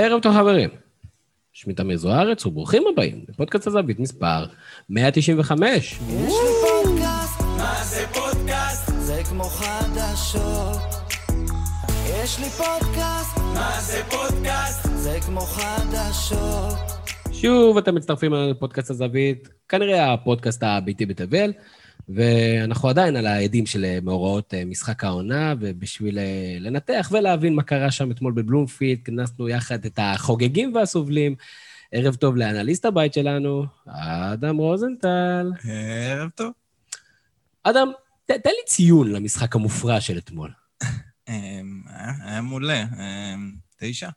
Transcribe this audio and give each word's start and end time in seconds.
ערב 0.00 0.22
טוב 0.22 0.34
חברים. 0.34 0.70
שמי 1.52 1.74
תמיר 1.74 1.96
זוארץ 1.96 2.46
וברוכים 2.46 2.82
הבאים 2.92 3.24
לפודקאסט 3.28 3.66
הזווית 3.66 3.98
מספר 3.98 4.44
195. 4.90 5.92
יש 5.92 5.98
לי 6.00 6.32
פודקאסט, 6.62 7.40
מה 7.40 7.74
זה 7.84 8.06
פודקאסט? 8.12 8.92
זה 8.98 9.22
כמו 9.28 9.44
חדשות. 9.44 10.80
יש 12.06 12.38
לי 12.38 12.50
פודקאסט, 12.50 13.38
מה 13.54 13.80
זה 13.80 14.02
פודקאסט? 14.10 14.88
זה 14.94 15.18
כמו 15.26 15.40
חדשות. 15.40 16.78
שוב 17.32 17.78
אתם 17.78 17.94
מצטרפים 17.94 18.34
אלינו 18.34 18.50
לפודקאסט 18.50 18.90
הזווית, 18.90 19.48
כנראה 19.68 20.12
הפודקאסט 20.12 20.62
הביתי 20.62 21.06
בתבל, 21.06 21.52
ואנחנו 22.08 22.88
עדיין 22.88 23.16
על 23.16 23.26
העדים 23.26 23.66
של 23.66 23.84
אה, 23.84 23.98
מאורעות 24.02 24.54
אה, 24.54 24.64
משחק 24.64 25.04
העונה, 25.04 25.54
ובשביל 25.60 26.18
אה, 26.18 26.56
לנתח 26.60 27.08
ולהבין 27.12 27.54
מה 27.54 27.62
קרה 27.62 27.90
שם 27.90 28.10
אתמול 28.10 28.32
בבלומפילד, 28.32 28.98
כנסנו 29.04 29.48
יחד 29.48 29.84
את 29.84 29.98
החוגגים 30.02 30.74
והסובלים. 30.74 31.34
ערב 31.92 32.14
טוב 32.14 32.36
לאנליסט 32.36 32.84
הבית 32.84 33.14
שלנו, 33.14 33.66
אדם 33.86 34.56
רוזנטל. 34.56 35.52
ערב 36.10 36.30
טוב. 36.30 36.52
אדם, 37.62 37.92
ת, 38.26 38.30
תן 38.30 38.50
לי 38.50 38.64
ציון 38.66 39.12
למשחק 39.12 39.56
המופרע 39.56 40.00
של 40.00 40.18
אתמול. 40.18 40.50
אמ, 41.28 41.82
היה 42.24 42.40
מעולה. 42.40 42.82
אמ, 42.82 43.52
תשע. 43.76 44.08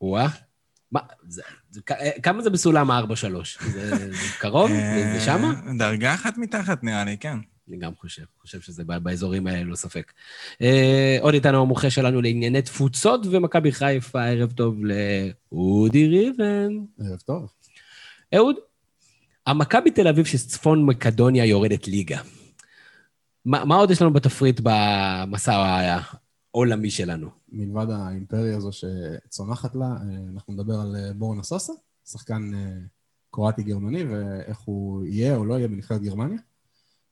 וואה. 0.00 0.28
מה, 0.92 1.00
זה, 1.28 1.42
כמה 2.22 2.42
זה 2.42 2.50
בסולם 2.50 2.90
ה-4-3? 2.90 3.04
זה, 3.72 3.90
קרוב? 4.38 4.70
זה, 4.70 5.12
זה 5.14 5.20
שמה? 5.24 5.52
אה, 5.66 5.72
דרגה 5.78 6.14
אחת 6.14 6.38
מתחת 6.38 6.84
נראה 6.84 7.04
לי, 7.04 7.16
כן. 7.18 7.36
אני 7.68 7.78
גם 7.78 7.92
חושב, 8.00 8.22
חושב 8.40 8.60
שזה 8.60 8.84
באזורים 8.84 9.46
האלה, 9.46 9.64
לא 9.64 9.76
ספק. 9.76 10.12
אה, 10.62 11.18
עוד 11.20 11.34
איתנו 11.34 11.60
המומחה 11.60 11.90
שלנו 11.90 12.22
לענייני 12.22 12.62
תפוצות 12.62 13.26
ומכבי 13.30 13.72
חיפה, 13.72 14.24
ערב 14.24 14.52
טוב 14.52 14.76
לאודי 15.52 16.08
ריבן. 16.08 16.68
ערב 17.00 17.18
טוב. 17.18 17.52
אהוד, 18.34 18.56
המכבי 19.46 19.90
תל 19.90 20.08
אביב 20.08 20.24
של 20.24 20.38
צפון 20.38 20.86
מקדוניה 20.86 21.44
יורדת 21.44 21.88
ליגה. 21.88 22.20
מה, 23.44 23.64
מה 23.64 23.76
עוד 23.76 23.90
יש 23.90 24.02
לנו 24.02 24.12
בתפריט 24.12 24.60
במסע 24.62 25.98
העולמי 26.54 26.90
שלנו? 26.90 27.28
מלבד 27.48 27.90
האימפריה 27.90 28.56
הזו 28.56 28.70
שצומחת 28.72 29.74
לה, 29.74 29.86
אה, 29.86 29.96
אנחנו 30.34 30.52
נדבר 30.52 30.80
על 30.80 30.96
אה, 30.96 31.12
בורנה 31.12 31.42
סוסה, 31.42 31.72
שחקן 32.06 32.54
אה, 32.54 32.78
קרואטי 33.30 33.62
גרמני, 33.62 34.04
ואיך 34.04 34.58
הוא 34.58 35.04
יהיה 35.04 35.36
או 35.36 35.44
לא 35.44 35.54
יהיה 35.54 35.68
בנבחרת 35.68 36.02
גרמניה, 36.02 36.38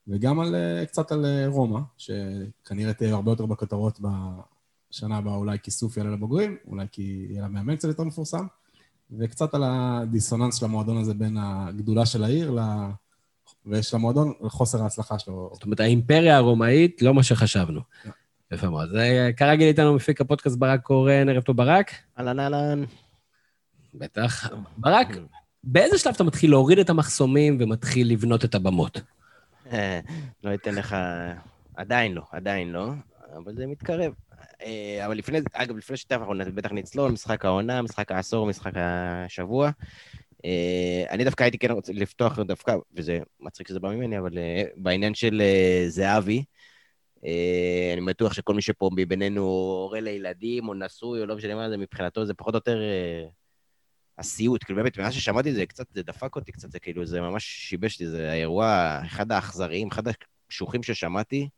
וגם 0.09 0.41
על, 0.41 0.55
קצת 0.87 1.13
על 1.13 1.27
רומא, 1.47 1.81
שכנראה 1.97 2.93
תהיה 2.93 3.15
הרבה 3.15 3.33
יותר 3.33 3.47
בכותרות 3.47 4.01
בשנה 4.01 5.17
הבאה, 5.17 5.35
אולי 5.35 5.59
כי 5.63 5.71
סוף 5.71 5.97
יעלה 5.97 6.11
לבוגרים, 6.11 6.57
אולי 6.67 6.87
כי 6.93 7.27
יהיה 7.31 7.43
לה 7.43 7.49
מאמן 7.49 7.77
קצת 7.77 7.89
יותר 7.89 8.05
מפורסם, 8.05 8.47
וקצת 9.19 9.55
על 9.55 9.63
הדיסוננס 9.65 10.55
של 10.55 10.65
המועדון 10.65 10.97
הזה 10.97 11.15
בין 11.15 11.37
הגדולה 11.41 12.07
של 12.07 12.25
העיר 12.25 12.51
ל... 12.51 12.61
ויש 13.67 13.95
למועדון 13.95 14.33
לחוסר 14.41 14.83
ההצלחה 14.83 15.19
שלו. 15.19 15.51
זאת 15.55 15.65
אומרת, 15.65 15.81
האימפריה 15.81 16.37
הרומאית, 16.37 17.03
לא 17.03 17.15
מה 17.15 17.23
שחשבנו. 17.23 17.81
יפה 18.53 18.69
מאוד. 18.69 18.91
זה 18.91 19.31
כרגיל 19.37 19.69
איתנו 19.69 19.95
מפיק 19.95 20.21
הפודקאסט 20.21 20.57
ברק 20.57 20.83
קורן, 20.83 21.29
ערב 21.29 21.43
טוב 21.43 21.57
ברק. 21.57 21.91
אהלן 22.19 22.41
אהלן. 22.41 22.85
בטח. 23.95 24.51
ברק, 24.77 25.09
באיזה 25.65 25.99
שלב 25.99 26.15
אתה 26.15 26.25
מתחיל 26.25 26.51
להוריד 26.51 26.79
את 26.79 26.91
המחסומים 26.91 27.57
ומתחיל 27.61 28.13
לבנות 28.13 28.45
את 28.45 28.55
הבמות? 28.55 29.01
אה, 29.73 30.01
לא 30.45 30.55
אתן 30.55 30.75
לך... 30.75 30.97
עדיין 31.77 32.15
לא, 32.15 32.23
עדיין 32.33 32.73
לא, 32.73 32.89
אבל 33.37 33.55
זה 33.57 33.67
מתקרב. 33.67 34.13
אה, 34.63 35.07
אבל 35.07 35.19
לפני, 35.19 35.39
אגב, 35.53 35.77
לפני 35.77 35.97
שתכף 35.97 36.21
אנחנו 36.21 36.35
בטח 36.55 36.73
נצלול, 36.73 37.13
משחק 37.13 37.45
העונה, 37.45 37.83
משחק 37.83 38.13
העשור, 38.13 38.47
משחק 38.47 38.73
השבוע. 38.77 39.71
אה, 40.45 41.05
אני 41.11 41.25
דווקא 41.25 41.43
הייתי 41.43 41.59
כן 41.59 41.71
רוצה 41.71 41.93
לפתוח 41.93 42.39
דווקא, 42.39 42.77
וזה 42.97 43.19
מצחיק 43.41 43.69
שזה 43.69 43.81
בא 43.81 43.89
ממני, 43.89 44.19
אבל 44.19 44.33
בעניין 44.77 45.15
של 45.15 45.43
זהבי, 45.89 46.45
אני 47.23 48.01
בטוח 48.07 48.33
שכל 48.33 48.55
מי 48.55 48.63
שפה 48.63 48.91
מבינינו 48.97 49.43
הורה 49.43 50.01
לילדים, 50.01 50.69
או 50.69 50.75
נשוי, 50.75 51.21
או 51.21 51.27
לא 51.27 51.37
משנה 51.37 51.55
מה 51.55 51.71
זה, 51.71 51.77
מבחינתו 51.77 52.27
זה 52.27 52.35
פחות 52.35 52.55
או 52.55 52.57
יותר 52.57 52.81
אה, 52.83 53.29
הסיוט. 54.19 54.65
כאילו, 54.65 54.77
באמת, 54.79 54.99
מאז 54.99 55.15
ששמעתי 55.15 55.51
את 55.51 55.55
זה, 55.55 55.67
קצת, 55.67 55.87
זה 55.95 56.03
דפק 56.03 56.37
אותי 56.37 56.53
קצת, 56.53 56.71
זה 56.71 56.79
כאילו, 56.79 57.07
זה 57.07 57.21
ממש 57.21 57.45
שיבש 57.45 58.01
לי, 58.01 58.07
זה 58.07 58.31
האירוע, 58.31 58.99
אחד 59.07 59.33
האכזריים, 59.33 59.89
אחד 59.93 60.03
הקשוחים 60.09 60.83
ששמעתי, 60.83 61.49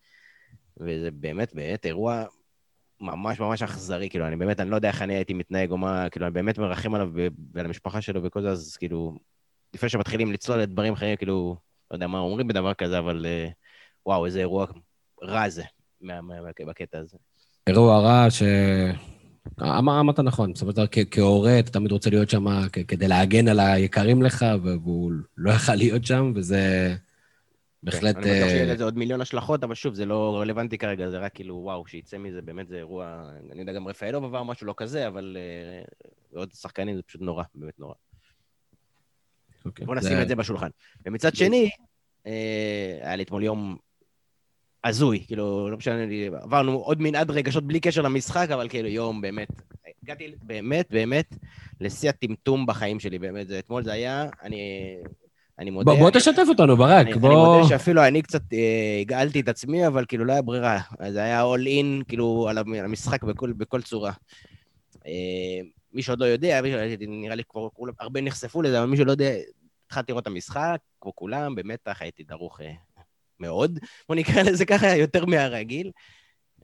וזה 0.76 1.10
באמת, 1.10 1.54
באמת 1.54 1.86
אירוע 1.86 2.24
ממש 3.00 3.40
ממש 3.40 3.62
אכזרי, 3.62 4.10
כאילו, 4.10 4.26
אני 4.26 4.36
באמת, 4.36 4.60
אני 4.60 4.70
לא 4.70 4.76
יודע 4.76 4.88
איך 4.88 5.02
אני 5.02 5.14
הייתי 5.14 5.34
מתנהג, 5.34 5.70
או 5.70 5.78
מה, 5.78 6.08
כאילו, 6.10 6.26
אני 6.26 6.32
באמת 6.32 6.58
מרחם 6.58 6.94
עליו 6.94 7.10
ועל 7.54 7.66
המשפחה 7.66 8.00
שלו 8.00 8.22
וכל 8.22 8.42
זה, 8.42 8.50
אז 8.50 8.76
כאילו, 8.76 9.18
לפני 9.74 9.88
שמתחילים 9.88 10.32
לצלול 10.32 10.58
לדברים 10.58 10.92
אחרים, 10.92 11.16
כאילו, 11.16 11.56
לא 11.90 11.96
יודע 11.96 12.06
מה 12.06 12.18
אומרים 12.18 12.48
בדבר 12.48 12.74
כזה, 12.74 12.98
אבל 12.98 13.26
אה, 13.26 13.48
וואו, 14.06 14.26
איזה 14.26 14.38
אירוע 14.38 14.66
רע 15.22 15.48
זה, 15.48 15.62
מה- 16.00 16.20
מה- 16.20 16.40
מה- 16.42 16.50
בקטע 16.66 16.98
הזה. 16.98 17.16
אירוע 17.66 17.98
רע 18.00 18.30
ש... 18.30 18.42
אמר- 19.60 20.00
אמרת 20.00 20.20
נכון, 20.20 20.52
בסופו 20.52 20.70
של 20.70 20.76
דבר 20.76 20.86
כהורה 21.10 21.58
אתה 21.58 21.70
תמיד 21.70 21.92
רוצה 21.92 22.10
להיות 22.10 22.30
שם 22.30 22.44
כדי 22.88 23.08
להגן 23.08 23.48
על 23.48 23.60
היקרים 23.60 24.22
לך, 24.22 24.46
והוא 24.64 25.12
לא 25.36 25.50
יכל 25.50 25.74
להיות 25.74 26.04
שם, 26.04 26.32
וזה 26.34 26.94
בהחלט... 27.82 28.16
אני 28.16 28.24
בטוח 28.24 28.48
שיהיה 28.48 28.66
אה, 28.68 28.74
לזה 28.74 28.84
עוד 28.84 28.98
מיליון 28.98 29.20
השלכות, 29.20 29.64
אבל 29.64 29.74
שוב, 29.74 29.94
זה 29.94 30.04
לא 30.06 30.38
רלוונטי 30.40 30.78
כרגע, 30.78 31.10
זה 31.10 31.18
רק 31.18 31.34
כאילו, 31.34 31.54
וואו, 31.56 31.86
שיצא 31.86 32.18
מזה, 32.18 32.42
באמת 32.42 32.68
זה 32.68 32.76
אירוע... 32.76 33.30
אני 33.52 33.60
יודע, 33.60 33.72
גם 33.72 33.88
רפאלוב 33.88 34.24
עבר 34.24 34.42
משהו 34.42 34.66
לא 34.66 34.74
כזה, 34.76 35.08
אבל 35.08 35.36
אה, 35.40 35.82
עוד 36.38 36.52
שחקנים 36.52 36.96
זה 36.96 37.02
פשוט 37.02 37.20
נורא, 37.20 37.44
באמת 37.54 37.78
נורא. 37.78 37.94
אוקיי. 39.64 39.86
בוא 39.86 40.00
זה- 40.00 40.08
נשים 40.08 40.22
את 40.22 40.28
זה 40.28 40.36
בשולחן. 40.36 40.68
ומצד 41.06 41.36
שני, 41.36 41.70
אה, 42.26 42.98
היה 43.02 43.16
לי 43.16 43.22
אתמול 43.22 43.42
יום 43.44 43.76
הזוי, 44.84 45.24
כאילו, 45.26 45.68
לא 45.70 45.76
משנה 45.76 46.06
לי, 46.06 46.26
עברנו 46.42 46.72
עוד 46.72 47.02
מנעד 47.02 47.30
רגשות 47.30 47.64
בלי 47.66 47.80
קשר 47.80 48.02
למשחק, 48.02 48.48
אבל 48.50 48.68
כאילו 48.68 48.88
יום 48.88 49.20
באמת, 49.20 49.48
הגעתי 50.02 50.34
באמת, 50.42 50.86
באמת, 50.90 51.34
לשיא 51.80 52.08
הטמטום 52.08 52.66
בחיים 52.66 53.00
שלי, 53.00 53.18
באמת, 53.18 53.48
זה, 53.48 53.58
אתמול 53.58 53.82
זה 53.84 53.92
היה, 53.92 54.26
אני, 54.42 54.60
אני 55.58 55.70
מודה... 55.70 55.84
בוא 55.92 55.98
בוא 56.00 56.08
אני- 56.08 56.18
תשתף 56.18 56.42
אותנו, 56.48 56.76
ברק, 56.76 57.06
אני, 57.06 57.12
אני 57.12 57.20
בוא... 57.20 57.56
מודה 57.56 57.68
שאפילו 57.68 58.04
אני 58.06 58.22
קצת 58.22 58.42
אה, 58.52 58.98
הגעלתי 59.00 59.40
את 59.40 59.48
עצמי, 59.48 59.86
אבל 59.86 60.04
כאילו 60.08 60.24
לא 60.24 60.32
היה 60.32 60.42
ברירה. 60.42 60.80
זה 61.08 61.22
היה 61.22 61.42
all 61.42 61.66
in, 61.66 62.04
כאילו, 62.08 62.46
על 62.50 62.58
המ- 62.58 62.72
על 62.72 62.84
המשחק 62.84 63.22
בכל, 63.24 63.52
בכל 63.52 63.82
צורה. 63.82 64.12
אה, 65.06 65.12
מי 65.92 66.02
שעוד 66.02 66.20
לא 66.20 66.24
יודע, 66.24 66.60
נראה 67.08 67.34
לי 67.34 67.42
כבר 67.48 67.68
הרבה 68.00 68.20
נחשפו 68.20 68.62
לזה, 68.62 68.78
אבל 68.82 68.88
מי 68.90 68.96
שלא 68.96 69.10
יודע, 69.10 69.30
התחלתי 69.86 70.12
לראות 70.12 70.22
את 70.22 70.26
המשחק, 70.26 70.76
כמו 71.00 71.14
כולם, 71.16 71.54
במתח, 71.54 72.02
הייתי 72.02 72.22
דרוך 72.22 72.60
אה, 72.60 72.72
מאוד, 73.40 73.78
בוא 74.08 74.16
נקרא 74.16 74.42
לזה 74.42 74.64
ככה, 74.64 74.96
יותר 74.96 75.26
מהרגיל. 75.26 75.90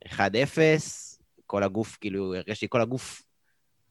1-0, 0.08 0.18
כל 1.46 1.62
הגוף, 1.62 1.96
כאילו, 2.00 2.34
הרגשתי 2.34 2.66
כל 2.68 2.80
הגוף 2.80 3.22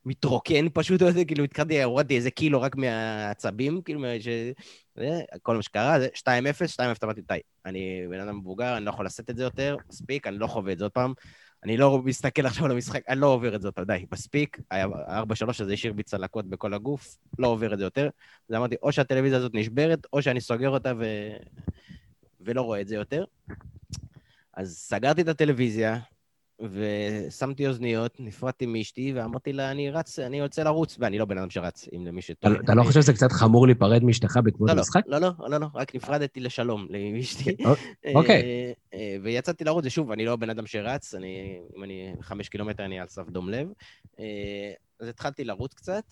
מתרוקן 0.06 0.68
פשוט, 0.74 1.02
כאילו, 1.28 1.44
התחלתי, 1.44 1.84
הורדתי 1.84 2.16
איזה 2.16 2.32
קילו 2.32 2.62
רק 2.62 2.76
מהעצבים, 2.76 3.82
כאילו, 3.82 4.02
ש... 4.20 4.28
זה 4.96 5.22
כל 5.42 5.56
מה 5.56 5.62
שקרה, 5.62 6.00
זה 6.00 6.08
2-0, 6.14 6.22
2-0, 6.76 6.82
אמרתי, 7.04 7.22
די, 7.28 7.40
אני 7.66 8.02
בן 8.10 8.20
אדם 8.20 8.38
מבוגר, 8.38 8.78
אני 8.78 8.86
לא 8.86 8.90
יכול 8.90 9.06
לשאת 9.06 9.30
את 9.30 9.38
זה 9.38 9.44
יותר, 9.44 9.78
מספיק, 9.90 10.28
אני 10.28 10.38
לא 10.38 10.48
חווה 10.48 10.74
את 10.74 10.78
זה 10.78 10.86
עוד 10.86 10.92
פעם. 10.92 11.14
אני 11.64 11.78
לא 11.78 12.02
מסתכל 12.06 12.46
עכשיו 12.46 12.66
על 12.66 12.72
המשחק, 12.72 13.02
אני 13.10 13.20
לא 13.20 13.28
עובר 13.28 13.56
את 13.56 13.62
זה 13.62 13.72
פעם, 13.72 13.86
די, 13.86 14.06
מספיק. 14.12 14.60
ה-4-3 14.72 15.48
הזה 15.60 15.74
השאיר 15.74 15.94
בי 15.94 16.04
צלקות 16.04 16.50
בכל 16.50 16.74
הגוף, 16.74 17.18
לא 17.40 17.48
עובר 17.48 17.74
את 17.74 17.78
זה 17.78 17.84
יותר. 17.84 18.10
אז 18.50 18.56
אמרתי, 18.56 18.76
או 18.84 18.92
שהטלוויזיה 18.92 19.38
הזאת 19.38 19.52
נשברת, 19.54 20.08
או 20.14 20.22
שאני 20.22 20.42
סוגר 20.42 20.70
אותה 20.70 20.94
ו... 21.00 21.04
ולא 22.46 22.62
רואה 22.62 22.82
את 22.82 22.88
זה 22.88 22.96
יותר. 22.96 23.26
אז 24.54 24.78
סגרתי 24.78 25.22
את 25.22 25.28
הטלוויזיה, 25.28 26.00
ושמתי 26.62 27.68
אוזניות, 27.68 28.20
נפרדתי 28.20 28.66
מאשתי, 28.66 29.14
ואמרתי 29.16 29.54
לה, 29.54 29.72
אני 29.72 29.90
רץ, 29.90 30.20
אני 30.20 30.40
יוצא 30.40 30.64
לרוץ, 30.64 30.98
ואני 31.00 31.18
לא 31.18 31.26
בן 31.26 31.38
אדם 31.38 31.50
שרץ, 31.50 31.88
אם 31.96 32.08
למי 32.08 32.22
שטועה. 32.22 32.54
אתה 32.64 32.76
לא 32.76 32.84
חושב 32.84 33.02
שזה 33.02 33.14
קצת 33.14 33.32
חמור 33.32 33.68
להיפרד 33.68 34.04
מאשתך 34.04 34.40
בעקבות 34.44 34.70
לא, 34.70 34.76
לא, 34.76 34.80
המשחק? 34.80 35.02
לא, 35.08 35.18
לא, 35.18 35.30
לא, 35.40 35.58
לא, 35.58 35.68
רק 35.74 35.96
נפרדתי 35.96 36.40
לשלום 36.40 36.88
לאשתי. 36.90 37.56
אוקיי. 38.16 38.42
אה, 38.42 38.72
אה, 38.94 39.18
ויצאתי 39.24 39.64
לרוץ, 39.64 39.86
ושוב, 39.86 40.12
אני 40.12 40.26
לא 40.26 40.36
בן 40.36 40.50
אדם 40.50 40.66
שרץ, 40.66 41.16
אני, 41.16 41.60
אם 41.78 41.84
אני 41.84 42.14
חמש 42.22 42.50
קילומטר, 42.50 42.86
אני 42.86 43.00
על 43.00 43.08
סף 43.08 43.30
דום 43.30 43.50
לב. 43.50 43.68
אה, 44.20 44.26
אז 45.00 45.08
התחלתי 45.08 45.44
לרוץ 45.44 45.74
קצת. 45.74 46.04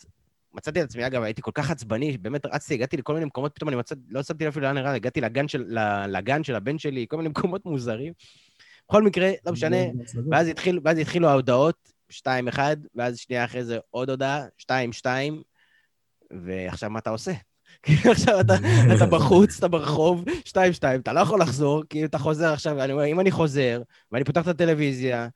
מצאתי 0.54 0.80
את 0.82 0.86
עצמי, 0.86 1.08
אגב, 1.08 1.24
הייתי 1.24 1.42
כל 1.42 1.52
כך 1.54 1.72
עצבני, 1.72 2.18
באמת 2.18 2.46
רצתי, 2.46 2.74
הגעתי 2.74 2.98
לכל 2.98 3.14
מיני 3.14 3.26
מקומות, 3.26 3.56
פתאום 3.56 3.70
אני 3.70 3.78
מצאתי, 3.78 4.02
לא 4.10 4.24
שמתי 4.24 4.46
לב 4.46 4.60
לאן 4.60 4.76
נראה, 4.76 4.94
הגעתי 4.94 5.22
לגן 5.22 5.48
של, 5.48 5.78
לגן 6.08 6.44
של 6.44 6.56
הבן 6.56 6.78
שלי, 6.78 7.06
כל 7.10 7.18
מיני 7.18 7.30
מקומות 7.36 7.66
מוזרים. 7.66 8.14
בכל 8.90 9.04
מקרה, 9.04 9.32
לא 9.46 9.52
משנה, 9.52 9.78
ואז 10.32 10.48
התחיל, 10.48 10.80
ואז 10.84 10.98
התחילו 10.98 11.30
ההודעות, 11.30 11.92
2-1, 12.12 12.60
ואז 12.96 13.18
שנייה 13.18 13.46
אחרי 13.46 13.64
זה 13.64 13.78
עוד 13.90 14.10
הודעה, 14.10 14.46
2-2, 14.62 15.06
ועכשיו 16.32 16.90
מה 16.90 17.00
אתה 17.00 17.10
עושה? 17.10 17.32
כאילו 17.84 18.12
עכשיו 18.12 18.40
אתה, 18.40 18.54
אתה 18.96 19.06
בחוץ, 19.06 19.58
אתה 19.58 19.68
ברחוב, 19.68 20.26
2-2, 20.50 20.54
אתה 21.00 21.14
לא 21.14 21.20
יכול 21.20 21.42
לחזור, 21.42 21.84
כי 21.90 22.06
אתה 22.06 22.18
חוזר 22.18 22.54
עכשיו, 22.54 22.84
אני 22.84 22.94
אומר, 22.94 23.06
אם 23.06 23.20
אני 23.20 23.32
חוזר, 23.32 23.82
ואני 24.12 24.24
פותח 24.24 24.42
את 24.42 24.48
הטלוויזיה, 24.48 25.28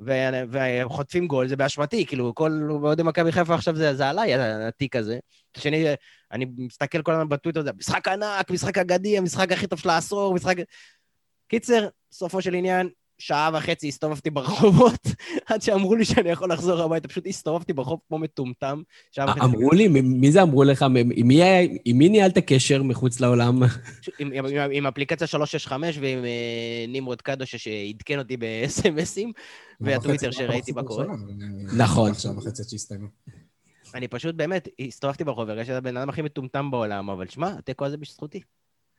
וחוטפים 0.00 1.26
גול, 1.26 1.48
זה 1.48 1.56
באשמתי, 1.56 2.06
כאילו, 2.06 2.34
כל 2.34 2.68
אוהדי 2.70 3.02
מכבי 3.02 3.32
חיפה 3.32 3.54
עכשיו 3.54 3.76
זה, 3.76 3.94
זה 3.94 4.08
עליי, 4.08 4.34
התיק 4.34 4.96
הזה. 4.96 5.18
השני, 5.56 5.84
אני 6.32 6.46
מסתכל 6.58 7.02
כל 7.02 7.12
הזמן 7.12 7.28
בטוויטר, 7.28 7.62
זה 7.62 7.70
משחק 7.76 8.08
ענק, 8.08 8.50
משחק 8.50 8.78
אגדי, 8.78 9.18
המשחק 9.18 9.52
הכי 9.52 9.66
טוב 9.66 9.78
של 9.78 9.88
העשור, 9.88 10.34
משחק... 10.34 10.56
קיצר, 11.48 11.88
סופו 12.12 12.42
של 12.42 12.54
עניין, 12.54 12.88
שעה 13.26 13.50
וחצי 13.54 13.88
הסתובבתי 13.88 14.30
ברחובות, 14.30 15.06
עד 15.46 15.62
שאמרו 15.62 15.94
לי 15.94 16.04
שאני 16.04 16.30
יכול 16.30 16.52
לחזור 16.52 16.82
הביתה, 16.82 17.08
פשוט 17.08 17.26
הסתובבתי 17.26 17.72
ברחוב 17.72 18.00
כמו 18.08 18.18
מטומטם. 18.18 18.82
אמרו 19.18 19.70
לי? 19.70 19.88
מי 19.88 20.32
זה 20.32 20.42
אמרו 20.42 20.64
לך? 20.64 20.82
עם 21.84 21.98
מי 21.98 22.08
ניהלת 22.08 22.38
קשר 22.38 22.82
מחוץ 22.82 23.20
לעולם? 23.20 23.62
עם 24.72 24.86
אפליקציה 24.86 25.26
365 25.26 25.98
ועם 25.98 26.24
אה, 26.24 26.84
נמרוד 26.88 27.22
קדוש 27.22 27.56
שעדכן 27.56 28.18
אותי 28.18 28.36
ב-SMSים, 28.36 29.28
והטוויטר 29.80 30.30
שראיתי 30.30 30.72
מה 30.72 30.82
קורה. 30.82 31.04
נכון. 31.76 32.12
אני 33.94 34.08
פשוט 34.08 34.34
באמת 34.34 34.68
הסתובבתי 34.80 35.24
ברחוב, 35.24 35.50
הרגשתי 35.50 35.66
שזה 35.66 35.78
הבן 35.78 35.96
אדם 35.96 36.08
הכי 36.08 36.22
מטומטם 36.22 36.70
בעולם, 36.70 37.10
אבל 37.10 37.28
שמע, 37.28 37.48
התיקו 37.58 37.84
הזה 37.84 37.96
בזכותי. 37.96 38.40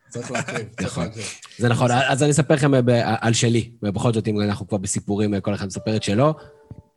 צריך 0.10 0.32
להקריב, 0.32 0.68
צריך 0.80 0.98
להקריב. 0.98 1.26
זה 1.58 1.70
נכון, 1.70 1.92
אז 1.92 2.24
אני 2.24 2.32
אספר 2.32 2.54
לכם 2.54 2.74
אה, 2.74 3.16
על 3.22 3.34
שלי, 3.34 3.72
ובכל 3.84 4.14
זאת, 4.14 4.28
אם 4.28 4.42
אנחנו 4.42 4.68
כבר 4.68 4.78
בסיפורים, 4.78 5.34
אה, 5.34 5.42
כל 5.42 5.54
אחד 5.54 5.66
מספר 5.66 5.96
את 5.96 6.04
שלו, 6.04 6.34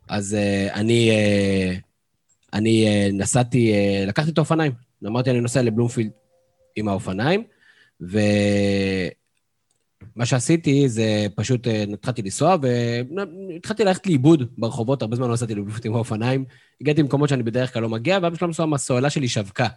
אז 0.09 0.37
uh, 0.39 0.73
אני, 0.73 1.11
uh, 1.11 1.75
אני 2.53 2.85
uh, 2.87 3.13
נסעתי, 3.13 3.73
לקחתי 4.07 4.31
את 4.31 4.37
האופניים. 4.37 4.71
אמרתי, 5.05 5.29
אני 5.29 5.41
נוסע 5.41 5.61
לבלומפילד 5.61 6.11
עם 6.75 6.87
האופניים, 6.87 7.43
ומה 8.01 8.15
שעשיתי 10.25 10.89
זה 10.89 11.27
פשוט 11.35 11.67
התחלתי 11.93 12.21
לנסוע, 12.21 12.55
והתחלתי 12.61 13.83
ללכת 13.83 14.07
לאיבוד 14.07 14.43
ברחובות, 14.57 15.01
הרבה 15.01 15.15
זמן 15.15 15.27
לא 15.27 15.33
נסעתי 15.33 15.55
לבלומפילד 15.55 15.85
עם 15.85 15.95
האופניים. 15.95 16.45
הגעתי 16.81 17.01
למקומות 17.01 17.29
שאני 17.29 17.43
בדרך 17.43 17.73
כלל 17.73 17.81
לא 17.81 17.89
מגיע, 17.89 18.19
ובשלב 18.23 18.49
מסוים 18.49 18.73
הסוללה 18.73 19.09
שלי 19.09 19.27
שווקה. 19.27 19.67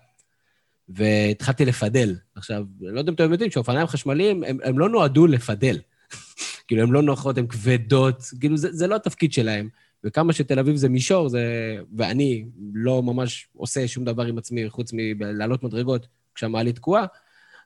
והתחלתי 0.95 1.65
לפדל. 1.65 2.17
עכשיו, 2.35 2.65
לא 2.81 2.99
יודע 2.99 3.11
אם 3.11 3.15
אתם 3.15 3.33
יודעים 3.33 3.51
שאופניים 3.51 3.87
חשמליים, 3.87 4.45
הם, 4.45 4.59
הם 4.65 4.79
לא 4.79 4.89
נועדו 4.89 5.27
לפדל. 5.27 5.79
כאילו, 6.69 6.83
הן 6.83 6.91
לא 6.91 7.03
נוחות, 7.03 7.39
הן 7.39 7.47
כבדות, 7.47 8.23
כאילו, 8.41 8.57
זה, 8.57 8.69
זה 8.73 8.87
לא 8.87 8.97
התפקיד 8.97 9.33
שלהם. 9.33 9.69
וכמה 10.05 10.33
שתל 10.33 10.59
אביב 10.59 10.77
זה 10.77 10.89
מישור, 10.89 11.29
זה... 11.29 11.77
ואני 11.97 12.45
לא 12.75 13.03
ממש 13.03 13.49
עושה 13.57 13.89
שום 13.89 14.05
דבר 14.05 14.23
עם 14.23 14.39
עצמי 14.39 14.71
חוץ 14.71 14.91
מלעלות 14.93 15.63
מדרגות 15.63 16.07
כשהמעלית 16.35 16.77
תקועה, 16.77 17.07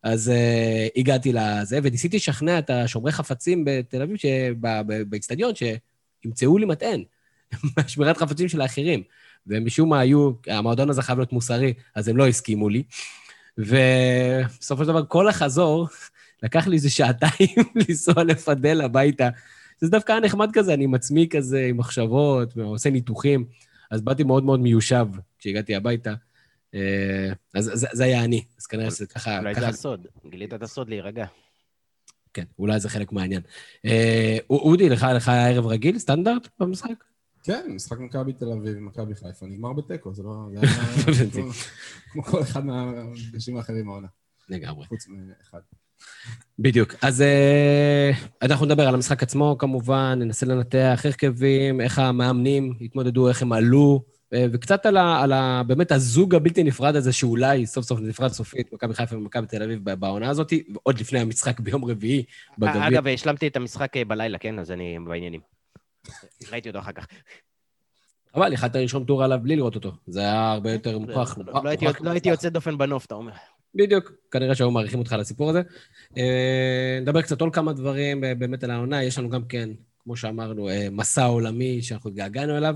אז 0.02 0.28
uh, 0.28 1.00
הגעתי 1.00 1.32
לזה, 1.32 1.78
וניסיתי 1.82 2.16
לשכנע 2.16 2.58
את 2.58 2.70
השומרי 2.70 3.12
חפצים 3.12 3.64
בתל 3.66 4.02
אביב, 4.02 4.16
באיצטדיון, 5.08 5.52
שימצאו 5.54 6.58
לי 6.58 6.66
מטען, 6.66 7.04
שמירת 7.86 8.16
חפצים 8.16 8.48
של 8.48 8.60
האחרים. 8.60 9.02
ומשום 9.46 9.88
מה 9.88 10.00
היו, 10.00 10.32
המועדון 10.46 10.90
הזה 10.90 11.02
חייב 11.02 11.18
להיות 11.18 11.32
מוסרי, 11.32 11.74
אז 11.94 12.08
הם 12.08 12.16
לא 12.16 12.26
הסכימו 12.26 12.68
לי. 12.68 12.82
ובסופו 13.58 14.84
של 14.84 14.88
דבר, 14.88 15.04
כל 15.08 15.28
החזור, 15.28 15.88
לקח 16.42 16.66
לי 16.66 16.76
איזה 16.76 16.90
שעתיים 16.90 17.64
לנסוע 17.88 18.24
לפדל 18.24 18.80
הביתה. 18.80 19.28
זה 19.80 19.90
דווקא 19.90 20.12
היה 20.12 20.20
נחמד 20.20 20.50
כזה, 20.52 20.74
אני 20.74 20.84
עם 20.84 20.94
עצמי 20.94 21.28
כזה, 21.28 21.66
עם 21.68 21.76
מחשבות, 21.76 22.56
ועושה 22.56 22.90
ניתוחים. 22.90 23.44
אז 23.90 24.00
באתי 24.00 24.24
מאוד 24.24 24.44
מאוד 24.44 24.60
מיושב 24.60 25.06
כשהגעתי 25.38 25.74
הביתה. 25.74 26.14
אה, 26.74 27.32
אז 27.54 27.70
זה, 27.74 27.86
זה 27.92 28.04
היה 28.04 28.24
אני, 28.24 28.44
אז 28.58 28.66
כנראה 28.66 28.90
שזה 28.90 29.06
ככה... 29.06 29.38
אולי 29.38 29.54
זה 29.54 29.68
הסוד, 29.68 30.06
גילית 30.30 30.54
את 30.54 30.62
הסוד 30.62 30.88
להירגע. 30.88 31.26
כן, 32.34 32.44
אולי 32.58 32.80
זה 32.80 32.88
חלק 32.88 33.12
מהעניין. 33.12 33.42
אה, 33.84 34.38
אודי, 34.50 34.88
לך 34.88 35.28
היה 35.28 35.48
ערב 35.48 35.66
רגיל, 35.66 35.98
סטנדרט 35.98 36.48
במשחק? 36.60 37.04
כן, 37.46 37.66
משחק 37.74 37.98
מכבי 37.98 38.32
תל 38.32 38.52
אביב 38.52 38.78
מכבי 38.78 39.14
חיפה, 39.14 39.46
נגמר 39.46 39.72
בתיקו, 39.72 40.14
זה 40.14 40.22
לא... 40.22 40.48
זה 41.12 41.24
היה 41.32 41.44
כמו 42.12 42.22
כל 42.22 42.42
אחד 42.42 42.64
מהמפגשים 42.64 43.56
האחרים 43.56 43.88
העונה. 43.88 44.06
לגמרי. 44.48 44.86
חוץ 44.86 45.06
מאחד. 45.08 45.58
בדיוק. 46.58 46.94
אז 47.02 47.20
uh, 47.20 48.26
אנחנו 48.42 48.66
נדבר 48.66 48.88
על 48.88 48.94
המשחק 48.94 49.22
עצמו, 49.22 49.56
כמובן, 49.58 50.18
ננסה 50.18 50.46
לנתח 50.46 51.02
הרכבים, 51.04 51.80
איך 51.80 51.98
המאמנים 51.98 52.72
התמודדו, 52.80 53.28
איך 53.28 53.42
הם 53.42 53.52
עלו, 53.52 54.04
uh, 54.06 54.36
וקצת 54.52 54.86
על, 54.86 54.96
ה, 54.96 55.22
על 55.22 55.32
ה, 55.32 55.62
באמת 55.66 55.92
הזוג 55.92 56.34
הבלתי 56.34 56.64
נפרד 56.64 56.96
הזה, 56.96 57.12
שאולי 57.12 57.66
סוף 57.66 57.84
סוף 57.84 58.00
נפרד 58.00 58.32
סופית, 58.32 58.72
מכבי 58.72 58.94
חיפה 58.94 59.16
ומכבי 59.16 59.46
תל 59.46 59.62
אביב 59.62 59.90
בעונה 59.90 60.30
הזאת, 60.30 60.52
עוד 60.82 61.00
לפני 61.00 61.18
המשחק 61.18 61.60
ביום 61.60 61.84
רביעי 61.84 62.24
בגביע. 62.58 62.88
אגב, 62.88 63.06
השלמתי 63.06 63.46
את 63.46 63.56
המשחק 63.56 63.92
בלילה, 64.06 64.38
כן? 64.38 64.58
אז 64.58 64.70
אני 64.70 64.98
בעניינים. 65.08 65.55
ראיתי 66.52 66.68
אותו 66.68 66.78
אחר 66.78 66.92
כך. 66.92 67.06
אבל 68.34 68.52
יכלת 68.52 68.76
לרשום 68.76 69.04
טור 69.04 69.24
עליו 69.24 69.38
בלי 69.42 69.56
לראות 69.56 69.74
אותו. 69.74 69.92
זה 70.06 70.20
היה 70.20 70.52
הרבה 70.52 70.72
יותר 70.72 70.98
מוכח. 70.98 71.38
לא, 71.38 71.62
לא 72.00 72.10
הייתי 72.10 72.28
יוצא 72.28 72.48
דופן 72.48 72.78
בנוף, 72.78 73.06
אתה 73.06 73.14
אומר. 73.14 73.32
בדיוק, 73.74 74.12
כנראה 74.30 74.54
שהיו 74.54 74.70
מעריכים 74.70 74.98
אותך 74.98 75.12
לסיפור 75.12 75.50
הזה. 75.50 75.62
אה, 76.18 76.98
נדבר 77.02 77.22
קצת 77.22 77.40
עוד 77.40 77.54
כמה 77.54 77.72
דברים 77.72 78.24
באמת 78.38 78.64
על 78.64 78.70
העונה. 78.70 79.02
יש 79.02 79.18
לנו 79.18 79.30
גם 79.30 79.44
כן, 79.44 79.70
כמו 80.04 80.16
שאמרנו, 80.16 80.68
אה, 80.68 80.88
מסע 80.90 81.24
עולמי 81.24 81.82
שאנחנו 81.82 82.10
התגעגענו 82.10 82.56
אליו. 82.56 82.74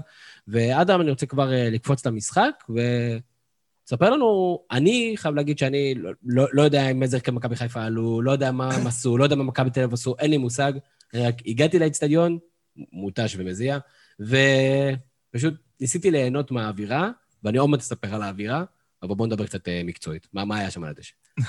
ועד 0.49 0.91
אני 0.91 1.11
רוצה 1.11 1.27
כבר 1.27 1.53
אה, 1.53 1.71
לקפוץ 1.71 2.07
למשחק, 2.07 2.65
וספר 2.69 4.11
לנו, 4.11 4.59
אני 4.71 5.13
חייב 5.17 5.35
להגיד 5.35 5.59
שאני 5.59 5.95
לא, 5.95 6.11
לא, 6.25 6.47
לא 6.53 6.63
יודע 6.63 6.89
עם 6.89 7.03
איזה 7.03 7.17
הרכב 7.17 7.33
מכבי 7.33 7.57
חיפה 7.57 7.83
עלו, 7.83 8.23
לא 8.23 8.33
יודע 8.33 8.53
מה 8.53 8.75
הם 8.75 8.87
עשו, 8.87 9.19
לא 9.19 9.25
יודע 9.25 9.37
מה 9.37 9.45
מכבי 9.45 9.71
תל 9.71 9.81
אביב 9.81 9.93
עשו, 9.93 10.15
אין 10.19 10.31
לי 10.31 10.37
מושג. 10.37 10.73
רק 11.15 11.35
הגעתי 11.47 11.79
לאצטדיון, 11.79 12.39
מותש 12.77 13.37
ומזיע, 13.39 13.79
ופשוט 14.21 15.55
ניסיתי 15.81 16.11
ליהנות 16.11 16.51
מהאווירה, 16.51 17.11
ואני 17.45 17.59
עוד 17.59 17.71
מעט 17.71 17.81
אספר 17.81 18.15
על 18.15 18.23
האווירה, 18.23 18.65
אבל 19.03 19.15
בואו 19.15 19.27
נדבר 19.27 19.47
קצת 19.47 19.69
אה, 19.69 19.83
מקצועית. 19.85 20.29
מה, 20.33 20.45
מה 20.45 20.59
היה 20.59 20.71
שם 20.71 20.85
על 20.85 20.91
הדשא? 20.91 21.13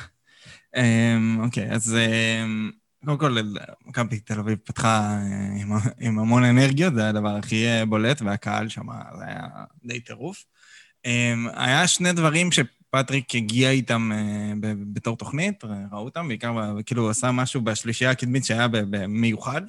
אמ, 0.78 1.40
אוקיי, 1.44 1.72
אז 1.72 1.96
אמ, 1.96 2.72
קודם 3.06 3.18
כל, 3.18 3.38
מכבי 3.86 4.20
תל 4.20 4.40
אביב 4.40 4.58
פתחה 4.64 5.18
אה, 5.22 5.62
עם, 5.62 5.72
עם 6.00 6.20
המון 6.20 6.44
אנרגיות, 6.44 6.94
זה 6.94 7.10
הדבר 7.10 7.36
הכי 7.36 7.68
אה, 7.68 7.86
בולט, 7.86 8.22
והקהל 8.22 8.70
שם, 8.70 8.86
זה 9.18 9.26
היה 9.28 9.48
די 9.86 10.00
טירוף. 10.00 10.46
אמ, 11.06 11.48
היה 11.54 11.88
שני 11.88 12.14
דברים 12.14 12.50
שפטריק 12.52 13.36
הגיע 13.36 13.70
איתם 13.70 14.12
בתור 14.94 15.18
תוכנית, 15.18 15.64
ראו 15.92 16.06
אותם, 16.06 16.28
בעיקר, 16.28 16.76
כאילו, 16.86 17.02
הוא 17.02 17.10
עשה 17.10 17.32
משהו 17.32 17.62
בשלישייה 17.62 18.12
הקדמית 18.12 18.46
שהיה 18.46 18.68
במיוחד. 18.68 19.62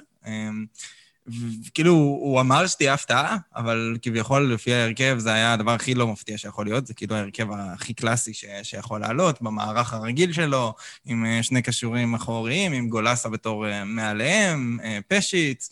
כאילו, 1.73 1.93
הוא 1.93 2.41
אמר 2.41 2.67
שתהיה 2.67 2.93
הפתעה, 2.93 3.37
אבל 3.55 3.97
כביכול, 4.01 4.53
לפי 4.53 4.73
ההרכב, 4.73 5.15
זה 5.19 5.33
היה 5.33 5.53
הדבר 5.53 5.71
הכי 5.71 5.93
לא 5.93 6.07
מפתיע 6.07 6.37
שיכול 6.37 6.65
להיות. 6.65 6.87
זה 6.87 6.93
כאילו 6.93 7.15
ההרכב 7.15 7.47
הכי 7.51 7.93
קלאסי 7.93 8.33
ש... 8.33 8.45
שיכול 8.63 9.01
לעלות, 9.01 9.41
במערך 9.41 9.93
הרגיל 9.93 10.33
שלו, 10.33 10.73
עם 11.05 11.25
אה, 11.25 11.43
שני 11.43 11.61
קשורים 11.61 12.13
אחוריים, 12.13 12.73
עם 12.73 12.89
גולסה 12.89 13.29
בתור 13.29 13.67
אה, 13.67 13.83
מעליהם, 13.83 14.77
אה, 14.83 14.99
פשיץ, 15.07 15.69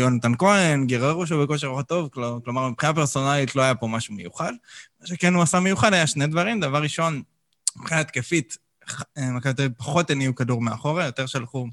יונתן 0.00 0.32
כהן, 0.38 0.86
גררו 0.86 1.26
שהוא 1.26 1.44
בכושר 1.44 1.66
רוח 1.66 1.82
טוב, 1.82 2.08
כלומר, 2.44 2.68
מבחינה 2.68 2.94
פרסונלית 2.94 3.56
לא 3.56 3.62
היה 3.62 3.74
פה 3.74 3.86
משהו 3.86 4.14
מיוחד. 4.14 4.52
מה 5.00 5.06
שכן 5.06 5.34
הוא 5.34 5.42
עשה 5.42 5.60
מיוחד 5.60 5.92
היה 5.92 6.06
שני 6.06 6.26
דברים. 6.26 6.60
דבר 6.60 6.82
ראשון, 6.82 7.22
מבחינה 7.76 8.00
התקפית, 8.00 8.56
מכבי 9.18 9.54
תל 9.54 9.62
אביב 9.62 9.72
פחות 9.76 10.10
הניעו 10.10 10.34
כדור 10.34 10.60
מאחורה, 10.62 11.04
יותר 11.04 11.26
שלחו 11.26 11.66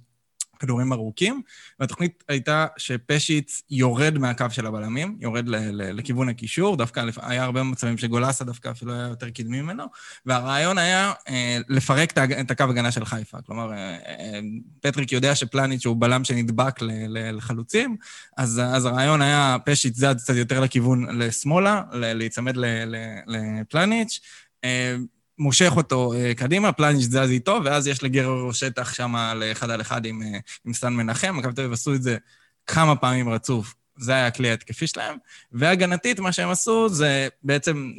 כדורים 0.60 0.94
ארוכים, 0.94 1.42
והתוכנית 1.80 2.24
הייתה 2.28 2.66
שפשיץ 2.78 3.62
יורד 3.70 4.18
מהקו 4.18 4.46
של 4.50 4.66
הבלמים, 4.66 5.18
יורד 5.20 5.48
ל- 5.48 5.56
ל- 5.56 6.00
לכיוון 6.00 6.30
הקישור, 6.30 6.78
דווקא 6.78 7.06
היה 7.22 7.44
הרבה 7.44 7.64
מצבים 7.64 7.98
שגולסה 7.98 8.46
דווקא 8.46 8.72
אפילו 8.72 8.94
היה 8.94 9.08
יותר 9.08 9.30
קדמי 9.30 9.62
ממנו, 9.62 9.84
והרעיון 10.26 10.78
היה 10.78 11.14
אה, 11.30 11.58
לפרק 11.70 12.18
את 12.40 12.52
הקו 12.52 12.64
הגנה 12.64 12.92
של 12.92 13.06
חיפה. 13.06 13.38
כלומר, 13.46 13.72
אה, 13.74 13.98
אה, 14.08 14.40
פטריק 14.82 15.12
יודע 15.12 15.36
שפלניץ' 15.36 15.86
הוא 15.86 15.96
בלם 16.00 16.24
שנדבק 16.24 16.82
ל- 16.82 16.92
ל- 17.08 17.38
לחלוצים, 17.38 17.98
אז, 18.38 18.62
אז 18.66 18.86
הרעיון 18.86 19.22
היה 19.22 19.58
פשיץ 19.66 19.98
זז 19.98 20.24
קצת 20.24 20.36
יותר 20.36 20.60
לכיוון 20.60 21.20
לשמאלה, 21.20 21.84
להיצמד 21.94 22.54
לפלניץ'. 23.28 24.20
אה, 24.64 24.96
מושך 25.40 25.72
אותו 25.78 26.14
uh, 26.14 26.38
קדימה, 26.38 26.72
פלניש 26.72 27.06
זז 27.06 27.30
איתו, 27.30 27.60
ואז 27.66 27.88
יש 27.88 28.04
לגררו 28.04 28.54
שטח 28.54 28.94
שם 28.94 29.16
לאחד 29.36 29.70
על 29.70 29.82
אחד 29.82 30.06
עם, 30.06 30.22
uh, 30.22 30.40
עם 30.66 30.74
סטן 30.74 30.94
מנחם. 30.94 31.38
מכבי 31.38 31.54
תל 31.54 31.62
אביב 31.62 31.74
עשו 31.74 31.94
את 31.94 32.04
זה 32.04 32.18
כמה 32.68 32.96
פעמים 32.96 33.30
רצוף, 33.30 33.76
זה 33.98 34.12
היה 34.12 34.28
הכלי 34.28 34.50
ההתקפי 34.50 34.88
שלהם. 34.88 35.18
והגנתית, 35.52 36.20
מה 36.20 36.32
שהם 36.32 36.50
עשו 36.50 36.90
זה 36.90 37.28
בעצם 37.44 37.92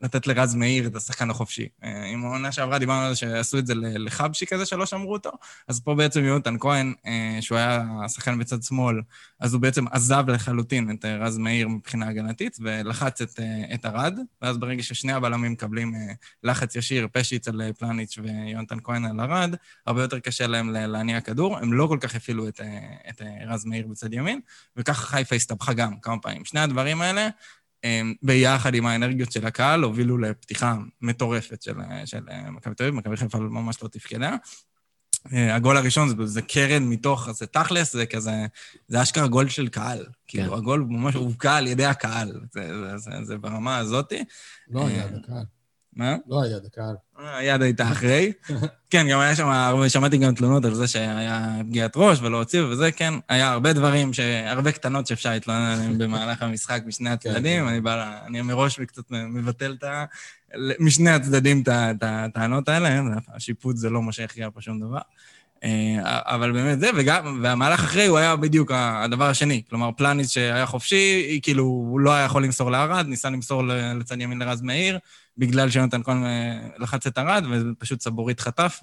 לתת 0.00 0.26
לרז 0.26 0.54
מאיר 0.54 0.86
את 0.86 0.96
השחקן 0.96 1.30
החופשי. 1.30 1.68
עם 2.12 2.24
העונה 2.24 2.52
שעברה 2.52 2.78
דיברנו 2.78 3.00
על 3.00 3.12
זה 3.12 3.16
שעשו 3.16 3.58
את 3.58 3.66
זה 3.66 3.74
לחבשי 3.76 4.46
כזה, 4.46 4.66
שלא 4.66 4.86
שמרו 4.86 5.12
אותו, 5.12 5.30
אז 5.68 5.80
פה 5.80 5.94
בעצם 5.94 6.24
יונתן 6.24 6.56
כהן, 6.60 6.94
שהוא 7.40 7.58
היה 7.58 7.84
שחקן 8.08 8.38
בצד 8.38 8.62
שמאל, 8.62 9.00
אז 9.40 9.54
הוא 9.54 9.62
בעצם 9.62 9.84
עזב 9.88 10.24
לחלוטין 10.30 10.90
את 10.90 11.04
רז 11.04 11.38
מאיר 11.38 11.68
מבחינה 11.68 12.08
הגנתית, 12.08 12.56
ולחץ 12.60 13.22
את, 13.22 13.40
את 13.74 13.86
ארד, 13.86 14.18
ואז 14.42 14.58
ברגע 14.58 14.82
ששני 14.82 15.12
הבלמים 15.12 15.52
מקבלים 15.52 15.94
לחץ 16.42 16.76
ישיר, 16.76 17.08
פשיץ 17.12 17.48
על 17.48 17.72
פלניץ' 17.78 18.18
ויונתן 18.22 18.78
כהן 18.84 19.04
על 19.04 19.20
ארד, 19.20 19.54
הרבה 19.86 20.02
יותר 20.02 20.18
קשה 20.18 20.46
להם 20.46 20.70
להניע 20.70 21.20
כדור. 21.20 21.58
הם 21.58 21.72
לא 21.72 21.86
כל 21.86 21.98
כך 22.00 22.14
הפעילו 22.14 22.48
את, 22.48 22.60
את 23.08 23.22
רז 23.46 23.64
מאיר 23.64 23.86
בצד 23.86 24.12
ימין, 24.12 24.40
וככה 24.76 25.06
חיפה 25.06 25.36
הסתבכה 25.36 25.72
גם 25.72 26.00
כמה 26.00 26.18
פעמים. 26.18 26.44
שני 26.44 26.60
הדברים 26.60 27.00
האלה, 27.00 27.28
ביחד 28.22 28.74
עם 28.74 28.86
האנרגיות 28.86 29.32
של 29.32 29.46
הקהל, 29.46 29.82
הובילו 29.82 30.18
לפתיחה 30.18 30.76
מטורפת 31.00 31.62
של, 31.62 31.74
של 32.04 32.20
מכבי 32.50 32.74
תל 32.74 32.84
אביב, 32.84 32.94
מכבי 32.94 33.16
חיפה 33.16 33.38
ממש 33.38 33.82
לא 33.82 33.88
תפקדה. 33.88 34.36
הגול 35.32 35.76
הראשון 35.76 36.08
זה, 36.08 36.26
זה 36.26 36.42
קרן 36.42 36.82
מתוך, 36.82 37.30
זה 37.30 37.46
תכלס, 37.46 37.92
זה 37.92 38.06
כזה, 38.06 38.46
זה 38.88 39.02
אשכרה 39.02 39.26
גול 39.26 39.48
של 39.48 39.68
קהל. 39.68 39.98
כן. 39.98 40.10
כאילו, 40.26 40.56
הגול 40.56 40.86
ממש 40.88 41.14
הובקע 41.14 41.56
על 41.56 41.66
ידי 41.66 41.84
הקהל. 41.84 42.40
זה, 42.52 42.70
זה, 42.80 42.96
זה, 42.98 43.10
זה 43.24 43.38
ברמה 43.38 43.78
הזאתי. 43.78 44.24
לא 44.70 44.86
היה 44.86 45.04
הקהל. 45.04 45.44
מה? 45.96 46.16
לא 46.28 46.42
היד 46.42 46.64
הקהל. 46.66 46.94
היד 47.18 47.62
הייתה 47.62 47.92
אחרי. 47.92 48.32
כן, 48.90 49.06
גם 49.10 49.20
היה 49.20 49.36
שם, 49.36 49.50
שמעתי 49.88 50.18
גם 50.18 50.34
תלונות 50.34 50.64
על 50.64 50.74
זה 50.74 50.88
שהיה 50.88 51.56
פגיעת 51.68 51.92
ראש 51.96 52.18
ולא 52.22 52.36
הוציאו 52.36 52.70
וזה, 52.70 52.92
כן. 52.92 53.14
היה 53.28 53.50
הרבה 53.50 53.72
דברים, 53.72 54.10
הרבה 54.46 54.72
קטנות 54.72 55.06
שאפשר 55.06 55.30
להתלונן 55.30 55.72
עליהן 55.72 55.98
במהלך 55.98 56.42
המשחק 56.42 56.82
משני 56.86 57.10
הצדדים. 57.10 57.68
אני 57.68 57.80
בא, 57.80 58.18
אני 58.26 58.42
מראש 58.42 58.80
קצת 58.80 59.02
מבטל 59.10 59.76
את 59.78 59.84
ה... 59.84 60.04
משני 60.80 61.10
הצדדים 61.10 61.62
את 61.62 62.02
הטענות 62.02 62.68
האלה, 62.68 63.00
השיפוט 63.34 63.76
זה 63.76 63.90
לא 63.90 64.02
מה 64.02 64.12
שהכריע 64.12 64.48
פה 64.54 64.60
שום 64.60 64.80
דבר. 64.80 64.98
אבל 66.04 66.52
באמת 66.52 66.80
זה, 66.80 66.90
וגם, 66.96 67.40
והמהלך 67.42 67.84
אחרי 67.84 68.06
הוא 68.06 68.18
היה 68.18 68.36
בדיוק 68.36 68.70
הדבר 68.74 69.24
השני. 69.24 69.62
כלומר, 69.70 69.90
פלניס 69.96 70.30
שהיה 70.30 70.66
חופשי, 70.66 71.40
כאילו, 71.42 71.64
הוא 71.64 72.00
לא 72.00 72.12
היה 72.12 72.24
יכול 72.24 72.44
למסור 72.44 72.70
לערד, 72.70 73.06
ניסה 73.06 73.30
למסור 73.30 73.62
לצד 74.00 74.20
ימין 74.20 74.38
לרז 74.38 74.62
מאיר, 74.62 74.98
בגלל 75.38 75.70
שיונתן 75.70 76.02
כהן 76.02 76.22
לחץ 76.78 77.06
את 77.06 77.18
ארד, 77.18 77.44
ופשוט 77.50 78.00
סבורית 78.00 78.40
חטף, 78.40 78.80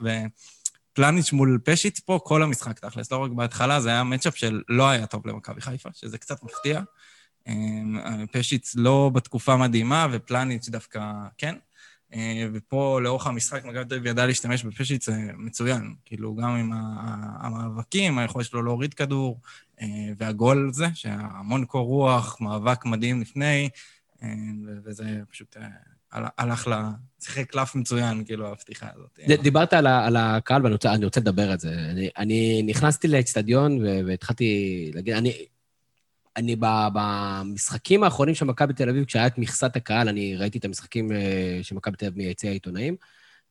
ופלניץ' 0.94 1.32
מול 1.34 1.60
פשיץ 1.64 2.00
פה, 2.00 2.20
כל 2.24 2.44
המשחק 2.44 2.80
תכלס, 2.80 3.12
לא 3.12 3.18
רק 3.18 3.32
בהתחלה, 3.32 3.82
זה 3.82 3.90
היה 3.90 4.04
מצ'אפ 4.04 4.38
של 4.38 4.62
לא 4.70 4.90
היה 4.90 5.06
טוב 5.06 5.28
למכבי 5.28 5.62
חיפה, 5.62 5.90
שזה 5.94 6.18
קצת 6.18 6.44
מפתיע. 6.44 6.82
פשיץ 8.32 8.76
לא 8.76 9.12
בתקופה 9.14 9.58
מדהימה, 9.58 10.08
ופלניץ' 10.12 10.70
דווקא 10.70 11.12
כן. 11.38 11.56
ופה 12.54 13.00
לאורך 13.04 13.28
המשחק 13.28 13.66
מכבי 13.66 13.80
אביב 13.80 14.06
ידע 14.06 14.26
להשתמש 14.26 14.64
בפשיץ 14.64 15.10
מצוין. 15.38 15.96
כאילו, 16.06 16.36
גם 16.36 16.50
עם 16.50 16.72
המאבקים, 17.40 18.18
היכולת 18.18 18.46
שלו 18.46 18.64
להוריד 18.64 18.94
כדור, 18.94 19.42
והגול 20.18 20.70
הזה, 20.70 20.88
המון 21.06 21.66
קור 21.66 21.86
רוח, 21.86 22.42
מאבק 22.42 22.86
מדהים 22.86 23.22
לפני, 23.22 23.70
וזה 24.84 25.20
פשוט 25.32 25.58
הלך 26.12 26.68
ל... 26.68 26.74
שיחק 27.24 27.52
קלף 27.52 27.76
מצוין, 27.76 28.26
כאילו, 28.26 28.52
הפתיחה 28.52 28.88
הזאת. 28.96 29.20
דיברת 29.42 29.74
על 29.74 30.16
הקהל, 30.16 30.64
ואני 30.64 31.06
רוצה 31.06 31.20
לדבר 31.20 31.52
על 31.52 31.60
זה. 31.60 31.76
אני 32.18 32.64
נכנסתי 32.66 33.08
לאצטדיון 33.08 33.86
והתחלתי 34.06 34.92
להגיד, 34.94 35.14
אני... 35.14 35.34
אני 36.38 36.56
במשחקים 36.94 38.04
האחרונים 38.04 38.36
של 38.36 38.46
מכבי 38.46 38.74
תל 38.74 38.90
אביב, 38.90 39.06
כשהיה 39.06 39.28
את 39.28 39.38
מכסת 39.38 39.76
הקהל, 39.76 40.10
אני 40.10 40.36
ראיתי 40.36 40.58
את 40.58 40.66
המשחקים 40.66 41.12
של 41.62 41.76
מכבי 41.76 41.98
תל 41.98 42.06
אביב 42.06 42.18
מיציע 42.18 42.50
העיתונאים, 42.50 42.96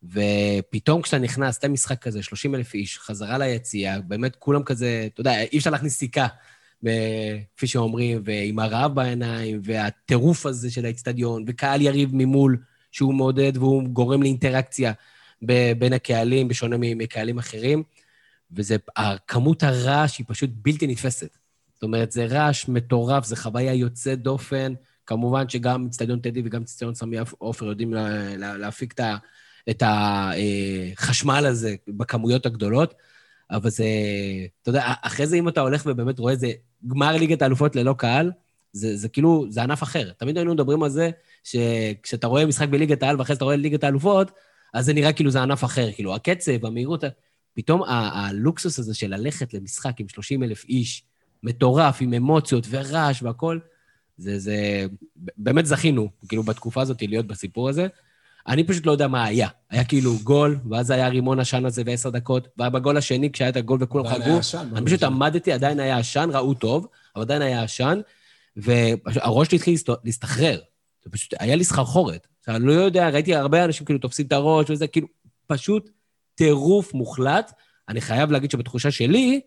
ופתאום 0.03 1.03
כשאתה 1.03 1.19
נכנס 1.19 1.65
למשחק 1.65 2.03
כזה, 2.03 2.23
30 2.23 2.55
אלף 2.55 2.75
איש, 2.75 2.99
חזרה 2.99 3.39
ליציע, 3.39 4.01
באמת 4.01 4.37
כולם 4.37 4.63
כזה, 4.63 5.09
אתה 5.13 5.21
יודע, 5.21 5.41
אי 5.41 5.59
אפשר 5.59 5.71
להכניס 5.71 5.99
סיכה, 5.99 6.27
כפי 7.57 7.67
שאומרים, 7.67 8.23
ועם 8.25 8.59
הרעב 8.59 8.95
בעיניים, 8.95 9.61
והטירוף 9.65 10.47
הזה 10.47 10.71
של 10.71 10.85
האצטדיון, 10.85 11.45
וקהל 11.47 11.83
יריב 11.83 12.11
ממול, 12.13 12.59
שהוא 12.93 13.15
מעודד 13.15 13.53
והוא 13.57 13.83
גורם 13.83 14.23
לאינטראקציה 14.23 14.93
בין 15.79 15.93
הקהלים, 15.93 16.49
בשונה 16.49 16.77
מקהלים 16.79 17.39
אחרים, 17.39 17.83
וזה, 18.51 18.77
כמות 19.27 19.63
הרעש 19.63 20.19
היא 20.19 20.27
פשוט 20.29 20.51
בלתי 20.55 20.87
נתפסת. 20.87 21.39
זאת 21.75 21.83
אומרת, 21.83 22.13
זה 22.13 22.27
רעש 22.27 22.69
מטורף, 22.69 23.25
זו 23.25 23.37
חוויה 23.37 23.75
יוצאת 23.75 24.23
דופן. 24.23 24.73
כמובן 25.07 25.49
שגם 25.49 25.87
אצטדיון 25.87 26.21
טדי 26.21 26.43
וגם 26.45 26.63
אצטדיון 26.63 26.95
סמי 26.95 27.17
עופר 27.39 27.67
יודעים 27.67 27.95
לה, 27.95 28.37
לה, 28.37 28.57
להפיק 28.57 28.95
את 29.71 29.83
החשמל 29.87 31.47
הזה 31.47 31.75
בכמויות 31.89 32.47
הגדולות, 32.47 32.95
אבל 33.51 33.71
זה, 33.71 33.85
אתה 34.63 34.69
יודע, 34.69 34.93
אחרי 35.03 35.27
זה 35.27 35.37
אם 35.37 35.49
אתה 35.49 35.61
הולך 35.61 35.83
ובאמת 35.87 36.19
רואה 36.19 36.33
איזה 36.33 36.53
גמר 36.87 37.17
ליגת 37.17 37.43
האלופות 37.43 37.77
ללא 37.77 37.93
קהל, 37.99 38.33
זה, 38.73 38.97
זה 38.97 39.09
כאילו, 39.09 39.47
זה 39.49 39.63
ענף 39.63 39.83
אחר. 39.83 40.11
תמיד 40.17 40.37
היינו 40.37 40.55
מדברים 40.55 40.83
על 40.83 40.91
זה, 40.91 41.11
שכשאתה 41.45 42.27
רואה 42.27 42.47
משחק 42.47 42.69
בליגת 42.69 43.03
העל 43.03 43.19
ואחרי 43.19 43.35
זה 43.35 43.37
אתה 43.37 43.45
רואה 43.45 43.57
ליגת 43.57 43.85
האלופות, 43.85 44.31
אז 44.75 44.87
זה 44.87 44.93
נראה 44.93 45.13
כאילו 45.13 45.31
זה 45.31 45.43
ענף 45.43 45.65
אחר, 45.65 45.93
כאילו, 45.93 46.15
הקצב, 46.15 46.67
המהירות, 46.67 47.05
פתאום 47.55 47.83
הלוקסוס 47.87 48.79
הזה 48.79 48.95
של 48.95 49.15
ללכת 49.15 49.55
למשחק 49.55 50.01
עם 50.01 50.09
30 50.09 50.43
אלף 50.43 50.65
איש, 50.65 51.03
מטורף, 51.43 51.99
עם 52.01 52.15
אמוציות 52.15 52.67
ורעש 52.71 53.23
והכול. 53.23 53.61
זה, 54.19 54.39
זה... 54.39 54.87
באמת 55.37 55.67
זכינו, 55.67 56.09
כאילו, 56.29 56.43
בתקופה 56.43 56.83
הזאת 56.83 57.03
להיות 57.03 57.27
בסיפור 57.27 57.69
הזה. 57.69 57.87
אני 58.49 58.65
פשוט 58.65 58.87
לא 58.87 58.93
יודע 58.93 59.09
מה 59.09 59.25
היה. 59.25 59.49
היה 59.71 59.85
כאילו 59.85 60.19
גול, 60.23 60.59
ואז 60.71 60.91
היה 60.91 61.09
רימון 61.09 61.41
עשן 61.41 61.65
הזה 61.65 61.83
ועשר 61.87 62.11
דקות, 62.11 62.49
ובגול 62.59 62.97
השני, 62.97 63.33
כשהיה 63.33 63.49
את 63.49 63.57
הגול 63.57 63.79
וכולם 63.83 64.09
חגגו, 64.09 64.39
אני 64.77 64.87
פשוט 64.87 65.03
עמדתי, 65.03 65.53
עדיין 65.53 65.81
היה 65.81 65.99
עשן, 65.99 66.29
ראו 66.33 66.55
טוב, 66.55 66.87
אבל 67.17 67.23
עדיין 67.23 67.43
היה 67.43 67.63
עשן, 67.63 68.01
והראש 68.57 69.49
שלי 69.49 69.57
התחיל 69.57 69.77
להסתחרר. 70.05 70.61
זה 71.05 71.11
פשוט, 71.11 71.35
היה 71.41 71.57
לי 71.57 71.65
סחרחורת. 71.65 72.27
אני 72.49 72.67
לא 72.67 72.73
יודע, 72.73 73.09
ראיתי 73.09 73.35
הרבה 73.35 73.65
אנשים 73.65 73.87
כאילו 73.87 73.99
תופסים 73.99 74.27
את 74.27 74.33
הראש 74.33 74.71
וזה, 74.71 74.87
כאילו, 74.87 75.07
פשוט 75.47 75.91
טירוף 76.35 76.95
מוחלט. 76.95 77.53
אני 77.89 78.01
חייב 78.01 78.31
להגיד 78.31 78.51
שבתחושה 78.51 78.91
שלי, 78.91 79.41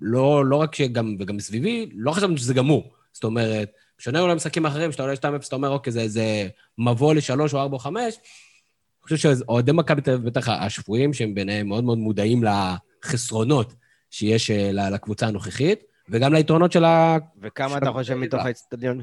לא, 0.00 0.46
לא 0.46 0.56
רק 0.56 0.74
שגם, 0.74 1.16
וגם 1.20 1.36
מסביבי, 1.36 1.90
לא 1.94 2.12
חשבנו 2.12 2.36
שזה 2.36 2.54
גמור. 2.54 2.92
זאת 3.12 3.24
אומרת, 3.24 3.72
בשונה 3.98 4.20
אולי 4.20 4.34
משחקים 4.34 4.66
אחרים, 4.66 4.92
שאתה 4.92 5.02
עולה 5.02 5.14
2-0, 5.14 5.48
אתה 5.48 5.56
אומר, 5.56 5.68
אוקיי, 5.68 5.92
זה, 5.92 6.08
זה 6.08 6.48
מבוא 6.78 7.14
לשלוש 7.14 7.54
או 7.54 7.60
ארבע 7.60 7.74
או 7.74 7.78
חמש, 7.78 8.14
אני 8.14 9.16
חושב 9.16 9.16
שאוהדי 9.16 9.72
מכבי 9.72 10.02
תל 10.02 10.10
אביב, 10.10 10.26
בטח 10.26 10.48
השפויים, 10.48 11.12
שהם 11.12 11.34
ביניהם 11.34 11.68
מאוד 11.68 11.84
מאוד 11.84 11.98
מודעים 11.98 12.44
לחסרונות 12.44 13.74
שיש 14.10 14.50
לקבוצה 14.72 15.26
הנוכחית, 15.26 15.82
וגם 16.08 16.34
ליתרונות 16.34 16.72
של 16.72 16.84
ה... 16.84 17.16
וכמה 17.42 17.78
אתה 17.78 17.92
חושב 17.92 18.14
מתוך 18.14 18.44
האצטדיון 18.44 19.00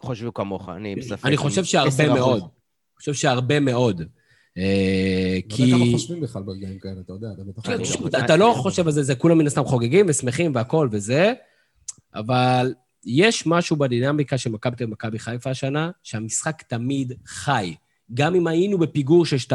חושבו 0.00 0.34
כמוך? 0.34 0.68
אני 0.68 0.96
בספק. 0.96 1.26
אני 1.26 1.36
חושב 1.36 1.64
שהרבה 1.64 2.08
מאוד. 2.14 2.40
אני 2.40 2.48
חושב 2.98 3.14
שהרבה 3.14 3.60
מאוד. 3.60 4.02
כי... 4.54 4.62
לא 5.58 5.64
יודע 5.64 5.76
כמה 5.76 5.92
חושבים 5.92 6.20
בכלל 6.20 6.42
ברגעים 6.42 6.78
כאלה, 6.78 7.00
אתה 7.04 7.12
יודע, 7.12 7.28
אתה 7.34 7.42
בטח... 7.44 8.24
אתה 8.24 8.36
לא 8.36 8.54
חושב 8.56 8.86
על 8.86 8.92
זה, 8.92 9.02
זה 9.02 9.14
כולם 9.14 9.38
מן 9.38 9.46
הסתם 9.46 9.64
חוגגים 9.64 10.06
ושמחים 10.08 10.54
והכול 10.54 10.88
וזה, 10.92 11.32
אבל 12.14 12.74
יש 13.08 13.46
משהו 13.46 13.76
בדינמיקה 13.76 14.38
של 14.38 14.50
מכבי 14.50 14.76
תל 14.76 14.84
אביב 14.84 14.88
ומכבי 14.88 15.18
חיפה 15.18 15.50
השנה, 15.50 15.90
שהמשחק 16.02 16.62
תמיד 16.62 17.12
חי. 17.26 17.74
גם 18.14 18.34
אם 18.34 18.46
היינו 18.46 18.78
בפיגור 18.78 19.26
של 19.26 19.36
2-0 19.36 19.50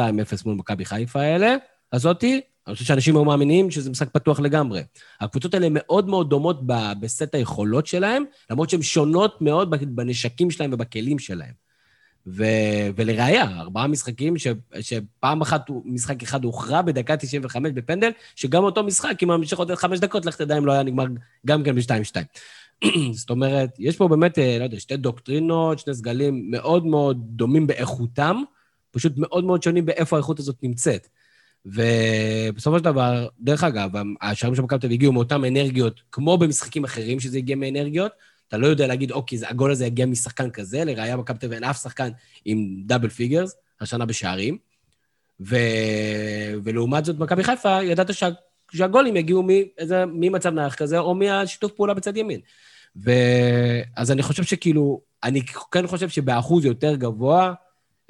מול 0.46 0.54
מכבי 0.54 0.84
חיפה 0.84 1.20
האלה, 1.20 1.56
הזאתי, 1.92 2.40
אני 2.66 2.74
חושב 2.74 2.86
שאנשים 2.86 3.16
היו 3.16 3.24
מאמינים 3.24 3.70
שזה 3.70 3.90
משחק 3.90 4.08
פתוח 4.10 4.40
לגמרי. 4.40 4.82
הקבוצות 5.20 5.54
האלה 5.54 5.66
מאוד 5.70 6.08
מאוד 6.08 6.30
דומות 6.30 6.60
בסט 7.00 7.34
היכולות 7.34 7.86
שלהם, 7.86 8.24
למרות 8.50 8.70
שהן 8.70 8.82
שונות 8.82 9.42
מאוד 9.42 9.70
בנשקים 9.88 10.50
שלהם 10.50 10.72
ובכלים 10.72 11.18
שלהם. 11.18 11.64
ו... 12.26 12.44
ולראיה, 12.96 13.60
ארבעה 13.60 13.86
משחקים 13.86 14.38
ש... 14.38 14.46
שפעם 14.80 15.40
אחת, 15.40 15.70
משחק 15.84 16.22
אחד 16.22 16.44
הוכרע 16.44 16.82
בדקה 16.82 17.16
95 17.16 17.72
בפנדל, 17.74 18.10
שגם 18.36 18.64
אותו 18.64 18.82
משחק, 18.82 19.22
אם 19.22 19.28
ממשיך 19.28 19.58
עוד 19.58 19.74
חמש 19.74 19.98
דקות, 19.98 20.26
לך 20.26 20.36
תדע 20.36 20.58
אם 20.58 20.66
לא 20.66 20.72
היה 20.72 20.82
נגמר 20.82 21.04
גם 21.46 21.62
כן 21.62 21.74
ב-2-2. 21.74 22.16
זאת 23.12 23.30
אומרת, 23.30 23.70
יש 23.78 23.96
פה 23.96 24.08
באמת, 24.08 24.38
אה, 24.38 24.58
לא 24.58 24.64
יודע, 24.64 24.80
שתי 24.80 24.96
דוקטרינות, 24.96 25.78
שני 25.78 25.94
סגלים 25.94 26.50
מאוד 26.50 26.86
מאוד 26.86 27.22
דומים 27.26 27.66
באיכותם, 27.66 28.36
פשוט 28.90 29.12
מאוד 29.16 29.44
מאוד 29.44 29.62
שונים 29.62 29.86
באיפה 29.86 30.16
האיכות 30.16 30.38
הזאת 30.38 30.56
נמצאת. 30.62 31.08
ובסופו 31.66 32.78
של 32.78 32.84
דבר, 32.84 33.28
דרך 33.40 33.64
אגב, 33.64 33.90
השערים 34.22 34.54
של 34.54 34.62
מכבי 34.62 34.78
תל 34.78 34.86
אביב 34.86 34.96
הגיעו 34.96 35.12
מאותן 35.12 35.44
אנרגיות, 35.44 36.00
כמו 36.12 36.38
במשחקים 36.38 36.84
אחרים 36.84 37.20
שזה 37.20 37.38
הגיע 37.38 37.56
מאנרגיות, 37.56 38.12
אתה 38.48 38.58
לא 38.58 38.66
יודע 38.66 38.86
להגיד, 38.86 39.10
אוקיי, 39.10 39.38
הגול 39.48 39.70
הזה 39.70 39.86
יגיע 39.86 40.06
משחקן 40.06 40.50
כזה, 40.50 40.84
לראייה 40.84 41.16
מכבי 41.16 41.38
תל 41.38 41.46
אביב 41.46 41.54
אין 41.54 41.64
אף 41.64 41.82
שחקן 41.82 42.08
עם 42.44 42.82
double 42.86 43.08
figures, 43.08 43.54
השנה 43.80 44.04
בשערים. 44.04 44.58
ו... 45.40 45.56
ולעומת 46.64 47.04
זאת, 47.04 47.18
מכבי 47.18 47.44
חיפה, 47.44 47.82
ידעת 47.82 48.14
שה... 48.14 48.28
שהגולים 48.76 49.16
יגיעו 49.16 49.42
מאיזה, 49.42 50.04
ממצב 50.06 50.54
נייח 50.54 50.74
כזה, 50.74 50.98
או 50.98 51.14
מהשיתוף 51.14 51.72
פעולה 51.72 51.94
בצד 51.94 52.16
ימין. 52.16 52.40
ואז 52.96 54.10
אני 54.10 54.22
חושב 54.22 54.42
שכאילו, 54.42 55.00
אני 55.24 55.42
כן 55.72 55.86
חושב 55.86 56.08
שבאחוז 56.08 56.64
יותר 56.64 56.94
גבוה, 56.94 57.52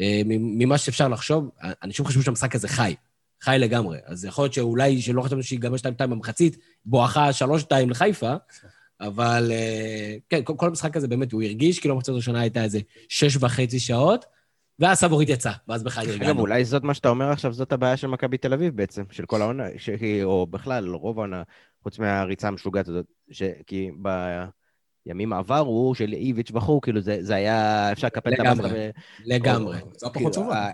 אה, 0.01 0.23
ממה 0.27 0.79
שאפשר 0.79 1.09
לחשוב. 1.09 1.51
אנשים 1.83 2.05
חשבו 2.05 2.23
שהמשחק 2.23 2.55
הזה 2.55 2.69
חי, 2.69 2.95
חי 3.41 3.57
לגמרי. 3.59 3.99
אז 4.05 4.25
יכול 4.25 4.45
להיות 4.45 4.55
שאולי, 4.55 5.01
שלא 5.01 5.23
חשבנו 5.23 5.43
שיגמר 5.43 5.77
2-2 5.77 6.07
במחצית, 6.07 6.57
בואכה 6.85 7.31
3-2 7.33 7.91
לחיפה, 7.91 8.35
אבל 9.01 9.51
אה, 9.53 10.17
כן, 10.31 10.41
כל 10.45 10.67
המשחק 10.67 10.97
הזה 10.97 11.09
באמת, 11.09 11.33
הוא 11.33 11.43
הרגיש 11.43 11.79
כאילו 11.79 11.95
המחצית 11.95 12.13
הראשונה 12.13 12.41
הייתה 12.41 12.65
איזה 12.65 12.81
שש 13.09 13.37
וחצי 13.41 13.79
שעות, 13.81 14.25
ואז 14.79 14.99
סבורית 14.99 15.29
יצא, 15.29 15.53
ואז 15.69 15.83
בכלל 15.83 16.07
נרגענו. 16.07 16.33
אגב, 16.33 16.39
אולי 16.39 16.65
זאת 16.65 16.83
מה 16.83 16.95
שאתה 16.95 17.09
אומר 17.09 17.31
עכשיו, 17.31 17.53
זאת 17.53 17.73
הבעיה 17.73 17.97
של 17.97 18.07
מכבי 18.07 18.39
תל 18.39 18.53
אביב 18.53 18.77
בעצם, 18.77 19.05
של 19.11 19.27
כל 19.27 19.43
העונה, 19.43 19.65
או 20.25 20.47
בכלל, 20.47 20.95
רוב 20.95 21.19
העונה, 21.19 21.43
חוץ 21.83 21.99
מהריצה 21.99 22.49
המשוגעת 22.49 22.89
הזאת, 22.89 23.07
כי 23.67 23.91
בימים 25.07 25.33
עברו 25.33 25.95
של 25.95 26.13
איביץ' 26.13 26.51
בחור, 26.51 26.83
כאילו 26.83 27.01
זה, 27.01 27.17
זה 27.21 27.35
היה, 27.35 27.93
אפשר 27.93 28.07
לקפל 28.07 28.35
את 28.35 28.41
המסה. 28.41 28.63
לגמרי, 28.63 28.91
לגמרי. 29.25 29.79
זה 29.97 30.07
פחות 30.13 30.35
טובה. 30.35 30.71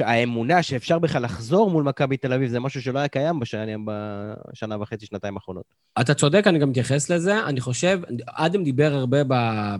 האמונה 0.00 0.62
שאפשר 0.62 0.98
בכלל 0.98 1.22
לחזור 1.22 1.70
מול 1.70 1.84
מכבי 1.84 2.16
תל 2.16 2.32
אביב 2.32 2.50
זה 2.50 2.60
משהו 2.60 2.82
שלא 2.82 2.98
היה 2.98 3.08
קיים 3.08 3.40
בשנה, 3.40 3.72
בשנה 3.84 4.82
וחצי, 4.82 5.06
שנתיים 5.06 5.34
האחרונות. 5.34 5.64
אתה 6.00 6.14
צודק, 6.14 6.46
אני 6.46 6.58
גם 6.58 6.70
מתייחס 6.70 7.10
לזה. 7.10 7.44
אני 7.46 7.60
חושב, 7.60 8.00
אדם 8.26 8.64
דיבר 8.64 8.94
הרבה 8.94 9.24
ב, 9.24 9.34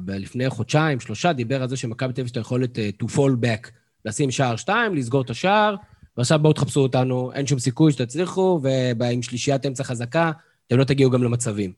ב, 0.05 0.11
לפני 0.11 0.51
חודשיים, 0.51 1.01
שלושה, 1.01 1.33
דיבר 1.33 1.63
על 1.63 1.69
זה 1.69 1.77
שמכבי 1.77 2.13
תל 2.13 2.21
אביב 2.21 2.27
יש 2.27 2.31
את 2.31 2.37
היכולת 2.37 2.79
uh, 2.79 3.05
to 3.05 3.07
fall 3.07 3.45
back, 3.45 3.71
לשים 4.05 4.31
שער 4.31 4.57
שתיים, 4.57 4.95
לסגור 4.95 5.23
את 5.23 5.31
השער, 5.31 5.75
ועכשיו 6.17 6.39
בואו 6.39 6.53
תחפשו 6.53 6.81
אותנו, 6.81 7.33
אין 7.33 7.47
שום 7.47 7.59
סיכוי 7.59 7.93
שתצליחו, 7.93 8.61
ועם 8.99 9.23
שלישיית 9.23 9.67
אמצע 9.67 9.85
חזקה, 9.85 10.31
אתם 10.67 10.79
לא 10.79 10.85
תגיעו 10.85 11.11
גם 11.11 11.23
למצבים. 11.23 11.73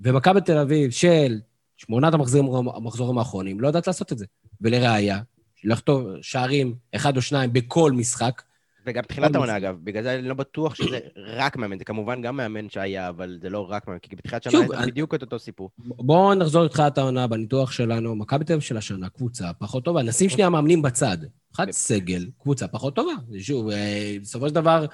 ומכבי 0.00 0.40
תל 0.40 0.58
אביב 0.58 0.90
של 0.90 1.38
שמונת 1.76 2.14
המחזורים, 2.14 2.68
המחזורים 2.68 3.18
האחרונים, 3.18 3.60
לא 3.60 3.66
יודעת 3.66 3.86
לעשות 3.86 4.12
את 4.12 4.18
זה. 4.18 4.26
ולראיה, 4.60 5.20
לכתוב 5.64 6.08
שערים 6.22 6.74
אחד 6.94 7.16
או 7.16 7.22
שניים 7.22 7.52
בכל 7.52 7.92
משחק. 7.92 8.42
וגם 8.86 9.02
תחילת 9.02 9.34
העונה, 9.34 9.56
אגב, 9.56 9.76
בגלל 9.84 10.02
זה 10.02 10.14
אני 10.14 10.28
לא 10.28 10.34
בטוח 10.34 10.74
שזה 10.74 10.98
רק 11.16 11.56
מאמן, 11.56 11.78
זה 11.78 11.84
כמובן 11.84 12.22
גם 12.22 12.36
מאמן 12.36 12.70
שהיה, 12.70 13.08
אבל 13.08 13.38
זה 13.42 13.50
לא 13.50 13.70
רק 13.70 13.88
מאמן, 13.88 13.98
כי 13.98 14.16
בתחילת 14.16 14.42
שנה 14.42 14.52
זה 14.68 14.78
אני... 14.78 14.90
בדיוק 14.90 15.14
את 15.14 15.22
אותו 15.22 15.38
סיפור. 15.38 15.70
בואו 15.78 16.34
נחזור 16.34 16.64
לתחילת 16.64 16.98
העונה 16.98 17.26
בניתוח 17.26 17.72
שלנו, 17.72 18.16
מכבי 18.16 18.44
תל 18.44 18.52
אביב 18.52 18.62
של 18.62 18.76
השנה, 18.76 19.08
קבוצה 19.08 19.52
פחות 19.58 19.84
טובה. 19.84 20.02
נשים 20.02 20.28
שנייה 20.28 20.50
מאמנים 20.50 20.82
בצד. 20.82 21.18
אחד 21.54 21.70
סגל, 21.70 22.26
קבוצה 22.42 22.68
פחות 22.68 22.96
טובה. 22.96 23.12
שוב, 23.38 23.70
אה, 23.70 24.16
בסופו 24.22 24.48
של 24.48 24.54
דבר, 24.54 24.86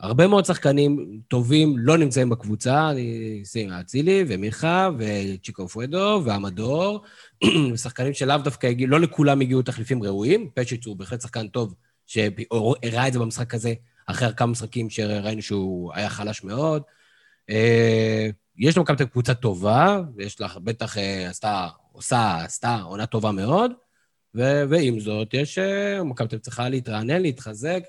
הרבה 0.00 0.26
מאוד 0.26 0.44
שחקנים 0.44 1.20
טובים 1.28 1.74
לא 1.78 1.98
נמצאים 1.98 2.30
בקבוצה, 2.30 2.90
אני 2.90 3.42
שים 3.44 3.70
אצילי 3.70 4.24
ומיכה 4.28 4.90
וצ'יקו 4.98 5.68
פואדו 5.68 6.22
ועמדור, 6.24 7.04
שחקנים 7.82 8.14
שלאו 8.14 8.38
דווקא 8.38 8.66
הגיעו, 8.66 8.90
לא 8.90 9.00
לכולם 9.00 9.40
הגיעו 9.40 9.62
תחליפים 9.62 10.02
ראויים, 10.02 10.50
פצ'יץ 10.54 10.86
הוא 10.86 10.96
בהחלט 10.96 11.20
שחקן 11.20 11.48
טוב, 11.48 11.74
שהראה 12.06 13.08
את 13.08 13.12
זה 13.12 13.18
במשחק 13.18 13.54
הזה, 13.54 13.74
אחרי 14.06 14.28
כמה 14.36 14.52
משחקים 14.52 14.90
שראינו 14.90 15.42
שהוא 15.42 15.92
היה 15.94 16.08
חלש 16.08 16.44
מאוד. 16.44 16.82
אה, 17.50 18.28
יש 18.58 18.76
לו 18.76 18.82
מכבי 18.82 19.06
קבוצה 19.06 19.34
טובה, 19.34 20.00
ויש 20.16 20.40
לך 20.40 20.56
בטח 20.56 20.98
אה, 20.98 21.28
עשתה, 21.30 21.68
עושה, 21.92 22.36
עשתה 22.44 22.76
עונה 22.76 23.06
טובה 23.06 23.32
מאוד, 23.32 23.72
ועם 24.34 25.00
זאת, 25.00 25.34
יש, 25.34 25.58
אה, 25.58 26.04
מכבי 26.04 26.38
צריכה 26.38 26.68
להתרענן, 26.68 27.22
להתחזק. 27.22 27.82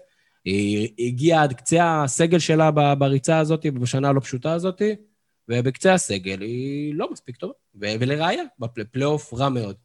היא 0.46 0.90
הגיעה 1.00 1.44
עד 1.44 1.54
קצה 1.54 2.04
הסגל 2.04 2.40
שלה 2.40 2.72
בריצה 2.96 3.38
הזאת, 3.38 3.66
בשנה 3.66 4.10
הלא 4.10 4.20
פשוטה 4.20 4.54
הזאת, 4.54 4.82
ובקצה 5.50 5.94
הסגל 5.94 6.42
היא 6.42 6.96
לא 6.96 7.12
מספיק 7.12 7.36
טובה. 7.36 7.54
ולראיה, 7.76 8.44
בפלייאוף 8.60 9.34
רע 9.34 9.50
מאוד. 9.50 9.76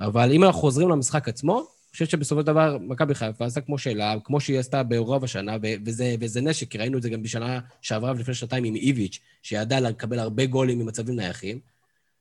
אבל 0.00 0.32
אם 0.32 0.44
אנחנו 0.44 0.60
חוזרים 0.60 0.88
למשחק 0.88 1.28
עצמו, 1.28 1.58
אני 1.58 1.96
חושב 1.96 2.06
שבסופו 2.06 2.40
של 2.40 2.46
דבר 2.46 2.78
מכבי 2.80 3.14
חיפה 3.14 3.44
עשתה 3.44 3.60
כמו 3.60 3.78
שאלה, 3.78 4.14
כמו 4.24 4.40
שהיא 4.40 4.58
עשתה 4.58 4.82
ברוב 4.82 5.24
השנה, 5.24 5.56
וזה, 5.84 6.14
וזה 6.20 6.40
נשק, 6.40 6.70
כי 6.70 6.78
ראינו 6.78 6.98
את 6.98 7.02
זה 7.02 7.10
גם 7.10 7.22
בשנה 7.22 7.60
שעברה 7.82 8.12
ולפני 8.12 8.34
שנתיים 8.34 8.64
עם 8.64 8.74
איביץ', 8.74 9.20
שידע 9.42 9.80
לקבל 9.80 10.18
הרבה 10.18 10.46
גולים 10.46 10.78
ממצבים 10.78 11.16
נייחים. 11.16 11.58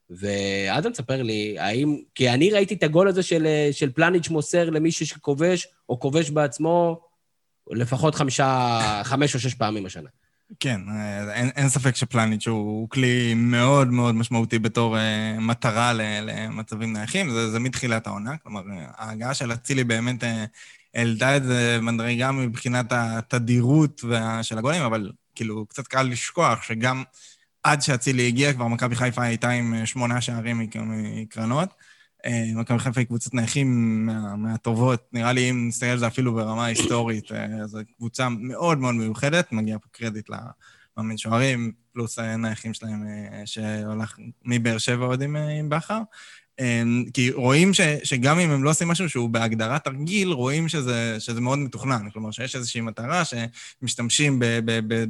ואדם, 0.10 0.92
תספר 0.92 1.22
לי, 1.22 1.60
האם... 1.60 2.02
כי 2.16 2.30
אני 2.30 2.52
ראיתי 2.52 2.74
את 2.74 2.84
הגול 2.84 3.08
הזה 3.08 3.24
של, 3.24 3.48
של 3.72 3.92
פלניץ' 3.92 4.30
מוסר 4.30 4.70
למישהו 4.70 5.06
שכובש, 5.06 5.68
או 5.90 6.00
כובש 6.00 6.30
בעצמו, 6.30 7.02
לפחות 7.72 8.16
חמישה, 8.16 8.80
חמש 9.04 9.36
או 9.36 9.40
שש 9.40 9.54
פעמים 9.54 9.86
השנה. 9.86 10.10
כן, 10.60 10.82
אין, 11.34 11.50
אין 11.56 11.70
ספק 11.70 11.96
שפלניץ' 11.96 12.48
הוא 12.48 12.90
כלי 12.90 13.34
מאוד 13.34 13.88
מאוד 13.88 14.16
משמעותי 14.16 14.60
בתור 14.60 14.98
uh, 14.98 15.40
מטרה 15.40 15.94
למצבים 15.94 16.94
נייחים, 16.94 17.30
זה, 17.30 17.52
זה 17.52 17.60
מתחילת 17.60 18.08
העונה. 18.08 18.38
כלומר, 18.38 18.62
ההגעה 18.98 19.34
של 19.34 19.54
אצילי 19.54 19.84
באמת 19.84 20.24
uh, 20.24 20.28
העלתה 20.94 21.38
את 21.38 21.44
זה 21.44 21.80
מדרגה 21.82 22.32
מבחינת 22.32 22.86
התדירות 22.92 24.02
וה, 24.04 24.44
של 24.44 24.58
הגולים, 24.58 24.82
אבל 24.82 25.12
כאילו, 25.36 25.66
קצת 25.66 25.88
קל 25.88 26.04
לשכוח 26.04 26.64
שגם 26.64 27.04
עד 27.64 27.82
שאצילי 27.82 28.28
הגיע, 28.28 28.54
כבר 28.54 28.68
מכבי 28.68 28.96
חיפה 28.96 29.24
הייתה 29.24 29.50
עם 29.50 29.86
שמונה 29.86 30.22
שערים 30.22 30.70
מקרנות. 31.22 31.70
אה, 32.26 32.44
מכבי 32.56 32.80
חיפה 32.80 33.00
היא 33.00 33.08
קבוצת 33.08 33.34
נייחים 33.34 34.06
מה, 34.06 34.36
מהטובות, 34.36 35.08
נראה 35.14 35.34
לי 35.34 35.50
אם 35.50 35.68
נסתכל 35.68 35.86
על 35.86 35.98
זה 35.98 36.08
אפילו 36.08 36.34
ברמה 36.34 36.66
היסטורית, 36.66 37.32
אה, 37.32 37.68
זו 37.68 37.80
קבוצה 37.98 38.30
מאוד 38.30 38.78
מאוד 38.78 38.96
מיוחדת, 38.96 39.52
מגיע 39.52 39.78
פה 39.78 39.88
קרדיט 39.92 40.30
למאמן 40.30 41.18
שוערים, 41.18 41.72
פלוס 41.94 42.20
הנייחים 42.20 42.74
שלהם 42.74 43.04
שהולך 43.46 44.18
מבאר 44.46 44.78
שבע 44.78 45.06
עוד 45.06 45.22
עם 45.22 45.70
בכר. 45.70 46.02
אמ, 46.60 47.04
כי 47.14 47.32
רואים 47.32 47.74
ש, 47.74 47.82
שגם 48.04 48.40
אם 48.40 48.50
הם 48.50 48.64
לא 48.64 48.70
עושים 48.70 48.88
משהו 48.88 49.10
שהוא 49.10 49.30
בהגדרת 49.30 49.84
תרגיל, 49.84 50.32
רואים 50.32 50.68
שזה, 50.68 51.16
שזה 51.20 51.42
מאוד 51.42 51.60
מתוכנן. 51.60 52.10
כלומר, 52.14 52.32
שיש 52.32 52.56
איזושהי 52.56 52.82
מטרה 52.82 53.24
שמשתמשים 53.26 54.40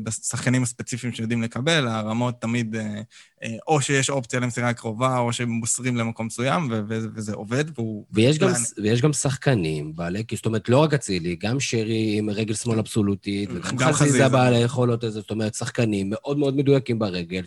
בשחקנים 0.03 0.63
הספציפיים 0.63 1.13
שיודעים 1.13 1.41
לקבל, 1.41 1.87
הרמות 1.87 2.41
תמיד, 2.41 2.75
אה, 2.75 3.01
אה, 3.43 3.55
או 3.67 3.81
שיש 3.81 4.09
אופציה 4.09 4.39
למסירה 4.39 4.73
קרובה, 4.73 5.17
או 5.17 5.33
שהם 5.33 5.49
מוסרים 5.49 5.97
למקום 5.97 6.25
מסוים, 6.25 6.67
ו, 6.71 6.81
ו, 6.87 6.99
וזה 7.15 7.33
עובד, 7.33 7.65
והוא... 7.75 8.05
ויש 8.11 8.39
גם, 8.39 8.51
ויש 8.83 9.01
גם 9.01 9.13
שחקנים 9.13 9.95
בעלי, 9.95 10.23
זאת 10.35 10.45
אומרת, 10.45 10.69
לא 10.69 10.77
רק 10.77 10.93
אצילי, 10.93 11.35
גם 11.35 11.59
שרי 11.59 12.15
עם 12.17 12.29
רגל 12.29 12.53
שמאל 12.53 12.79
אבסולוטית, 12.79 13.49
וגם 13.53 13.93
חזיזה 13.93 14.29
בעלי 14.29 14.57
יכולות, 14.57 15.03
זאת 15.07 15.31
אומרת, 15.31 15.53
שחקנים 15.53 16.09
מאוד 16.09 16.37
מאוד 16.37 16.55
מדויקים 16.55 16.99
ברגל, 16.99 17.43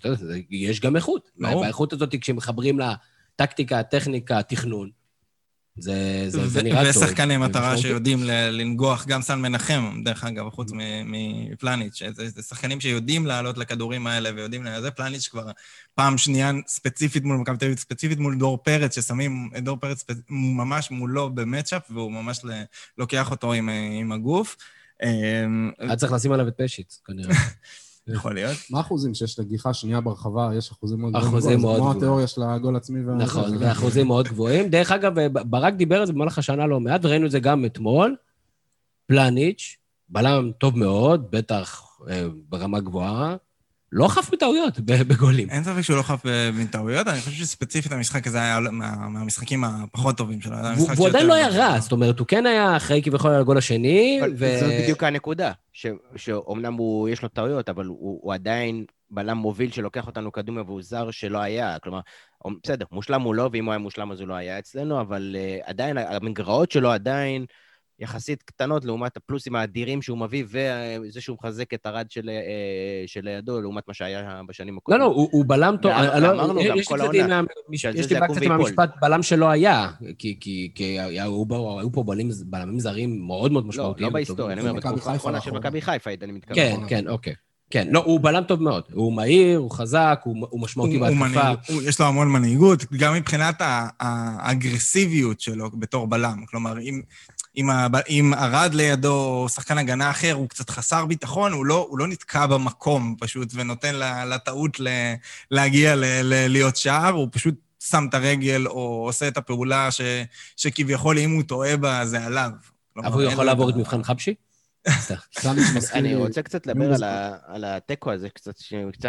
יש 0.50 0.80
גם 0.80 0.96
איכות. 0.96 1.30
והאיכות 1.38 1.92
הזאת, 1.92 2.14
כשמחברים 2.20 2.78
לה... 2.78 2.94
טקטיקה, 3.36 3.82
טכניקה, 3.82 4.42
תכנון. 4.42 4.90
זה, 5.78 6.24
זה, 6.28 6.48
זה 6.48 6.62
נראה 6.62 6.92
טוב. 6.92 7.02
ושחקני 7.02 7.36
מטרה 7.36 7.76
שיודעים 7.76 8.24
לנגוח, 8.24 9.06
גם 9.06 9.22
סן 9.22 9.40
מנחם, 9.40 10.00
דרך 10.04 10.24
אגב, 10.24 10.50
חוץ 10.50 10.70
מפלניץ', 11.04 12.02
זה, 12.12 12.28
זה 12.28 12.42
שחקנים 12.42 12.80
שיודעים 12.80 13.26
לעלות 13.26 13.58
לכדורים 13.58 14.06
האלה 14.06 14.30
ויודעים, 14.34 14.66
זה 14.80 14.90
פלניץ' 14.90 15.28
כבר 15.28 15.50
פעם 15.94 16.18
שנייה 16.18 16.52
ספציפית 16.66 17.24
מול 17.24 17.36
מכבי 17.36 17.56
תל 17.56 17.64
אביב, 17.64 17.78
ספציפית 17.78 18.18
מול 18.18 18.38
דור 18.38 18.58
פרץ, 18.58 18.94
ששמים 18.94 19.50
את 19.56 19.64
דור 19.64 19.76
פרץ 19.76 20.04
ממש 20.30 20.90
מולו 20.90 21.30
במצ'אפ, 21.34 21.90
והוא 21.90 22.12
ממש 22.12 22.40
לוקח 22.98 23.30
אותו 23.30 23.52
עם, 23.52 23.68
עם 24.00 24.12
הגוף. 24.12 24.56
אמ, 25.02 25.70
היה 25.78 25.96
צריך 25.96 26.12
לשים 26.12 26.32
עליו 26.32 26.48
את 26.48 26.54
פשיץ, 26.56 27.00
כנראה. 27.04 27.34
יכול 28.08 28.34
להיות. 28.34 28.56
מה 28.70 28.78
האחוזים 28.78 29.14
שיש 29.14 29.38
לגיחה 29.38 29.74
שנייה 29.74 30.00
ברחבה? 30.00 30.50
יש 30.56 30.70
אחוזים 30.70 31.00
מאוד 31.00 31.12
גבוהים. 31.12 31.28
אחוזים 31.28 31.60
מאוד 31.60 31.76
גבוהים. 31.76 31.92
כמו 31.92 31.98
התיאוריה 31.98 32.26
של 32.26 32.42
הגול 32.42 32.76
עצמי. 32.76 33.00
נכון, 33.18 33.56
ואחוזים 33.60 34.06
מאוד 34.06 34.28
גבוהים. 34.28 34.68
דרך 34.68 34.92
אגב, 34.92 35.12
ברק 35.32 35.74
דיבר 35.74 36.00
על 36.00 36.06
זה 36.06 36.12
במהלך 36.12 36.38
השנה 36.38 36.66
לא 36.66 36.80
מעט, 36.80 37.04
וראינו 37.04 37.26
את 37.26 37.30
זה 37.30 37.40
גם 37.40 37.64
אתמול. 37.64 38.16
פלניץ', 39.06 39.76
בלם 40.08 40.50
טוב 40.58 40.78
מאוד, 40.78 41.30
בטח 41.30 41.82
אה, 42.08 42.26
ברמה 42.48 42.80
גבוהה. 42.80 43.36
לא 43.96 44.08
חף 44.08 44.32
מטעויות 44.32 44.80
בגולים. 44.80 45.50
אין 45.50 45.64
ספק 45.64 45.80
שהוא 45.80 45.96
לא 45.96 46.02
חף 46.02 46.26
אה, 46.26 46.50
מטעויות, 46.52 47.08
אני 47.08 47.20
חושב 47.20 47.30
שספציפית 47.30 47.92
המשחק 47.92 48.26
הזה 48.26 48.38
היה 48.38 48.60
מהמשחקים 49.10 49.64
הפחות 49.64 50.16
טובים 50.16 50.40
שלו. 50.40 50.56
והוא 50.96 51.08
עדיין 51.08 51.26
לא 51.26 51.34
היה 51.34 51.48
רע, 51.48 51.80
זאת 51.80 51.92
אומרת, 51.92 52.18
הוא 52.18 52.26
כן 52.26 52.46
היה 52.46 52.76
אחראי 52.76 53.02
כביכול 53.02 53.30
על 53.30 53.40
הגול 53.40 53.58
השני, 53.58 54.20
ו... 54.38 54.56
זו 54.60 54.66
בדיוק 54.82 55.02
הנקודה, 55.02 55.52
שאומנם 56.16 56.76
יש 57.08 57.22
לו 57.22 57.28
טעויות, 57.28 57.68
אבל 57.68 57.86
הוא 57.86 58.34
עדיין 58.34 58.84
בלם 59.10 59.36
מוביל 59.36 59.70
שלוקח 59.70 60.06
אותנו 60.06 60.30
קדומה 60.30 60.62
והוא 60.62 60.82
זר 60.82 61.10
שלא 61.10 61.38
היה. 61.38 61.76
כלומר, 61.82 62.00
בסדר, 62.62 62.84
מושלם 62.92 63.22
הוא 63.22 63.34
לא, 63.34 63.48
ואם 63.52 63.64
הוא 63.64 63.72
היה 63.72 63.78
מושלם 63.78 64.12
אז 64.12 64.20
הוא 64.20 64.28
לא 64.28 64.34
היה 64.34 64.58
אצלנו, 64.58 65.00
אבל 65.00 65.36
אה, 65.38 65.58
עדיין, 65.64 65.98
המגרעות 65.98 66.70
שלו 66.70 66.90
עדיין... 66.90 67.46
יחסית 67.98 68.42
קטנות 68.42 68.84
לעומת 68.84 69.16
הפלוסים 69.16 69.56
האדירים 69.56 70.02
שהוא 70.02 70.18
מביא, 70.18 70.44
וזה 70.44 71.20
שהוא 71.20 71.36
מחזק 71.40 71.74
את 71.74 71.86
ארד 71.86 72.10
של, 72.10 72.28
אה, 72.28 73.06
שלידו, 73.06 73.60
לעומת 73.60 73.88
מה 73.88 73.94
שהיה 73.94 74.42
בשנים 74.48 74.78
הקודמות. 74.78 75.00
לא, 75.00 75.06
לא, 75.06 75.12
הוא, 75.12 75.28
הוא 75.32 75.44
בלם 75.48 75.76
טוב. 75.82 75.92
לא, 75.92 76.30
אמרנו 76.30 76.60
גם 76.68 76.76
כל 76.84 77.00
העונה. 77.00 77.40
יש 77.72 78.12
לי 78.12 78.20
קצת 78.28 78.42
עם 78.42 78.52
המשפט 78.52 78.90
בלם 79.00 79.22
שלא 79.22 79.50
היה, 79.50 79.90
כי, 80.18 80.36
כי, 80.40 80.72
כי 80.74 81.00
היו, 81.00 81.44
היו 81.78 81.92
פה 81.92 82.02
בלמים, 82.02 82.30
בלמים 82.46 82.80
זרים 82.80 83.26
מאוד 83.26 83.52
מאוד 83.52 83.66
משמעותיים. 83.66 84.02
לא, 84.02 84.08
לא 84.08 84.12
בהיסטוריה, 84.12 84.52
אני 84.52 84.60
אומר, 84.60 84.72
בתקופה 84.72 85.12
האחרונה 85.12 85.40
של 85.40 85.50
מכבי 85.50 85.80
חיפה, 85.80 86.10
אני 86.22 86.32
מתכוון. 86.32 86.56
כן, 86.56 86.76
כן, 86.88 87.08
אוקיי. 87.08 87.34
כן, 87.70 87.88
לא, 87.90 88.02
הוא 88.04 88.20
בלם 88.20 88.42
טוב 88.44 88.62
מאוד. 88.62 88.82
הוא 88.92 89.12
מהיר, 89.12 89.58
הוא 89.58 89.70
חזק, 89.70 90.20
הוא, 90.24 90.46
הוא 90.50 90.60
משמעותי 90.60 90.98
בהתקפה. 90.98 91.72
יש 91.82 92.00
לו 92.00 92.06
המון 92.06 92.28
מנהיגות, 92.28 92.84
גם 92.92 93.14
מבחינת 93.14 93.62
האגרסיביות 94.00 95.40
שלו 95.40 95.70
בתור 95.70 96.06
בלם. 96.06 96.44
כלומר, 96.46 96.80
אם... 96.80 97.00
אם, 97.56 97.70
ה, 97.70 97.86
אם 98.08 98.34
ארד 98.34 98.74
לידו 98.74 99.14
או 99.14 99.48
שחקן 99.48 99.78
הגנה 99.78 100.10
אחר, 100.10 100.32
הוא 100.32 100.48
קצת 100.48 100.70
חסר 100.70 101.06
ביטחון, 101.06 101.52
הוא 101.52 101.66
לא, 101.66 101.86
הוא 101.90 101.98
לא 101.98 102.06
נתקע 102.06 102.46
במקום 102.46 103.16
פשוט 103.18 103.48
ונותן 103.54 103.94
לטעות 104.28 104.80
ל, 104.80 104.88
להגיע 105.50 105.96
ל, 105.96 106.04
ל, 106.04 106.48
להיות 106.48 106.76
שער, 106.76 107.12
הוא 107.12 107.28
פשוט 107.32 107.54
שם 107.84 108.06
את 108.08 108.14
הרגל 108.14 108.66
או 108.66 109.04
עושה 109.06 109.28
את 109.28 109.36
הפעולה 109.36 109.90
ש, 109.90 110.00
שכביכול 110.56 111.18
אם 111.18 111.30
הוא 111.30 111.42
טועה 111.42 111.76
בה, 111.76 112.06
זה 112.06 112.24
עליו. 112.24 112.50
אבל 112.96 113.12
הוא 113.12 113.22
יכול 113.22 113.44
לעבור 113.44 113.70
את 113.70 113.76
מבחן 113.76 114.02
חבשי? 114.02 114.34
אני 115.92 116.14
רוצה 116.14 116.42
קצת 116.42 116.66
לדבר 116.66 116.94
על 117.46 117.64
התיקו 117.64 118.12
הזה, 118.12 118.30
קצת 118.30 118.54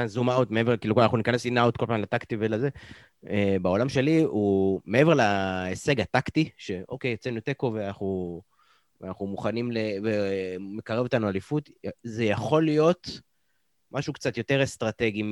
זום 0.05 0.29
אאוט, 0.29 0.51
מעבר, 0.51 0.77
כאילו 0.77 1.01
אנחנו 1.01 1.17
ניכנס 1.17 1.45
אין 1.45 1.57
אאוט 1.57 1.77
כל 1.77 1.85
פעם 1.85 2.01
לטקטי 2.01 2.35
ולזה. 2.39 2.69
אה, 3.29 3.55
בעולם 3.61 3.89
שלי 3.89 4.21
הוא 4.21 4.81
מעבר 4.85 5.13
להישג 5.13 6.01
הטקטי, 6.01 6.49
שאוקיי, 6.57 7.11
יצאנו 7.11 7.39
תיקו 7.39 7.73
ואנחנו, 7.73 8.41
מוכנים, 9.21 9.71
ומקרב 10.03 11.03
אותנו 11.03 11.29
אליפות, 11.29 11.69
זה 12.03 12.23
יכול 12.23 12.65
להיות 12.65 13.07
משהו 13.91 14.13
קצת 14.13 14.37
יותר 14.37 14.63
אסטרטגי. 14.63 15.23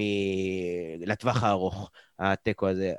לטווח 1.00 1.44
הארוך, 1.44 1.92
התיקו 2.20 2.68
הזה. 2.68 2.94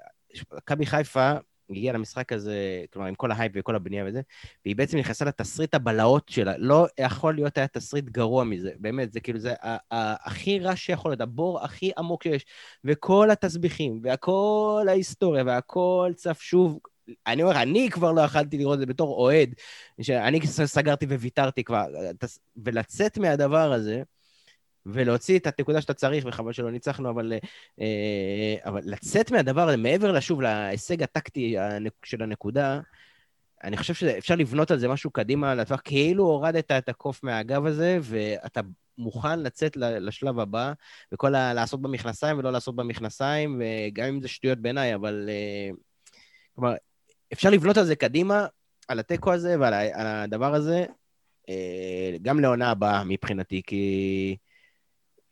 מכבי 0.52 0.86
חיפה 0.86 1.32
הגיעה 1.70 1.94
למשחק 1.94 2.32
הזה, 2.32 2.84
כלומר, 2.92 3.08
עם 3.08 3.14
כל 3.14 3.30
ההייפ 3.32 3.52
וכל 3.54 3.76
הבנייה 3.76 4.04
וזה, 4.06 4.20
והיא 4.64 4.76
בעצם 4.76 4.98
נכנסה 4.98 5.24
לתסריט 5.24 5.74
הבלהות 5.74 6.28
שלה. 6.28 6.52
לא 6.58 6.86
יכול 7.00 7.34
להיות 7.34 7.58
היה 7.58 7.66
תסריט 7.66 8.04
גרוע 8.04 8.44
מזה, 8.44 8.70
באמת, 8.78 9.12
זה 9.12 9.20
כאילו, 9.20 9.38
זה 9.38 9.54
הכי 9.90 10.58
רע 10.58 10.76
שיכול 10.76 11.10
להיות, 11.10 11.20
הבור 11.20 11.64
הכי 11.64 11.90
עמוק 11.98 12.22
שיש, 12.22 12.44
וכל 12.84 13.30
התסביכים, 13.30 14.00
והכל 14.02 14.86
ההיסטוריה, 14.88 15.44
והכל 15.46 16.12
צף 16.16 16.40
שוב. 16.40 16.78
אני 17.26 17.42
אומר, 17.42 17.62
אני 17.62 17.90
כבר 17.90 18.12
לא 18.12 18.20
יכלתי 18.20 18.58
לראות 18.58 18.74
את 18.74 18.80
זה 18.80 18.86
בתור 18.86 19.14
אוהד, 19.14 19.54
שאני 20.00 20.40
סגרתי 20.46 21.06
וויתרתי 21.06 21.64
כבר, 21.64 21.84
ולצאת 22.56 23.18
מהדבר 23.18 23.72
הזה, 23.72 24.02
ולהוציא 24.86 25.38
את 25.38 25.46
הנקודה 25.46 25.80
שאתה 25.80 25.94
צריך, 25.94 26.24
וחבל 26.28 26.52
שלא 26.52 26.70
ניצחנו, 26.70 27.10
אבל, 27.10 27.32
אה, 27.80 28.54
אבל 28.64 28.80
לצאת 28.84 29.30
מהדבר 29.30 29.68
הזה, 29.68 29.76
מעבר 29.76 30.12
לשוב, 30.12 30.40
להישג 30.40 31.02
הטקטי 31.02 31.56
של 32.04 32.22
הנקודה, 32.22 32.80
אני 33.64 33.76
חושב 33.76 33.94
שאפשר 33.94 34.34
לבנות 34.34 34.70
על 34.70 34.78
זה 34.78 34.88
משהו 34.88 35.10
קדימה 35.10 35.54
לטווח, 35.54 35.80
כאילו 35.84 36.24
הורדת 36.24 36.70
את 36.72 36.88
הקוף 36.88 37.22
מהגב 37.22 37.66
הזה, 37.66 37.98
ואתה 38.02 38.60
מוכן 38.98 39.40
לצאת 39.40 39.76
לשלב 39.76 40.38
הבא, 40.38 40.72
וכל 41.12 41.34
ה... 41.34 41.54
לעשות 41.54 41.82
במכנסיים 41.82 42.38
ולא 42.38 42.52
לעשות 42.52 42.76
במכנסיים, 42.76 43.62
וגם 43.62 44.08
אם 44.08 44.20
זה 44.20 44.28
שטויות 44.28 44.58
בעיניי, 44.58 44.94
אבל... 44.94 45.28
אה, 45.28 45.70
כלומר, 46.54 46.74
אפשר 47.32 47.50
לבנות 47.50 47.76
על 47.76 47.84
זה 47.84 47.96
קדימה, 47.96 48.46
על 48.88 48.98
התיקו 48.98 49.32
הזה 49.32 49.60
ועל 49.60 49.74
הדבר 49.94 50.54
הזה, 50.54 50.84
אה, 51.48 52.16
גם 52.22 52.40
לעונה 52.40 52.70
הבאה 52.70 53.04
מבחינתי, 53.04 53.62
כי... 53.66 54.36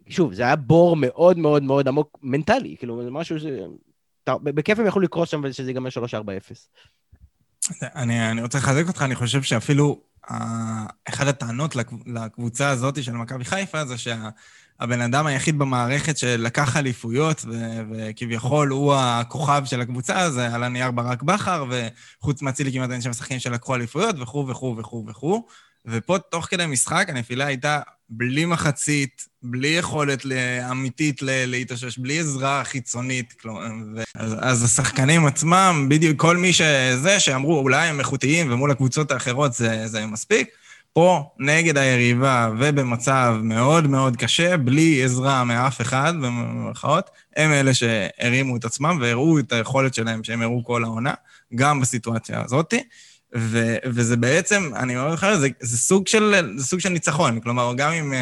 שוב, 0.09 0.35
זה 0.35 0.43
היה 0.43 0.57
בור 0.57 0.97
מאוד 0.97 1.38
מאוד 1.38 1.62
מאוד 1.62 1.88
עמוק 1.88 2.19
מנטלי, 2.23 2.77
כאילו, 2.79 3.05
זה 3.05 3.11
משהו 3.11 3.40
ש... 3.40 3.45
בכיף 4.29 4.79
הם 4.79 4.87
יכלו 4.87 5.03
לקרוס 5.03 5.29
שם 5.29 5.40
ושזה 5.45 5.71
ייגמר 5.71 5.88
3-4-0. 5.88 5.93
אני, 7.83 8.31
אני 8.31 8.43
רוצה 8.43 8.59
לחזק 8.59 8.88
אותך, 8.88 9.03
אני 9.03 9.14
חושב 9.14 9.43
שאפילו 9.43 10.01
uh, 10.27 10.33
אחת 11.09 11.27
הטענות 11.27 11.77
לקבוצה 12.07 12.69
הזאת 12.69 13.03
של 13.03 13.12
מכבי 13.12 13.45
חיפה 13.45 13.85
זה 13.85 13.99
שהבן 13.99 14.99
שה, 14.99 15.05
אדם 15.05 15.27
היחיד 15.27 15.59
במערכת 15.59 16.19
שלקח 16.19 16.77
אליפויות, 16.77 17.45
וכביכול 17.90 18.69
הוא 18.69 18.95
הכוכב 18.95 19.62
של 19.64 19.81
הקבוצה, 19.81 20.31
זה 20.31 20.55
על 20.55 20.62
הנייר 20.62 20.90
ברק 20.90 21.23
בכר, 21.23 21.64
וחוץ 21.71 22.43
מאצילי 22.43 22.73
כמעט 22.73 22.90
אין 22.90 23.01
שם 23.01 23.12
שחקנים 23.12 23.40
שלקחו 23.40 23.75
אליפויות, 23.75 24.17
וכו' 24.21 24.49
וכו' 24.49 24.77
וכו' 24.79 25.05
וכו'. 25.09 25.47
ופה, 25.87 26.19
תוך 26.19 26.47
כדי 26.47 26.67
משחק, 26.67 27.07
הנפילה 27.09 27.47
הייתה 27.47 27.81
בלי 28.11 28.45
מחצית, 28.45 29.29
בלי 29.43 29.69
יכולת 29.69 30.27
אמיתית 30.71 31.21
להתאושש, 31.23 31.99
בלי 31.99 32.19
עזרה 32.19 32.64
חיצונית. 32.64 33.35
אז 34.14 34.64
השחקנים 34.64 35.27
עצמם, 35.27 35.87
בדיוק 35.90 36.21
כל 36.21 36.37
מי 36.37 36.53
שזה, 36.53 37.21
שאמרו, 37.21 37.59
אולי 37.59 37.88
הם 37.88 37.99
איכותיים 37.99 38.53
ומול 38.53 38.71
הקבוצות 38.71 39.11
האחרות 39.11 39.53
זה, 39.55 39.87
זה 39.87 40.07
מספיק, 40.07 40.49
פה, 40.93 41.31
נגד 41.38 41.79
היריבה 41.79 42.51
ובמצב 42.59 43.37
מאוד 43.43 43.87
מאוד 43.87 44.17
קשה, 44.17 44.57
בלי 44.57 45.05
עזרה 45.05 45.45
מאף 45.45 45.81
אחד, 45.81 46.14
במירכאות, 46.23 47.11
הם 47.37 47.53
אלה 47.53 47.75
שהרימו 47.75 48.57
את 48.57 48.64
עצמם 48.64 48.99
והראו 49.01 49.38
את 49.38 49.53
היכולת 49.53 49.95
שלהם 49.95 50.25
שהם 50.25 50.43
הראו 50.43 50.64
כל 50.64 50.85
העונה, 50.85 51.14
גם 51.55 51.81
בסיטואציה 51.81 52.43
הזאתי. 52.45 52.83
ו, 53.37 53.77
וזה 53.85 54.16
בעצם, 54.16 54.70
אני 54.77 54.97
אומר 54.97 55.14
לך, 55.14 55.27
זה, 55.35 55.49
זה, 55.61 55.79
סוג 55.79 56.09
של, 56.09 56.35
זה 56.57 56.64
סוג 56.64 56.81
של 56.81 56.88
ניצחון. 56.88 57.40
כלומר, 57.40 57.73
גם 57.77 57.92
אם 57.92 58.12
uh, 58.12 58.16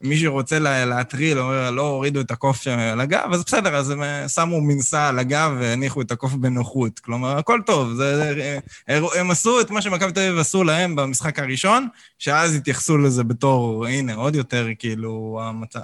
מישהו 0.00 0.32
רוצה 0.32 0.58
לה, 0.58 0.84
להטריל, 0.84 1.38
אומר, 1.38 1.70
לא 1.70 1.82
הורידו 1.82 2.20
את 2.20 2.30
הקוף 2.30 2.66
על 2.66 3.00
הגב, 3.00 3.28
אז 3.32 3.44
בסדר, 3.44 3.76
אז 3.76 3.90
הם 3.90 4.02
uh, 4.02 4.28
שמו 4.28 4.60
מנסה 4.60 5.08
על 5.08 5.18
הגב 5.18 5.50
והניחו 5.60 6.00
את 6.00 6.10
הקוף 6.10 6.32
בנוחות. 6.32 6.98
כלומר, 6.98 7.38
הכל 7.38 7.60
טוב. 7.66 7.92
זה, 7.92 8.16
זה, 8.16 8.58
הם, 8.88 9.30
עשו 9.30 9.60
את 9.60 9.70
מה 9.70 9.82
שמכבי 9.82 10.12
תל 10.12 10.20
אביב 10.20 10.38
עשו 10.38 10.64
להם 10.64 10.96
במשחק 10.96 11.38
הראשון, 11.38 11.88
שאז 12.18 12.54
התייחסו 12.54 12.98
לזה 12.98 13.24
בתור, 13.24 13.86
הנה, 13.86 14.14
עוד 14.14 14.34
יותר, 14.34 14.66
כאילו, 14.78 15.40
המצע... 15.42 15.80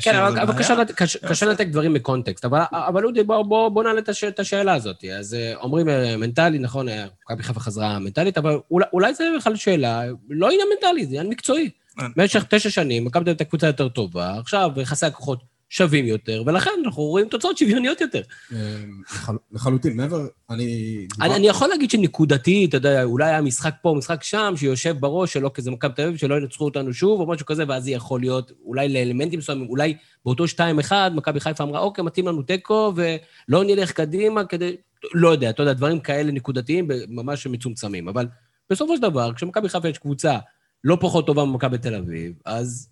כן, 0.00 0.16
אבל, 0.16 0.38
אבל 0.38 0.58
קשה, 0.58 0.74
קשה, 0.96 1.18
קשה 1.28 1.46
לנתק 1.46 1.66
דברים 1.66 1.92
מקונטקסט. 1.92 2.44
אבל, 2.44 2.60
אבל 2.72 3.04
אודי, 3.04 3.22
בוא, 3.22 3.42
בוא, 3.42 3.68
בוא 3.68 3.82
נעלה 3.84 4.00
את 4.28 4.38
השאלה 4.40 4.74
הזאת. 4.74 5.04
אז 5.18 5.34
אה, 5.34 5.54
אומרים, 5.56 5.86
מנטלי, 6.18 6.58
נכון, 6.58 6.86
מכבי 7.30 7.42
חיפה 7.42 7.60
חזרה 7.60 7.98
מנטלית, 7.98 8.38
אבל 8.38 8.58
אולי, 8.70 8.86
אולי 8.92 9.14
זה 9.14 9.24
בכלל 9.38 9.56
שאלה, 9.56 10.02
לא 10.30 10.50
עניין 10.50 10.68
מנטלי, 10.74 11.04
זה 11.04 11.08
עניין 11.08 11.28
מקצועי. 11.28 11.70
אה. 12.00 12.06
במשך 12.16 12.44
תשע 12.44 12.70
שנים, 12.70 13.04
מכבי 13.04 13.12
תל 13.12 13.18
אביב 13.18 13.28
הייתה 13.28 13.44
קבוצה 13.44 13.66
יותר 13.66 13.88
טובה, 13.88 14.38
עכשיו 14.38 14.70
יחסי 14.76 15.06
הכוחות 15.06 15.42
שווים 15.68 16.06
יותר, 16.06 16.42
ולכן 16.46 16.70
אנחנו 16.84 17.02
רואים 17.02 17.28
תוצאות 17.28 17.58
שוויוניות 17.58 18.00
יותר. 18.00 18.22
אה, 18.52 18.58
לחלוטין, 19.52 19.96
מעבר, 19.96 20.26
אני... 20.50 21.06
אני, 21.20 21.34
אני 21.34 21.48
יכול 21.48 21.68
להגיד 21.68 21.90
שנקודתי, 21.90 22.64
אתה 22.64 22.76
יודע, 22.76 23.02
אולי 23.04 23.24
היה 23.24 23.40
משחק 23.40 23.74
פה, 23.82 23.94
משחק 23.98 24.22
שם, 24.22 24.54
שיושב 24.56 24.96
בראש 25.00 25.32
שלא 25.32 25.50
כזה 25.54 25.70
מכבי 25.70 25.92
תל 25.94 26.02
אביב, 26.02 26.16
שלא 26.16 26.34
ינצחו 26.34 26.64
אותנו 26.64 26.92
שוב, 26.92 27.20
או 27.20 27.26
משהו 27.26 27.46
כזה, 27.46 27.64
ואז 27.68 27.84
זה 27.84 27.90
יכול 27.90 28.20
להיות, 28.20 28.52
אולי 28.64 28.88
לאלמנטים 28.88 29.38
מסוימים, 29.38 29.68
אולי 29.68 29.96
באותו 30.24 30.44
2-1, 30.88 30.92
מכבי 31.14 31.40
חיפה 31.40 31.64
אמרה, 31.64 31.80
אוקיי, 31.80 32.04
מתאים 32.04 32.28
לנו 32.28 32.42
תיקו, 32.42 32.92
ולא 32.96 33.64
נלך 33.64 33.92
קדימה 33.92 34.44
כדי... 34.44 34.76
לא 35.14 35.28
יודע, 35.28 35.50
אתה 35.50 35.62
יודע, 35.62 35.72
דברים 35.72 36.00
כאלה 36.00 36.32
נקודתיים, 36.32 36.88
ממש 37.08 37.46
מצומצמים. 37.46 38.08
אבל 38.08 38.28
בסופו 38.70 38.96
של 38.96 39.02
דבר, 39.02 39.34
כשמכבי 39.34 39.68
חיפה 39.68 39.88
יש 39.88 39.98
קבוצה 39.98 40.38
לא 40.84 40.98
פחות 41.00 41.26
טובה 41.26 41.44
ממכבי 41.44 41.78
תל 41.78 41.94
אביב, 41.94 42.32
אז 42.44 42.88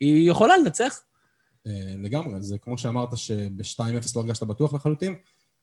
היא 0.00 0.30
יכולה 0.30 0.58
לנצח. 0.58 1.00
אה, 1.66 1.94
לגמרי, 1.98 2.42
זה 2.42 2.58
כמו 2.58 2.78
שאמרת 2.78 3.16
שב-2-0 3.16 3.80
לא 4.16 4.20
הרגשת 4.20 4.42
בטוח 4.42 4.74
לחלוטין, 4.74 5.14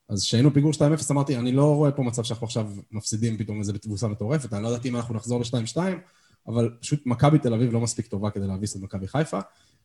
אז 0.09 0.23
כשהיינו 0.23 0.53
פיגור 0.53 0.71
2-0 0.71 0.81
אמרתי, 1.11 1.37
אני 1.37 1.51
לא 1.51 1.75
רואה 1.75 1.91
פה 1.91 2.03
מצב 2.03 2.23
שאנחנו 2.23 2.45
עכשיו 2.45 2.71
מפסידים 2.91 3.37
פתאום 3.37 3.59
איזה 3.59 3.79
תבוסה 3.79 4.07
מטורפת, 4.07 4.53
אני 4.53 4.63
לא 4.63 4.67
יודעת 4.67 4.85
אם 4.85 4.95
אנחנו 4.95 5.15
נחזור 5.15 5.39
ל-2-2, 5.39 5.77
אבל 6.47 6.69
פשוט 6.81 7.05
מכבי 7.05 7.39
תל 7.39 7.53
אביב 7.53 7.73
לא 7.73 7.79
מספיק 7.79 8.07
טובה 8.07 8.29
כדי 8.29 8.47
להביס 8.47 8.75
את 8.75 8.81
מכבי 8.81 9.07
חיפה, 9.07 9.39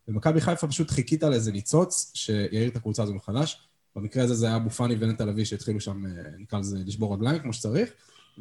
ומכבי 0.09 0.41
חיפה 0.41 0.69
פשוט 0.69 0.91
חיכית 0.91 1.23
על 1.23 1.33
איזה 1.33 1.53
ניצוץ 1.53 2.13
שיעיר 2.15 2.69
את 2.69 2.77
הקבוצה 2.77 3.03
הזו 3.03 3.15
מחדש. 3.15 3.68
במקרה 3.99 4.25
הזה 4.25 4.35
זה 4.35 4.47
היה 4.47 4.57
אבו 4.57 4.71
פאני 4.71 4.97
ונטע 5.01 5.25
לביא 5.25 5.45
שהתחילו 5.45 5.81
שם, 5.81 6.07
אה, 6.07 6.11
נקרא 6.39 6.59
לזה, 6.59 6.79
לשבור 6.87 7.15
רגליים 7.15 7.39
כמו 7.39 7.53
שצריך, 7.53 7.91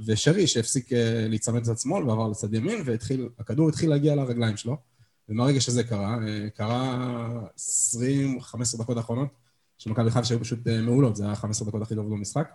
ושרי 0.06 0.48
שהפסיק 0.48 0.94
אה, 0.94 1.28
להיצמד 1.30 1.62
לצד 1.62 1.78
שמאל 1.78 2.10
ועבר 2.10 2.28
לצד 2.28 2.54
ימין, 2.54 2.84
והכדור 2.86 3.70
התחיל 3.70 3.90
להגיע 3.90 4.16
לרגליים 4.16 4.58
שלו. 4.58 4.78
ומהרגע 5.30 5.62
שזה 5.62 5.84
קרה, 5.84 6.18
אה, 6.28 6.50
קרה 6.50 7.48
20-15 7.56 8.78
דקות 8.80 8.98
האחרונות 8.98 9.30
שמכבי 9.78 10.12
חיפה 10.12 10.26
שהיו 10.26 10.40
פשוט 10.40 10.68
מעולות, 10.68 11.16
זה 11.16 11.26
היה 11.26 11.36
15 11.36 11.68
דקות 11.68 11.82
הכי 11.82 11.96
טובות 11.96 12.12
במשחק. 12.12 12.50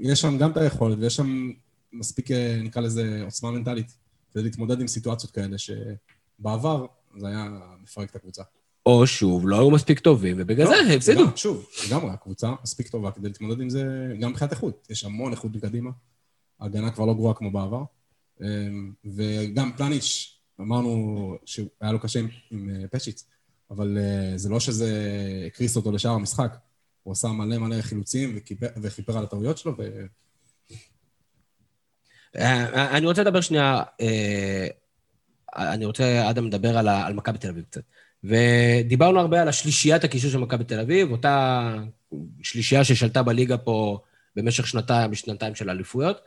יש 0.00 0.20
שם 0.20 0.38
גם 0.38 0.50
את 0.50 0.56
היכולת 0.56 0.98
ויש 1.00 1.16
שם 1.16 1.50
מספיק, 1.92 2.30
נקרא 2.62 2.82
לזה, 2.82 3.22
עוצמה 3.24 3.50
מנטלית 3.50 3.96
כדי 4.32 4.42
להתמודד 4.42 4.80
עם 4.80 4.86
סיטואציות 4.86 5.32
כאלה 5.32 5.56
שבעבר 5.58 6.86
זה 7.16 7.28
היה 7.28 7.48
מפרק 7.82 8.10
את 8.10 8.16
הקבוצה. 8.16 8.42
או 8.88 9.06
שוב, 9.06 9.48
לא 9.48 9.56
היו 9.56 9.70
מספיק 9.70 9.98
טובים, 9.98 10.36
ובגלל 10.38 10.66
לא, 10.66 10.84
זה 10.84 10.94
הפסידו. 10.94 11.24
שוב, 11.36 11.66
לגמרי, 11.86 12.10
הקבוצה 12.10 12.52
מספיק 12.62 12.88
טובה 12.88 13.10
כדי 13.10 13.28
להתמודד 13.28 13.60
עם 13.60 13.70
זה 13.70 13.84
גם 14.20 14.30
מבחינת 14.30 14.50
איכות. 14.50 14.86
יש 14.90 15.04
המון 15.04 15.32
איכות 15.32 15.54
מקדימה, 15.54 15.90
ההגנה 16.60 16.90
כבר 16.90 17.06
לא 17.06 17.14
גרועה 17.14 17.34
כמו 17.34 17.50
בעבר. 17.50 17.82
אמ, 18.42 18.92
וגם 19.04 19.72
פלניץ', 19.76 20.38
אמרנו 20.60 21.34
שהיה 21.44 21.92
לו 21.92 22.00
קשה 22.00 22.20
עם 22.50 22.70
אה, 22.70 22.88
פשיץ, 22.90 23.26
אבל 23.70 23.98
אה, 23.98 24.38
זה 24.38 24.48
לא 24.48 24.60
שזה 24.60 24.92
הקריס 25.46 25.76
אותו 25.76 25.92
לשאר 25.92 26.10
המשחק. 26.10 26.56
הוא 27.02 27.12
עשה 27.12 27.28
מלא 27.28 27.58
מלא 27.58 27.82
חילוצים 27.82 28.38
וכיפר 28.82 29.18
על 29.18 29.24
הטעויות 29.24 29.58
שלו, 29.58 29.74
ו... 29.78 29.82
אה, 32.36 32.96
אני 32.96 33.06
רוצה 33.06 33.22
לדבר 33.22 33.40
שנייה, 33.40 33.82
אני 35.56 35.84
רוצה, 35.84 36.30
אדם, 36.30 36.46
לדבר 36.46 36.78
על 36.78 37.14
מכבי 37.14 37.38
תל 37.38 37.48
אביב 37.48 37.64
קצת. 37.70 37.82
ודיברנו 38.24 39.20
הרבה 39.20 39.42
על 39.42 39.48
השלישיית 39.48 40.04
הקישור 40.04 40.30
של 40.30 40.38
מכבי 40.38 40.64
תל 40.64 40.80
אביב, 40.80 41.10
אותה 41.10 41.74
שלישייה 42.42 42.84
ששלטה 42.84 43.22
בליגה 43.22 43.58
פה 43.58 43.98
במשך 44.36 44.66
שנתיים, 44.66 45.10
בשנתיים 45.10 45.54
של 45.54 45.70
אליפויות. 45.70 46.20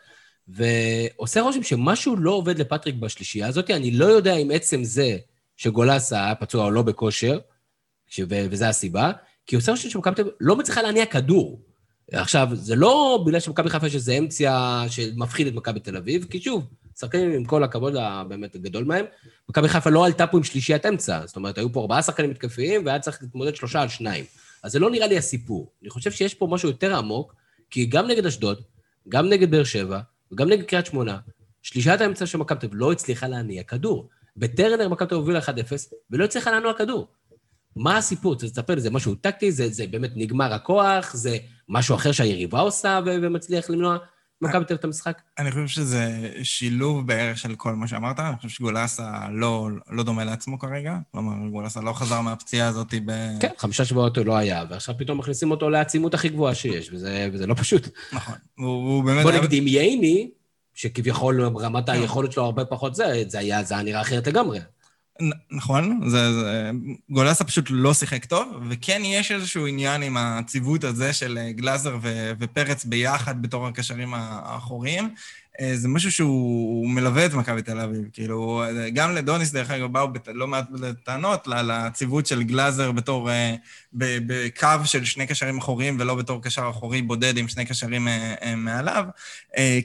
ועושה 0.48 1.42
רושם 1.42 1.64
שמשהו 1.64 2.16
לא 2.16 2.32
עובד 2.32 2.60
לפטריק 2.60 2.96
בשלישייה 2.96 3.48
הזאת. 3.48 3.70
אני 3.70 3.92
לא 3.92 4.06
יודע 4.06 4.36
אם 4.36 4.52
עצם 4.52 4.84
זה 4.84 5.18
שגולסה 5.58 6.26
היה 6.26 6.36
פצוע 6.36 6.66
או 6.66 6.72
לא 6.72 6.82
בכושר, 6.82 7.40
ש... 8.08 8.22
וזו 8.30 8.66
הסיבה, 8.66 9.12
כי 9.46 9.56
עושה 9.56 9.72
רושם 9.72 9.90
שמכבי 9.90 10.16
תל 10.16 10.22
אביב 10.22 10.34
לא 10.40 10.56
מצליחה 10.56 10.82
להניע 10.82 11.06
כדור. 11.06 11.62
עכשיו, 12.12 12.50
זה 12.54 12.76
לא 12.76 13.24
בגלל 13.26 13.40
שמכבי 13.40 13.70
חיפה 13.70 13.88
יש 13.88 13.96
איזה 13.96 14.14
אמציה 14.14 14.84
שמפחיד 14.90 15.48
את 15.48 15.54
מכבי 15.54 15.80
תל 15.80 15.98
אביב, 15.98 16.26
כי 16.30 16.42
שוב, 16.42 16.68
שחקנים 17.02 17.32
עם 17.32 17.46
כל 17.46 17.64
הכבוד 17.64 17.96
הבאמת 17.96 18.56
הגדול 18.56 18.84
מהם, 18.84 19.06
מכבי 19.50 19.68
חיפה 19.68 19.90
לא 19.90 20.06
עלתה 20.06 20.28
פה 20.28 20.38
עם 20.38 20.44
שלישיית 20.44 20.86
אמצע. 20.86 21.22
זאת 21.26 21.36
אומרת, 21.36 21.58
היו 21.58 21.74
פה 21.74 21.82
ארבעה 21.82 22.02
שחקנים 22.02 22.30
מתקפיים, 22.30 22.86
והיה 22.86 23.00
צריך 23.00 23.20
להתמודד 23.22 23.56
שלושה 23.56 23.82
על 23.82 23.88
שניים. 23.88 24.26
אז 24.64 24.72
זה 24.72 24.80
לא 24.80 24.92
נראה 24.92 25.08
לי 25.08 25.18
הסיפור. 25.18 25.72
אני 25.82 25.90
חושב 25.90 26.12
שיש 26.12 26.34
פה 26.34 26.48
משהו 26.52 26.70
יותר 26.70 26.98
עמוק, 26.98 27.36
כי 27.70 27.86
גם 27.86 28.08
נגד 28.08 28.26
אשדוד, 28.26 28.62
גם 29.10 29.30
נגד 29.30 29.52
באר 29.52 29.64
שבע, 29.64 30.00
וגם 30.32 30.50
נגד 30.50 30.64
קריית 30.64 30.86
שמונה, 30.86 31.18
שלישת 31.62 32.02
האמצע 32.02 32.26
של 32.26 32.38
מכבי 32.38 32.60
תל 32.60 32.68
לא 32.72 32.92
הצליחה 32.92 33.28
להניע 33.28 33.64
כדור. 33.64 34.10
בטרנר 34.38 34.90
מכבי 34.90 35.10
תל 35.10 35.16
הובילה 35.16 35.40
1-0, 35.40 35.44
ולא 36.12 36.26
הצליחה 36.26 36.52
לנוע 36.52 36.74
כדור. 36.74 37.08
מה 37.76 37.98
הסיפור? 37.98 38.36
צריך 38.36 38.52
לספר 38.52 38.76
לי, 38.76 38.82
זה 38.82 38.90
משהו 38.90 39.16
טקטי, 39.16 39.52
זה, 39.52 39.70
זה 39.70 39.88
באמת 39.88 40.12
נגמר 40.16 40.54
הכוח, 40.54 41.14
זה 41.14 41.38
משהו 41.70 41.96
אחר 41.96 42.12
שהיריבה 42.12 42.60
עושה 42.60 43.00
ומצליח 43.06 43.70
למנוע 43.70 43.98
מכבי 44.42 44.66
תל 44.66 44.74
אביב 44.74 44.78
את 44.78 44.84
המשחק? 44.84 45.22
אני 45.40 45.52
חושב 45.52 45.68
שזה 45.68 46.32
שילוב 46.44 47.08
בערך 47.08 47.38
של 47.38 47.56
כל 47.56 47.76
מה 47.76 47.88
שאמרת. 47.88 48.20
אני 48.20 48.38
חושב 48.38 48.50
שגולסה 48.50 49.12
לא, 49.32 49.70
לא 49.90 50.04
דומה 50.04 50.24
לעצמו 50.24 50.60
כרגע. 50.60 50.98
כלומר, 51.12 51.50
גולסה 51.50 51.82
לא 51.82 51.94
חזר 51.94 52.22
מהפציעה 52.22 52.68
הזאת 52.68 52.94
ב... 53.06 53.12
כן, 53.40 53.50
חמישה 53.58 53.86
שבועות 53.86 54.18
הוא 54.18 54.26
לא 54.26 54.38
היה, 54.38 54.64
ועכשיו 54.70 54.96
פתאום 54.98 55.18
מכניסים 55.18 55.52
אותו 55.52 55.70
לעצימות 55.70 56.14
הכי 56.14 56.30
גבוהה 56.30 56.56
שיש, 56.56 56.94
וזה, 56.94 57.30
וזה 57.34 57.48
לא 57.48 57.54
פשוט. 57.54 57.88
נכון. 58.14 58.36
הוא, 58.58 58.68
הוא 58.68 59.04
באמת... 59.04 59.24
בוא 59.24 59.32
נגיד, 59.32 59.54
עם 59.54 59.68
ייני, 59.68 60.30
שכביכול 60.74 61.46
רמת 61.46 61.90
היכולת 61.90 62.32
שלו 62.32 62.44
הרבה 62.44 62.66
פחות 62.66 62.96
זה, 62.96 63.24
זה 63.28 63.40
היה, 63.40 63.64
זה 63.64 63.74
היה 63.74 63.84
נראה 63.84 64.02
אחרת 64.02 64.28
לגמרי. 64.28 64.60
נכון, 65.52 66.10
זה, 66.10 66.34
זה, 66.34 66.72
גולסה 67.10 67.44
פשוט 67.44 67.66
לא 67.70 67.94
שיחק 67.94 68.26
טוב, 68.26 68.48
וכן 68.70 69.02
יש 69.06 69.32
איזשהו 69.32 69.68
עניין 69.68 70.04
עם 70.04 70.18
הציוות 70.18 70.84
הזה 70.84 71.14
של 71.14 71.40
גלאזר 71.50 71.98
ו, 72.02 72.32
ופרץ 72.40 72.86
ביחד 72.86 73.42
בתור 73.42 73.68
הקשרים 73.68 74.14
האחוריים. 74.14 75.10
אה, 75.60 75.72
זה 75.76 75.88
משהו 75.88 76.12
שהוא 76.12 76.90
מלווה 76.90 77.26
את 77.26 77.34
מכבי 77.34 77.62
תל 77.62 77.80
אביב. 77.80 78.10
כאילו, 78.14 78.64
גם 78.94 79.16
לדוניס, 79.16 79.52
דרך 79.52 79.72
אגב, 79.72 79.92
באו 79.92 80.08
בת, 80.08 80.28
לא 80.34 80.48
מעט 80.48 80.68
טענות 81.04 81.48
לציוות 81.48 82.26
של 82.26 82.44
גלאזר 82.44 82.92
בתור, 82.92 83.30
אה, 83.30 83.56
בקו 83.94 84.68
של 84.86 85.06
שני 85.06 85.28
קשרים 85.28 85.58
אחוריים, 85.58 85.98
ולא 86.00 86.16
בתור 86.16 86.42
קשר 86.42 86.70
אחורי 86.70 87.02
בודד 87.02 87.38
עם 87.38 87.48
שני 87.48 87.66
קשרים 87.66 88.08
אה, 88.08 88.56
מעליו. 88.56 89.06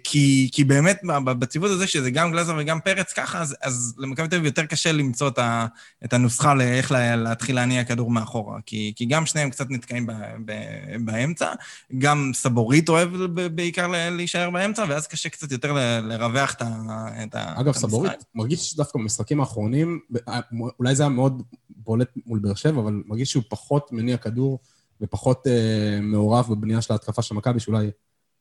כי, 0.04 0.48
כי 0.52 0.64
באמת, 0.64 1.00
בציוות 1.24 1.70
הזה, 1.70 1.86
שזה 1.86 2.10
גם 2.10 2.30
גלאזר 2.30 2.54
וגם 2.58 2.80
פרץ 2.80 3.12
ככה, 3.12 3.40
אז, 3.40 3.56
אז 3.62 3.94
למכבי 3.98 4.28
תל 4.28 4.36
אביב 4.36 4.46
יותר 4.46 4.66
קשה 4.66 4.92
למצוא 4.92 5.28
את, 5.28 5.38
ה, 5.38 5.66
את 6.04 6.12
הנוסחה 6.12 6.54
לאיך 6.54 6.92
להתחיל 7.16 7.54
להניע 7.54 7.84
כדור 7.84 8.10
מאחורה. 8.10 8.58
כי, 8.66 8.92
כי 8.96 9.06
גם 9.06 9.26
שניהם 9.26 9.50
קצת 9.50 9.70
נתקעים 9.70 10.06
ב, 10.06 10.12
ב, 10.44 10.52
באמצע, 11.00 11.52
גם 11.98 12.30
סבורית 12.34 12.88
אוהב 12.88 13.16
בעיקר 13.54 13.86
להישאר 14.10 14.50
באמצע, 14.50 14.84
ואז 14.88 15.06
קשה 15.06 15.28
קצת 15.28 15.52
יותר 15.52 15.72
לרווח 16.02 16.52
את 16.52 16.62
המשחק. 16.62 17.60
אגב, 17.60 17.72
סבורית, 17.72 18.24
מרגיש 18.34 18.70
שדווקא 18.70 18.98
במשחקים 18.98 19.40
האחרונים, 19.40 20.00
אה, 20.28 20.40
אולי 20.78 20.94
זה 20.94 21.02
היה 21.02 21.10
מאוד 21.10 21.42
בולט 21.68 22.08
מול 22.26 22.38
באר 22.38 22.54
שבע, 22.54 22.80
אבל 22.80 23.02
מרגיש 23.06 23.30
שהוא 23.30 23.42
פחות 23.48 23.92
מניע 23.96 24.16
כדור 24.16 24.58
ופחות 25.00 25.46
אה, 25.46 26.00
מעורב 26.02 26.46
בבנייה 26.50 26.82
של 26.82 26.92
ההתקפה 26.92 27.22
של 27.22 27.34
מכבי, 27.34 27.60
שאולי 27.60 27.90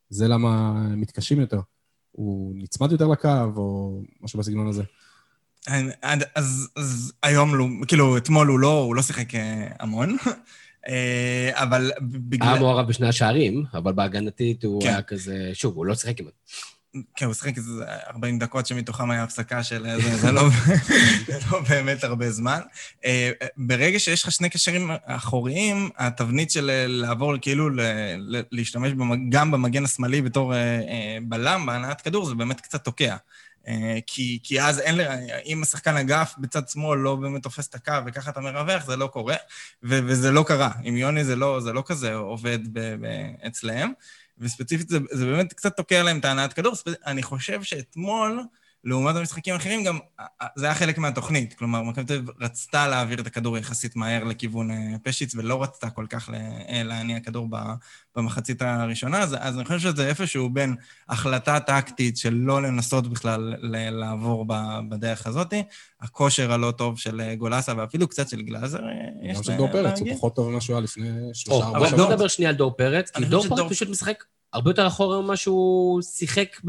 זה 0.10 0.28
למה 0.28 0.70
הם 0.70 1.02
מתקשים 1.02 1.40
יותר. 1.40 1.60
הוא 2.12 2.54
נצמד 2.56 2.92
יותר 2.92 3.08
לקו, 3.08 3.30
או 3.56 4.02
משהו 4.22 4.40
בסגנון 4.40 4.68
הזה. 4.68 4.84
אז, 6.36 6.70
אז 6.76 7.14
היום, 7.24 7.56
לא, 7.56 7.66
כאילו, 7.88 8.18
אתמול 8.18 8.48
הוא 8.48 8.60
לא, 8.60 8.80
הוא 8.80 8.96
לא 8.96 9.02
שיחק 9.02 9.36
אה, 9.36 9.68
המון, 9.80 10.18
אה, 10.88 11.50
אבל 11.54 11.92
בגלל... 12.02 12.50
היה 12.50 12.60
מעורב 12.60 12.88
בשני 12.88 13.08
השערים, 13.08 13.64
אבל 13.74 13.92
בהגנתית 13.92 14.64
הוא 14.64 14.82
כן. 14.82 14.88
היה 14.88 15.02
כזה... 15.02 15.50
שוב, 15.54 15.76
הוא 15.76 15.86
לא 15.86 15.96
שיחק 15.96 16.18
כמעט. 16.18 16.34
כן, 17.16 17.26
הוא 17.26 17.34
שיחק 17.34 17.58
איזה 17.58 17.86
40 18.08 18.40
דקות 18.40 18.68
שמתוכם 18.68 19.12
היה 19.12 19.24
הפסקה 19.24 19.64
של... 19.64 19.88
זה, 20.02 20.18
זה, 20.18 20.32
לא, 20.32 20.50
זה 21.28 21.40
לא 21.52 21.60
באמת 21.70 22.04
הרבה 22.04 22.32
זמן. 22.32 22.60
אה, 23.06 23.32
ברגע 23.58 24.00
שיש 24.00 24.24
לך 24.24 24.32
שני 24.32 24.50
קשרים 24.50 24.92
אחוריים, 25.06 25.90
התבנית 25.98 26.52
של 26.52 26.72
לעבור 26.88 27.38
כאילו 27.42 27.70
להשתמש 28.52 28.92
גם 29.30 29.52
במגן 29.52 29.84
השמאלי 29.84 30.22
בתור 30.22 30.54
בלם 31.24 31.66
בהנעת 31.66 32.02
כדור, 32.02 32.26
זה 32.26 32.36
באמת 32.36 32.62
קצת 32.62 32.84
תוקע. 32.84 33.16
אה, 33.68 34.00
כי, 34.08 34.40
כי 34.44 34.62
אז 34.62 34.80
אין, 34.80 35.00
אם 35.46 35.62
השחקן 35.64 35.98
אגף 35.98 36.36
בצד 36.38 36.70
שמאל 36.70 37.00
לא 37.00 37.16
באמת 37.16 37.44
תופס 37.44 37.68
את 37.68 37.76
הקו 37.76 37.94
וככה 38.06 38.32
אתה 38.32 38.40
מרווח, 38.40 38.86
זה 38.86 38.96
לא 38.96 39.08
קורה, 39.08 39.36
ו, 39.84 40.00
וזה 40.06 40.32
לא 40.32 40.44
קרה. 40.48 40.72
עם 40.84 40.98
יוני 40.98 41.24
זה 41.24 41.36
לא, 41.36 41.60
זה 41.60 41.74
לא 41.74 41.84
כזה 41.86 42.16
עובד 42.16 42.60
ב, 42.74 42.80
ב, 42.80 43.06
אצלם, 43.48 43.94
וספציפית 44.38 44.90
זה, 44.90 44.98
זה 45.12 45.26
באמת 45.26 45.54
קצת 45.54 45.78
תוקע 45.78 46.04
להם 46.04 46.20
את 46.20 46.26
ההנעת 46.26 46.54
כדור. 46.54 46.74
אני 47.06 47.24
חושב 47.24 47.64
שאתמול... 47.64 48.44
לעומת 48.86 49.16
המשחקים 49.16 49.54
האחרים, 49.54 49.84
גם 49.84 50.00
זה 50.56 50.66
היה 50.66 50.76
חלק 50.76 50.98
מהתוכנית. 50.98 51.54
כלומר, 51.54 51.84
מכבי 51.84 52.06
תל 52.06 52.14
אביב 52.14 52.30
רצתה 52.42 52.88
להעביר 52.88 53.22
את 53.22 53.28
הכדור 53.28 53.58
יחסית 53.58 53.96
מהר 53.96 54.24
לכיוון 54.24 54.72
אה, 54.72 54.96
פשיץ, 55.04 55.36
ולא 55.36 55.64
רצתה 55.64 55.90
כל 55.90 56.06
כך 56.10 56.30
אה, 56.70 56.84
להניע 56.84 57.20
כדור 57.20 57.50
במחצית 58.16 58.62
הראשונה. 58.62 59.20
אז, 59.20 59.36
אז 59.40 59.56
אני 59.56 59.66
חושב 59.66 59.80
שזה 59.80 60.08
איפשהו 60.08 60.50
בין 60.50 60.76
החלטה 61.10 61.60
טקטית 61.60 62.18
של 62.18 62.34
לא 62.34 62.62
לנסות 62.62 63.08
בכלל 63.08 63.56
לעבור 63.92 64.46
בדרך 64.90 65.28
הזאת, 65.28 65.54
הכושר 66.02 66.52
הלא 66.52 66.72
טוב 66.72 67.00
של 67.00 67.22
אה, 67.22 67.36
גולסה 67.36 67.74
ואפילו 67.78 68.08
קצת 68.08 68.30
של 68.30 68.42
גלאזר, 68.42 68.80
יש 69.24 69.38
גם 69.38 69.44
של 69.44 69.58
דור 69.58 69.72
פרץ, 69.72 70.00
הוא 70.00 70.14
פחות 70.16 70.36
טוב 70.36 70.50
ממה 70.50 70.62
שהוא 70.62 70.76
היה 70.76 70.84
לפני 70.84 71.10
שלושה 71.34 71.66
ארבעה 71.66 71.88
שבועות. 71.88 72.06
בוא 72.06 72.14
נדבר 72.14 72.28
שנייה 72.28 72.50
על 72.50 72.56
דור 72.56 72.72
פרץ, 72.78 73.12
כי 73.12 73.26
דור 73.26 73.48
פרץ 73.48 73.72
פשוט 73.72 73.90
משחק 73.90 74.24
הרבה 74.56 74.70
יותר 74.70 74.88
אחורה 74.88 75.22
ממה 75.22 75.36
שהוא 75.36 76.02
שיחק 76.02 76.62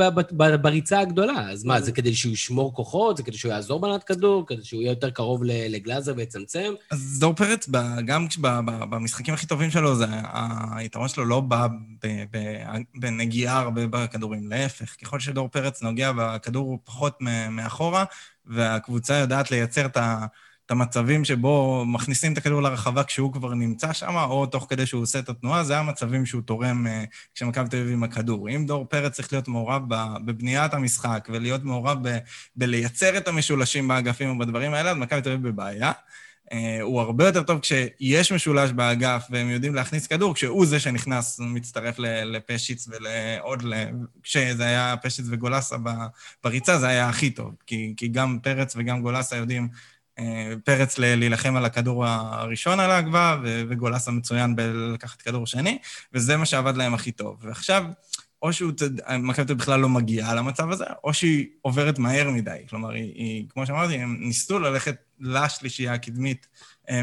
בריצה 0.61 1.01
הגדולה. 1.01 1.51
אז 1.51 1.65
מה, 1.65 1.81
זה 1.81 1.93
כדי 1.93 2.15
שהוא 2.15 2.33
ישמור 2.33 2.75
כוחות? 2.75 3.17
זה 3.17 3.23
כדי 3.23 3.37
שהוא 3.37 3.53
יעזור 3.53 3.81
בנת 3.81 4.05
כדור? 4.05 4.47
כדי 4.47 4.65
שהוא 4.65 4.83
יהיה 4.83 4.91
יותר 4.91 5.11
קרוב 5.11 5.41
לגלאזר 5.45 6.13
ויצמצם? 6.17 6.73
אז 6.91 7.19
דור 7.21 7.35
פרץ, 7.35 7.69
גם 8.05 8.27
במשחקים 8.91 9.35
הכי 9.35 9.47
טובים 9.47 9.71
שלו, 9.71 9.95
זה, 9.95 10.07
היתרון 10.71 11.09
שלו 11.09 11.25
לא 11.25 11.41
בא 11.41 11.67
בנגיעה 12.95 13.59
הרבה 13.59 13.87
בכדורים. 13.87 14.51
להפך, 14.51 14.95
ככל 15.03 15.21
שדור 15.21 15.49
פרץ 15.49 15.83
נוגע 15.83 16.13
בכדור 16.17 16.79
פחות 16.85 17.19
מאחורה, 17.51 18.05
והקבוצה 18.47 19.15
יודעת 19.15 19.51
לייצר 19.51 19.87
את 19.87 19.97
ה... 19.97 20.27
את 20.67 20.71
המצבים 20.71 21.25
שבו 21.25 21.85
מכניסים 21.87 22.33
את 22.33 22.39
הכדור 22.39 22.63
לרחבה 22.63 23.05
כשהוא 23.05 23.33
כבר 23.33 23.55
נמצא 23.55 23.93
שם, 23.93 24.17
או 24.17 24.47
תוך 24.47 24.67
כדי 24.71 24.87
שהוא 24.87 25.03
עושה 25.03 25.19
את 25.19 25.29
התנועה, 25.29 25.65
זה 25.65 25.79
המצבים 25.79 26.27
שהוא 26.27 26.43
תורם 26.43 26.87
uh, 26.87 27.07
כשמכבי 27.35 27.69
תל 27.69 27.77
אביב 27.77 27.93
עם 27.93 28.03
הכדור. 28.03 28.49
אם 28.51 28.67
דור 28.67 28.85
פרץ 28.85 29.13
צריך 29.13 29.33
להיות 29.33 29.49
מעורב 29.49 29.83
בבניית 30.25 30.75
המשחק 30.75 31.29
ולהיות 31.33 31.65
מעורב 31.65 32.09
ב- 32.09 32.19
בלייצר 32.57 33.17
את 33.17 33.29
המשולשים 33.29 33.89
באגפים 33.89 34.29
או 34.29 34.39
בדברים 34.39 34.75
האלה, 34.75 34.91
אז 34.91 34.97
מכבי 34.97 35.23
תל 35.23 35.33
אביב 35.33 35.49
בבעיה. 35.49 35.93
Uh, 36.51 36.55
הוא 36.83 37.01
הרבה 37.01 37.27
יותר 37.27 37.43
טוב 37.43 37.61
כשיש 37.61 38.33
משולש 38.33 38.71
באגף 38.73 39.27
והם 39.31 39.51
יודעים 39.51 39.75
להכניס 39.75 40.07
כדור, 40.07 40.35
כשהוא 40.35 40.67
זה 40.67 40.81
שנכנס, 40.81 41.41
מצטרף 41.41 41.99
לפשיץ 41.99 42.89
ולעוד, 42.89 43.63
כשזה 44.23 44.65
היה 44.65 44.95
פשיץ 45.03 45.27
וגולסה 45.31 45.77
בריצה, 46.45 46.79
זה 46.79 46.87
היה 46.87 47.09
הכי 47.09 47.31
טוב. 47.31 47.55
כי, 47.67 47.95
כי 47.97 48.09
גם 48.09 48.39
פרץ 48.43 48.75
וגם 48.77 49.03
גולסה 49.03 49.37
יודעים 49.37 49.69
פרץ 50.65 50.99
להילחם 50.99 51.57
על 51.57 51.65
הכדור 51.65 52.07
הראשון 52.07 52.81
על 52.81 52.91
ההגבה, 52.91 53.41
וגולסה 53.43 54.11
מצוין 54.11 54.57
בלקחת 54.57 55.23
כדור 55.23 55.47
שני, 55.47 55.79
וזה 56.13 56.37
מה 56.37 56.47
שעבד 56.47 56.77
להם 56.77 56.95
הכי 56.95 57.13
טוב. 57.13 57.37
ועכשיו, 57.43 57.85
או 58.43 58.53
שהוא, 58.53 58.73
מכבי 59.19 59.55
בכלל 59.55 59.81
לא 59.81 59.89
מגיעה 59.89 60.35
למצב 60.35 60.71
הזה, 60.71 60.85
או 61.05 61.15
שהיא 61.15 61.47
עוברת 61.63 61.99
מהר 61.99 62.31
מדי. 62.31 62.59
כלומר, 62.69 62.91
היא, 62.91 63.13
היא 63.15 63.45
כמו 63.49 63.67
שאמרתי, 63.67 63.95
הם 63.95 64.17
ניסו 64.21 64.59
ללכת 64.59 64.97
לשלישייה 65.21 65.95
הקדמית 65.95 66.47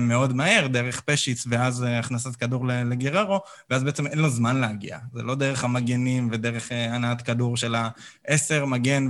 מאוד 0.01 0.33
מהר, 0.33 0.67
דרך 0.67 1.01
פשיץ, 1.01 1.45
ואז 1.49 1.83
אה, 1.83 1.99
הכנסת 1.99 2.35
כדור 2.35 2.67
לגררו, 2.67 3.39
ואז 3.69 3.83
בעצם 3.83 4.07
אין 4.07 4.19
לו 4.19 4.29
זמן 4.29 4.57
להגיע. 4.57 4.99
זה 5.13 5.23
לא 5.23 5.35
דרך 5.35 5.63
המגנים 5.63 6.29
ודרך 6.31 6.71
אה, 6.71 6.95
הנעת 6.95 7.21
כדור 7.21 7.57
של 7.57 7.75
העשר 7.75 8.65
מגן 8.65 9.07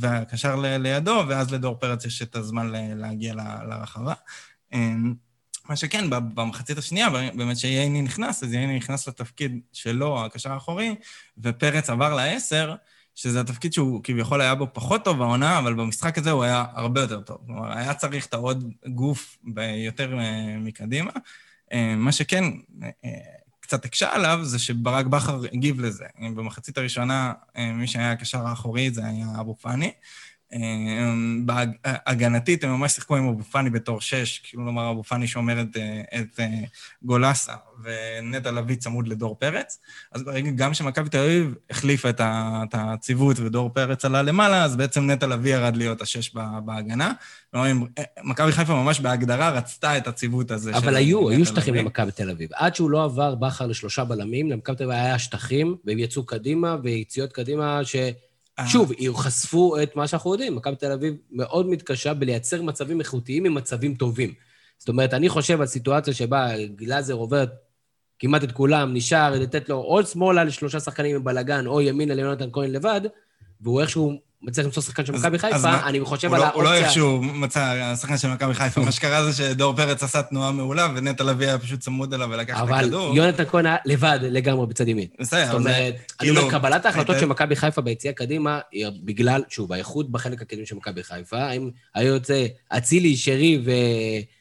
והקשר 0.00 0.56
לידו, 0.56 1.24
ואז 1.28 1.50
לדור 1.50 1.74
פרץ 1.74 2.04
יש 2.04 2.22
את 2.22 2.36
הזמן 2.36 2.72
להגיע 2.72 3.34
לרחבה. 3.68 4.14
מה 5.68 5.76
שכן, 5.76 6.10
במחצית 6.10 6.78
השנייה, 6.78 7.10
באמת 7.10 7.56
שייני 7.56 8.02
נכנס, 8.02 8.42
אז 8.42 8.52
ייני 8.52 8.76
נכנס 8.76 9.08
לתפקיד 9.08 9.60
שלו, 9.72 10.24
הקשר 10.24 10.52
האחורי, 10.52 10.94
ופרץ 11.38 11.90
עבר 11.90 12.14
לעשר, 12.14 12.74
שזה 13.16 13.40
התפקיד 13.40 13.72
שהוא 13.72 14.00
כביכול 14.04 14.40
היה 14.40 14.54
בו 14.54 14.66
פחות 14.72 15.04
טוב 15.04 15.18
בעונה, 15.18 15.58
אבל 15.58 15.74
במשחק 15.74 16.18
הזה 16.18 16.30
הוא 16.30 16.44
היה 16.44 16.64
הרבה 16.72 17.00
יותר 17.00 17.20
טוב. 17.20 17.38
כלומר, 17.46 17.78
היה 17.78 17.94
צריך 17.94 18.26
את 18.26 18.34
העוד 18.34 18.72
גוף 18.86 19.38
יותר 19.86 20.18
אה, 20.18 20.56
מקדימה. 20.58 21.10
אה, 21.72 21.94
מה 21.96 22.12
שכן, 22.12 22.44
אה, 22.82 23.10
קצת 23.60 23.84
הקשה 23.84 24.14
עליו, 24.14 24.40
זה 24.42 24.58
שברק 24.58 25.06
בכר 25.06 25.42
הגיב 25.52 25.80
לזה. 25.80 26.04
במחצית 26.34 26.78
הראשונה, 26.78 27.32
מי 27.74 27.86
שהיה 27.86 28.12
הקשר 28.12 28.46
האחורי 28.46 28.90
זה 28.90 29.06
היה 29.06 29.26
אבו 29.40 29.56
פאני. 29.60 29.92
בהגנתית 31.44 32.64
הם 32.64 32.70
ממש 32.70 32.92
שיחקו 32.92 33.16
עם 33.16 33.28
אבו 33.28 33.42
פאני 33.42 33.70
בתור 33.70 34.00
שש, 34.00 34.38
כאילו 34.38 34.64
לומר 34.64 34.90
אבו 34.90 35.02
פאני 35.04 35.26
שומר 35.26 35.60
את, 35.60 35.76
את 36.14 36.40
גולסה 37.02 37.54
ונטע 37.82 38.50
לביא 38.50 38.76
צמוד 38.76 39.08
לדור 39.08 39.36
פרץ. 39.38 39.78
אז 40.12 40.22
ברגע 40.22 40.50
גם 40.50 40.74
שמכבי 40.74 41.08
תל 41.08 41.18
אביב 41.18 41.54
החליפה 41.70 42.10
את 42.10 42.74
הציוות 42.74 43.40
ודור 43.40 43.70
פרץ 43.70 44.04
עלה 44.04 44.22
למעלה, 44.22 44.64
אז 44.64 44.76
בעצם 44.76 45.10
נטע 45.10 45.26
לביא 45.26 45.54
ירד 45.54 45.76
להיות 45.76 46.02
השש 46.02 46.34
בהגנה. 46.64 47.12
כלומר, 47.50 47.72
מכבי 48.22 48.52
חיפה 48.52 48.74
ממש 48.74 49.00
בהגדרה 49.00 49.50
רצתה 49.50 49.98
את 49.98 50.06
הציוות 50.06 50.50
הזה. 50.50 50.76
אבל 50.76 50.96
היו, 50.96 51.30
היו 51.30 51.46
שטחים 51.46 51.74
למכבי 51.74 52.12
תל 52.12 52.30
אביב. 52.30 52.50
עד 52.54 52.74
שהוא 52.74 52.90
לא 52.90 53.04
עבר 53.04 53.34
בכר 53.34 53.66
לשלושה 53.66 54.04
בלמים, 54.04 54.50
למכבי 54.50 54.76
תל 54.76 54.84
אביב 54.84 54.96
היה 54.96 55.18
שטחים, 55.18 55.76
והם 55.84 55.98
יצאו 55.98 56.26
קדימה, 56.26 56.76
ויציאות 56.82 57.32
קדימה 57.32 57.84
ש... 57.84 57.96
אה. 58.58 58.66
שוב, 58.66 58.92
חשפו 59.14 59.82
את 59.82 59.96
מה 59.96 60.06
שאנחנו 60.06 60.32
יודעים. 60.32 60.56
מכבי 60.56 60.76
תל 60.76 60.92
אביב 60.92 61.14
מאוד 61.30 61.66
מתקשה 61.66 62.14
בלייצר 62.14 62.62
מצבים 62.62 63.00
איכותיים 63.00 63.44
עם 63.44 63.54
מצבים 63.54 63.94
טובים. 63.94 64.34
זאת 64.78 64.88
אומרת, 64.88 65.14
אני 65.14 65.28
חושב 65.28 65.60
על 65.60 65.66
סיטואציה 65.66 66.14
שבה 66.14 66.48
גלאזר 66.76 67.14
עובר 67.14 67.44
כמעט 68.18 68.44
את 68.44 68.52
כולם, 68.52 68.94
נשאר 68.94 69.30
לתת 69.30 69.68
לו 69.68 69.76
או 69.76 70.06
שמאלה 70.06 70.44
לשלושה 70.44 70.80
שחקנים 70.80 71.16
עם 71.16 71.24
בלאגן, 71.24 71.66
או 71.66 71.80
ימינה 71.80 72.14
ליונתן 72.14 72.48
כהן 72.52 72.70
לבד, 72.70 73.00
והוא 73.60 73.80
איכשהו 73.80 74.12
מצליח 74.46 74.66
למצוא 74.66 74.82
שחקן 74.82 75.06
של 75.06 75.12
מכבי 75.12 75.38
חיפה, 75.38 75.86
אני 75.86 76.00
חושב 76.00 76.34
על 76.34 76.42
האופציה... 76.42 76.62
הוא 76.62 76.64
לא 76.64 76.74
איכשהו 76.74 77.22
מצא 77.22 77.94
שחקן 78.00 78.18
של 78.18 78.28
מכבי 78.28 78.54
חיפה. 78.54 78.80
מה 78.80 78.92
שקרה 78.92 79.24
זה 79.24 79.32
שדור 79.32 79.76
פרץ 79.76 80.02
עשה 80.02 80.22
תנועה 80.22 80.52
מעולה, 80.52 80.88
ונטע 80.96 81.24
לביא 81.24 81.46
היה 81.46 81.58
פשוט 81.58 81.80
צמוד 81.80 82.14
אליו 82.14 82.28
ולקח 82.30 82.62
את 82.62 82.68
הכדור. 82.70 83.08
אבל 83.08 83.16
יונתן 83.16 83.44
כהן 83.44 83.66
היה 83.66 83.76
לבד 83.84 84.18
לגמרי 84.22 84.66
בצד 84.66 84.88
ימין. 84.88 85.06
בסדר, 85.20 85.46
זאת 85.46 85.54
אומרת, 85.54 85.94
אני 86.20 86.30
אומר, 86.30 86.42
כאילו, 86.42 86.58
קבלת 86.58 86.86
ההחלטות 86.86 87.16
של 87.20 87.26
מכבי 87.26 87.56
חיפה 87.56 87.80
ביציאה 87.80 88.12
קדימה, 88.12 88.60
היא 88.72 88.86
בגלל, 89.04 89.42
שוב, 89.48 89.72
האיכות 89.72 90.10
בחלק 90.10 90.42
הקדמי 90.42 90.66
של 90.66 90.76
מכבי 90.76 91.02
חיפה, 91.02 91.50
אם 91.50 91.70
היה 91.94 92.08
יוצא 92.08 92.46
אצילי, 92.68 93.16
שרי 93.16 93.64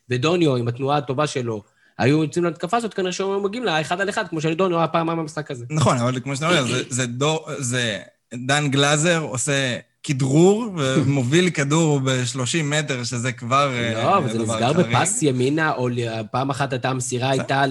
ודוניו 0.09 0.55
עם 0.55 0.67
התנועה 0.67 0.97
הטובה 0.97 1.27
שלו, 1.27 1.63
היו 1.97 2.23
יוצאים 2.23 2.45
להתקפה 2.45 2.77
הזאת, 2.77 2.93
כנראה 2.93 3.11
שהם 3.11 3.43
מגיעים 3.43 3.65
לה 3.65 3.81
אחד 3.81 4.01
על 4.01 4.09
אחד, 4.09 4.27
כמו 4.27 4.41
שדוניו 4.41 4.77
היה 4.77 4.87
פעם 4.87 5.07
במשחק 5.07 5.51
הזה. 5.51 5.65
נכון, 5.69 5.97
אבל 5.97 6.19
כמו 6.19 6.35
שאתה 6.35 6.49
אומר, 6.49 6.65
זה 7.59 7.99
דן 8.33 8.67
גלאזר 8.67 9.19
עושה 9.19 9.77
כדרור 10.07 10.65
ומוביל 10.77 11.49
כדור 11.49 11.99
ב-30 11.99 12.63
מטר, 12.63 13.03
שזה 13.03 13.31
כבר 13.31 13.73
אה, 13.73 13.93
לא, 13.93 14.17
אבל 14.17 14.31
זה 14.31 14.39
נסגר 14.39 14.73
בפס 14.73 15.21
ימינה, 15.21 15.73
או 15.73 15.87
פעם 16.31 16.49
אחת 16.49 16.73
הייתה 16.73 16.89
המסירה, 16.89 17.29
הייתה 17.29 17.63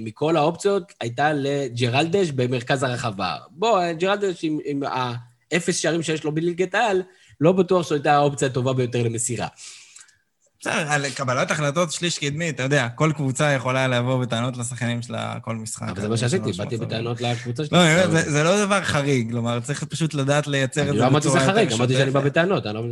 מכל 0.00 0.36
האופציות, 0.36 0.92
הייתה 1.00 1.32
לג'רלדש 1.32 2.30
במרכז 2.30 2.82
הרחבה. 2.82 3.36
בוא, 3.50 3.92
ג'רלדש 3.92 4.44
עם 4.64 4.82
האפס 5.52 5.76
שערים 5.76 6.02
שיש 6.02 6.24
לו 6.24 6.32
בליגת 6.32 6.74
העל, 6.74 7.02
לא 7.40 7.52
בטוח 7.52 7.86
שזו 7.86 7.94
הייתה 7.94 8.14
האופציה 8.14 8.48
הטובה 8.48 8.72
ביותר 8.72 9.02
למסירה. 9.02 9.46
בסדר, 10.60 10.92
על 10.92 11.10
קבלת 11.10 11.50
החלטות 11.50 11.92
שליש 11.92 12.18
קדמי, 12.18 12.50
אתה 12.50 12.62
יודע, 12.62 12.88
כל 12.88 13.12
קבוצה 13.14 13.50
יכולה 13.52 13.88
לבוא 13.88 14.22
בטענות 14.22 14.56
לשחקנים 14.56 15.02
שלה 15.02 15.34
כל 15.40 15.56
משחק. 15.56 15.88
אבל 15.88 16.00
זה 16.00 16.08
מה 16.08 16.16
שעשיתי, 16.16 16.52
באתי 16.52 16.76
בטענות 16.76 17.20
לקבוצה 17.20 17.64
שלי. 17.64 17.78
לא, 17.78 18.06
זה 18.06 18.42
לא 18.42 18.64
דבר 18.64 18.82
חריג, 18.82 19.30
כלומר, 19.30 19.60
צריך 19.60 19.84
פשוט 19.84 20.14
לדעת 20.14 20.46
לייצר 20.46 20.80
את 20.80 20.86
זה 20.86 20.92
אני 20.92 20.98
לא 20.98 21.06
אמרתי 21.06 21.28
שזה 21.28 21.40
חריג, 21.40 21.72
אמרתי 21.72 21.94
שאני 21.94 22.10
בא 22.10 22.20
בטענות, 22.20 22.66
לא 22.66 22.82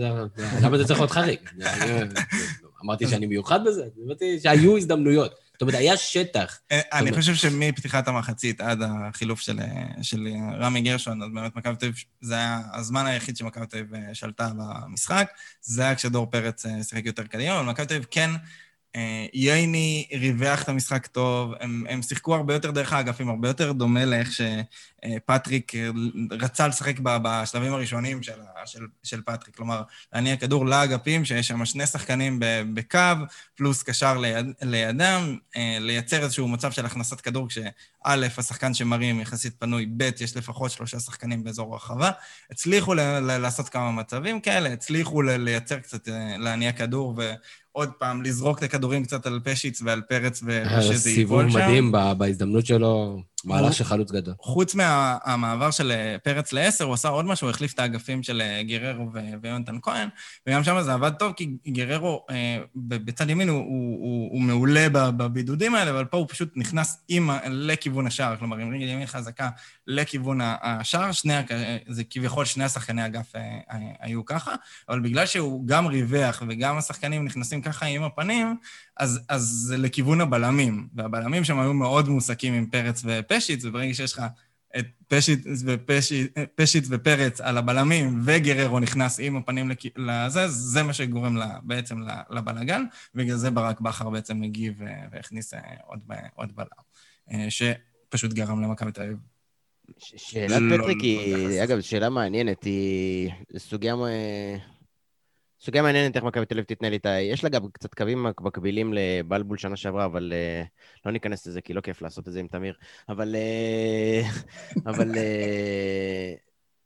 למה 0.63 0.79
זה 0.79 0.85
צריך 0.85 1.01
להיות 1.01 1.11
חריג? 1.11 1.39
אמרתי 2.85 3.07
שאני 3.07 3.27
מיוחד 3.27 3.65
בזה? 3.65 3.85
אמרתי 4.07 4.41
שהיו 4.43 4.77
הזדמנויות. 4.77 5.48
זאת 5.59 5.63
אומרת, 5.63 5.75
היה 5.75 5.97
שטח. 5.97 6.59
אה, 6.73 6.81
אני 6.93 7.13
חושב 7.13 7.35
שמפתיחת 7.35 8.09
המחצית 8.09 8.61
עד 8.61 8.83
החילוף 8.83 9.41
של, 9.41 9.59
של 10.03 10.29
רמי 10.61 10.81
גרשון, 10.81 11.23
אז 11.23 11.29
באמת 11.35 11.57
מכבי 11.57 11.77
תל 11.77 11.87
אביב, 11.87 12.05
זה 12.21 12.35
היה 12.35 12.61
הזמן 12.73 13.07
היחיד 13.07 13.37
שמכבי 13.37 13.67
תל 13.67 13.79
אביב 13.79 13.95
אה, 13.95 14.15
שלטה 14.15 14.51
במשחק. 14.57 15.31
זה 15.63 15.83
היה 15.83 15.95
כשדור 15.95 16.27
פרץ 16.27 16.67
אה, 16.67 16.83
שיחק 16.83 17.07
יותר 17.07 17.25
קדימה, 17.25 17.61
אבל 17.61 17.71
מכבי 17.71 17.87
תל 17.87 17.95
אביב 17.95 18.07
כן 18.11 18.31
אה, 18.97 19.27
ייני 19.33 20.07
ריווח 20.13 20.63
את 20.63 20.69
המשחק 20.69 21.07
טוב, 21.07 21.53
הם, 21.61 21.85
הם 21.89 22.03
שיחקו 22.03 22.35
הרבה 22.35 22.55
יותר 22.55 22.71
דרך 22.71 22.93
האגפים, 22.93 23.29
הרבה 23.29 23.49
יותר 23.49 23.73
דומה 23.73 24.05
לאיך 24.05 24.41
שפטריק 25.07 25.75
אה, 25.75 25.89
רצה 26.31 26.69
לשחק 26.69 26.99
בשלבים 26.99 27.73
הראשונים 27.73 28.23
של, 28.23 28.33
של, 28.67 28.87
של 29.03 29.21
פטריק. 29.23 29.57
כלומר, 29.57 29.83
להניע 30.13 30.37
כדור 30.37 30.67
לאגפים, 30.67 31.25
שיש 31.25 31.49
שם 31.49 31.65
שני 31.65 31.87
שחקנים 31.87 32.41
בקו, 32.75 32.99
פלוס 33.57 33.83
קשר 33.83 34.19
ליד, 34.19 34.47
לידם, 34.63 35.37
אה, 35.57 35.79
לייצר 35.81 36.23
איזשהו 36.23 36.49
מצב 36.49 36.73
של 36.73 36.87
הכנסת 36.87 37.21
כדור, 37.21 37.49
כשא', 37.49 37.65
השחקן 38.39 38.75
שמרים 38.75 39.21
יחסית 39.21 39.55
פנוי, 39.59 39.87
ב', 39.97 40.11
יש 40.21 40.37
לפחות 40.37 40.71
שלושה 40.71 41.01
שחקנים 41.01 41.45
באזור 41.45 41.73
הרחבה. 41.73 42.11
הצליחו 42.51 42.95
ל, 42.95 43.01
ל, 43.01 43.39
לעשות 43.39 43.69
כמה 43.69 43.93
מצבים 43.93 44.41
כאלה, 44.41 44.73
הצליחו 44.73 45.23
ל, 45.23 45.37
לייצר 45.37 45.79
קצת, 45.79 46.09
להניע 46.39 46.73
כדור 46.73 47.15
ו... 47.17 47.33
עוד 47.73 47.91
פעם, 47.99 48.23
לזרוק 48.23 48.59
את 48.59 48.63
הכדורים 48.63 49.05
קצת 49.05 49.27
על 49.27 49.41
פשיץ 49.45 49.83
ועל 49.83 50.01
פרץ 50.01 50.43
ושזה 50.43 50.51
ייפול 50.51 50.91
שם. 50.91 51.15
סיבוב 51.15 51.43
מדהים 51.43 51.93
בהזדמנות 52.19 52.67
שלו. 52.67 53.23
מהלך 53.45 53.73
של 53.73 53.85
חלוץ 53.85 54.11
גדול. 54.13 54.35
חוץ 54.41 54.75
מהמעבר 54.89 55.71
של 55.71 55.91
אה, 55.91 56.17
פרץ 56.23 56.53
לעשר, 56.53 56.85
הוא 56.85 56.95
עשה 56.95 57.09
עוד 57.09 57.25
משהו, 57.25 57.47
הוא 57.47 57.51
החליף 57.51 57.75
את 57.75 57.79
האגפים 57.79 58.23
של 58.23 58.41
אה, 58.41 58.63
גררו 58.63 59.11
ויונתן 59.43 59.79
כהן, 59.83 60.09
וגם 60.47 60.65
שם 60.65 60.83
זה 60.83 60.95
עבד 60.95 61.11
טוב, 61.19 61.33
כי 61.33 61.57
גררו 61.69 62.27
אה, 62.31 62.59
בצד 62.77 63.31
ימין 63.31 63.49
הוא, 63.49 63.59
הוא, 63.59 63.99
הוא, 64.01 64.31
הוא 64.33 64.41
מעולה 64.41 64.89
בבידודים 64.91 65.75
האלה, 65.75 65.91
אבל 65.91 66.05
פה 66.05 66.17
הוא 66.17 66.27
פשוט 66.29 66.53
נכנס 66.57 67.05
עם, 67.09 67.31
לכיוון 67.47 68.07
השער, 68.07 68.37
כלומר, 68.37 68.57
עם 68.57 68.75
רגל 68.75 68.89
ימין 68.89 69.07
חזקה 69.07 69.49
לכיוון 69.87 70.41
השער, 70.43 71.13
שני, 71.13 71.35
זה 71.89 72.03
כביכול 72.11 72.45
שני 72.45 72.65
השחקני 72.65 73.07
אגף 73.07 73.33
היו 74.01 74.25
ככה, 74.25 74.55
אבל 74.89 75.01
בגלל 75.01 75.27
שהוא 75.27 75.67
גם 75.67 75.87
ריווח 75.87 76.43
וגם 76.49 76.79
השחקנים 76.79 77.25
נכנסים 77.25 77.63
ככה 77.63 77.87
עם 77.87 78.03
הפנים, 78.03 78.57
אז, 78.97 79.21
אז 79.29 79.43
זה 79.43 79.77
לכיוון 79.77 80.21
הבלמים, 80.21 80.89
והבלמים 80.95 81.45
שם 81.45 81.61
היו 81.61 81.75
מאוד 81.75 82.09
מועסקים 82.09 82.55
עם 82.55 82.67
פרץ 82.67 83.03
ופשיץ', 83.05 83.65
וברגע 83.65 83.95
שיש 83.95 84.13
לך 84.13 84.23
את 84.79 84.87
פשיץ', 85.09 85.47
ופשיץ', 85.67 86.39
פשיץ' 86.55 86.85
ופרץ 86.89 87.41
על 87.41 87.59
הבלמים, 87.59 88.23
וגררו 88.25 88.81
נכנס 88.81 89.21
עם 89.21 89.37
הפנים 89.37 89.71
לזה, 89.97 90.49
זה 90.49 90.83
מה 90.83 90.93
שגורם 90.93 91.37
לה, 91.37 91.59
בעצם 91.63 91.99
לבלגן, 92.31 92.85
ובגלל 93.15 93.37
זה 93.37 93.51
ברק 93.51 93.81
בכר 93.81 94.11
בעצם 94.11 94.43
הגיב 94.43 94.81
והכניס 95.13 95.55
אה, 95.55 95.61
עוד, 95.87 96.01
עוד 96.35 96.57
בלם, 96.57 96.67
אה, 97.33 97.47
שפשוט 97.51 98.33
גרם 98.33 98.63
למכבי 98.63 98.93
תל 98.93 99.03
אביב. 99.03 99.17
שאלת 99.99 100.63
על 100.63 100.77
פטריק 100.77 101.01
היא, 101.01 101.65
אגב, 101.65 101.81
שאלה 101.81 102.09
מעניינת, 102.09 102.65
היא 102.65 103.31
סוגיה 103.57 103.95
סוגיה 105.61 105.83
מעניינת 105.83 106.17
איך 106.17 106.25
מכבי 106.25 106.47
תל 106.47 106.55
אביב 106.55 106.65
תתנהל 106.65 106.93
איתה. 106.93 107.09
יש 107.09 107.45
לה 107.45 107.51
גם 107.51 107.71
קצת 107.73 107.95
קווים 107.95 108.27
מקבילים 108.41 108.93
לבלבול 108.93 109.59
שנה 109.59 109.77
שעברה, 109.77 110.05
אבל 110.05 110.33
uh, 110.33 110.67
לא 111.07 111.13
ניכנס 111.13 111.47
לזה, 111.47 111.61
כי 111.61 111.73
לא 111.73 111.81
כיף 111.81 112.03
לעשות 112.03 112.29
את 112.29 112.33
זה 112.33 112.41
עם 112.41 112.49
תמיר. 112.49 112.75
אבל... 113.09 113.35
Uh, 113.35 114.27
אבל... 114.91 115.11
Uh, 115.11 116.39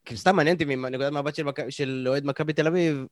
כאילו, 0.04 0.18
סתם 0.18 0.36
מעניין 0.36 0.54
אותי 0.54 0.64
מנקודת 0.64 1.12
מבט 1.12 1.34
של, 1.34 1.44
של 1.68 2.04
אוהד 2.08 2.24
מכבי 2.24 2.52
תל 2.52 2.66
אביב, 2.66 3.06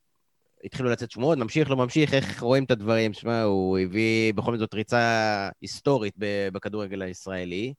התחילו 0.63 0.89
לצאת 0.89 1.11
שמועות, 1.11 1.37
ממשיך, 1.37 1.69
לא 1.69 1.77
ממשיך, 1.77 2.13
איך 2.13 2.41
רואים 2.41 2.63
את 2.63 2.71
הדברים? 2.71 3.13
שמע, 3.13 3.43
הוא 3.43 3.79
הביא 3.79 4.33
בכל 4.33 4.57
זאת 4.57 4.73
ריצה 4.73 5.49
היסטורית 5.61 6.13
בכדורגל 6.53 7.01
הישראלי, 7.01 7.73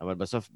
אבל 0.00 0.14
בסוף 0.14 0.50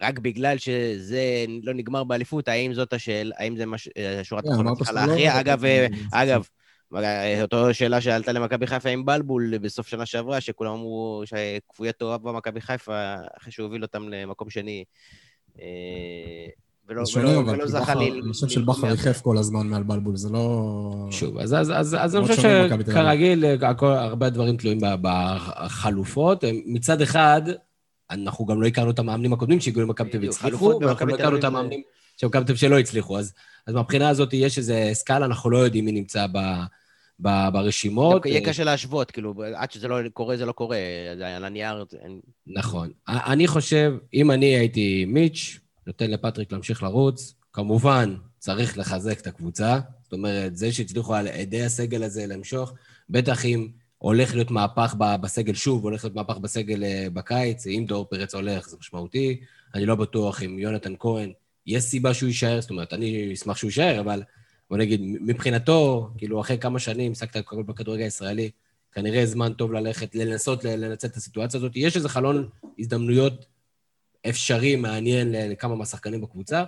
רק 0.00 0.18
בגלל 0.18 0.58
שזה 0.58 1.44
לא 1.62 1.74
נגמר 1.74 2.04
באליפות, 2.04 2.48
האם 2.48 2.74
זאת 2.74 2.92
השאלה, 2.92 3.34
האם 3.38 3.56
זה 3.56 3.66
מש... 3.66 3.88
השורה 4.20 4.42
כן, 4.42 4.48
התחתונה 4.48 4.74
צריכה 4.74 4.92
לא 4.92 5.00
להכריע? 5.00 5.40
אגב, 5.40 5.64
אה, 5.64 5.86
אגב, 6.12 6.48
אותו 7.42 7.74
שאלה 7.74 8.00
שעלתה 8.00 8.32
למכבי 8.32 8.66
חיפה 8.66 8.88
עם 8.88 9.04
בלבול 9.04 9.58
בסוף 9.58 9.88
שנה 9.88 10.06
שעברה, 10.06 10.40
שכולם 10.40 10.72
אמרו 10.72 11.22
שכפויי 11.24 11.92
תואב 11.92 12.22
במכבי 12.22 12.60
חיפה, 12.60 13.14
אחרי 13.38 13.52
שהוא 13.52 13.64
הוביל 13.64 13.82
אותם 13.82 14.08
למקום 14.08 14.50
שני. 14.50 14.84
אה, 15.60 15.66
ולא, 16.88 17.02
ולא, 17.16 17.30
ולא 17.30 17.66
זכה 17.66 17.94
לי... 17.94 18.10
אני 18.10 18.32
חושב 18.32 18.48
שבכר 18.48 18.86
ריחף 18.86 19.20
כל 19.20 19.38
הזמן 19.38 19.66
מעל 19.66 19.82
בלבול, 19.82 20.16
זה 20.16 20.28
לא... 20.28 20.90
שוב, 21.10 21.38
אז, 21.38 21.54
אז, 21.54 21.70
אז, 21.70 21.96
אז 22.00 22.16
אני 22.16 22.26
חושב 22.26 22.42
שכרגיל, 22.86 23.44
הרבה 23.80 24.30
דברים 24.30 24.56
תלויים 24.56 24.80
בחלופות. 25.02 26.44
מצד 26.66 27.00
אחד, 27.00 27.42
אנחנו 28.10 28.46
גם 28.46 28.62
לא 28.62 28.66
הכרנו 28.66 28.90
את 28.90 28.98
המאמנים 28.98 29.32
הקודמים 29.32 29.60
שהגיעו 29.60 29.86
למכבי 29.86 30.10
תל 30.10 30.16
אביב 30.16 30.30
והצליחו, 30.30 30.78
ואנחנו 30.80 31.06
לא 31.06 31.14
הכרנו 31.14 31.36
את 31.38 31.44
המאמנים 31.44 31.82
של 32.16 32.26
מכבי 32.26 32.44
תל 32.44 32.52
אביב 32.52 32.56
שלא 32.56 32.78
הצליחו. 32.78 33.18
אז, 33.18 33.32
אז 33.66 33.74
מהבחינה 33.74 34.08
הזאת 34.08 34.32
יש 34.32 34.58
איזה 34.58 34.90
סקאלה, 34.92 35.26
אנחנו 35.26 35.50
לא 35.50 35.58
יודעים 35.58 35.84
מי 35.84 35.92
נמצא 35.92 36.26
ב, 36.26 36.38
ב, 37.20 37.48
ברשימות. 37.52 38.26
יהיה 38.26 38.40
קשה 38.40 38.64
להשוות, 38.64 39.10
כאילו, 39.10 39.34
עד 39.54 39.72
שזה 39.72 39.88
לא 39.88 40.08
קורה, 40.12 40.36
זה 40.36 40.46
לא 40.46 40.52
קורה, 40.52 40.78
על 41.36 41.44
הנייר... 41.44 41.84
נכון. 42.46 42.90
אני 43.08 43.46
חושב, 43.46 43.94
אם 44.14 44.30
אני 44.30 44.46
הייתי 44.46 45.04
מיץ', 45.04 45.58
נותן 45.86 46.10
לפטריק 46.10 46.52
להמשיך 46.52 46.82
לרוץ, 46.82 47.34
כמובן, 47.52 48.14
צריך 48.38 48.78
לחזק 48.78 49.20
את 49.20 49.26
הקבוצה. 49.26 49.78
זאת 50.02 50.12
אומרת, 50.12 50.56
זה 50.56 50.72
שהצליחו 50.72 51.14
על 51.14 51.26
ידי 51.26 51.62
הסגל 51.62 52.02
הזה 52.02 52.26
למשוך, 52.26 52.72
בטח 53.10 53.44
אם 53.44 53.68
הולך 54.04 54.34
להיות 54.34 54.50
מהפך 54.50 54.94
בסגל 54.98 55.54
שוב, 55.54 55.84
הולך 55.84 56.04
להיות 56.04 56.14
מהפך 56.14 56.38
בסגל 56.38 56.84
אה, 56.84 57.06
בקיץ, 57.12 57.66
אם 57.66 57.84
דור 57.88 58.04
פרץ 58.04 58.34
הולך, 58.34 58.68
זה 58.68 58.76
משמעותי. 58.80 59.40
אני 59.74 59.86
לא 59.86 59.94
בטוח 59.94 60.42
אם 60.42 60.58
יונתן 60.58 60.94
כהן, 60.98 61.32
יש 61.66 61.84
סיבה 61.84 62.14
שהוא 62.14 62.26
יישאר, 62.26 62.60
זאת 62.60 62.70
אומרת, 62.70 62.92
אני 62.92 63.32
אשמח 63.32 63.56
שהוא 63.56 63.68
יישאר, 63.68 64.00
אבל 64.00 64.22
בוא 64.70 64.78
נגיד, 64.78 65.00
מבחינתו, 65.02 66.10
כאילו, 66.18 66.40
אחרי 66.40 66.58
כמה 66.58 66.78
שנים 66.78 67.12
עסקת 67.12 67.36
הכל 67.36 67.62
בכדורגל 67.62 68.02
הישראלי, 68.02 68.50
כנראה 68.92 69.26
זמן 69.26 69.52
טוב 69.52 69.72
ללכת, 69.72 70.14
לנסות 70.14 70.64
לנצל 70.64 71.06
את 71.06 71.16
הסיטואציה 71.16 71.58
הזאת. 71.58 71.72
יש 71.74 71.96
איזה 71.96 72.08
חלון 72.08 72.48
הזדמנויות 72.78 73.46
אפשרי, 74.28 74.76
מעניין 74.76 75.32
לכמה 75.32 75.74
מהשחקנים 75.74 76.20
בקבוצה, 76.20 76.64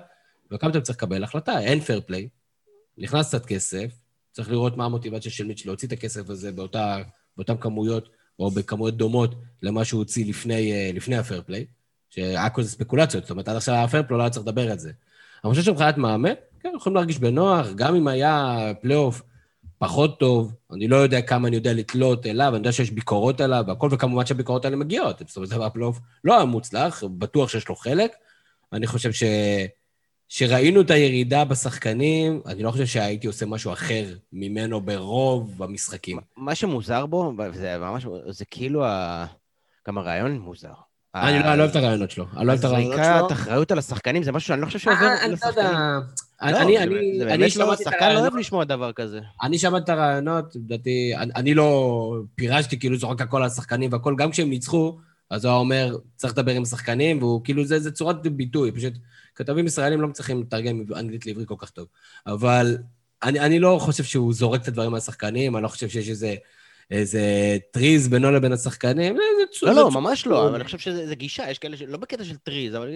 וקמתם 0.50 0.80
צריך 0.80 0.98
לקבל 0.98 1.24
החלטה, 1.24 1.60
אין 1.60 1.80
פייר 1.80 2.00
פליי, 2.06 2.28
נכנס 2.98 3.28
קצת 3.28 3.46
כסף, 3.46 3.92
צריך 4.32 4.50
לראות 4.50 4.76
מה 4.76 4.84
המוטיבציה 4.84 5.30
של 5.30 5.46
מיץ' 5.46 5.66
להוציא 5.66 5.88
את 5.88 5.92
הכסף 5.92 6.30
הזה 6.30 6.52
באותה, 6.52 6.98
באותן 7.36 7.56
כמויות, 7.56 8.08
או 8.38 8.50
בכמויות 8.50 8.96
דומות 8.96 9.34
למה 9.62 9.84
שהוא 9.84 9.98
הוציא 9.98 10.26
לפני, 10.26 10.72
אה, 10.72 10.90
לפני 10.94 11.16
ה 11.16 11.21
fair 11.21 11.42
play, 11.46 11.64
שהיה 12.10 12.50
כל 12.50 12.62
זה 12.62 12.70
ספקולציות, 12.70 13.24
זאת 13.24 13.30
אומרת, 13.30 13.48
עד 13.48 13.56
עכשיו 13.56 13.74
ה 13.74 13.80
fair 13.80 14.02
play 14.02 14.18
לא 14.18 14.22
היה 14.22 14.30
צריך 14.30 14.46
לדבר 14.46 14.70
על 14.70 14.78
זה. 14.78 14.92
אני 15.44 15.50
חושב 15.50 15.62
שמבחינת 15.62 15.96
מאמן, 15.96 16.32
כן, 16.60 16.72
יכולים 16.76 16.96
להרגיש 16.96 17.18
בנוח, 17.18 17.66
גם 17.74 17.94
אם 17.94 18.08
היה 18.08 18.58
פלייאוף 18.80 19.22
פחות 19.78 20.18
טוב, 20.20 20.52
אני 20.72 20.88
לא 20.88 20.96
יודע 20.96 21.22
כמה 21.22 21.48
אני 21.48 21.56
יודע 21.56 21.72
לתלות 21.72 22.26
אליו, 22.26 22.48
אני 22.48 22.56
יודע 22.56 22.72
שיש 22.72 22.90
ביקורות 22.90 23.40
עליו 23.40 23.64
והכל, 23.66 23.88
וכמובן 23.92 24.26
שהביקורות 24.26 24.64
האלה 24.64 24.76
מגיעות. 24.76 25.22
זאת 25.26 25.36
אומרת, 25.36 25.52
הפלייאוף 25.52 26.00
לא 26.24 26.36
היה 26.36 26.44
מוצלח, 26.44 27.04
בטוח 27.04 27.48
שיש 27.48 27.68
לו 27.68 27.76
חלק. 27.76 28.12
אני 28.72 28.86
חושב 28.86 29.12
ש... 29.12 29.22
שראינו 30.28 30.80
את 30.80 30.90
הירידה 30.90 31.44
בשחקנים, 31.44 32.40
אני 32.46 32.62
לא 32.62 32.70
חושב 32.70 32.86
שהייתי 32.86 33.26
עושה 33.26 33.46
משהו 33.46 33.72
אחר 33.72 34.04
ממנו 34.32 34.80
ברוב 34.80 35.62
המשחקים. 35.62 36.18
מה 36.36 36.54
שמוזר 36.54 37.06
בו, 37.06 37.32
זה 37.52 37.78
ממש, 37.78 38.06
זה 38.28 38.44
כאילו 38.50 38.84
ה... 38.84 39.26
גם 39.88 39.98
הרעיון 39.98 40.38
מוזר. 40.38 40.72
אני 41.14 41.56
לא 41.56 41.62
אוהב 41.62 41.70
את 41.70 41.76
הרעיונות 41.76 42.10
שלו. 42.10 42.26
אני 42.36 42.46
לא 42.46 42.52
אוהב 42.52 42.58
את 42.58 42.64
הרעיונות 42.64 42.96
שלו. 42.96 43.04
זריקת 43.04 43.32
אחריות 43.32 43.72
על 43.72 43.78
השחקנים 43.78 44.22
זה 44.22 44.32
משהו 44.32 44.48
שאני 44.48 44.60
לא 44.60 44.66
חושב 44.66 44.78
שעובר 44.78 45.06
אה, 45.06 45.28
לשחקנים. 45.28 45.64
לא, 46.42 46.62
אני, 46.62 46.78
אני, 46.78 47.22
אני 47.34 47.50
שמעתי 47.50 47.58
את 47.58 47.58
הרעיונות. 47.58 47.78
שחקן 47.78 48.14
לא 48.14 48.20
אוהב 48.20 48.36
לשמוע 48.36 48.64
דבר 48.64 48.92
כזה. 48.92 49.20
אני 49.42 49.58
שמעתי 49.58 49.84
את 49.84 49.88
הרעיונות, 49.88 50.56
לדעתי, 50.56 51.12
אני 51.16 51.54
לא 51.54 52.14
פירשתי 52.34 52.78
כאילו 52.78 52.96
זורק 52.96 53.20
הכל 53.20 53.36
על 53.36 53.46
השחקנים 53.46 53.92
והכל, 53.92 54.14
גם 54.18 54.30
כשהם 54.30 54.50
ניצחו, 54.50 54.98
אז 55.30 55.44
הוא 55.44 55.54
אומר, 55.54 55.96
צריך 56.16 56.32
לדבר 56.32 56.52
עם 56.52 56.62
השחקנים, 56.62 57.18
והוא 57.18 57.44
כאילו, 57.44 57.64
זה 57.64 57.92
צורת 57.92 58.26
ביטוי, 58.26 58.72
פשוט 58.72 58.92
כתבים 59.36 59.66
ישראלים 59.66 60.00
לא 60.00 60.08
מצליחים 60.08 60.40
לתרגם 60.40 60.82
אנגלית 60.96 61.26
לעברית 61.26 61.48
כל 61.48 61.54
כך 61.58 61.70
טוב. 61.70 61.86
אבל 62.26 62.78
אני, 63.22 63.40
אני 63.40 63.58
לא 63.58 63.78
חושב 63.80 64.04
שהוא 64.04 64.34
זורק 64.34 64.62
את 64.62 64.68
הדברים 64.68 64.94
על 64.94 64.98
השחקנים, 64.98 65.56
אני 65.56 65.62
לא 65.62 65.68
חושב 65.68 65.88
שיש 65.88 66.08
איזה... 66.08 66.34
איזה 66.90 67.56
טריז 67.70 68.08
בינו 68.08 68.30
לבין 68.30 68.52
השחקנים. 68.52 69.16
לא, 69.62 69.74
לא, 69.74 69.90
ממש 69.90 70.26
לא, 70.26 70.48
אבל 70.48 70.54
אני 70.54 70.64
חושב 70.64 70.78
שזה 70.78 71.14
גישה, 71.14 71.50
יש 71.50 71.58
כאלה, 71.58 71.76
לא 71.86 71.96
בקטע 71.98 72.24
של 72.24 72.36
טריז, 72.36 72.74
אבל 72.74 72.90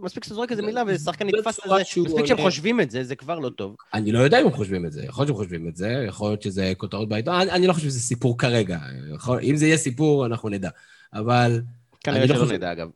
מספיק 0.00 0.24
שאתה 0.24 0.34
זורק 0.34 0.50
איזה 0.50 0.62
מילה 0.62 0.82
ושחקן 0.86 1.26
נתפס 1.26 1.66
לזה, 1.66 1.74
מספיק 2.04 2.26
שהם 2.26 2.36
חושבים 2.36 2.80
את 2.80 2.90
זה, 2.90 3.04
זה 3.04 3.16
כבר 3.16 3.38
לא 3.38 3.48
טוב. 3.48 3.76
אני 3.94 4.12
לא 4.12 4.18
יודע 4.18 4.40
אם 4.40 4.46
הם 4.46 4.52
חושבים 4.52 4.86
את 4.86 4.92
זה, 4.92 5.04
יכול 5.04 5.22
להיות 5.22 5.28
שהם 5.28 5.44
חושבים 5.44 5.68
את 5.68 5.76
זה, 5.76 6.04
יכול 6.08 6.30
להיות 6.30 6.42
שזה 6.42 6.72
כותרות 6.76 7.08
בעיתון, 7.08 7.34
אני 7.34 7.66
לא 7.66 7.72
חושב 7.72 7.86
שזה 7.86 8.00
סיפור 8.00 8.38
כרגע. 8.38 8.78
אם 9.42 9.56
זה 9.56 9.66
יהיה 9.66 9.76
סיפור, 9.76 10.26
אנחנו 10.26 10.48
נדע. 10.48 10.70
אבל... 11.12 11.62
כנראה 12.00 12.26
לא 12.26 12.34
שלא 12.34 12.52
נדע, 12.52 12.72
אגב. 12.72 12.88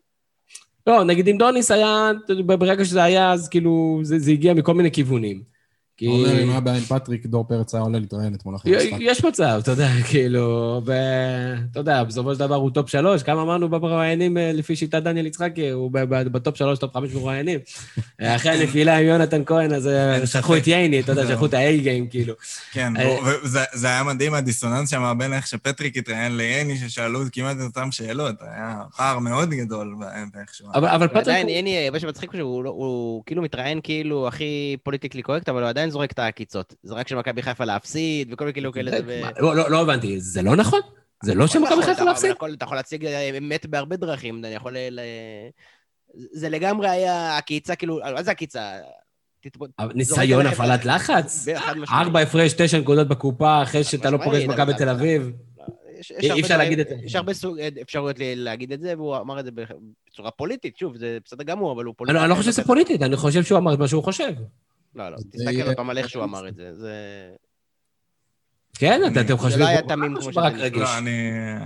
לא, 0.88 1.04
נגיד 1.04 1.28
אם 1.28 1.38
דוניס 1.38 1.70
היה, 1.70 2.10
ברגע 2.46 2.84
שזה 2.84 3.02
היה, 3.02 3.32
אז 3.32 3.48
כאילו, 3.48 4.00
זה 4.02 4.30
הגיע 4.30 4.54
מכל 4.54 4.74
מיני 4.74 4.90
כיוונים. 4.92 5.57
כי... 5.98 6.06
אומר, 6.06 6.42
אם 6.42 6.50
היה 6.50 6.60
בעיה 6.60 6.76
עם 6.76 6.82
פטריק, 6.82 7.26
דור 7.26 7.44
פרץ 7.48 7.74
היה 7.74 7.82
עולה 7.82 7.98
להתראיין 7.98 8.34
אתמול 8.34 8.56
אחרי 8.56 8.76
המשחק. 8.76 8.98
יש 9.00 9.24
מצב, 9.24 9.58
אתה 9.62 9.70
יודע, 9.70 9.88
כאילו, 10.10 10.80
ואתה 10.84 11.80
יודע, 11.80 12.04
בסופו 12.04 12.34
של 12.34 12.40
דבר 12.40 12.54
הוא 12.54 12.70
טופ 12.70 12.88
שלוש, 12.88 13.22
כמה 13.22 13.42
אמרנו 13.42 13.68
במרואיינים 13.68 14.38
אה, 14.38 14.52
לפי 14.52 14.76
שיטת 14.76 15.02
דניאל 15.02 15.26
יצחקי, 15.26 15.68
הוא 15.68 15.90
בטופ 16.08 16.56
שלוש, 16.56 16.78
טופ 16.78 16.94
חמש 16.94 17.14
מרואיינים. 17.14 17.60
אחרי 18.22 18.52
הנפילה 18.52 18.98
עם 18.98 19.06
יונתן 19.06 19.42
כהן, 19.46 19.72
אז 19.72 19.86
אה, 19.86 20.26
שלחו 20.26 20.56
את 20.56 20.66
ייני, 20.66 21.00
אתה 21.00 21.12
יודע, 21.12 21.26
שלחו 21.26 21.46
את 21.46 21.54
ה-A 21.54 21.82
game, 21.82 22.06
כאילו. 22.06 22.34
כן, 22.72 22.96
אה, 22.96 23.16
וזה 23.44 23.86
היה 23.88 24.02
מדהים, 24.02 24.34
הדיסוננס 24.34 24.90
שם 24.90 25.14
בין 25.18 25.32
איך 25.32 25.46
שפטריק 25.46 25.96
התראיין 25.96 26.36
לייני, 26.36 26.76
ששאלו 26.76 27.20
כמעט 27.32 27.56
את 27.56 27.62
אותן 27.62 27.92
שאלות, 27.92 28.34
היה 28.40 28.82
פער 28.96 29.18
מאוד 29.18 29.50
גדול 29.50 29.94
באיכשהו. 30.34 30.66
אבל 30.74 31.08
פטריק... 31.08 31.28
עדיין, 31.28 31.48
ייני, 31.48 31.90
מה 31.90 32.00
שמצחיק 32.00 32.30
הוא 32.34 33.22
כאילו 33.26 33.42
מתראיין 33.42 33.80
כאילו 33.82 34.28
הכי 34.28 34.76
politically 34.82 35.22
correct, 35.22 35.48
אבל 35.48 35.62
הוא 35.62 35.68
עדיין 35.68 35.87
עדיין 35.88 35.92
זורק 35.92 36.12
את 36.12 36.18
העקיצות. 36.18 36.74
זה 36.82 36.94
רק 36.94 37.08
של 37.08 37.16
מכבי 37.16 37.42
חיפה 37.42 37.64
להפסיד, 37.64 38.32
וכל 38.32 38.44
מיני 38.44 38.52
כאילו 38.52 38.72
כאלה... 38.72 38.98
לא, 39.40 39.56
לא, 39.56 39.70
לא 39.70 39.80
הבנתי, 39.80 40.20
זה 40.20 40.42
לא 40.42 40.56
נכון? 40.56 40.80
זה 41.24 41.34
לא 41.34 41.46
של 41.46 41.58
מכבי 41.58 41.82
חיפה 41.82 42.04
להפסיד? 42.04 42.30
אתה 42.52 42.64
יכול 42.64 42.76
להציג 42.76 43.06
אמת 43.06 43.66
בהרבה 43.66 43.96
דרכים, 43.96 44.44
אני 44.44 44.54
יכול... 44.54 44.76
זה 46.32 46.48
לגמרי 46.48 46.88
היה 46.88 47.36
עקיצה, 47.36 47.76
כאילו, 47.76 48.00
מה 48.14 48.22
זה 48.22 48.30
עקיצה? 48.30 48.78
ניסיון 49.94 50.46
הפעלת 50.46 50.84
לחץ? 50.84 51.46
ארבע 51.90 52.20
הפרש, 52.20 52.52
תשע 52.52 52.78
נקודות 52.78 53.08
בקופה, 53.08 53.62
אחרי 53.62 53.84
שאתה 53.84 54.10
לא 54.10 54.18
פוגש 54.24 54.44
מכבי 54.44 54.72
תל 54.78 54.88
אביב. 54.88 55.30
אי 56.20 56.40
אפשר 56.40 56.56
להגיד 56.56 56.78
את 56.78 56.88
זה. 56.88 56.94
יש 57.04 57.14
הרבה 57.16 57.32
אפשרויות 57.82 58.16
להגיד 58.20 58.72
את 58.72 58.80
זה, 58.80 58.94
והוא 58.96 59.16
אמר 59.16 59.40
את 59.40 59.44
זה 59.44 59.50
בצורה 60.10 60.30
פוליטית. 60.30 60.76
שוב, 60.76 60.96
זה 60.96 61.18
בסדר 61.24 61.44
גמור, 61.44 61.72
אבל 61.72 61.84
הוא 61.84 61.94
פוליטי. 61.96 62.18
אני 62.18 62.30
לא 62.30 62.34
חושב 62.34 62.50
שזה 62.50 62.64
פוליטית, 62.64 63.02
אני 63.02 63.16
חושב 63.16 63.42
שהוא 63.42 63.58
אמר 63.58 63.74
את 63.74 63.78
מה 63.78 63.88
שהוא 63.88 64.04
חושב. 64.04 64.32
לא, 64.98 65.08
לא, 65.08 65.16
תסתכל 65.16 65.66
עוד 65.66 65.76
פעם 65.76 65.90
על 65.90 65.98
איך 65.98 66.08
שהוא 66.08 66.24
אמר 66.24 66.48
את 66.48 66.54
זה. 66.54 66.74
זה... 66.74 66.92
כן, 68.74 69.00
אתם 69.20 69.36
חושבים... 69.36 69.58
זה 69.58 69.64
לא 69.64 69.68
היה 69.68 69.82
תמים 69.82 70.14
כמו 70.20 70.32
שאתה 70.32 70.40
רגיש. 70.40 70.82
לא, 70.82 70.98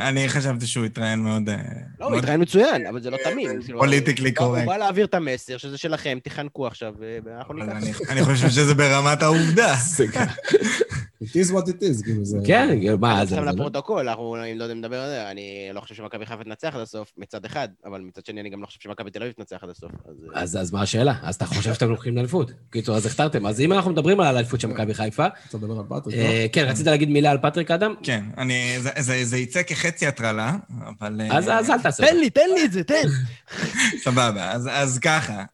אני 0.01 0.29
חשבתי 0.29 0.67
שהוא 0.67 0.85
התראיין 0.85 1.19
מאוד... 1.19 1.49
אה, 1.49 1.57
לא, 2.01 2.07
הוא 2.07 2.17
התראיין 2.17 2.41
מצוין, 2.41 2.87
אבל 2.87 3.03
זה 3.03 3.11
לא 3.11 3.19
תמים. 3.25 3.51
politically 3.79 4.33
correct. 4.33 4.63
הוא 4.63 4.73
בא 4.73 4.77
להעביר 4.77 5.07
את 5.07 5.15
המסר, 5.15 5.57
שזה 5.57 5.79
שלכם, 5.79 6.19
תיחנקו 6.23 6.67
עכשיו, 6.67 6.95
ואנחנו 7.25 7.55
ניקח. 7.55 8.01
אני 8.09 8.25
חושב 8.25 8.49
שזה 8.49 8.75
ברמת 8.75 9.23
העובדה. 9.23 9.75
it 11.23 11.37
is 11.37 11.53
what 11.53 11.69
it 11.69 11.83
is, 11.83 12.05
כאילו 12.05 12.25
זה... 12.25 12.39
כן, 12.47 12.79
מה, 13.01 13.27
זה... 13.27 13.35
עכשיו 13.35 13.55
לפרוטוקול, 13.55 14.09
אנחנו 14.09 14.37
לא 14.37 14.65
יודעים 14.65 14.79
לדבר 14.79 15.01
על 15.01 15.11
זה, 15.11 15.31
אני 15.31 15.71
לא 15.73 15.81
חושב 15.81 15.95
שמכבי 15.95 16.27
חיפה 16.27 16.45
תנצח 16.45 16.75
עד 16.75 16.81
הסוף, 16.81 17.13
מצד 17.19 17.45
אחד, 17.45 17.69
אבל 17.85 18.01
מצד 18.01 18.27
שני 18.27 18.41
אני 18.41 18.51
גם 18.51 18.61
לא 18.61 18.67
חושב 18.67 18.81
שמכבי 18.81 19.11
תל 19.11 19.23
אביב 19.23 19.33
תנצח 19.33 19.59
עד 19.63 19.69
הסוף. 19.69 19.93
אז 20.35 20.73
מה 20.73 20.83
השאלה? 20.83 21.15
אז 21.23 21.35
אתה 21.35 21.47
חושב 21.47 21.75
שאתם 21.75 21.89
לוקחים 21.89 22.17
לאליפות? 22.17 22.51
קיצור, 22.71 22.97
אז 22.97 23.07
הכתרתם. 23.07 23.47
אז 23.47 23.61
אם 23.61 23.73
אנחנו 23.73 23.91
מדברים 23.91 24.21
על 24.21 24.37
האליפות 24.37 24.61
של 24.61 24.69
מכבי 24.69 24.95
חיפה... 24.95 25.27
רוצה 25.45 25.59
לדבר 25.59 25.79
על 25.79 26.13
אה, 26.13 26.47
כן, 26.53 26.65
רצית 26.65 26.87
להגיד 26.93 27.09
מילה 27.09 27.31
על 27.31 27.39
פטריק 27.39 27.71
אדם? 27.71 27.95
כן, 28.03 28.25
זה 28.99 29.37
יצא 29.39 29.63
כחצי 29.63 30.07
הטרלה, 30.07 30.57
אבל... 30.89 31.21
אז 31.31 31.71
אל 31.71 31.83
תעשה. 31.83 32.07
תן 32.07 32.17
לי, 32.17 32.31
תן 32.31 32.49
לי 32.55 32.65
את 32.65 32.73
זה, 32.73 32.85
תן. 32.85 33.09
סבבה, 34.05 34.53
אז 34.53 34.99
ככה. 34.99 35.45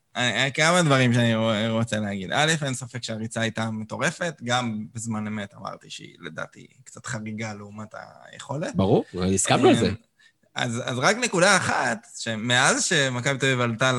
כמה 0.55 0.83
דברים 0.83 1.13
שאני 1.15 1.35
רוצה 1.69 2.01
להגיד. 2.01 2.33
א', 2.33 2.53
אין 2.65 2.75
ספק 2.75 3.03
שהריצה 3.03 3.41
הייתה 3.41 3.71
מטורפת, 3.71 4.35
גם 4.45 4.85
בזמן 4.95 5.27
אמת 5.27 5.55
אמרתי 5.55 5.91
שהיא 5.91 6.15
לדעתי 6.21 6.67
קצת 6.85 7.07
חריגה 7.07 7.55
לעומת 7.55 7.95
היכולת. 8.33 8.77
ברור, 8.77 9.05
הסכמנו 9.35 9.69
על 9.69 9.77
זה. 9.77 9.91
אז, 10.55 10.83
אז 10.85 10.99
רק 10.99 11.17
נקודה 11.17 11.57
אחת, 11.57 12.07
שמאז 12.19 12.85
שמכבי 12.85 13.39
תל 13.39 13.47
אביב 13.47 13.61
עלתה 13.61 13.93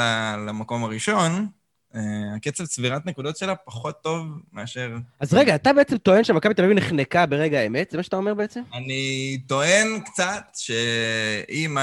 למקום 0.47 0.83
הראשון, 0.83 1.31
אה, 1.31 1.58
הקצב 2.35 2.65
צבירת 2.65 3.05
נקודות 3.05 3.37
שלה 3.37 3.55
פחות 3.55 3.95
טוב 4.01 4.27
מאשר... 4.53 4.91
אז 5.19 5.33
רגע, 5.33 5.55
אתה 5.55 5.73
בעצם 5.73 5.97
טוען 5.97 6.23
שמכבי 6.23 6.53
תל 6.53 6.63
אביב 6.63 6.77
נחנקה 6.77 7.25
ברגע 7.25 7.59
האמת? 7.59 7.91
זה 7.91 7.97
מה 7.97 8.03
שאתה 8.03 8.15
אומר 8.15 8.33
בעצם? 8.33 8.61
אני 8.73 9.37
טוען 9.47 9.99
קצת 10.05 10.43
שאם 10.55 11.77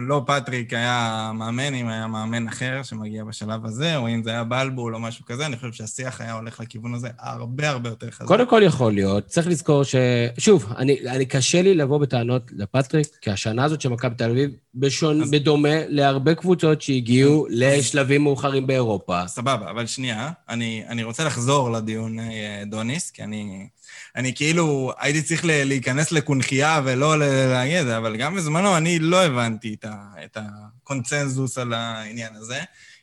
לא 0.00 0.22
פטריק 0.26 0.72
היה 0.72 1.30
מאמן, 1.34 1.74
אם 1.74 1.88
היה 1.88 2.06
מאמן 2.06 2.48
אחר 2.48 2.82
שמגיע 2.82 3.24
בשלב 3.24 3.64
הזה, 3.64 3.96
או 3.96 4.08
אם 4.08 4.22
זה 4.22 4.30
היה 4.30 4.44
בלבול 4.44 4.94
או 4.94 5.00
משהו 5.00 5.24
כזה, 5.24 5.46
אני 5.46 5.56
חושב 5.56 5.72
שהשיח 5.72 6.20
היה 6.20 6.32
הולך 6.32 6.60
לכיוון 6.60 6.94
הזה 6.94 7.08
הרבה 7.18 7.68
הרבה 7.68 7.88
יותר 7.88 8.10
חזק. 8.10 8.28
קודם 8.28 8.48
כל 8.48 8.62
יכול 8.64 8.92
להיות. 8.92 9.26
צריך 9.26 9.46
לזכור 9.46 9.82
ש... 9.84 9.94
שוב, 10.38 10.72
אני, 10.76 10.98
אני 11.08 11.26
קשה 11.26 11.62
לי 11.62 11.74
לבוא 11.74 11.98
בטענות 11.98 12.42
לפטריק, 12.56 13.06
כי 13.20 13.30
השנה 13.30 13.64
הזאת 13.64 13.80
של 13.80 13.88
מכבי 13.88 14.14
תל 14.14 14.30
אביב, 14.30 14.50
בשון, 14.74 15.22
אז... 15.22 15.30
בדומה 15.30 15.86
להרבה 15.88 16.34
קבוצות 16.34 16.82
שהגיעו 16.82 17.46
לשלבים 17.50 18.22
מאוחרים 18.22 18.66
באירופה. 18.66 19.17
סבבה, 19.26 19.70
אבל 19.70 19.86
שנייה, 19.86 20.30
אני, 20.48 20.84
אני 20.88 21.02
רוצה 21.02 21.24
לחזור 21.24 21.70
לדיון 21.70 22.20
אה, 22.20 22.62
דוניס, 22.66 23.10
כי 23.10 23.22
אני, 23.22 23.68
אני 24.16 24.34
כאילו 24.34 24.92
הייתי 24.98 25.22
צריך 25.22 25.42
להיכנס 25.44 26.12
לקונכייה 26.12 26.80
ולא 26.84 27.18
להגיד, 27.18 27.86
אבל 27.86 28.16
גם 28.16 28.34
בזמנו 28.34 28.76
אני 28.76 28.98
לא 28.98 29.24
הבנתי 29.24 29.74
את, 29.74 29.84
ה, 29.84 30.10
את 30.24 30.36
הקונצנזוס 30.40 31.58
על 31.58 31.72
העניין 31.72 32.34
הזה. 32.36 32.60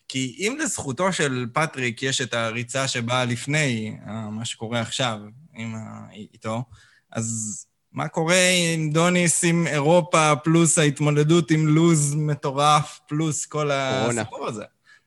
כי 0.07 0.36
אם 0.39 0.57
לזכותו 0.59 1.13
של 1.13 1.45
פטריק 1.53 2.03
יש 2.03 2.22
את 2.22 2.34
הריצה 2.34 2.88
שבאה 2.88 3.26
לפני 3.26 3.97
אה, 4.07 4.30
מה 4.30 4.45
שקורה 4.45 4.82
עכשיו 4.82 5.20
עם, 5.53 5.76
איתו, 6.34 6.63
אז 7.11 7.66
מה 7.93 8.07
קורה 8.07 8.49
עם 8.76 8.89
דוניס, 8.89 9.43
עם 9.43 9.68
אירופה, 9.68 10.36
פלוס 10.43 10.78
ההתמודדות 10.78 11.51
עם 11.51 11.68
לוז 11.68 12.16
מטורף, 12.16 12.99
פלוס 13.07 13.45
כל 13.45 13.72
הסיפור 13.72 14.47
הזה? 14.47 14.63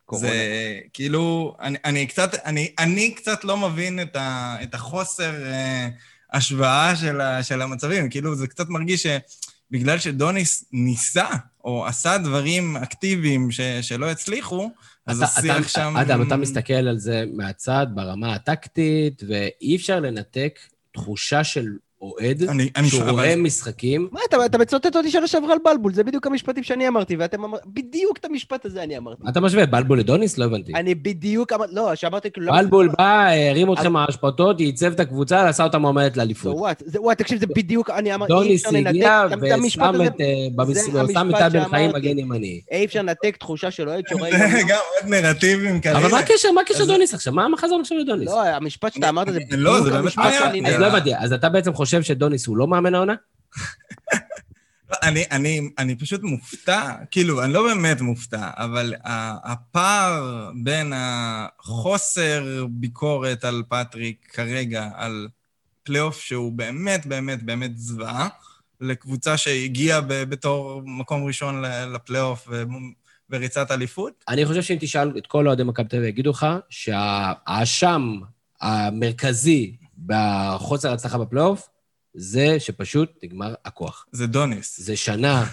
קורונה. 0.09 0.29
זה 0.29 0.81
כאילו, 0.93 1.57
אני, 1.61 1.79
אני, 1.85 2.07
קצת, 2.07 2.35
אני, 2.45 2.73
אני 2.79 3.15
קצת 3.15 3.45
לא 3.45 3.57
מבין 3.57 4.03
את, 4.03 4.17
ה, 4.17 4.57
את 4.63 4.75
החוסר 4.75 5.33
uh, 5.33 6.37
השוואה 6.37 6.97
של, 6.97 7.21
ה, 7.21 7.43
של 7.43 7.63
המצבים. 7.63 8.11
כאילו, 8.11 8.35
זה 8.35 8.47
קצת 8.47 8.69
מרגיש 8.69 9.07
שבגלל 9.07 9.99
שדוניס 9.99 10.65
ניסה, 10.73 11.27
או 11.65 11.87
עשה 11.87 12.19
דברים 12.19 12.77
אקטיביים 12.77 13.51
ש, 13.51 13.61
שלא 13.61 14.11
הצליחו, 14.11 14.71
אז 15.07 15.23
השיח 15.23 15.61
אתה- 15.61 15.69
שם... 15.69 15.97
אדם, 15.97 16.23
אתה 16.23 16.37
מסתכל 16.37 16.73
על 16.89 16.99
זה 16.99 17.25
מהצד, 17.35 17.87
ברמה 17.95 18.35
הטקטית, 18.35 19.23
ואי 19.29 19.77
אפשר 19.77 20.01
לנתק 20.01 20.59
תחושה 20.93 21.45
של 21.45 21.67
אוהד, 22.03 22.43
אני, 22.43 22.71
אני 22.77 22.89
שהוא 22.89 23.01
אבל- 23.03 23.11
רואה 23.11 23.37
משחקים. 23.37 24.09
מה, 24.13 24.21
אתה, 24.29 24.47
אתה 24.47 24.59
מצוטט 24.59 24.97
אותי 24.97 25.11
שנה 25.11 25.27
שעברה 25.27 25.53
על 25.53 25.59
בלבול, 25.65 25.95
זה 25.95 26.05
בדיוק 26.05 26.27
המשפטים 26.27 26.63
שאני 26.65 26.89
אמרתי, 26.89 27.17
ואתם 27.17 27.45
אמרתם, 27.45 27.69
בדיוק 27.75 28.17
את 28.19 28.25
המשפט 28.25 28.65
הזה 28.67 28.83
אני 28.83 28.99
אמרתי. 28.99 29.23
אתה 29.29 29.41
משווה 29.41 29.67
בלבול 29.67 29.99
לדוניס? 29.99 30.39
לא 30.39 30.45
הבנתי. 30.45 30.73
אני 30.75 30.95
בדיוק 30.95 31.53
אמרתי, 31.53 31.75
לא, 31.75 31.95
שאמרתי 31.95 32.31
כאילו... 32.31 32.47
לא- 32.47 32.53
בלבול 32.53 32.89
בא, 32.99 33.27
הרים 33.51 33.73
אתכם 33.73 33.93
מהאשפתות, 33.93 34.61
ייצב 34.61 34.93
את 34.93 35.01
הקבוצה, 35.01 35.49
עשה 35.49 35.65
אותה 35.65 35.79
מועמדת 35.79 36.15
So 36.15 36.19
לאליפות. 36.19 36.57
what? 36.57 36.83
זה, 36.87 37.01
וואי, 37.01 37.17
תקשיב, 37.17 37.41
זה 37.41 37.47
בדיוק, 37.47 37.91
אני 37.91 38.15
אמרתי, 38.15 38.33
אי 38.33 38.39
דוניס 38.39 38.67
אפשר 38.67 38.77
לנתק 38.77 38.89
הגיע 38.89 39.27
את 39.27 39.33
המשפט 39.53 39.65
ושם 39.67 39.95
הזה, 39.95 40.07
את, 40.07 40.21
אה, 40.21 41.51
טל 41.51 41.59
בן 41.59 41.69
חיים. 41.69 41.91
מגן 41.95 42.19
ימני. 42.19 42.61
אי 42.71 42.85
אפשר 42.85 42.99
לנתק 43.03 43.37
תחושה 43.37 43.71
של 43.71 43.89
אוהד 43.89 44.05
שרואה... 44.09 44.31
גם 44.71 44.79
עוד 45.03 45.15
נרטיבים 45.15 45.81
כאלה. 45.81 45.99
אבל 45.99 46.11
מה 46.11 46.19
הקשר, 46.19 46.53
מה 46.55 46.61
הקשר 46.61 46.83
אז- 46.83 46.89
דוניס 46.89 47.15
עכשיו? 47.15 47.33
מה 47.33 47.47
החזון 47.55 47.81
עכשיו 47.81 47.99
לדוניס? 47.99 48.29
לא, 48.29 48.43
המשפט 48.43 48.93
שאתה 48.93 49.09
אמרת 49.09 49.27
זה 49.33 49.39
לא, 49.51 49.73
זה 49.75 49.81
בדיוק 49.81 49.93
באמת 49.95 50.05
המשפט 50.05 50.19
מעניין. 50.25 50.43
שאני... 50.65 50.75
אז 50.75 50.81
לא 50.81 50.87
הבנתי, 50.87 51.17
אז 51.17 51.33
אתה 51.33 51.49
בעצם 51.49 51.73
חושב 51.75 51.88
שדוניס 51.89 52.47
הוא 52.47 52.57
לא 52.57 52.69
מאמן 52.69 52.95
העונה? 52.95 53.15
אני, 55.03 55.25
אני, 55.31 55.71
אני 55.79 55.97
פשוט 55.97 56.23
מופתע, 56.23 56.93
כאילו, 57.11 57.45
אני 57.45 57.53
לא 57.53 57.63
באמת 57.63 58.01
מופתע, 58.01 58.51
אבל 58.57 58.95
הפער 59.45 60.51
בין 60.63 60.93
החוסר 60.97 62.67
ביקורת 62.71 63.45
על 63.45 63.63
פטריק 63.69 64.29
כרגע, 64.33 64.89
על 64.95 65.29
פלייאוף 65.83 66.21
שהוא 66.21 66.53
באמת, 66.53 67.07
באמת, 67.07 67.43
באמת 67.43 67.79
זוועה, 67.79 68.29
לקבוצה 68.81 69.37
שהגיעה 69.37 70.01
בתור 70.01 70.83
מקום 70.85 71.25
ראשון 71.25 71.63
לפלייאוף 71.95 72.49
וריצת 73.31 73.71
אליפות, 73.71 74.25
אני 74.29 74.47
חושב 74.47 74.63
שאם 74.63 74.77
תשאל 74.81 75.19
את 75.19 75.27
כל 75.27 75.47
אוהדי 75.47 75.63
מכבי 75.63 75.89
תל 75.89 75.97
אביב, 75.97 76.09
יגידו 76.09 76.31
לך 76.31 76.47
שהאשם 76.69 78.21
המרכזי 78.61 79.77
בחוסר 80.07 80.91
ההצלחה 80.91 81.19
בפלייאוף, 81.19 81.69
זה 82.15 82.61
שפשוט 82.61 83.13
נגמר 83.25 83.55
הכוח. 83.65 84.07
זה 84.13 84.27
דוניס. 84.27 84.81
זה 84.81 84.97
שנה. 84.97 85.45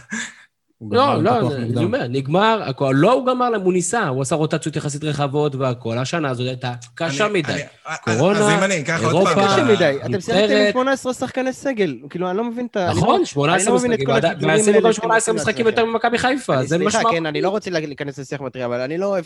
לא, 0.91 1.23
לא, 1.23 1.37
הכוח 1.37 1.53
אני. 1.53 1.83
אומר, 1.83 2.07
נגמר 2.07 2.63
הכל. 2.65 2.93
לא, 2.97 3.13
הוא 3.13 3.27
גמר 3.27 3.49
להם, 3.49 3.61
הוא 3.61 3.73
ניסה, 3.73 4.07
הוא 4.07 4.21
עשה 4.21 4.35
רוטציות 4.35 4.75
יחסית 4.75 5.03
רחבות 5.03 5.55
והכל. 5.55 5.97
השנה 5.97 6.29
הזאת 6.29 6.47
הייתה 6.47 6.73
קשה 6.95 7.27
מדי. 7.27 7.61
קורונה, 8.03 8.65
אירופה. 8.99 9.33
קשה 9.33 9.63
מדי, 9.63 9.97
אתם. 10.05 10.19
סיימתם 10.19 10.55
עם 10.55 10.71
18 10.71 11.13
שחקני 11.13 11.53
סגל, 11.53 11.97
כאילו, 12.09 12.29
אני 12.29 12.37
לא 12.37 12.43
מבין 12.43 12.65
את 12.65 12.77
ה... 12.77 12.91
אני 12.91 12.97
נכון, 12.97 13.19
לא- 13.19 13.25
18 13.25 13.61
אני 13.61 13.73
לא 13.73 13.79
מבין 13.79 13.93
את 13.93 13.99
משחקים, 13.99 14.39
כל 14.39 14.47
ועשינו 14.47 14.77
האלה 14.77 14.87
גם 14.87 14.93
שאתם 14.93 15.01
18 15.01 15.15
עושים 15.15 15.35
משחקים. 15.35 15.65
יותר 15.65 15.85
ממכבי 15.85 16.17
חיפה, 16.17 16.63
זה 16.63 16.67
סליחה, 16.75 16.97
משמעות. 16.97 17.15
כן, 17.15 17.25
אני 17.25 17.41
לא 17.41 17.49
רוצה 17.49 17.71
להיכנס 17.71 18.19
לשיח 18.19 18.41
מטריע, 18.41 18.65
אבל 18.65 18.81
אני 18.81 18.97
לא 18.97 19.05
אוהב 19.05 19.25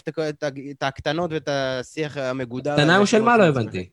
את 0.71 0.83
הקטנות 0.83 1.31
ואת 1.33 1.49
השיח 1.51 2.17
המגודר. 2.17 2.73
קטנה 2.73 3.05
של 3.05 3.21
מה? 3.21 3.37
לא 3.37 3.43
הבנתי. 3.43 3.89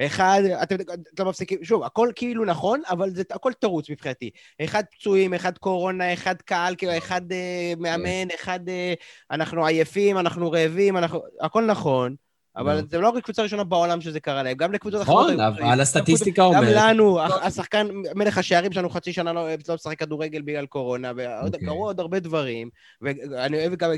אחד, 0.00 0.42
אתם 0.62 0.76
אתם 1.14 1.28
מפסיקים, 1.28 1.64
שוב, 1.64 1.82
הכל 1.82 2.10
כאילו 2.14 2.44
נכון, 2.44 2.82
אבל 2.90 3.10
זה 3.10 3.22
הכל 3.30 3.52
תירוץ 3.52 3.90
מבחינתי. 3.90 4.30
אחד 4.64 4.82
פצועים, 4.92 5.34
אחד 5.34 5.58
קורונה, 5.58 6.12
אחד 6.12 6.34
קהל, 6.42 6.74
כאילו, 6.76 6.96
אחד 6.98 7.32
אה, 7.32 7.72
מאמן, 7.78 8.28
אחד 8.34 8.68
אה, 8.68 8.94
אנחנו 9.30 9.66
עייפים, 9.66 10.18
אנחנו 10.18 10.50
רעבים, 10.50 10.96
אנחנו... 10.96 11.22
הכל 11.40 11.64
נכון, 11.66 12.14
אבל. 12.56 12.82
זה 12.90 12.98
לא 12.98 13.08
רק 13.08 13.24
קבוצה 13.24 13.42
ראשונה 13.42 13.64
בעולם 13.64 14.00
שזה 14.00 14.20
קרה 14.20 14.42
להם, 14.42 14.56
גם 14.56 14.72
לקבוצות 14.72 15.02
אחרות. 15.02 15.30
נכון, 15.30 15.40
אבל. 15.40 15.80
הסטטיסטיקה 15.80 16.42
גם 16.42 16.48
אומרת... 16.48 16.76
לנו, 16.76 17.20
הח- 17.20 17.42
השחקן, 17.42 17.88
מלך 18.14 18.38
השערים 18.38 18.72
שלנו 18.72 18.90
חצי 18.90 19.12
שנה 19.12 19.32
לא 19.32 19.48
לא 19.68 19.74
משחק 19.74 19.98
כדורגל 19.98 20.42
בגלל 20.42 20.66
קורונה, 20.66 21.12
ועוד 21.16 21.54
אוקיי. 21.54 21.68
עוד 21.68 22.00
הרבה 22.00 22.20
דברים, 22.20 22.70
ואני 23.02 23.56
אוהב 23.56 23.74
גם... 23.74 23.90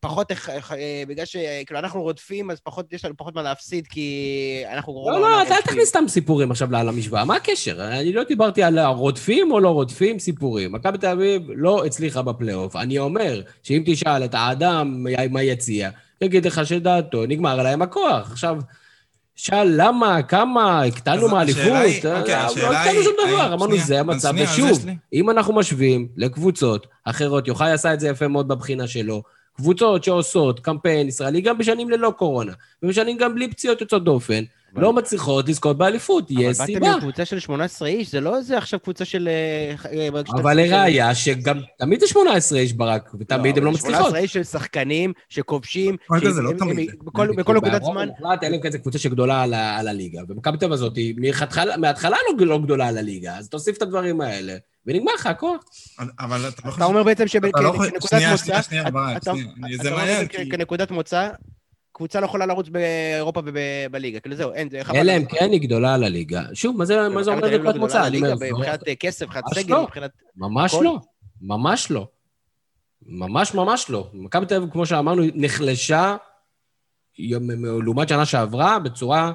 פחות, 0.00 0.32
אה, 0.32 1.02
בגלל 1.08 1.24
שכאילו 1.24 1.80
אנחנו 1.80 2.02
רודפים, 2.02 2.50
אז 2.50 2.60
פחות, 2.60 2.92
יש 2.92 3.04
לנו 3.04 3.16
פחות 3.16 3.34
מה 3.34 3.42
להפסיד, 3.42 3.86
כי 3.86 4.62
אנחנו... 4.72 5.06
לא, 5.10 5.20
לא, 5.20 5.42
אתה 5.42 5.54
אל. 5.54 5.60
תכניס 5.60 5.88
סתם 5.88 6.04
סיפורים 6.08 6.50
עכשיו 6.50 6.72
למשוואה, 6.72 7.24
מה 7.24 7.36
הקשר? 7.36 7.88
אני 7.88 8.12
לא 8.12 8.24
דיברתי 8.24 8.62
על 8.62 8.78
רודפים 8.78 9.52
או 9.52 9.60
לא 9.60 9.68
רודפים, 9.68 10.18
סיפורים. 10.18 10.72
מכבי 10.72 10.98
תל 10.98 11.06
אביב 11.06 11.42
לא 11.54 11.84
הצליחה 11.84 12.22
בפלייאוף. 12.22 12.76
אני 12.76 12.98
אומר 12.98 13.42
שאם 13.62 13.82
תשאל 13.86 14.24
את 14.24 14.34
האדם 14.34 15.06
מה 15.30 15.42
יציע, 15.42 15.90
יגיד 16.20 16.46
לך 16.46 16.66
שדעתו, 16.66 17.26
נגמר 17.26 17.62
להם 17.62 17.82
הכוח. 17.82 18.30
עכשיו, 18.30 18.56
שאל 19.36 19.72
למה, 19.76 20.22
כמה, 20.22 20.82
הקטנו 20.82 21.28
אוקיי, 22.18 22.34
לא 22.62 22.76
הקטנו 22.76 23.02
שום 23.02 23.14
דבר, 23.26 23.54
אמרנו 23.54 23.76
זה 23.78 24.00
המצב. 24.00 24.32
ושוב, 24.38 24.86
אם 25.12 25.30
אנחנו 25.30 25.54
משווים 25.54 26.08
לקבוצות 26.16 26.86
אחרות, 27.04 27.48
יוחאי 27.48 27.72
עשה 27.72 27.94
את 27.94 28.00
זה 28.00 28.08
יפה 28.08 28.28
מאוד 28.28 28.48
בבחינה 28.48 28.86
שלו, 28.86 29.22
קבוצות 29.56 30.04
שעושות 30.04 30.60
קמפיין 30.60 31.08
ישראלי 31.08 31.40
גם 31.40 31.58
בשנים 31.58 31.90
ללא 31.90 32.10
קורונה, 32.10 32.52
ובשנים 32.82 33.16
גם 33.16 33.34
בלי 33.34 33.50
פציעות 33.50 33.80
יוצאות 33.80 34.04
דופן, 34.04 34.44
לא 34.76 34.92
מצליחות 34.92 35.48
לזכות 35.48 35.78
באליפות, 35.78 36.30
יש 36.30 36.36
אבל 36.38 36.66
סיבה. 36.66 36.80
באתם 36.80 36.92
עם 36.94 37.00
קבוצה 37.00 37.24
של 37.24 37.38
18 37.38 37.88
איש, 37.88 38.10
זה 38.10 38.20
לא 38.20 38.36
איזה 38.36 38.58
עכשיו 38.58 38.80
קבוצה 38.80 39.04
של... 39.04 39.28
אה, 39.28 39.74
אה, 39.98 40.08
שאתה- 40.26 40.40
אבל 40.42 40.56
לראיה 40.56 41.14
שגם 41.14 41.60
תמיד 41.78 42.00
זה 42.00 42.06
18 42.06 42.58
איש 42.58 42.72
ברק, 42.72 43.10
ותמיד 43.20 43.56
לא 43.58 43.62
אבל 43.62 43.70
מצליחות. 43.70 43.96
18 43.98 44.18
איש 44.18 44.32
של 44.32 44.42
שחקנים 44.44 45.12
שכובשים, 45.28 45.96
אבל 46.10 46.32
זה 46.32 46.42
לא 46.42 46.50
הם- 46.50 46.56
תמיד. 46.58 46.90
הם- 46.90 46.96
בכל- 47.04 47.28
נקודת 47.56 47.82
זמן, 47.84 48.08
אם 48.54 48.60
כן 48.62 48.70
זו 48.70 48.78
קבוצה 48.82 48.98
שגדולה 48.98 49.42
על 49.78 49.88
הליגה, 49.88 50.20
ומכבי 50.28 50.58
תל 50.58 50.72
הזאת 50.72 50.98
מההתחלה 51.78 52.16
לא- 52.38 52.46
לא 52.46 52.58
גדולה 52.58 52.88
על 52.88 52.98
הליגה, 52.98 53.36
אז 53.36 53.48
תוסיף 53.48 53.76
את 53.76 53.82
הדברים 53.82 54.20
האלה, 54.20 54.56
ונגמר 54.86 55.12
לך 55.14 55.26
הכוח. 55.26 55.64
אבל 56.20 56.48
אתה 56.48 56.68
לא 56.68 56.74
אתה 56.76 56.84
אומר 56.84 57.02
בעצם 57.02 57.24
לא 57.44 57.72
חושב- 57.76 57.88
שכנקודת 57.88 58.08
שנייה, 58.10 58.30
מוצא, 58.30 58.44
שנייה, 58.44 58.62
שנייה, 58.62 58.82
אתה- 58.82 58.90
ברק, 58.90 59.22
שנייה. 59.24 59.46
זה 59.82 59.90
מעניין. 59.90 60.26
כנקודת 60.50 60.90
מוצא, 60.90 61.28
קבוצה 61.96 62.20
לא 62.20 62.24
יכולה 62.26 62.46
לרוץ 62.46 62.68
באירופה 62.68 63.40
ובליגה, 63.44 64.20
כאילו 64.20 64.36
זהו, 64.36 64.52
אין, 64.52 64.70
זה 64.70 64.84
חבל. 64.84 64.96
אלא 64.96 65.16
אם 65.16 65.24
כן 65.24 65.50
היא 65.52 65.60
גדולה 65.60 65.94
על 65.94 66.04
הליגה. 66.04 66.42
שוב, 66.54 66.76
מה 66.76 66.84
זה 66.84 66.94
זה 67.22 67.30
אומר 67.30 67.50
לא 67.50 67.58
נקודת 67.58 67.76
מוצא? 67.76 68.08
מבחינת 68.10 68.88
אה, 68.88 68.94
כסף, 68.94 69.26
מבחינת 69.26 69.44
סגל, 69.54 69.74
לא. 69.74 69.82
מבחינת... 69.82 70.10
ממש. 70.36 70.74
לא. 70.74 70.98
ממש 71.40 71.90
לא. 71.90 72.08
ממש 73.06 73.54
ממש 73.54 73.90
לא. 73.90 74.10
מכבי 74.12 74.46
תל 74.46 74.54
אביב, 74.54 74.70
כמו 74.70 74.86
שאמרנו, 74.86 75.22
נחלשה 75.34 76.16
לעומת 77.84 78.08
שנה 78.08 78.26
שעברה 78.26 78.78
בצורה 78.78 79.32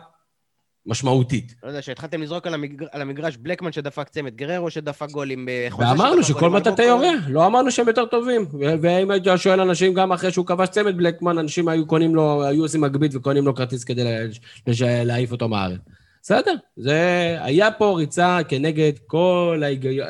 משמעותית. 0.86 1.56
לא 1.64 1.68
יודע, 1.68 1.82
שהתחלתם 1.82 2.22
לזרוק 2.22 2.48
על 2.48 2.54
המגר- 2.54 2.86
על 2.92 3.02
המגרש 3.02 3.38
בלקמן 3.38 3.72
שדפק 3.72 4.10
צמד, 4.10 4.36
גררו 4.36 4.70
שדפק 4.70 5.10
גולים 5.12 5.48
בחוזה 5.68 5.88
ואמרנו 5.90 6.24
שכל 6.24 6.50
מטאטא 6.50 6.82
יורה, 6.82 7.10
לא 7.30 7.46
אמרנו 7.46 7.72
שהם 7.72 7.88
יותר 7.88 8.06
טובים. 8.06 8.46
ואם 8.82 9.12
היית 9.12 9.24
שואל 9.38 9.62
אנשים, 9.62 9.94
גם 9.94 10.12
אחרי 10.12 10.32
שהוא 10.32 10.46
כבש 10.46 10.70
צמד 10.70 10.98
בלקמן, 10.98 11.38
אנשים 11.38 11.68
היו 11.68 11.86
קונים 11.88 12.16
לו, 12.16 12.44
היו 12.44 12.62
עושים 12.64 12.82
מגבית 12.82 13.16
וקונים 13.16 13.46
לו 13.46 13.56
כרטיס 13.56 13.84
כדי 13.84 14.04
לה- 14.04 15.04
להעיף 15.04 15.32
אותו 15.32 15.48
מהארץ. 15.50 15.80
בסדר, 16.24 16.54
זה... 16.78 16.98
היה 17.42 17.72
פה 17.72 17.94
ריצה 17.98 18.40
כנגד 18.48 18.92
כל 19.08 19.62
ההיגיון, 19.64 20.08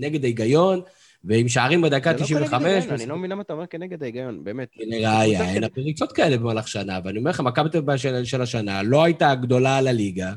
נגד 0.00 0.24
ההיגיון, 0.24 0.80
ועם 1.24 1.48
שערים 1.48 1.82
בדקה 1.82 2.10
זה 2.12 2.18
לא 2.18 2.24
95. 2.24 2.50
כנגד 2.50 2.64
ההיגיון, 2.64 3.00
אני 3.00 3.06
לא 3.08 3.16
מבין 3.16 3.30
למה 3.30 3.42
אתה 3.42 3.52
אומר 3.52 3.66
כנגד 3.66 4.02
ההיגיון, 4.02 4.44
באמת. 4.44 4.68
לראיה, 4.76 5.38
קבוצה 5.38 5.44
אין 5.44 5.54
של- 5.56 5.64
הרבה 5.64 5.82
ריצות 5.82 6.12
כאלה 6.12 6.38
במהלך 6.38 6.68
שנה, 6.68 6.98
ואני 7.04 7.18
אומר 7.18 7.30
לך, 7.30 7.40
מכבי 7.40 7.68
תל 7.68 7.78
אביב 7.78 7.96
של, 8.24 8.42
השנה 8.42 8.82
לא 8.82 9.04
הייתה 9.04 9.30
הגדולה 9.30 9.76
על 9.78 9.86
הליגה, 9.86 10.32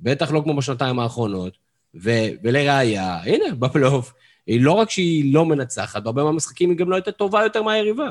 בטח 0.00 0.30
לא 0.32 0.40
כמו 0.44 0.56
בשנתיים 0.56 0.98
האחרונות, 0.98 1.58
ולראיה, 1.94 3.18
הנה, 3.24 3.44
בפלייאוף, 3.60 4.12
היא 4.46 4.60
לא 4.60 4.72
רק 4.72 4.90
שהיא 4.90 5.34
לא 5.34 5.46
מנצחת, 5.46 6.02
בהרבה 6.02 6.24
מהמשחקים 6.24 6.70
היא 6.70 6.78
גם 6.78 6.90
לא 6.90 6.96
הייתה 6.96 7.12
טובה 7.12 7.42
יותר 7.42 7.62
מהיריבה. 7.62 8.08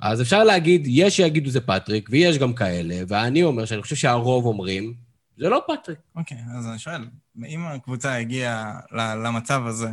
אז 0.00 0.22
אפשר 0.22 0.44
להגיד, 0.44 0.82
יש 0.86 1.16
שיגידו 1.16 1.50
זה 1.50 1.60
פטריק, 1.60 2.08
ויש 2.12 2.38
גם 2.38 2.54
כאלה, 2.54 2.94
ואני 3.08 3.42
אומר 3.42 3.64
שאני 3.64 3.82
חושב 3.82 3.96
שהרוב 3.96 4.46
אומרים, 4.46 4.94
זה 5.38 5.48
לא 5.48 5.62
פטריק. 5.68 5.98
אוקיי, 6.16 6.38
אז 6.58 6.66
אני 6.68 6.78
שואל, 6.78 7.04
אם 7.46 7.60
הקבוצה 7.66 8.14
הגיעה 8.16 8.80
למצב 9.24 9.62
הזה, 9.66 9.88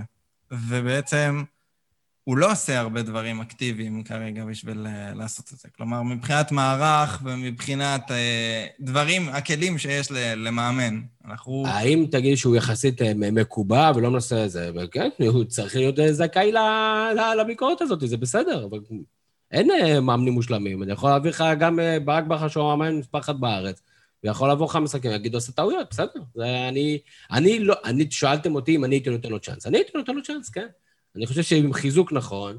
ובעצם 0.53 1.43
הוא 2.23 2.37
לא 2.37 2.51
עושה 2.51 2.79
הרבה 2.79 3.01
דברים 3.01 3.41
אקטיביים 3.41 4.03
כרגע 4.03 4.45
בשביל 4.45 4.87
אה, 4.87 5.13
לעשות 5.13 5.45
את 5.53 5.59
זה. 5.59 5.69
כלומר, 5.77 6.03
מבחינת 6.03 6.51
מערך 6.51 7.21
ומבחינת 7.23 8.11
אה, 8.11 8.65
דברים, 8.79 9.29
הכלים 9.29 9.77
שיש 9.77 10.11
למאמן. 10.35 11.01
אנחנו... 11.25 11.63
האם 11.67 12.05
תגיד 12.11 12.37
שהוא 12.37 12.55
יחסית 12.55 13.01
אה, 13.01 13.11
מקובע 13.15 13.91
ולא 13.95 14.11
מנסה 14.11 14.47
זה, 14.47 14.71
וכן, 14.75 15.09
הוא 15.27 15.43
צריך 15.43 15.75
להיות 15.75 15.95
זכאי 16.11 16.51
לביקורת 17.39 17.81
הזאת, 17.81 17.99
זה 17.99 18.17
בסדר, 18.17 18.65
אבל 18.65 18.79
אין 19.51 19.69
מאמנים 20.01 20.33
מושלמים. 20.33 20.83
אני 20.83 20.91
יכול 20.91 21.09
להביא 21.09 21.29
לך 21.29 21.43
גם 21.59 21.79
ברק 22.05 22.23
בכר 22.23 22.47
שהוא 22.47 22.71
המאמן 22.71 22.99
מספר 22.99 23.19
אחת 23.19 23.35
בארץ, 23.35 23.81
ויכול 24.23 24.47
לעבור 24.47 24.67
לך 24.69 24.75
משחקים, 24.75 25.11
להגיד, 25.11 25.35
עושה 25.35 25.51
טעויות, 25.51 25.87
בסדר. 25.89 26.21
זה 26.35 26.67
אני, 26.69 26.99
אני 27.31 27.59
לא, 27.59 27.75
אני, 27.83 28.11
שאלתם 28.11 28.55
אותי 28.55 28.75
אם 28.75 28.85
אני 28.85 28.95
הייתי 28.95 29.09
נותן 29.09 29.29
לו 29.29 29.39
צ'אנס. 29.39 29.67
אני 29.67 29.77
הייתי 29.77 29.91
נותן 29.95 30.15
לו 30.15 30.23
צ'אנס, 30.23 30.49
כן. 30.49 30.67
אני 31.15 31.27
חושב 31.27 31.41
שעם 31.41 31.73
חיזוק 31.73 32.11
נכון, 32.13 32.57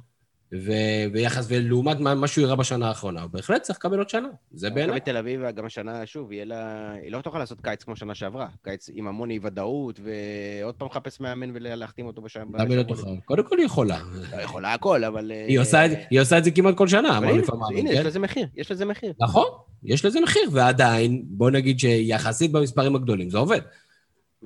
ו- 0.63 0.73
ויחס, 1.13 1.47
ולעומת 1.49 2.01
מה 2.01 2.15
מה 2.15 2.27
שהוא 2.27 2.45
הראה 2.45 2.57
בשנה 2.57 2.89
האחרונה, 2.89 3.23
הוא 3.23 3.31
בהחלט 3.31 3.63
צריך 3.63 3.79
לקבל 3.79 3.99
עוד 3.99 4.09
שנה. 4.09 4.29
זה 4.53 4.71
בעיניי. 4.71 4.97
מכבי 4.97 5.13
תל 5.13 5.17
אביב, 5.17 5.41
גם 5.55 5.67
השנה, 5.67 6.07
שוב, 6.07 6.33
יהיה 6.33 6.45
לה... 6.45 6.93
היא 7.03 7.13
לא 7.13 7.21
תוכל 7.21 7.39
לעשות 7.39 7.61
קיץ 7.61 7.83
כמו 7.83 7.97
שנה 7.97 8.15
שעברה. 8.15 8.47
קיץ 8.65 8.91
עם 8.95 9.07
המון 9.09 9.31
אי-ודאות, 9.31 10.01
ועוד 10.05 10.75
פעם 10.75 10.89
לחפש 10.91 11.21
מאמן 11.21 11.51
ולהחתים 11.55 12.07
אותו 12.07 12.23
בשם... 12.23 12.41
למה 12.55 12.65
היא 12.65 12.77
לא 12.79 12.83
תוכל? 12.83 13.11
קודם 13.25 13.43
כל 13.49 13.59
היא 13.59 13.67
יכולה. 13.67 14.01
לא 14.37 14.43
יכולה 14.43 14.73
הכל, 14.75 15.05
אבל... 15.05 15.33
אה, 15.33 15.45
היא 15.49 15.59
עושה 15.61 15.85
את 15.87 15.91
זה- 15.91 15.97
היא 16.11 16.21
עושה 16.21 16.39
את 16.39 16.45
זה 16.45 16.51
כמעט 16.51 16.75
כל 16.77 16.89
שנה, 16.89 17.19
אמרנו 17.19 17.37
לפעמים. 17.39 17.77
הנה, 17.79 17.91
כן? 17.91 17.97
יש 18.01 18.07
לזה 18.07 18.19
מחיר, 18.19 18.47
יש 18.57 18.71
לזה 18.71 18.85
מחיר. 18.85 19.13
נכון, 19.21 19.47
יש 19.85 20.05
לזה 20.05 20.21
מחיר, 20.21 20.43
ועדיין, 20.53 21.23
בוא 21.27 21.51
נגיד 21.51 21.79
שיחסית 21.81 22.53
במספרים 22.53 22.97
הגדולים 22.97 23.31
זה 23.31 23.39
עובד. 23.39 23.61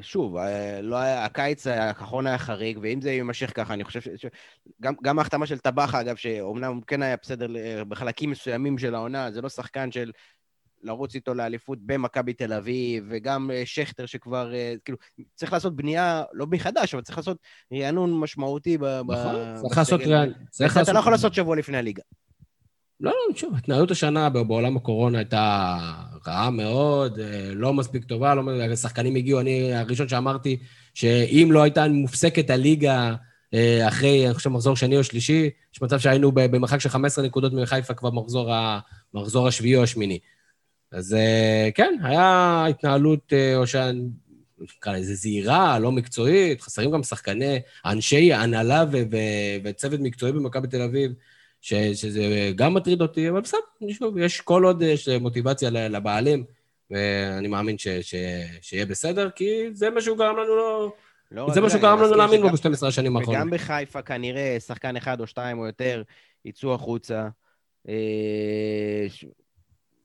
שוב, 0.01 0.37
אה, 0.37 0.81
לא 0.83 0.97
היה, 0.97 1.25
הקיץ 1.25 1.67
האחרון 1.67 2.27
היה 2.27 2.39
חריג, 2.39 2.79
ואם 2.83 3.01
זה 3.01 3.11
יימשך 3.11 3.53
ככה, 3.55 3.75
אני 3.75 3.85
חושב 3.85 4.01
ש... 4.01 4.09
ש- 4.17 4.27
גם, 4.81 4.95
גם 5.03 5.19
ההחתמה 5.19 5.47
של 5.47 5.59
טבחה, 5.59 6.01
אגב, 6.01 6.17
שאומנם 6.17 6.81
כן 6.87 7.03
היה 7.03 7.17
בסדר 7.23 7.47
ל- 7.47 7.85
בחלקים 7.89 8.31
מסוימים 8.31 8.79
של 8.79 8.95
העונה, 8.95 9.31
זה 9.33 9.41
לא 9.41 9.49
שחקן 9.49 9.93
של 9.93 10.13
לרוץ 10.83 11.15
איתו 11.15 11.35
לאליפות 11.35 11.79
במכבי 11.83 12.33
תל 12.33 12.53
אביב, 12.53 13.05
וגם 13.09 13.51
אה, 13.51 13.63
שכטר 13.65 14.07
שכבר, 14.07 14.55
אה, 14.55 14.75
כאילו, 14.85 14.99
צריך 15.35 15.53
לעשות 15.53 15.77
בנייה, 15.77 16.23
לא 16.33 16.47
מחדש, 16.47 16.95
אבל 16.95 17.03
צריך 17.03 17.19
לעשות 17.19 17.39
רענון 17.73 18.21
משמעותי 18.21 18.79
ב... 18.79 18.85
ב- 18.85 19.11
נכון, 19.11 19.35
צריך 19.63 19.79
לעשות... 19.79 20.01
רענון. 20.01 20.35
אתה 20.83 20.93
לא 20.93 20.99
יכול. 20.99 21.13
לעשות 21.13 21.35
שבוע 21.35 21.57
לפני 21.57 21.77
הליגה. 21.77 22.03
לא, 23.01 23.11
לא, 23.11 23.37
שוב, 23.37 23.55
התנהלות 23.57 23.91
השנה 23.91 24.29
בעולם 24.29 24.77
הקורונה 24.77 25.19
הייתה 25.19 25.77
רעה 26.27 26.51
מאוד, 26.51 27.19
אה, 27.19 27.51
לא 27.55 27.75
מספיק 27.75 28.05
טובה, 28.05 28.35
לא, 28.35 28.43
מספיק- 28.43 28.73
השחקנים 28.73 29.15
הגיעו, 29.15 29.41
אני 29.41 29.75
הראשון 29.75 30.09
שאמרתי 30.09 30.57
שאם 30.95 31.49
לא 31.53 31.63
הייתה 31.63 31.89
מופסקת 31.89 32.51
הליגה 32.51 33.15
אה, 33.55 33.89
אחרי, 33.89 34.27
אני 34.27 34.35
חושב, 34.35 34.51
מחזור 34.51 34.77
שני 34.77 34.97
או 34.97 35.05
שלישי, 35.05 35.51
יש 35.75 35.83
מצב 35.83 35.99
שהיינו 35.99 36.33
במרחק 36.33 36.79
של 36.79 36.89
15 36.89 37.25
נקודות 37.25 37.53
מחיפה 37.53 37.95
כבר 37.95 38.11
מחזור, 38.11 38.51
מחזור 39.15 39.49
השביעי 39.49 39.77
או 39.77 39.83
השמיני. 39.83 40.19
אז 40.93 41.15
אה, 41.15 41.69
כן, 41.75 41.95
היה 42.03 42.67
התנהלות, 42.69 43.33
או 43.57 43.67
שאני... 43.67 44.01
נקרא 44.77 44.93
לזה 44.93 45.15
זהירה, 45.15 45.79
לא 45.79 45.93
מקצועית, 45.93 46.61
חסרים 46.61 46.91
גם 46.91 47.03
שחקני, 47.03 47.59
אנשי 47.87 48.33
הנהלה 48.33 48.85
וצוות 49.65 50.01
מקצועי 50.01 50.33
במכבי 50.33 50.69
תל 50.69 50.83
אביב, 50.83 51.13
ש, 51.61 51.75
שזה 51.75 52.21
גם 52.57 52.75
מטריד 52.75 53.01
אותי, 53.03 53.31
אבל 53.31 53.41
בסדר, 53.41 53.61
שוב, 53.91 54.19
יש 54.19 54.41
כל 54.41 54.65
עוד 54.65 54.83
יש 54.83 55.09
מוטיבציה 55.09 55.71
ל- 55.71 55.97
לבעלים, 55.97 56.45
ואני 56.91 57.49
מאמין 57.49 57.79
ש, 57.79 57.89
ש, 57.89 58.15
שיהיה 58.63 58.87
בסדר, 58.87 59.31
כי 59.31 59.45
זה 59.73 59.91
מה 59.91 60.01
שהוא 60.01 60.19
גרם 60.19 60.37
לנו 60.37 60.57
לא... 60.57 60.93
לא 61.33 61.51
זה 61.55 61.61
מה 61.61 61.69
שהוא 61.71 61.79
אני 61.81 61.89
גרם 61.89 62.03
לנו 62.03 62.15
להאמין 62.15 62.43
בו 62.43 62.57
שגם- 62.57 62.73
ב-12 62.73 62.87
השנים 62.87 63.17
האחרונות. 63.17 63.41
וגם 63.43 63.51
בחיפה 63.51 64.03
כנראה 64.03 64.57
שחקן 64.67 64.97
אחד 64.97 65.21
או 65.21 65.27
שתיים 65.27 65.59
או 65.59 65.67
יותר 65.67 66.03
יצאו 66.45 66.75
החוצה. 66.75 67.29
אה, 67.89 67.95
ש- 69.09 69.25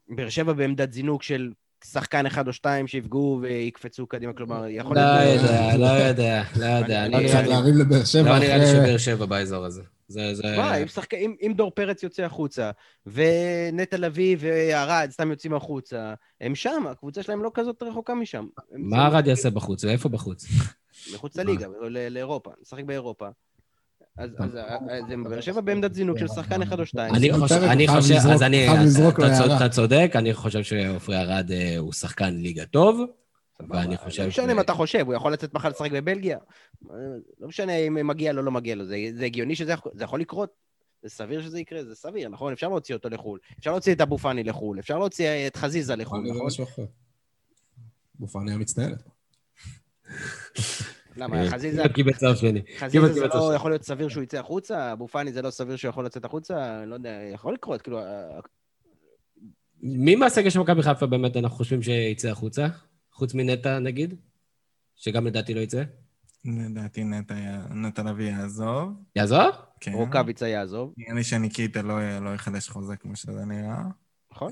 באר 0.09 0.29
שבע 0.29 0.53
בעמדת 0.53 0.93
זינוק 0.93 1.23
של 1.23 1.51
שחקן 1.85 2.25
אחד 2.25 2.47
או 2.47 2.53
שתיים 2.53 2.87
שיפגעו 2.87 3.39
ויקפצו 3.41 4.07
קדימה, 4.07 4.33
כלומר, 4.33 4.65
יכול 4.67 4.95
לא 4.97 5.01
להיות... 5.03 5.41
יודע, 5.41 5.77
לא 5.77 5.85
יודע, 5.85 6.43
לא 6.59 6.65
יודע. 6.65 7.05
אני- 7.05 7.11
לא 7.11 7.17
אני- 7.17 7.25
נראה 7.27 7.35
קצת 7.35 7.43
לי- 7.43 7.49
להרים 7.49 7.77
לבאר 7.77 8.03
שבע 8.05 8.23
לא 8.29 8.39
נראה 8.39 8.57
לי. 8.57 8.65
שבאר 8.67 8.97
שבע 8.97 9.25
באזור 9.25 9.65
הזה. 9.65 9.81
זה, 10.07 10.35
זה... 10.35 10.43
מה, 10.57 10.77
אם, 10.77 10.87
שחק... 10.87 11.13
אם, 11.13 11.35
אם 11.41 11.53
דור 11.57 11.71
פרץ 11.71 12.03
יוצא 12.03 12.23
החוצה, 12.23 12.71
ונטע 13.05 13.97
לביא 13.97 14.37
וערד 14.39 15.09
סתם 15.11 15.29
יוצאים 15.31 15.53
החוצה, 15.53 16.13
הם 16.41 16.55
שם, 16.55 16.83
הקבוצה 16.91 17.23
שלהם 17.23 17.43
לא 17.43 17.51
כזאת 17.53 17.83
רחוקה 17.83 18.13
משם. 18.13 18.45
מה 18.71 19.07
ארד 19.07 19.27
יעשה 19.27 19.49
בחוץ? 19.49 19.83
ואיפה 19.83 20.09
בחוץ? 20.09 20.45
מחוץ 21.13 21.37
לליגה, 21.37 21.67
ל- 21.89 22.07
לאירופה, 22.13 22.51
לשחק 22.61 22.83
באירופה. 22.83 23.27
אז 24.17 24.29
אז- 24.39 24.49
אז 24.89 25.03
הם 25.11 25.23
באר 25.23 25.41
שבע 25.41 25.61
בעמדת 25.61 25.93
זינוק 25.93 26.17
של 26.19 26.27
שחקן 26.27 26.61
אחד 26.61 26.79
או 26.79 26.85
שתיים. 26.85 27.15
אני 27.15 27.87
חושב, 27.87 28.13
אז 28.31 28.43
אני, 28.43 28.67
אתה 29.57 29.69
צודק- 29.69 30.11
אני 30.15 30.33
חושב 30.33 30.63
שעופרי 30.63 31.17
ארד 31.17 31.51
אה, 31.51 31.77
הוא 31.77 31.93
שחקן 31.93 32.33
ליגה 32.35 32.65
טוב, 32.65 33.01
ואני 33.69 33.97
חושב 33.97 34.21
לא 34.21 34.27
משנה 34.27 34.53
מה 34.53 34.61
אתה 34.61 34.73
חושב, 34.73 35.05
הוא 35.05 35.13
יכול 35.13 35.33
לצאת 35.33 35.53
מחר 35.53 35.69
לשחק 35.69 35.91
בבלגיה. 35.91 36.37
לא 37.39 37.47
משנה 37.47 37.75
אם 37.75 38.07
מגיע 38.07 38.33
לו 38.33 38.39
או 38.39 38.45
לא 38.45 38.51
מגיע 38.51 38.75
לו, 38.75 38.85
זה 38.85 39.25
הגיוני 39.25 39.55
שזה 39.55 39.73
יכול- 39.99 40.19
לקרות. 40.19 40.49
זה 41.03 41.09
סביר 41.09 41.41
שזה 41.41 41.59
יקרה, 41.59 41.83
זה 41.83 41.95
סביר, 41.95 42.29
נכון? 42.29 42.53
אפשר 42.53 42.69
להוציא 42.69 42.95
אותו 42.95 43.09
לחו"ל. 43.09 43.39
אפשר 43.59 43.71
להוציא 43.71 43.93
את 43.93 44.01
אבו 44.01 44.17
פאני 44.17 44.43
לחו"ל, 44.43 44.79
אפשר 44.79 44.99
להוציא 44.99 45.47
את 45.47 45.55
חזיזה 45.55 45.95
לחו"ל, 45.95 46.19
פאני 46.19 46.31
נכון? 46.31 46.47
משהו 46.47 46.63
אחר. 46.63 46.85
בופני 48.15 48.53
המצטיינת. 48.53 49.03
למה, 51.15 51.43
אה, 51.43 51.49
חזיזה... 51.49 51.83
קיבל 51.95 52.13
צו 52.13 52.35
שני. 52.35 52.61
חזיזה 52.77 53.13
זה 53.13 53.27
לא. 53.27 53.53
יכול 53.55 53.71
להיות 53.71 53.83
סביר 53.83 54.09
שהוא 54.09 54.23
יצא 54.23 54.39
החוצה, 54.39 54.93
אבו 54.93 55.07
פאני 55.07 55.33
זה 55.33 55.41
לא 55.41 55.49
סביר 55.49 55.75
שהוא 55.75 55.89
יכול 55.89 56.05
לצאת 56.05 56.25
החוצה, 56.25 56.85
לא 56.85 56.95
יודע, 56.95 57.19
יכול 57.33 57.53
לקרות, 57.53 57.81
כאילו... 57.81 57.99
אה, 57.99 58.39
מי 59.81 60.15
מהסגל 60.15 60.49
של 60.49 60.59
מכבי 60.59 60.83
חיפה 60.83 61.05
באמת 61.05 61.37
אנחנו 61.37 61.57
חושבים 61.57 61.81
שיצא 61.81 62.27
החוצה? 62.29 62.67
חוץ 63.13 63.33
מנטע, 63.33 63.79
נגיד? 63.79 64.13
שגם 64.95 65.27
לדעתי 65.27 65.53
לא 65.53 65.59
יצא? 65.59 65.83
לדעתי 66.45 67.03
נטע 67.03 67.35
נטע 67.69 68.03
לביא 68.03 68.31
יעזוב. 68.31 68.93
יעזוב? 69.15 69.55
כן. 69.79 69.93
רוקאביצה 69.93 70.47
יעזוב, 70.47 70.93
נראה 70.97 71.13
לי 71.13 71.23
שניקיטה 71.23 71.81
לא 71.81 72.19
לא 72.19 72.35
יחדש 72.35 72.69
חוזה 72.69 72.95
כמו 72.95 73.15
שזה 73.15 73.45
נראה. 73.45 73.83
נכון? 74.31 74.51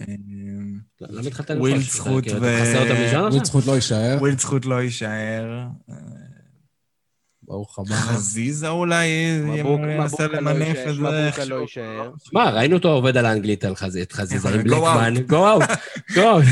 למה 1.02 1.28
התחלת 1.28 1.52
ווילד 1.52 1.78
ללחוש? 1.78 1.96
זכות 1.96 2.24
כאילו, 2.24 2.42
ו- 2.42 2.58
אתה 2.58 2.62
חסר 2.66 2.82
אותם 2.84 3.02
לישון 3.02 3.20
וויל 3.22 3.28
עכשיו? 3.28 3.46
זכות 3.46 3.66
לא 3.66 3.76
יישאר, 3.76 4.18
ווילד 4.20 4.40
זכות 4.40 4.66
לא 4.66 4.82
יישאר. 4.82 5.68
ברוך 7.52 7.80
הבא. 7.80 7.96
חזיזה 7.96 8.70
אולי 8.70 9.08
מבוק- 9.44 9.80
ינסה 9.90 10.28
לא 10.28 10.34
למנף 10.34 10.78
את 10.88 10.96
זה. 10.96 11.50
לא. 11.50 11.66
מה, 12.34 12.50
ראינו 12.50 12.76
אותו 12.78 12.90
עובד 12.92 13.18
על 13.18 13.26
האנגלית, 13.26 13.66
על 13.66 13.76
חז- 13.76 13.98
את 13.98 14.12
חזיזה 14.12 14.50
עם 14.50 14.60
Go 14.62 14.64
בלקמן. 14.64 15.14
out. 15.18 15.20
גו 15.30 15.48
אאוט, 15.50 15.64
גו 16.16 16.22
אאוט. 16.22 16.44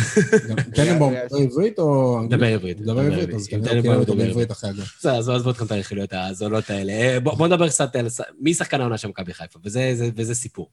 טננבאום 0.75 1.13
מדבר 1.33 1.37
עברית 1.37 1.79
או? 1.79 2.19
דבר 2.29 2.45
עברית. 2.45 2.79
מדבר 2.81 2.99
עברית, 3.01 3.29
אז 3.33 3.47
כנראה 3.47 3.81
קיבל 3.81 3.95
אותו 3.95 4.13
מדבר 4.13 4.25
בעברית 4.27 4.51
אחרי 4.51 4.69
הגול. 4.69 4.83
בסדר, 4.99 5.17
עזוב 5.17 5.35
עזוב 5.35 5.49
אתכם 5.49 5.65
את 5.65 5.71
הרכילויות 5.71 6.09
הזולות 6.13 6.69
האלה. 6.69 6.91
אה, 6.93 7.19
בוא 7.19 7.33
בוא 7.35 7.47
נדבר 7.47 7.69
קצת 7.69 7.95
על... 7.95 8.07
מי 8.39 8.53
שחקן 8.53 8.81
העונה 8.81 8.97
של 8.97 9.07
מכבי 9.07 9.33
חיפה, 9.33 9.59
וזה 9.63 9.91
זה- 10.23 10.35
סיפור. 10.35 10.69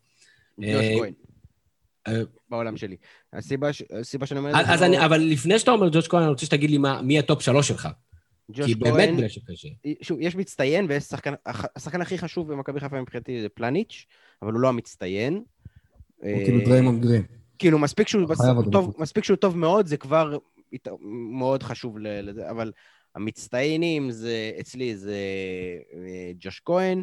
אה. 0.64 0.96
אה, 2.08 2.20
בעולם 2.50 2.76
שלי. 2.76 2.96
הסיבה 3.32 3.72
שאני 4.26 4.38
אומר 4.40 4.50
אז 4.56 4.66
זה, 4.66 4.72
אז 4.72 4.78
זה 4.78 4.88
לא- 4.88 5.04
אבל 5.04 5.20
לפני 5.20 5.58
שאתה 5.58 5.70
אומר 5.70 5.88
ג'וש 5.92 6.08
כהן, 6.08 6.22
אני 6.22 6.30
רוצה 6.30 6.46
שתגיד 6.46 6.70
לי 6.70 6.78
מי 7.02 7.18
הטופ 7.18 7.42
שלוש 7.42 7.68
שלך. 7.68 7.88
ג'וש 8.50 8.66
כי 8.66 8.74
באמת 8.74 8.94
כהן, 8.94 9.16
בגלל 9.16 9.28
שקשה. 9.28 9.68
שוב, 10.02 10.20
יש 10.20 10.36
מצטיין, 10.36 10.86
והשחקן 10.88 11.34
השחקן 11.76 12.00
הכי 12.00 12.18
חשוב 12.18 12.52
במכבי 12.52 12.80
חיפה 12.80 13.00
מבחינתי 13.00 13.42
זה 13.42 13.48
פלניץ', 13.48 14.06
אבל 14.42 14.52
הוא 14.52 14.60
לא 14.60 14.68
המצטיין. 14.68 15.34
הוא 15.34 16.28
אה, 16.28 16.44
כאילו 16.44 16.60
דריימונד 16.64 17.02
גרין. 17.02 17.22
כאילו, 17.58 17.78
מספיק 17.78 18.08
שהוא, 18.08 18.22
אותו 18.56 18.70
טוב. 18.70 18.94
מספיק 18.98 19.24
שהוא 19.24 19.36
טוב 19.36 19.56
מאוד, 19.56 19.86
זה 19.86 19.96
כבר 19.96 20.38
מאוד 21.32 21.62
חשוב 21.62 21.98
ל- 21.98 22.30
לזה, 22.30 22.50
אבל 22.50 22.72
המצטיינים 23.14 24.10
זה, 24.10 24.52
אצלי 24.60 24.96
זה 24.96 25.18
אה, 25.94 26.32
ג'וש 26.38 26.62
כהן, 26.64 27.02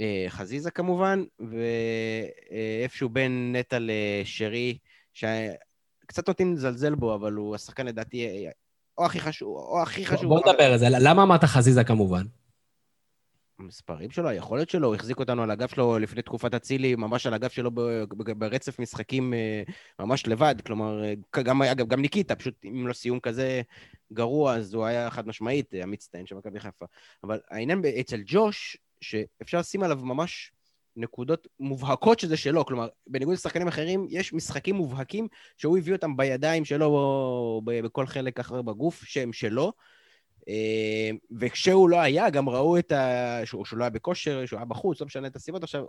אה, 0.00 0.24
חזיזה 0.28 0.70
כמובן, 0.70 1.24
ואיפשהו 1.40 3.08
בין 3.08 3.56
נטע 3.56 3.78
לשרי, 3.80 4.78
שקצת 5.12 6.28
נוטים 6.28 6.54
לזלזל 6.54 6.94
בו, 6.94 7.14
אבל 7.14 7.32
הוא 7.32 7.54
השחקן 7.54 7.86
לדעתי 7.86 8.26
אה, 8.26 8.50
או 8.98 9.06
הכי 9.06 9.20
חשוב, 9.20 9.56
או 9.56 9.82
הכי 9.82 10.06
חשוב. 10.06 10.28
בוא 10.28 10.40
נדבר 10.40 10.72
על 10.72 10.78
זה. 10.78 10.86
למה 10.90 11.22
אמרת 11.22 11.44
חזיזה 11.44 11.84
כמובן? 11.84 12.22
המספרים 13.58 14.10
שלו, 14.10 14.28
היכולת 14.28 14.70
שלו, 14.70 14.86
הוא 14.86 14.94
החזיק 14.94 15.18
אותנו 15.18 15.42
על 15.42 15.50
הגב 15.50 15.68
שלו 15.68 15.98
לפני 15.98 16.22
תקופת 16.22 16.54
אצילי, 16.54 16.94
ממש 16.94 17.26
על 17.26 17.34
הגב 17.34 17.48
שלו 17.48 17.70
ברצף 18.36 18.78
משחקים 18.78 19.34
אה, 19.34 19.62
ממש 19.98 20.26
לבד. 20.26 20.54
כלומר, 20.66 21.04
אה, 21.04 21.14
גם, 21.42 21.62
אגב, 21.62 21.88
גם 21.88 22.00
ניקיטה, 22.00 22.36
פשוט 22.36 22.54
אם 22.64 22.86
לא 22.86 22.92
סיום 22.92 23.20
כזה 23.20 23.62
גרוע, 24.12 24.54
אז 24.54 24.74
הוא 24.74 24.84
היה 24.84 25.10
חד 25.10 25.28
משמעית 25.28 25.74
אה, 25.74 25.82
המצטיין 25.82 26.26
של 26.26 26.34
מכבי 26.34 26.60
חיפה. 26.60 26.86
אבל 27.24 27.40
העניין 27.50 27.82
אצל 28.00 28.20
ג'וש, 28.26 28.76
שאפשר 29.00 29.58
לשים 29.58 29.82
עליו 29.82 29.96
ממש 29.96 30.52
נקודות 30.98 31.48
מובהקות 31.60 32.20
שזה 32.20 32.36
שלו. 32.36 32.64
כלומר, 32.64 32.88
בניגוד 33.06 33.34
לשחקנים 33.34 33.68
אחרים, 33.68 34.06
יש 34.10 34.32
משחקים 34.32 34.74
מובהקים 34.74 35.28
שהוא 35.56 35.78
הביא 35.78 35.92
אותם 35.92 36.16
בידיים 36.16 36.64
שלו 36.64 36.86
או 36.86 37.62
בכל 37.64 38.06
חלק 38.06 38.40
אחר 38.40 38.62
בגוף, 38.62 39.04
שהם 39.04 39.32
שלו. 39.32 39.72
אה, 40.48 41.10
וכשהוא 41.38 41.88
לא 41.88 42.00
היה, 42.00 42.30
גם 42.30 42.48
ראו 42.48 42.78
את 42.78 42.92
ה... 42.92 43.40
שהוא, 43.44 43.64
שהוא 43.64 43.78
לא 43.78 43.84
היה 43.84 43.90
בכושר, 43.90 44.46
שהוא 44.46 44.58
היה 44.58 44.64
בחוץ, 44.64 45.00
לא 45.00 45.06
משנה 45.06 45.26
את 45.26 45.36
הסיבות 45.36 45.62
עכשיו. 45.62 45.84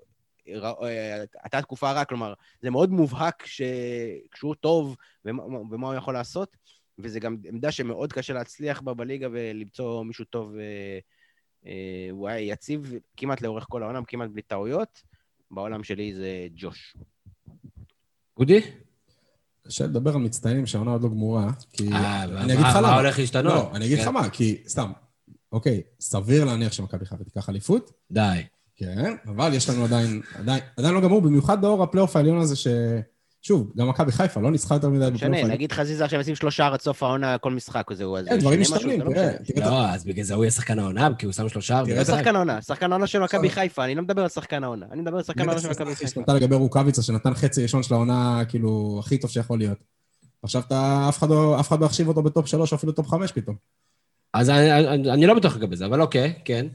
אה, 0.48 1.24
הייתה 1.44 1.62
תקופה 1.62 1.92
רעה, 1.92 2.06
כלומר, 2.06 2.34
זה 2.62 2.70
מאוד 2.70 2.92
מובהק 2.92 3.46
שכשהוא 3.46 4.56
טוב 4.56 4.96
ומה, 5.26 5.44
ומה 5.44 5.88
הוא 5.88 5.96
יכול 5.96 6.14
לעשות, 6.14 6.58
וזה 7.00 7.20
גם 7.20 7.38
עמדה 7.46 7.72
שמאוד 7.72 8.14
קשה 8.14 8.34
להצליח 8.34 8.82
בה 8.82 8.94
בליגה 8.94 9.28
ולמצוא 9.32 10.04
מישהו 10.04 10.26
טוב. 10.26 10.56
אה, 10.56 11.00
הוא 12.12 12.28
היה 12.28 12.40
יציב 12.54 12.94
כמעט 13.18 13.42
לאורך 13.42 13.66
כל 13.70 13.84
העולם, 13.84 14.04
כמעט 14.08 14.30
בלי 14.30 14.42
טעויות. 14.42 15.02
בעולם 15.52 15.84
שלי 15.84 16.14
זה 16.16 16.48
ג'וש. 16.56 16.98
אודי? 18.38 18.62
קשה 19.68 19.84
לדבר 19.86 20.12
על 20.16 20.18
מצטיינים 20.22 20.66
שהעונה 20.66 20.92
עוד 20.92 21.04
לא 21.04 21.10
גמורה, 21.10 21.48
כי... 21.74 21.92
אה, 21.94 22.24
אני 22.24 22.34
מה- 22.34 22.44
אגיד 22.46 22.60
לך 22.60 22.76
מה 22.76 22.82
למה. 22.82 22.96
הולך 23.00 23.20
להשתנות? 23.20 23.54
לא, 23.54 23.76
אני 23.76 23.86
אגיד 23.86 24.00
לך 24.00 24.06
כן. 24.06 24.14
מה, 24.14 24.30
כי 24.30 24.64
סתם, 24.68 24.92
אוקיי, 25.52 25.82
סביר 26.00 26.46
להניח 26.46 26.72
שמכבי 26.72 27.06
חיפה 27.06 27.24
תיקח 27.24 27.50
אליפות, 27.50 27.92
די. 28.12 28.42
כן, 28.76 29.16
אבל 29.26 29.54
יש 29.54 29.70
לנו 29.70 29.86
עדיין, 29.86 30.22
עדיין, 30.36 30.64
עדיין 30.78 30.94
לא 30.94 31.02
גמור, 31.02 31.22
במיוחד 31.22 31.64
לאור 31.64 31.84
הפלייאוף 31.84 32.16
העליון 32.16 32.38
הזה 32.42 32.56
ש... 32.56 32.68
שוב, 33.42 33.72
גם 33.78 33.90
מכבי 33.90 34.12
חיפה 34.12 34.42
לא 34.42 34.52
ניצחה 34.52 34.76
יותר 34.76 34.90
מדי 34.90 35.12
בפלייאוף 35.12 35.38
משנה. 35.38 35.54
נגיד 35.54 35.72
חזיזה 35.72 36.06
עכשיו 36.06 36.20
ישים 36.20 36.36
שלושה 36.36 36.68
עד 36.68 36.82
סוף 36.82 37.04
העונה 37.04 37.38
כל 37.38 37.52
משחק, 37.52 37.94
זהו, 37.94 38.18
אז... 38.18 38.26
כן, 38.28 38.40
דברים 38.40 38.62
משתנים, 38.62 39.02
לא 39.02 39.14
תראה. 39.14 39.32
משנה. 39.42 39.56
תראה 39.56 39.70
לא, 39.70 39.90
אז 39.90 40.06
בגלל 40.06 40.24
זה 40.24 40.34
הוא 40.34 40.44
יהיה 40.44 40.52
שחקן 40.52 40.80
העונה, 40.80 41.10
כי 41.18 41.26
הוא 41.26 41.34
שם 41.34 41.50
שלושה 41.50 41.82
תראה 41.86 42.06
שחקן 42.06 42.36
העונה, 42.36 42.62
שחקן 42.62 42.92
העונה 42.92 43.08
של 43.08 43.20
מכבי. 43.20 43.50
חיפה, 43.50 43.86
אני 43.86 43.96
לא 43.96 44.02
מדבר 44.02 44.22
על 44.22 44.30
שחקן 44.30 44.64
העונה, 44.64 44.86
אני 44.92 45.02
מדבר 45.02 45.18
על 45.18 45.24
שחקן 45.24 45.42
העונה 45.42 45.62
של 45.62 45.70
מכבי 45.70 45.96
חיפה. 45.96 46.12
שנתן 46.12 46.36
לגבי 46.36 46.56
רוקאביצה, 46.56 47.02
שנתן 47.02 47.34
חצי 47.34 47.62
ראשון 47.62 47.84
של 47.84 47.94
העונה, 47.94 48.42
כאילו, 48.50 48.98
הכי 49.00 49.18
טוב 49.18 49.32
שיכול 49.32 49.60
להיות. 49.60 49.78
עכשיו 50.44 50.62
אתה, 50.68 51.06
אף 51.10 51.18
אחד 51.18 51.30
לא, 51.30 51.60
אף 51.60 51.68
אחד 51.68 51.80
לא 51.80 51.86
יחשיב 51.86 52.08
אותו 52.08 52.22
בטופ 52.24 52.48
שלוש 52.48 52.72
או 52.72 52.78
אפילו 52.78 52.92
טופ 52.92 53.08
חמש 53.08 53.32
פתאום. 53.32 53.56
אז 54.34 54.50
אני, 54.50 54.74
אני, 54.74 55.12
אני 55.12 55.26
לא 55.26 55.34
בטוח 55.34 55.56
לגבי 55.56 55.76
זה, 55.76 55.86
אבל 55.86 56.02
אוקיי, 56.02 56.34
כן. 56.46 56.68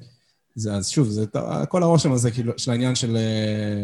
זה, 0.55 0.75
אז 0.75 0.89
שוב, 0.89 1.09
זה 1.09 1.25
כל 1.69 1.83
הרושם 1.83 2.13
הזה, 2.13 2.31
כאילו, 2.31 2.53
של 2.57 2.71
העניין 2.71 2.95
של... 2.95 3.17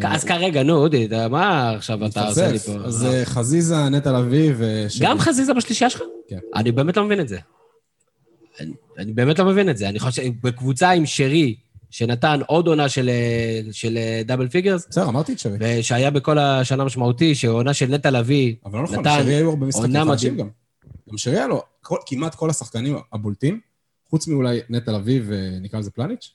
אה, 0.03 0.15
אז 0.15 0.25
כרגע, 0.25 0.63
נו, 0.63 0.77
אודי, 0.77 1.05
אתה- 1.07 1.29
מה 1.29 1.71
עכשיו 1.71 2.07
אתה 2.07 2.29
עושה 2.29 2.53
לי. 2.53 2.59
פה? 2.59 2.73
אז 2.85 3.05
אה, 3.05 3.25
חזיזה, 3.25 3.89
נטע 3.89 4.13
לביא 4.21 4.53
ו... 4.57 4.87
גם 5.01 5.19
חזיזה 5.19 5.55
בשלישייה 5.55 5.91
שלך? 5.91 6.03
כן. 6.29 6.39
אני 6.55 6.73
באמת 6.73 6.97
לא 6.97 7.05
מבין 7.05 7.21
את 7.21 7.29
זה. 7.29 7.39
אני, 8.61 8.73
אני 8.99 9.13
באמת 9.13 9.39
לא 9.39 9.45
מבין 9.45 9.71
את 9.71 9.77
זה. 9.77 9.89
אני 9.89 9.99
חושב, 9.99 10.23
בקבוצה 10.43 10.91
עם 10.91 11.07
שרי, 11.07 11.55
שנתן 11.91 12.41
עוד 12.47 12.67
עונה 12.67 12.89
של, 12.89 13.09
אה, 13.09 13.61
של 13.73 13.97
אה, 13.97 14.23
double 14.25 14.49
figures, 14.49 14.87
בסדר, 14.91 15.09
אמרתי 15.09 15.33
את 15.33 15.39
שרי. 15.39 15.57
ושהיה 15.61 16.11
בכל 16.11 16.39
השנה 16.39 16.85
משמעותי, 16.85 17.35
שעונה 17.35 17.75
של 17.75 17.87
נטע 17.87 18.11
לביא, 18.11 18.55
אבל 18.65 18.79
לא 18.79 18.85
נכון, 18.85 19.05
שרי 19.05 19.35
היו 19.35 19.51
הרבה 19.51 19.67
משחקים 19.67 19.97
עונה 19.97 20.13
חדשים. 20.13 20.37
גם. 20.37 20.49
גם 21.11 21.19
שרי 21.19 21.37
היה 21.37 21.47
לו, 21.47 21.63
כל- 21.83 21.97
כמעט 22.07 22.35
כל 22.35 22.51
השחקנים 22.51 22.97
הבולטים, 23.13 23.61
חוץ 24.11 24.29
מאולי 24.29 24.61
נטע 24.71 24.93
לביא 24.93 25.21
ונקרא 25.27 25.79
לזה 25.81 25.91
פלאניץ', 25.91 26.31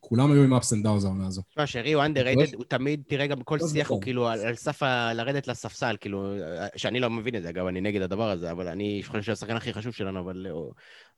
כולם 0.00 0.32
היו 0.32 0.42
עם 0.42 0.54
ups 0.54 0.58
and 0.58 0.84
downs 0.84 1.04
העונה 1.04 1.26
הזו. 1.26 1.42
תשמע, 1.50 1.66
שרי 1.66 1.92
הוא 1.92 2.04
underrated, 2.04 2.56
הוא 2.56 2.64
תמיד, 2.68 3.02
תראה, 3.08 3.26
גם 3.26 3.38
בכל 3.38 3.58
לא, 3.60 3.66
זה 3.66 3.72
שיח 3.72 3.88
הוא 3.88 3.94
נכון. 3.94 4.04
כאילו 4.04 4.28
על 4.28 4.54
סף 4.54 4.82
לרדת 5.14 5.48
לספסל, 5.48 5.96
כאילו, 6.00 6.34
שאני 6.76 7.00
לא 7.00 7.10
מבין 7.10 7.36
את 7.36 7.42
זה, 7.42 7.48
אגב, 7.48 7.66
אני 7.66 7.80
נגד 7.80 8.02
הדבר 8.02 8.30
הזה, 8.30 8.50
אבל 8.50 8.68
אני 8.68 9.02
חושב 9.06 9.22
שהוא 9.22 9.32
השחקן 9.32 9.56
הכי 9.56 9.72
חשוב 9.72 9.92
שלנו, 9.92 10.20
אבל... 10.20 10.46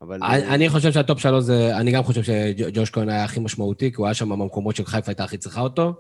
אבל 0.03 0.23
אני 0.23 0.69
חושב 0.69 0.93
שהטופ 0.93 1.19
שלו 1.19 1.41
זה... 1.41 1.77
אני 1.77 1.93
גם 1.93 2.03
חושב 2.03 2.23
שג'וש 2.23 2.91
כהן 2.91 3.09
היה 3.09 3.25
הכי 3.25 3.41
משמעותי, 3.41 3.91
כי 3.91 3.97
הוא 3.97 4.07
היה 4.07 4.15
שם 4.15 4.29
במקומות 4.29 4.77
שחיפה 4.77 5.11
הייתה 5.11 5.25
הכי 5.25 5.37
צריכה 5.37 5.61
אותו, 5.61 5.95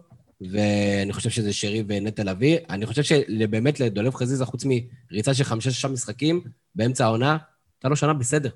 ואני 0.53 1.12
חושב 1.12 1.31
שזה 1.31 1.53
שרי 1.53 1.85
ונטע 1.89 2.24
לביא. 2.24 2.59
אני 2.70 2.87
חושב 2.87 3.03
שבאמת 3.03 3.81
לדולב 3.81 4.14
חזיזה, 4.14 4.45
חוץ 4.45 4.64
מריצה 4.64 5.35
של 5.35 5.45
חמישה-שישה 5.45 5.89
משחקים 5.89 6.41
באמצע 6.74 7.05
העונה, 7.05 7.37
הייתה 7.78 7.89
לו 7.89 7.97
שנה 7.97 8.14
בסדר. 8.14 8.51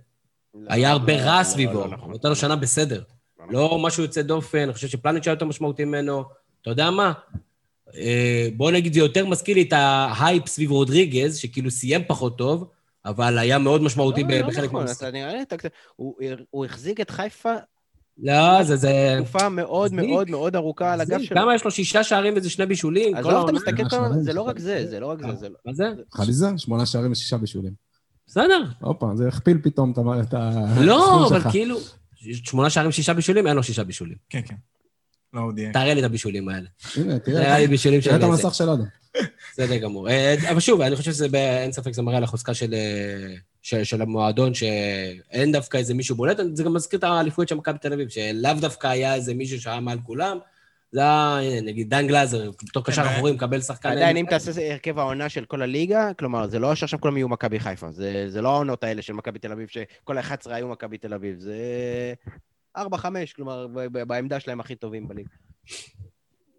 היה 0.69 0.91
הרבה 0.91 1.17
לא, 1.17 1.23
רע 1.23 1.39
לא, 1.39 1.45
סביבו, 1.45 1.81
לא, 1.81 1.89
נכון. 1.89 2.13
הייתה 2.13 2.29
לו 2.29 2.37
שנה 2.37 2.57
בסדר. 2.57 3.03
לא 3.51 3.79
משהו 3.83 4.03
יוצא 4.03 4.23
דופן, 4.23 4.59
אני 4.59 4.73
חושב 4.73 4.89
שפלניץ' 4.89 5.27
היה 5.27 5.33
יותר 5.33 5.47
משמעותי 5.47 5.85
ממנו. 5.85 6.25
אתה 6.63 6.71
יודע 6.71 6.91
מה? 6.91 7.13
אה, 7.97 8.49
בוא 8.57 8.71
נגיד, 8.71 8.95
זה 8.95 9.01
יותר 9.01 9.27
מזכיר 9.27 9.55
לי 9.55 9.63
את 9.63 9.73
ההייפ 9.73 10.49
סביב 10.49 10.71
רודריגז, 10.71 11.37
שכאילו 11.37 11.71
סיים 11.71 12.03
פחות 12.07 12.39
טוב, 12.39 12.69
אבל 13.05 13.39
היה 13.39 13.59
מאוד 13.59 13.83
משמעותי 13.83 14.23
לא, 14.23 14.29
ב- 14.29 14.33
לא 14.33 14.47
בחלק 14.49 14.65
נכון, 14.65 14.81
מהמשחק. 14.81 14.99
אתה 15.03 15.11
נראה 15.11 15.33
לי, 15.35 15.43
אתה 15.43 15.57
הוא- 15.97 16.15
הוא 16.51 16.65
החזיק 16.65 17.01
את 17.01 17.11
חיפה 17.11 17.55
לא, 18.19 18.63
זה... 18.63 18.77
זה... 18.77 19.17
תקופה 19.19 19.49
מאוד 19.49 19.95
מחזיק. 19.95 20.11
מאוד 20.11 20.31
מאוד 20.31 20.57
ארוכה 20.57 20.93
על 20.93 21.01
הגב 21.01 21.21
שלו. 21.23 21.37
כמה 21.37 21.55
יש 21.55 21.65
לו? 21.65 21.71
שישה 21.71 22.05
שערים 22.05 22.35
ואיזה 22.35 22.51
שני 22.51 22.67
בישולים? 22.67 23.17
עזוב, 23.17 23.33
אתה? 23.45 23.53
מסתכל 23.53 23.89
כמה, 23.89 24.09
מדהים, 24.09 24.23
זה 24.23 24.33
לא 24.33 24.43
רק 24.43 24.59
זה, 24.59 24.87
זה 24.91 25.01
לא 25.01 25.07
רק 25.07 25.19
זה, 25.21 25.35
זה 25.35 25.49
לא... 25.49 25.55
מה 25.67 25.73
זה? 25.75 25.85
חליזה, 26.13 26.47
שמונה 26.57 26.87
שערים 26.87 27.13
ושישה 27.13 27.37
בישולים. 27.37 27.73
בסדר. 28.27 28.63
הופה, 28.81 29.11
זה 29.15 29.29
הכפיל 29.29 29.59
פתאום 29.63 29.93
את 29.93 29.99
ה- 29.99 30.21
את 30.29 30.35
ה... 30.35 30.51
לא, 30.81 31.27
אבל. 31.29 31.51
כאילו... 31.51 31.79
שמונה 32.33 32.71
שערים, 32.71 32.93
שישה 32.93 33.15
בישולים, 33.15 33.47
אין 33.47 33.57
לו 33.57 33.63
שישה 33.63 33.85
בישולים. 33.85 34.17
כן, 34.31 34.41
כן. 34.45 34.55
לא. 35.33 35.51
תראה 35.73 35.95
לי 35.95 36.01
את 36.01 36.05
הבישולים 36.05 36.49
האלה. 36.49 36.69
הנה, 36.97 37.19
תראה 37.19 37.41
לי 37.41 37.45
תראה, 37.45 37.67
בישולים 37.67 38.01
של... 38.01 38.11
תראה 38.11 38.17
את 38.17 38.21
זה. 38.21 38.27
המסך 38.27 38.55
של 38.55 38.71
אדם. 38.71 38.85
בסדר 39.53 39.77
גמור. 39.77 40.09
אה, 40.09 40.35
אבל 40.51 40.61
שוב, 40.61 40.81
אני 40.81 40.97
חושב 40.97 41.13
שזה, 41.13 41.27
אין 41.35 41.73
ספק, 41.73 41.93
זה 41.93 42.03
מראה 42.03 42.17
על 42.17 42.25
החוזקה 42.25 42.55
של, 42.55 42.75
אה, 42.75 43.35
של, 43.63 43.85
של 43.85 44.03
המועדון, 44.03 44.55
שאין 44.55 45.53
דווקא 45.53 45.77
איזה 45.77 45.95
מישהו 45.95 46.17
בולט, 46.17 46.41
זה 46.53 46.65
גם 46.65 46.75
מזכיר 46.75 46.99
את 46.99 47.05
האליפויות 47.05 47.49
של 47.49 47.55
מכבי 47.55 47.79
תל 47.79 47.93
אביב, 47.93 48.09
שלאו 48.09 48.53
דווקא 48.61 48.87
היה 48.87 49.15
איזה 49.15 49.35
מישהו 49.35 49.61
שהיה 49.61 49.81
מעל 49.81 49.99
כולם. 50.03 50.39
זה 50.95 51.01
היה, 51.01 51.61
נגיד, 51.61 51.91
דן 51.91 52.07
גלאזר, 52.07 52.51
בתור 52.69 52.85
קשר 52.85 53.05
כן, 53.05 53.09
אחורי, 53.09 53.33
מקבל 53.33 53.61
שחקן... 53.61 53.89
עדיין, 53.89 54.17
אם 54.17 54.27
תעשה 54.31 54.73
הרכב 54.73 54.99
העונה 54.99 55.29
של 55.29 55.45
כל 55.45 55.63
הליגה, 55.63 56.11
כלומר, 56.19 56.49
זה 56.49 56.59
לא 56.59 56.75
שעכשיו 56.75 57.01
כולם 57.01 57.17
יהיו 57.17 57.29
מכבי 57.29 57.61
חיפה, 57.61 57.93
זה 57.93 58.25
זה 58.29 58.43
לא 58.43 58.49
העונות 58.49 58.85
האלה 58.85 59.03
של 59.03 59.13
מכבי 59.13 59.39
תל 59.39 59.53
אביב, 59.53 59.69
שכל 59.69 60.19
ה-11 60.19 60.51
היו 60.51 60.69
מכבי 60.69 60.99
תל 60.99 61.15
אביב, 61.15 61.39
זה 61.39 61.57
4-5, 62.79 62.81
כלומר, 63.37 63.67
בעמדה 63.93 64.41
שלהם 64.41 64.61
הכי 64.61 64.75
טובים 64.75 65.09
בליגה. 65.09 65.31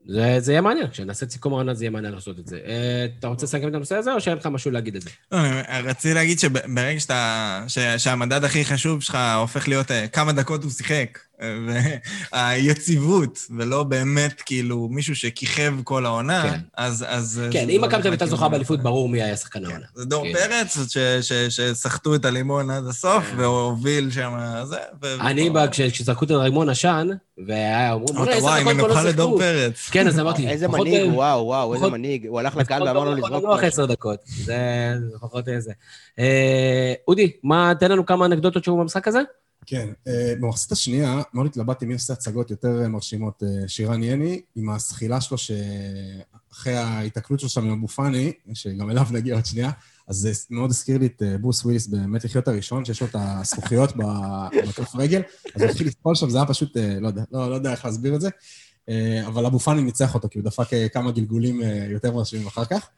זה, 0.08 0.36
זה 0.40 0.52
יהיה 0.52 0.62
מעניין, 0.62 0.88
כשנעשה 0.88 1.26
את 1.26 1.32
סיכום 1.32 1.54
העונה 1.54 1.74
זה 1.74 1.84
יהיה 1.84 1.92
מעניין 1.92 2.14
לעשות 2.14 2.40
את 2.40 2.48
זה. 2.48 2.60
אה, 2.66 3.06
אתה 3.20 3.28
רוצה 3.28 3.46
לסכם 3.46 3.68
את 3.68 3.74
הנושא 3.74 3.96
הזה, 3.96 4.14
או 4.14 4.22
שאין 4.22 4.38
לך 4.38 4.46
משהו 4.46 4.72
להגיד 4.72 4.96
את 4.96 5.02
זה? 5.02 5.10
לא, 5.32 5.38
אני 5.40 5.88
רציתי 5.88 6.14
להגיד 6.14 6.40
שברגע 6.40 7.00
שאתה, 7.00 7.64
ש- 7.68 7.80
שהמדד 7.80 8.44
הכי 8.44 8.66
חשוב 8.66 9.02
שלך 9.02 9.18
הופך 9.40 9.68
להיות 9.68 9.92
אה, 9.92 10.08
כמה 10.08 10.34
דקות 10.34 10.64
הוא 10.64 10.72
שיחק, 10.72 11.20
והיציבות, 12.34 13.40
ולא 13.58 13.84
באמת 13.84 14.42
כאילו 14.46 14.88
מישהו 14.92 15.16
שכיכב 15.16 15.74
כל 15.84 16.06
העונה, 16.06 16.44
כן. 16.52 16.60
אז... 16.78 17.06
אז 17.08 17.42
כן, 17.52 17.70
אם 17.70 17.82
לא 17.82 17.88
מכבי 17.88 17.90
תל 18.02 18.08
אביב 18.08 18.12
הייתה 18.12 18.26
זוכה 18.26 18.50
באליפות, 18.50 18.84
ברור 18.84 19.10
מי 19.10 19.22
היה 19.22 19.36
שחקן 19.36 19.60
כן, 19.60 19.66
העונה. 19.66 19.86
זה 19.96 20.06
דור 20.06 20.26
כן. 20.26 20.34
פרץ, 20.34 20.78
ש- 20.94 20.98
ש- 21.22 21.34
שסחטו 21.50 22.16
את 22.16 22.26
הלימון 22.26 22.70
עד 22.70 22.88
הסוף, 22.88 23.24
כן. 23.32 23.40
והוביל 23.40 24.12
שם 24.12 24.32
זה. 24.64 24.78
ו- 25.02 25.22
אני, 25.22 25.50
כשזרקו 25.92 26.26
את 26.26 26.32
הרימון 26.32 26.70
עשן, 26.70 27.08
ואמרו, 27.48 28.06
בוא 28.06 28.16
אמרת, 28.16 28.28
נעשה 28.28 28.42
וואי, 28.42 28.64
דקות, 28.64 28.90
נעשה 28.90 29.04
לדור 29.10 29.30
שיחקו." 29.32 29.40
פרץ. 29.40 29.90
כן, 29.92 30.08
אז 30.08 30.20
אמרתי, 30.20 30.48
איזה 30.48 30.68
מנהיג, 30.68 31.02
אה, 31.10 31.14
וואו, 31.14 31.46
וואו, 31.46 31.74
איזה 31.74 31.88
מנהיג. 31.88 32.28
הוא 32.28 32.40
הלך 32.40 32.56
לקהל 32.58 32.84
ואמר 32.84 33.04
לו 33.04 33.06
לא- 33.06 33.16
לזרוק 33.18 33.44
לא 33.44 33.54
משהו. 33.56 33.68
עשר 33.68 33.86
דקות. 33.86 34.20
זה 34.26 34.58
לפחות 35.16 35.48
איזה. 35.48 35.72
אה, 36.20 36.94
אודי, 37.08 37.32
מה, 37.44 37.74
תן 37.80 37.92
לנו 37.92 38.06
כמה 38.06 38.26
אנקדוטות 38.26 38.64
שהיו 38.64 38.78
במשחק 38.78 39.08
הזה? 39.08 39.20
כן, 39.66 39.90
אה, 40.08 40.34
במחצית 40.40 40.72
השנייה, 40.72 41.22
מאוד 41.34 41.46
התלבטתי 41.46 41.86
מי 41.86 41.94
עושה 41.94 42.14
הצגות 42.14 42.52
יותר 42.52 42.82
אה, 42.82 42.88
מרשימות. 42.88 43.44
אה, 43.44 43.68
שירן 43.68 44.04
יני, 44.04 44.42
עם 44.56 44.70
הזחילה 44.70 45.22
שלו, 45.22 45.38
שאחרי 45.38 46.74
ההיתקלות 46.74 47.40
שלו 47.40 47.50
שם 47.50 47.66
עם 47.66 47.72
אבו 47.72 47.88
פאני, 47.88 48.32
שגם 48.54 48.92
אליו 48.92 49.06
נגיע 49.12 49.36
עוד 49.36 49.46
שנייה, 49.46 49.72
אז 50.08 50.16
זה 50.16 50.32
מאוד 50.50 50.70
הזכיר 50.70 50.98
לי 50.98 51.06
את 51.06 51.22
ברוס 51.42 51.66
וויליס 51.66 51.88
באמת 51.88 52.26
לחיות 52.26 52.48
הראשון, 52.48 52.86
שיש 52.86 53.02
לו 53.02 53.08
את 53.08 53.16
הזכוכיות 53.20 53.94
בכף 54.68 54.96
רגל, 54.96 55.22
אז 55.56 55.62
הוא 55.62 55.70
התחיל 55.70 55.88
לספול 55.88 56.16
שם, 56.16 56.30
זה 56.30 56.38
היה 56.38 56.48
פשוט, 56.48 56.78
לא 57.02 57.08
יודע, 57.08 57.24
לא, 57.32 57.50
לא 57.50 57.56
יודע 57.56 57.72
איך 57.72 57.86
להסביר 57.86 58.16
את 58.16 58.22
זה, 58.22 58.30
אבל 59.28 59.46
אבו 59.46 59.60
פאני 59.60 59.82
ניצח 59.82 60.14
אותו, 60.16 60.30
כי 60.30 60.40
הוא 60.40 60.46
דפק 60.46 60.68
כמה 60.94 61.12
גלגולים 61.12 61.62
יותר 61.90 62.12
מרשימים 62.12 62.48
אחר 62.48 62.66
כך. 62.66 62.90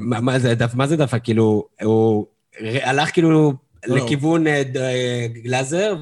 מה 0.00 0.20
מה 0.20 0.38
זה 0.38 0.54
מה 0.74 0.86
זה 0.86 0.96
דפק? 0.96 1.24
כאילו, 1.24 1.68
הוא 1.82 2.26
הלך 2.60 3.12
כאילו. 3.12 3.52
לכיוון 3.86 4.46
אה, 4.46 4.62
אה, 4.76 5.26
גלאזר, 5.32 5.96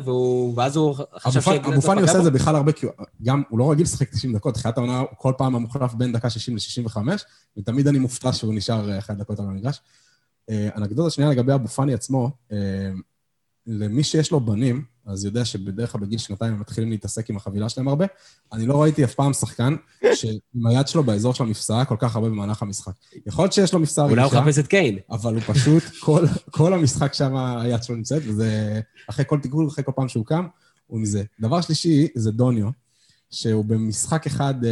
ואז 0.57 0.76
הוא 0.76 0.95
חשב 1.18 1.41
שגלאזר 1.41 1.68
אבו 1.68 1.81
פאני 1.81 2.01
עושה? 2.01 2.18
את 2.18 2.24
זה 2.24 2.31
בכלל 2.31 2.57
הרבה, 2.57 2.72
כי 2.72 2.87
גם, 3.22 3.43
הוא 3.49 3.59
לא 3.59 3.70
רגיל 3.70 3.85
לשחק 3.85 4.11
90 4.11 4.33
דקות, 4.33 4.55
תחילת 4.55 4.78
העונה 4.78 4.99
הוא 4.99 5.09
כל 5.16 5.33
פעם 5.39 5.55
המוחלף 5.55 5.95
בין 5.95 6.12
דקה 6.12 6.31
60 6.31 6.57
ל-65, 6.57 6.97
ותמיד 7.57 7.89
אני 7.89 7.99
מופתע 7.99 8.33
שהוא 8.33 8.55
נשאר 8.55 8.91
אה, 8.91 8.99
אחרי 8.99 9.16
דקות 9.16 9.39
על 9.39 9.45
המגרש. 9.45 9.81
אנקדוטה 10.76 11.11
שנייה 11.11 11.31
לגבי 11.31 11.55
אבו 11.55 11.68
פאני 11.68 11.95
עצמו, 11.95 12.31
למי 13.66 14.05
שיש 14.05 14.31
לו 14.31 14.41
בנים, 14.41 14.85
אז 15.07 15.24
יודע 15.24 15.44
שבדרך 15.44 15.92
כלל 15.92 16.01
בגיל 16.01 16.18
שנתיים 16.18 16.53
הם 16.53 16.61
מתחילים 16.61 16.90
להתעסק 16.90 17.30
עם 17.30 17.36
החבילה 17.36 17.68
שלהם 17.68 17.88
הרבה. 17.88 18.07
אני 18.53 18.66
לא 18.66 18.82
ראיתי 18.82 19.05
אף 19.05 19.14
פעם 19.14 19.32
שחקן 19.32 19.76
שעם 20.14 20.66
היד 20.66 20.88
שלו 20.88 21.03
באזור 21.03 21.34
של 21.34 21.44
המפסעה 21.44 21.84
כל 21.84 21.96
כך 21.98 22.16
הרבה 22.16 22.28
במהלך 22.28 22.62
המשחק. 22.62 22.92
יכול 23.26 23.44
להיות 23.44 23.53
שיש 23.53 23.72
לו 23.72 23.80
מפסעה 23.80 24.05
אולי 24.05 24.22
הוא 24.22 24.26
רגישה, 24.26 24.40
מחפש 24.40 24.59
את 24.59 24.66
קיין. 24.66 24.98
אבל 25.11 25.34
הוא 25.34 25.42
פשוט, 25.46 25.82
כל, 26.05 26.26
כל 26.51 26.74
המשחק 26.74 27.14
שם 27.14 27.36
היד 27.36 27.82
שלו 27.82 27.96
נמצאת, 27.96 28.22
וזה 28.26 28.80
אחרי 29.11 29.24
כל 29.28 29.38
תיקול, 29.40 29.68
אחרי 29.68 29.84
כל 29.84 29.92
פעם 29.96 30.09
שהוא 30.09 30.26
קם, 30.26 30.46
הוא 30.86 31.01
מזה. 31.01 31.22
דבר 31.40 31.61
שלישי 31.61 32.09
זה 32.14 32.30
דוניו, 32.30 32.68
שהוא 33.30 33.64
במשחק 33.64 34.26
אחד 34.26 34.64
אה, 34.64 34.70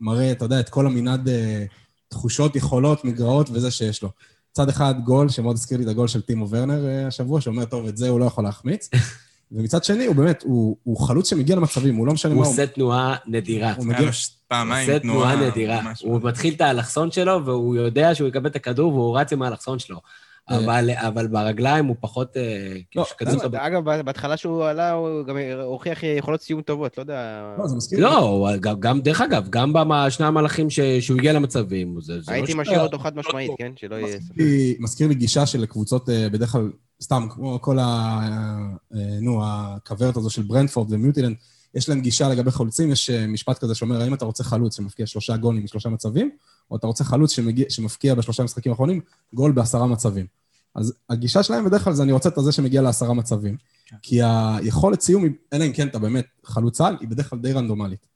מראה, 0.00 0.32
אתה 0.32 0.44
יודע, 0.44 0.60
את 0.60 0.68
כל 0.68 0.86
המנעד 0.86 1.28
אה, 1.28 1.64
תחושות, 2.08 2.56
יכולות, 2.56 3.04
מגרעות 3.04 3.50
וזה 3.52 3.70
שיש 3.70 4.02
לו. 4.02 4.10
צד 4.52 4.68
אחד 4.68 4.94
גול, 5.04 5.28
שמאוד 5.28 5.56
הזכיר 5.56 5.78
לי 5.78 5.84
את 5.84 5.88
הגול 5.88 6.08
של 6.08 6.20
טימו 6.20 6.50
ורנר 6.50 6.86
אה, 6.86 7.06
השבוע, 7.06 7.40
שאומר, 7.40 7.64
טוב, 7.64 7.86
את 7.86 7.96
זה 7.96 8.08
הוא 8.08 8.20
לא 8.20 8.24
יכול 8.24 8.44
להחמיץ. 8.44 8.90
ומצד 9.52 9.84
שני, 9.84 10.06
הוא 10.06 10.16
באמת, 10.16 10.42
הוא, 10.42 10.76
הוא 10.82 10.96
חלוץ 10.96 11.30
שמגיע 11.30 11.56
למצבים, 11.56 11.96
הוא 11.96 12.06
לא 12.06 12.12
משנה 12.12 12.32
הוא 12.32 12.40
מה 12.40 12.46
הוא... 12.46 12.52
עושה 12.52 12.66
תנועה 12.66 13.16
נדירה. 13.26 13.68
הוא 13.68 13.76
הוא 13.78 13.86
מגיע... 13.86 13.98
היה 13.98 14.06
לו 14.06 14.12
ש- 14.12 14.30
פעמיים 14.48 14.88
עושה 14.88 14.98
תנועה... 14.98 15.34
תנועה 15.36 15.50
נדירה. 15.50 15.80
הוא 16.02 16.20
מתחיל 16.22 16.54
את 16.54 16.60
האלכסון 16.60 17.10
שלו, 17.10 17.46
והוא 17.46 17.76
יודע 17.76 18.14
שהוא 18.14 18.28
יקבל 18.28 18.46
את 18.50 18.56
הכדור, 18.56 18.94
והוא 18.94 19.18
רץ 19.18 19.32
עם 19.32 19.42
האלכסון 19.42 19.78
שלו. 19.78 20.00
אה. 20.50 20.56
אבל 20.58 20.90
אבל 20.90 21.26
ברגליים 21.26 21.86
הוא 21.86 21.96
פחות... 22.00 22.36
אה, 22.36 22.42
כאילו, 22.90 23.04
לא, 23.20 23.26
אז- 23.30 23.42
טוב. 23.42 23.54
אגב, 23.54 23.84
בהתחלה 24.04 24.36
שהוא 24.36 24.64
עלה, 24.64 24.92
הוא 24.92 25.24
גם 25.24 25.36
הוכיח 25.64 25.98
יכולות 26.02 26.42
סיום 26.42 26.62
טובות, 26.62 26.98
לא 26.98 27.02
יודע... 27.02 27.54
לא, 27.58 27.66
זה 27.66 27.76
מזכיר 27.76 27.98
לי. 27.98 28.04
לא, 28.04 28.48
גם- 28.60 28.80
גם, 28.80 29.00
דרך 29.00 29.20
אגב, 29.20 29.46
גם 29.50 29.72
בשני 29.72 30.26
המהלכים 30.26 30.70
ש- 30.70 30.80
שהוא 30.80 31.18
הגיע 31.18 31.32
למצבים, 31.32 32.00
זה 32.00 32.20
זה 32.20 32.30
לא 32.30 32.34
הייתי 32.36 32.52
ש- 32.52 32.54
משאיר 32.54 32.80
אותו 32.80 32.98
חד 32.98 33.16
משמעית, 33.16 33.50
כן? 33.58 33.72
שלא 33.76 33.94
יהיה... 33.96 34.16
מזכיר 34.16 34.36
לי- 34.46 34.76
מזכיר 34.80 35.08
לי 35.08 35.14
גישה 35.14 35.46
של 35.46 35.66
קבוצות, 35.66 36.08
אה, 36.10 36.28
בדרך 36.32 36.48
כלל, 36.52 36.70
סתם, 37.02 37.26
כמו 37.30 37.58
כל 37.60 37.78
ה... 37.78 38.20
נו, 39.20 39.40
הכוורת 39.44 40.16
הזו 40.16 40.30
של 40.30 40.42
ברנדפורד 40.42 40.92
ומיוטילנד, 40.92 41.36
יש 41.74 41.88
להם 41.88 42.00
גישה 42.00 42.28
לגבי 42.28 42.50
חלוצים, 42.50 42.90
יש 42.92 43.10
משפט 43.10 43.58
כזה 43.58 43.74
שאומר, 43.74 44.00
האם 44.02 44.14
אתה 44.14 44.24
רוצה 44.24 44.44
חלוץ 44.44 44.76
שמפקיע 44.76 45.06
שלושה 45.06 45.36
גולים 45.36 45.64
משלושה 45.64 45.88
מצבים, 45.88 46.30
או 46.70 46.76
אתה 46.76 46.86
רוצה 46.86 47.04
חלוץ 47.04 47.32
שמגיע, 47.32 47.64
שמפקיע 47.68 48.14
בשלושה 48.14 48.42
משחקים 48.42 48.72
האחרונים 48.72 49.00
גול 49.34 49.52
בעשרה 49.52 49.86
מצבים. 49.86 50.26
אז 50.74 50.94
הגישה 51.10 51.42
שלהם 51.42 51.64
בדרך 51.64 51.84
כלל 51.84 51.92
זה 51.92 52.02
אני 52.02 52.12
רוצה 52.12 52.28
את 52.28 52.38
הזה 52.38 52.52
שמגיע 52.52 52.82
לעשרה 52.82 53.14
מצבים. 53.14 53.56
כן. 53.86 53.96
כי 54.02 54.20
היכולת 54.22 55.00
סיום, 55.00 55.24
אלא 55.52 55.64
אם 55.64 55.72
כן 55.72 55.88
אתה 55.88 55.98
באמת 55.98 56.26
חלוץ 56.44 56.80
על, 56.80 56.96
היא 57.00 57.08
בדרך 57.08 57.30
כלל 57.30 57.38
די 57.38 57.52
רנדומלית. 57.52 58.06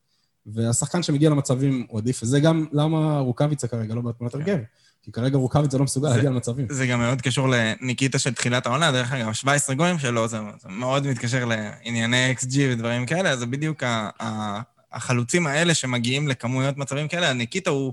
והשחקן 0.47 1.03
שמגיע 1.03 1.31
למצבים 1.31 1.87
הוא 1.89 1.99
עדיף, 1.99 2.23
וזה 2.23 2.41
גם 2.41 2.67
למה 2.73 3.19
רוקאביצה 3.19 3.69
כרגע 3.69 3.95
לא 3.95 4.01
בתמונת 4.01 4.33
כן. 4.33 4.41
הרכב. 4.41 4.59
כי 5.03 5.13
כרגע 5.13 5.37
רוקאביצה 5.37 5.79
לא 5.79 5.85
מסוגל 5.85 6.09
להגיע 6.09 6.31
למצבים. 6.31 6.67
זה 6.71 6.87
גם 6.87 7.01
מאוד 7.01 7.23
קשור 7.23 7.49
לניקיטה 7.49 8.19
של 8.19 8.35
תחילת 8.35 8.67
העונה, 8.67 8.93
דרך 8.93 9.13
אגב, 9.13 9.33
17 9.33 9.75
גולים 9.75 9.99
שלו, 9.99 10.29
זה, 10.29 10.39
זה 10.63 10.69
מאוד 10.69 11.07
מתקשר 11.07 11.45
לענייני 11.45 12.35
XG 12.39 12.57
ודברים 12.71 13.07
כאלה, 13.07 13.37
זה 13.37 13.47
בדיוק 13.47 13.83
ה, 13.83 14.11
ה, 14.23 14.61
החלוצים 14.93 15.47
האלה 15.47 15.75
שמגיעים 15.75 16.29
לכמויות 16.29 16.77
מצבים 16.77 17.09
כאלה. 17.09 17.33
ניקיטה 17.33 17.71
הוא, 17.71 17.93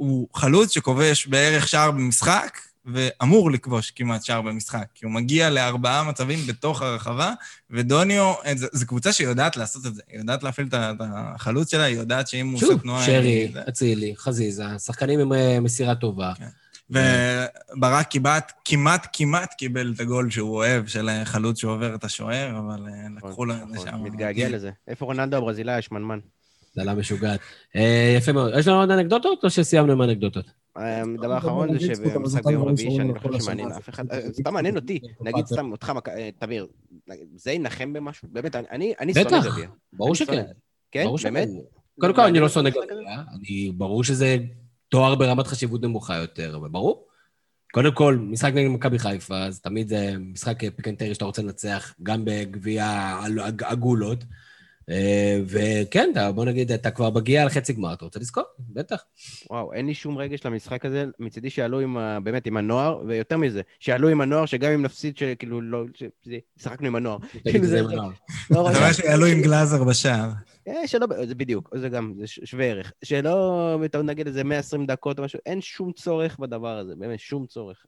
הוא 0.00 0.28
חלוץ 0.34 0.74
שכובש 0.74 1.26
בערך 1.26 1.68
שער 1.68 1.90
במשחק, 1.90 2.58
ואמור 2.84 3.50
לכבוש 3.50 3.90
כמעט 3.90 4.24
שער 4.24 4.42
במשחק, 4.42 4.84
כי 4.94 5.04
הוא 5.04 5.12
מגיע 5.12 5.50
לארבעה 5.50 6.04
מצבים 6.04 6.38
בתוך 6.46 6.82
הרחבה, 6.82 7.32
ודוניו, 7.70 8.34
זו 8.72 8.86
קבוצה 8.86 9.12
שיודעת 9.12 9.56
לעשות 9.56 9.86
את 9.86 9.94
זה, 9.94 10.02
היא 10.08 10.18
יודעת 10.18 10.42
להפעיל 10.42 10.68
את 10.72 11.00
החלוץ 11.00 11.70
שלה, 11.70 11.84
היא 11.84 11.96
יודעת 11.96 12.28
שאם 12.28 12.48
הוא 12.48 12.56
עושה 12.56 12.78
תנועה... 12.82 13.06
שוב, 13.06 13.14
שרי, 13.14 13.52
אצילי, 13.68 14.14
חזיזה, 14.16 14.78
שחקנים 14.78 15.20
עם 15.20 15.32
אה, 15.32 15.60
מסירה 15.60 15.94
טובה. 15.94 16.32
כן. 16.34 16.48
וברק 16.90 18.06
כמעט, 18.10 18.52
כמעט, 18.64 19.06
כמעט 19.12 19.54
קיבל 19.54 19.92
את 19.94 20.00
הגול 20.00 20.30
שהוא 20.30 20.56
אוהב, 20.56 20.86
של 20.86 21.10
חלוץ 21.24 21.60
שעובר 21.60 21.94
את 21.94 22.04
השוער, 22.04 22.58
אבל 22.58 22.86
אה, 22.86 23.08
נכון, 23.08 23.30
לקחו 23.30 23.44
לו 23.44 23.54
את 23.54 23.58
זה 23.58 23.64
נכון, 23.74 23.88
שם. 23.88 24.02
מתגעגע 24.02 24.48
לזה. 24.48 24.70
איפה 24.88 25.04
רונלדו 25.04 25.36
הברזילאי, 25.36 25.74
השמנמן? 25.74 26.18
דלה 26.76 26.94
משוגעת. 26.94 27.40
אה, 27.76 28.14
יפה 28.16 28.32
מאוד. 28.32 28.52
יש 28.58 28.68
לנו 28.68 28.80
עוד 28.80 28.90
אנקדוטות, 28.90 29.44
או 29.44 29.50
שסיימנו 29.50 29.92
עם 29.92 30.02
אנקדוטות? 30.02 30.44
אה, 30.76 31.02
דבר 31.22 31.38
אחרון 31.38 31.78
זה 31.78 31.94
שבמשחק 31.94 32.44
ביום 32.44 32.68
רביעי, 32.68 32.96
שאני 32.96 33.18
חושב 33.18 33.40
שמעניין 33.40 33.72
אף 33.72 33.88
אחד, 33.88 34.10
אה, 34.12 34.32
סתם 34.32 34.54
מעניין 34.54 34.76
אותי, 34.76 35.00
נגיד 35.20 35.46
סתם 35.46 35.72
אותך, 35.72 35.92
תמיר, 36.38 36.66
זה 37.36 37.52
ינחם 37.52 37.92
במשהו? 37.92 38.28
באמת, 38.32 38.56
אני 38.56 39.14
שונא 39.14 39.24
גביע. 39.24 39.40
בטח, 39.40 39.56
ברור 39.92 40.14
שכן. 40.14 40.42
כן? 40.90 41.06
באמת? 41.22 41.48
קודם 42.00 42.14
כל, 42.14 42.22
אני 42.22 42.40
לא 42.40 42.48
שונא 42.48 42.70
גביע, 42.70 43.72
ברור 43.74 44.04
שזה 44.04 44.36
תואר 44.88 45.14
ברמת 45.14 45.46
חשיבות 45.46 45.82
נמוכה 45.82 46.16
יותר, 46.16 46.56
אבל 46.56 46.68
ברור. 46.68 47.06
קודם 47.72 47.94
כל, 47.94 48.18
משחק 48.20 48.52
נגד 48.54 48.68
מכבי 48.68 48.98
חיפה, 48.98 49.38
אז 49.38 49.60
תמיד 49.60 49.88
זה 49.88 50.14
משחק 50.18 50.60
פיקנטרי 50.76 51.14
שאתה 51.14 51.24
רוצה 51.24 51.42
לנצח, 51.42 51.94
גם 52.02 52.24
בגביע 52.24 53.14
הגולות. 53.60 54.24
אה, 54.88 55.40
וכן, 55.46 56.10
בוא 56.34 56.44
נגיד, 56.44 56.72
אתה 56.72 56.90
כבר 56.90 57.10
מגיע 57.10 57.44
לחצי 57.44 57.72
גמר, 57.72 57.92
אתה 57.92 58.04
רוצה 58.04 58.20
לזכור? 58.20 58.44
בטח. 58.58 59.04
וואו, 59.50 59.72
אין 59.72 59.86
לי 59.86 59.94
שום 59.94 60.18
רגש 60.18 60.46
למשחק 60.46 60.84
הזה. 60.84 61.04
מצידי 61.18 61.50
שיעלו 61.50 61.80
עם, 61.80 61.96
ה... 61.96 62.20
באמת 62.20 62.46
עם 62.46 62.56
הנוער, 62.56 63.02
ויותר 63.06 63.36
מזה, 63.36 63.60
שיעלו 63.80 64.08
עם 64.08 64.20
הנוער, 64.20 64.46
שגם 64.46 64.72
אם 64.72 64.82
נפסיד, 64.82 65.16
שכאילו 65.16 65.60
לא... 65.60 65.84
שחקנו 66.58 66.86
עם 66.86 66.96
הנוער. 66.96 67.18
תגיד, 67.44 67.62
זה 67.62 67.80
עם 67.80 67.86
הנוער. 67.86 68.10
אתה 68.46 68.58
אומר 68.58 68.92
שיעלו 68.92 69.26
עם 69.26 69.42
גלאזר 69.42 69.84
בשער. 69.84 70.30
אה, 70.68 70.86
שלא, 70.86 71.06
זה 71.26 71.34
בדיוק, 71.34 71.70
זה 71.76 71.88
גם, 71.88 72.12
זה 72.18 72.26
שווה 72.26 72.64
ערך. 72.64 72.92
שלא, 73.04 73.78
נגיד 74.04 74.26
איזה 74.26 74.44
120 74.44 74.86
דקות 74.86 75.18
או 75.18 75.24
משהו, 75.24 75.38
אין 75.46 75.60
שום 75.60 75.92
צורך 75.92 76.38
בדבר 76.38 76.78
הזה, 76.78 76.94
באמת, 76.98 77.20
שום 77.20 77.46
צורך. 77.46 77.86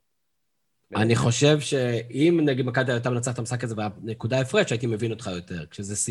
אני 0.97 1.17
חושב 1.17 1.61
שאם 1.61 2.41
נגיד 2.45 2.67
מכבי 2.67 2.93
הייתה 2.93 3.11
מנצחת 3.11 3.35
את 3.35 3.39
המשחק 3.39 3.65
הזה 3.65 3.75
בנקודה 3.75 4.41
הפרש, 4.41 4.73
הייתי 4.73 4.87
מבין 4.87 5.11
אותך 5.11 5.31
יותר. 5.35 5.65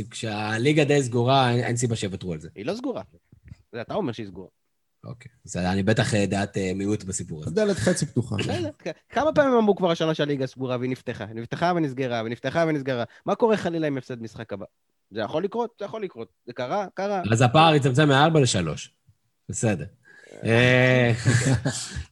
כשהליגה 0.10 0.84
די 0.84 1.04
סגורה, 1.04 1.52
אין 1.52 1.76
סיבה 1.76 1.96
שיוותרו 1.96 2.34
על 2.34 2.40
זה. 2.40 2.50
היא 2.56 2.66
לא 2.66 2.76
סגורה. 2.76 3.02
זה 3.72 3.82
אתה 3.82 3.94
אומר 3.94 4.12
שהיא 4.12 4.28
סגורה. 4.28 4.48
אוקיי. 5.04 5.32
אז 5.46 5.58
אני 5.58 5.84
בטח 5.84 6.16
אה, 6.16 6.26
דעת 6.26 6.58
אה, 6.58 6.72
מיעוט 6.76 7.04
בסיפור 7.04 7.42
הזה. 7.44 7.52
דלת 7.52 7.78
חצי 7.78 8.06
פתוחה. 8.06 8.36
כמה 9.10 9.34
פעמים 9.34 9.54
אמרו 9.54 9.76
כבר 9.76 9.92
השנה 9.92 10.14
שהליגה 10.14 10.48
סגורה 10.48 10.78
והיא 10.78 10.92
נפתחה? 10.92 11.26
נפתחה 11.26 11.74
ונסגרה, 11.76 12.22
ונפתחה 12.26 12.66
ונסגרה. 12.68 13.04
מה 13.26 13.36
קורה 13.36 13.58
חלילה 13.58 13.88
אם 13.88 13.98
הפסד 13.98 14.22
משחק 14.22 14.54
הבא? 14.54 14.66
זה 15.12 15.22
יכול 15.22 15.44
לקרות? 15.44 15.76
זה 15.80 15.86
יכול 15.86 16.04
לקרות. 16.04 16.28
זה 16.46 16.54
קרה? 16.54 16.86
קרה. 16.94 17.22
אז 17.32 17.42
הפער 17.42 17.76
יצמצם 17.76 18.10
מ-4 18.10 18.40
ל-3. 18.40 18.90
בסדר. 19.50 19.86
אה, 20.46 21.12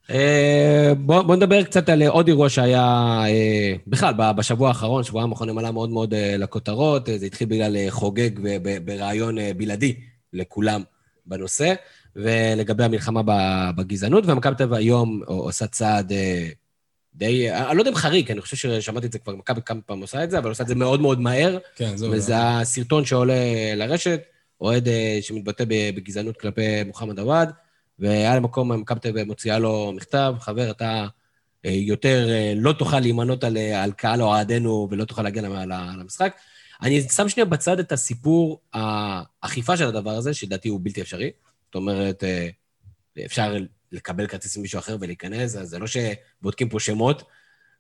אה, 0.10 0.94
בואו 0.98 1.36
נדבר 1.36 1.64
קצת 1.64 1.90
על 1.90 2.04
עוד 2.04 2.28
אירוע 2.28 2.50
שהיה 2.50 2.84
אה, 3.28 3.74
בכלל, 3.88 4.14
בשבוע 4.36 4.68
האחרון, 4.68 5.04
שבועיים 5.04 5.32
האחרונים 5.32 5.58
עלה 5.58 5.72
מאוד 5.72 5.90
מאוד 5.90 6.14
לכותרות. 6.38 7.10
זה 7.16 7.26
התחיל 7.26 7.48
בגלל 7.48 7.90
חוגג 7.90 8.30
ברעיון 8.86 9.38
בלעדי 9.58 9.96
לכולם 10.34 10.84
בנושא, 11.26 11.74
ולגבי 12.16 12.84
המלחמה 12.84 13.22
בגזענות, 13.76 14.24
ומכבי 14.28 14.56
תל 14.56 14.64
אביב 14.64 14.74
היום 14.74 15.22
עושה 15.26 15.68
צעד 15.68 16.12
די, 17.16 17.52
אני 17.52 17.78
לא 17.78 17.82
יודע 17.82 17.92
אם 17.92 17.96
חריג, 17.96 18.32
אני 18.32 18.42
חושב 18.42 18.58
ששמעתי 18.58 19.08
את 19.08 19.12
זה 19.12 19.20
כבר, 19.20 19.36
מכבי 19.36 19.62
כמה 19.66 19.82
פעמים 19.82 20.02
עושה 20.02 20.24
את 20.24 20.32
זה, 20.32 20.38
אבל 20.38 20.50
עושה 20.50 20.64
את 20.64 20.68
זה 20.68 20.76
מאוד 20.76 21.02
מאוד 21.02 21.22
מהר. 21.22 21.58
כן. 21.76 21.94
וזה 22.12 22.34
הסרטון 22.38 23.06
שעולה 23.06 23.36
לרשת, 23.76 24.22
אוהד 24.62 24.88
שמתבטא 25.22 25.64
בגזענות 25.68 26.38
כלפי 26.38 26.84
מוחמד 26.84 27.20
עוואד. 27.20 27.52
והיה 28.00 28.36
למקום, 28.36 28.72
מכבי 28.72 29.00
תל 29.00 29.10
אביב 29.10 29.28
מוציאה 29.28 29.60
לו 29.60 29.92
מכתב, 29.96 30.36
חבר, 30.40 30.72
אתה 30.72 31.08
אה, 31.66 31.72
יותר 31.72 32.30
אה, 32.30 32.54
לא 32.56 32.74
תוכל 32.74 33.00
להימנות 33.00 33.44
על, 33.44 33.58
אה, 33.58 33.84
על 33.84 33.92
קהל 33.92 34.22
אוהדינו 34.22 34.88
ולא 34.92 35.06
תוכל 35.06 35.22
להגן 35.22 35.46
על 35.46 35.72
המשחק. 35.72 36.36
אני 36.82 37.02
שם 37.02 37.30
שנייה 37.30 37.46
בצד 37.46 37.80
את 37.80 37.92
הסיפור 37.92 38.62
האכיפה 38.74 39.78
של 39.78 39.88
הדבר 39.88 40.12
הזה, 40.12 40.34
שלדעתי 40.34 40.70
הוא 40.70 40.80
בלתי 40.84 41.02
אפשרי. 41.02 41.32
זאת 41.66 41.76
אומרת, 41.76 42.24
אפשר 43.26 43.56
לקבל 43.92 44.28
כרטיס 44.28 44.58
ממישהו 44.58 44.80
אחר 44.80 44.98
ולהיכנס, 45.00 45.56
אז 45.56 45.70
זה 45.70 45.80
לא 45.80 45.86
שבודקים 45.88 46.70
פה 46.70 46.80
שמות, 46.80 47.24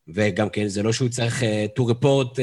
וגם 0.07 0.49
כן, 0.49 0.67
זה 0.67 0.83
לא 0.83 0.93
שהוא 0.93 1.09
צריך 1.09 1.43
to 1.79 1.81
report 1.91 2.39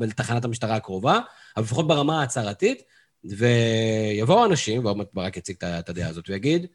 לתחנת 0.00 0.44
המשטרה 0.44 0.76
הקרובה, 0.76 1.18
אבל 1.56 1.64
לפחות 1.64 1.88
ברמה 1.88 2.20
ההצהרתית, 2.20 2.82
ויבואו 3.24 4.44
אנשים, 4.44 4.84
ועוד 4.84 4.96
מעט 4.96 5.08
ברק 5.12 5.36
יציג 5.36 5.56
את 5.64 5.88
הדעה 5.88 6.08
הזאת 6.08 6.28
ויגיד, 6.28 6.66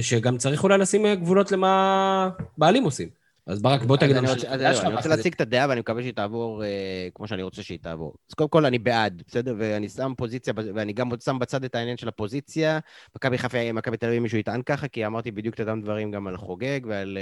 שגם 0.00 0.38
צריך 0.38 0.64
אולי 0.64 0.78
לשים 0.78 1.06
אה, 1.06 1.14
גבולות 1.14 1.52
למה 1.52 2.30
בעלים 2.58 2.84
עושים. 2.84 3.08
אז 3.46 3.62
ברק, 3.62 3.82
בוא 3.82 3.96
תגיד 3.96 4.16
לנו 4.16 4.28
שלך. 4.28 4.44
אני 4.84 4.94
רוצה 4.94 5.08
להציג 5.08 5.32
את 5.34 5.40
הדעה 5.40 5.68
ואני 5.68 5.80
מקווה 5.80 6.02
שהיא 6.02 6.12
תעבור 6.12 6.64
אה, 6.64 7.08
כמו 7.14 7.28
שאני 7.28 7.42
רוצה 7.42 7.62
שהיא 7.62 7.78
תעבור. 7.82 8.14
אז 8.30 8.34
קודם 8.34 8.50
כל 8.50 8.66
אני 8.66 8.78
בעד, 8.78 9.22
בסדר? 9.26 9.54
ואני 9.58 9.88
שם 9.88 10.12
פוזיציה, 10.16 10.52
ואני 10.56 10.92
גם 10.92 11.10
שם 11.24 11.38
בצד 11.38 11.64
את 11.64 11.74
העניין 11.74 11.96
של 11.96 12.08
הפוזיציה. 12.08 12.78
מכבי 13.16 13.38
חיפה, 13.38 13.72
מכבי 13.72 13.96
תל 13.96 14.06
אביב, 14.06 14.22
מישהו 14.22 14.38
יטען 14.38 14.62
ככה, 14.62 14.88
כי 14.88 15.06
אמרתי 15.06 15.30
בדיוק 15.30 15.54
את 15.54 15.60
אותם 15.60 15.80
דברים 15.82 16.10
גם 16.10 16.26
על 16.26 16.36
חוגג 16.36 16.80
ועל... 16.86 17.18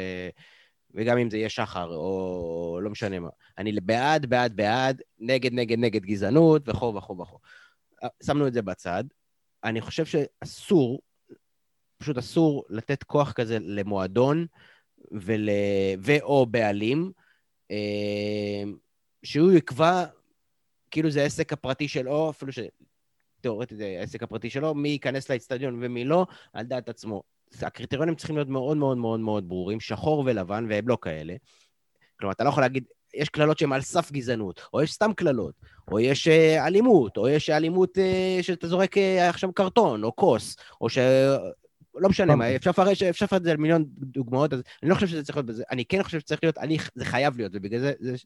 וגם 0.95 1.19
אם 1.19 1.31
זה 1.31 1.37
יהיה 1.37 1.49
שחר, 1.49 1.95
או 1.95 2.79
לא 2.83 2.91
משנה 2.91 3.19
מה. 3.19 3.29
אני 3.59 3.73
בעד, 3.73 4.27
בעד, 4.27 4.57
בעד, 4.57 5.03
נגד, 5.19 5.53
נגד, 5.53 5.79
נגד 5.79 6.05
גזענות, 6.05 6.69
וכו' 6.69 6.95
וכו' 6.95 7.19
וכו'. 7.19 7.39
שמנו 8.23 8.47
את 8.47 8.53
זה 8.53 8.63
בצד. 8.63 9.05
אני 9.65 9.81
חושב 9.81 10.05
שאסור 10.05 11.01
פשוט 12.01 12.19
אסור 12.19 12.65
לתת 12.69 13.03
כוח 13.03 13.33
כזה 13.33 13.59
למועדון 13.61 14.47
ול... 15.13 15.49
ו/או 15.99 16.47
בעלים, 16.47 17.13
אה, 17.71 18.63
שהוא 19.23 19.53
יקבע, 19.53 20.05
כאילו 20.91 21.11
זה 21.11 21.23
העסק 21.23 21.53
הפרטי 21.53 21.89
שלו, 21.89 22.31
אפילו 22.31 22.53
שתאורטית 22.53 23.79
זה 23.79 23.97
העסק 24.01 24.23
הפרטי 24.23 24.51
שלו, 24.51 24.75
מי 24.75 24.89
ייכנס 24.89 25.31
לאצטדיון 25.31 25.79
ומי 25.83 26.05
לא, 26.05 26.27
על 26.53 26.67
דעת 26.67 26.89
עצמו. 26.89 27.23
הקריטריונים 27.63 28.15
צריכים 28.15 28.37
להיות 28.37 28.49
מאוד 28.49 28.77
מאוד 28.77 28.99
מאוד 28.99 29.21
מאוד 29.21 29.49
ברורים, 29.49 29.81
שחור 29.81 30.23
ולבן, 30.27 30.67
והם 30.69 30.89
לא 30.89 30.99
כאלה. 31.03 31.35
כלומר, 32.21 32.33
אתה 32.33 32.45
לא 32.45 32.49
יכול 32.49 32.63
להגיד, 32.63 32.85
יש 33.15 33.29
קללות 33.29 33.59
שהן 33.59 33.73
על 33.73 33.81
סף 33.81 34.13
גזענות, 34.13 34.61
או 34.75 34.83
יש 34.83 34.93
סתם 34.93 35.13
קללות, 35.13 35.55
או 35.91 36.01
יש 36.01 36.29
אה, 36.29 36.67
אלימות, 36.67 37.17
או 37.17 37.29
יש 37.29 37.51
אלימות 37.51 37.99
אה, 37.99 38.39
שאתה 38.43 38.69
זורק 38.69 38.97
עכשיו 39.29 39.53
קרטון, 39.53 40.05
או 40.05 40.17
כוס, 40.17 40.57
או 40.81 40.89
ש... 40.89 40.99
לא 41.95 42.09
משנה 42.09 42.37
מה, 42.37 42.57
אפשר 42.57 42.71
לפרש, 42.71 43.03
את 43.37 43.45
זה 43.45 43.51
על 43.51 43.57
מיליון 43.57 43.85
דוגמאות, 43.89 44.53
אז 44.53 44.63
אני 44.83 44.91
לא 44.91 44.95
חושב 44.95 45.07
שזה 45.07 45.23
צריך 45.23 45.37
להיות 45.37 45.47
בזה, 45.47 45.65
אני 45.71 45.85
כן 45.85 46.03
חושב 46.03 46.21
שצריך 46.21 46.41
להיות 46.43 46.59
הליך, 46.59 46.91
זה 46.95 47.05
חייב 47.05 47.37
להיות, 47.37 47.53
ובגלל 47.55 47.81
זה, 47.81 47.93
זה 48.01 48.17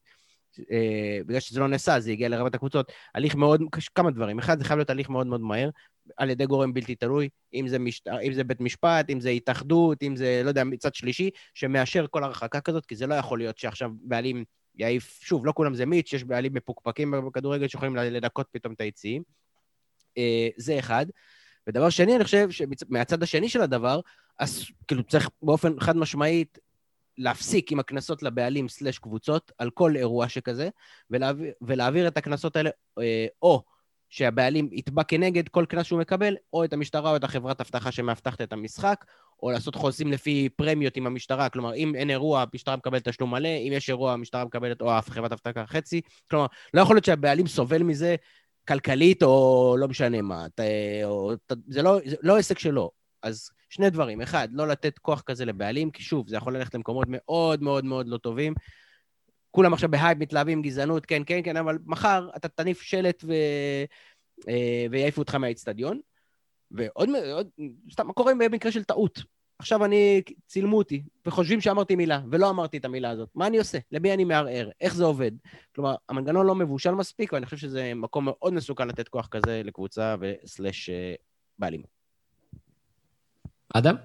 אה, 0.71 1.19
בגלל 1.27 1.41
שזה 1.41 1.61
לא 1.61 1.69
נעשה, 1.69 2.01
זה 2.01 2.11
הגיע 2.11 2.29
לרמת 2.29 2.55
הקבוצות, 2.55 2.93
הליך 3.15 3.35
מאוד, 3.35 3.63
כמה 3.95 4.11
דברים, 4.11 4.39
אחד, 4.39 4.59
זה 4.59 4.65
חייב 4.65 4.79
להיות 4.79 4.91
הליך 4.91 5.11
מאוד 5.11 5.27
מאוד 5.27 5.41
מהר, 5.41 5.71
על 6.17 6.31
ידי 6.31 6.47
גורם 6.47 6.75
בלתי 6.75 6.95
תלוי, 6.95 7.29
אם 7.55 7.69
זה, 7.69 7.79
מש... 7.79 8.03
אם 8.23 8.33
זה 8.33 8.45
בית 8.45 8.61
משפט, 8.61 9.11
אם 9.11 9.21
זה 9.21 9.31
התאחדות, 9.31 10.03
אם 10.03 10.17
זה, 10.17 10.41
לא 10.45 10.49
יודע, 10.49 10.65
מצד 10.65 10.95
שלישי, 10.95 11.31
שמאשר 11.55 12.07
כל 12.11 12.25
הרחקה 12.25 12.61
כזאת, 12.61 12.87
כי 12.87 12.97
זה 12.97 13.07
לא 13.07 13.15
יכול 13.15 13.39
להיות 13.39 13.59
שעכשיו 13.59 13.91
בעלים 14.03 14.45
יעיף, 14.75 15.19
שוב, 15.21 15.47
לא 15.47 15.53
כולם 15.53 15.75
זה 15.75 15.87
מיץ', 15.87 16.13
יש 16.13 16.25
בעלים 16.25 16.55
מפוקפקים 16.55 17.15
בכדורגל 17.27 17.69
שיכולים 17.69 17.97
לנקות 17.97 18.47
פתאום 18.53 18.75
את 18.75 18.81
היציעים. 18.81 19.23
אה, 20.19 20.49
זה 20.57 20.79
אחד. 20.79 21.07
ודבר 21.67 21.91
שני, 21.91 22.17
אני 22.17 22.25
חושב 22.25 22.51
שמהצד 22.51 23.23
השני 23.23 23.49
של 23.49 23.63
הדבר, 23.63 24.01
אז 24.39 24.65
כאילו 24.89 25.03
צריך 25.03 25.29
באופן 25.43 25.81
חד 25.81 25.97
משמעית 25.97 26.59
להפסיק 27.19 27.73
עם 27.73 27.81
הקנסות 27.81 28.23
לבעלים 28.23 28.69
סלש 28.69 28.99
קבוצות 28.99 29.53
על 29.59 29.71
כל 29.71 29.97
אירוע 29.97 30.29
שכזה, 30.29 30.69
ולהעביר, 31.11 31.53
ולהעביר 31.63 32.09
את 32.09 32.17
הקנסות 32.17 32.57
האלה 32.57 32.71
אה, 32.99 33.27
או 33.43 33.63
שהבעלים 34.09 34.69
יתבע 34.73 35.03
כנגד 35.03 35.49
כל 35.49 35.65
קנס 35.69 35.87
שהוא 35.87 36.01
מקבל, 36.01 36.37
או 36.53 36.65
את 36.65 36.73
המשטרה 36.73 37.11
או 37.11 37.17
את 37.17 37.25
החברת 37.25 37.61
אבטחה 37.61 37.93
שמאבטחת 37.93 38.41
את 38.41 38.53
המשחק, 38.53 39.05
או 39.43 39.51
לעשות 39.51 39.75
חוזים 39.75 40.13
לפי 40.13 40.49
פרמיות 40.57 40.97
עם 40.97 41.07
המשטרה, 41.07 41.49
כלומר, 41.49 41.75
אם 41.75 41.95
אין 41.95 42.11
אירוע, 42.11 42.43
המשטרה 42.43 42.77
מקבלת 42.77 43.09
תשלום 43.09 43.31
מלא, 43.31 43.49
אם 43.49 43.73
יש 43.73 43.89
אירוע, 43.89 44.13
המשטרה 44.13 44.45
מקבלת, 44.45 44.81
או 44.81 44.91
חברת 45.09 45.33
אבטחה 45.33 45.67
חצי. 45.67 46.01
כלומר, 46.31 46.47
לא 46.75 46.81
יכול 46.81 46.97
להיות 46.97 47.05
שהבעלים 47.05 47.47
סובל 47.47 47.83
מזה 47.83 48.17
כלכלית, 48.69 49.23
או 49.23 49.77
לא 49.79 49.89
משנה 49.89 50.23
מה. 50.23 50.47
ת, 50.55 50.61
או, 51.05 51.37
ת, 51.37 51.53
זה, 51.69 51.83
לא, 51.83 51.99
זה 52.05 52.17
לא 52.23 52.37
עסק 52.37 52.59
שלו. 52.59 52.91
אז 53.23 53.51
שני 53.71 53.91
דברים. 53.91 54.21
אחד, 54.21 54.49
לא 54.53 54.69
לתת 54.69 54.99
כוח 54.99 55.23
כזה 55.23 55.45
לבעלים, 55.45 55.91
כי 55.91 56.03
שוב, 56.03 56.29
זה 56.29 56.37
יכול 56.37 56.57
ללכת 56.57 56.75
למקומות 56.75 57.07
מאוד 57.11 57.63
מאוד 57.63 57.85
מאוד 57.85 58.09
לא 58.09 58.19
טובים. 58.19 58.55
כולם 59.51 59.73
עכשיו 59.73 59.91
בהייפ 59.91 60.19
מתלהבים 60.19 60.63
גזענות, 60.63 61.07
כן, 61.07 61.23
כן, 61.27 61.41
כן, 61.45 61.57
אבל 61.57 61.79
מחר 61.87 62.29
אתה 62.37 62.49
תניף 62.49 62.81
שלט 62.81 63.25
ו... 63.25 63.33
אה, 64.49 64.87
ויעיפו 64.91 65.21
אותך 65.21 65.35
מהאיצטדיון. 65.35 66.01
ועוד, 66.71 67.09
עוד, 67.33 67.49
סתם, 67.93 68.07
מה 68.07 68.13
קורה 68.13 68.33
במקרה 68.35 68.73
של 68.73 68.85
טעות? 68.85 69.23
עכשיו 69.59 69.85
אני, 69.85 70.23
צילמו 70.47 70.79
אותי, 70.79 71.03
וחושבים 71.27 71.61
שאמרתי 71.61 71.97
מילה, 71.97 72.21
ולא 72.31 72.51
אמרתי 72.51 72.77
את 72.77 72.85
המילה 72.85 73.11
הזאת. 73.11 73.29
מה 73.35 73.47
אני 73.47 73.59
עושה? 73.59 73.79
למי 73.93 74.15
אני 74.15 74.25
מערער? 74.25 74.71
איך 74.81 74.95
זה 74.95 75.05
עובד? 75.05 75.31
כלומר, 75.75 75.95
המנגנון 76.09 76.47
לא 76.47 76.55
מבושל 76.55 76.91
מספיק, 76.91 77.33
ואני 77.33 77.45
חושב 77.45 77.57
שזה 77.57 77.93
מקום 77.95 78.25
מאוד 78.25 78.55
מסוכן 78.55 78.89
לתת 78.89 79.09
כוח 79.09 79.29
כזה 79.31 79.63
לקבוצה 79.65 80.15
וסלאש 80.21 80.91
אה, 80.91 81.15
בעלים. 81.59 81.83
אדם? 83.75 83.97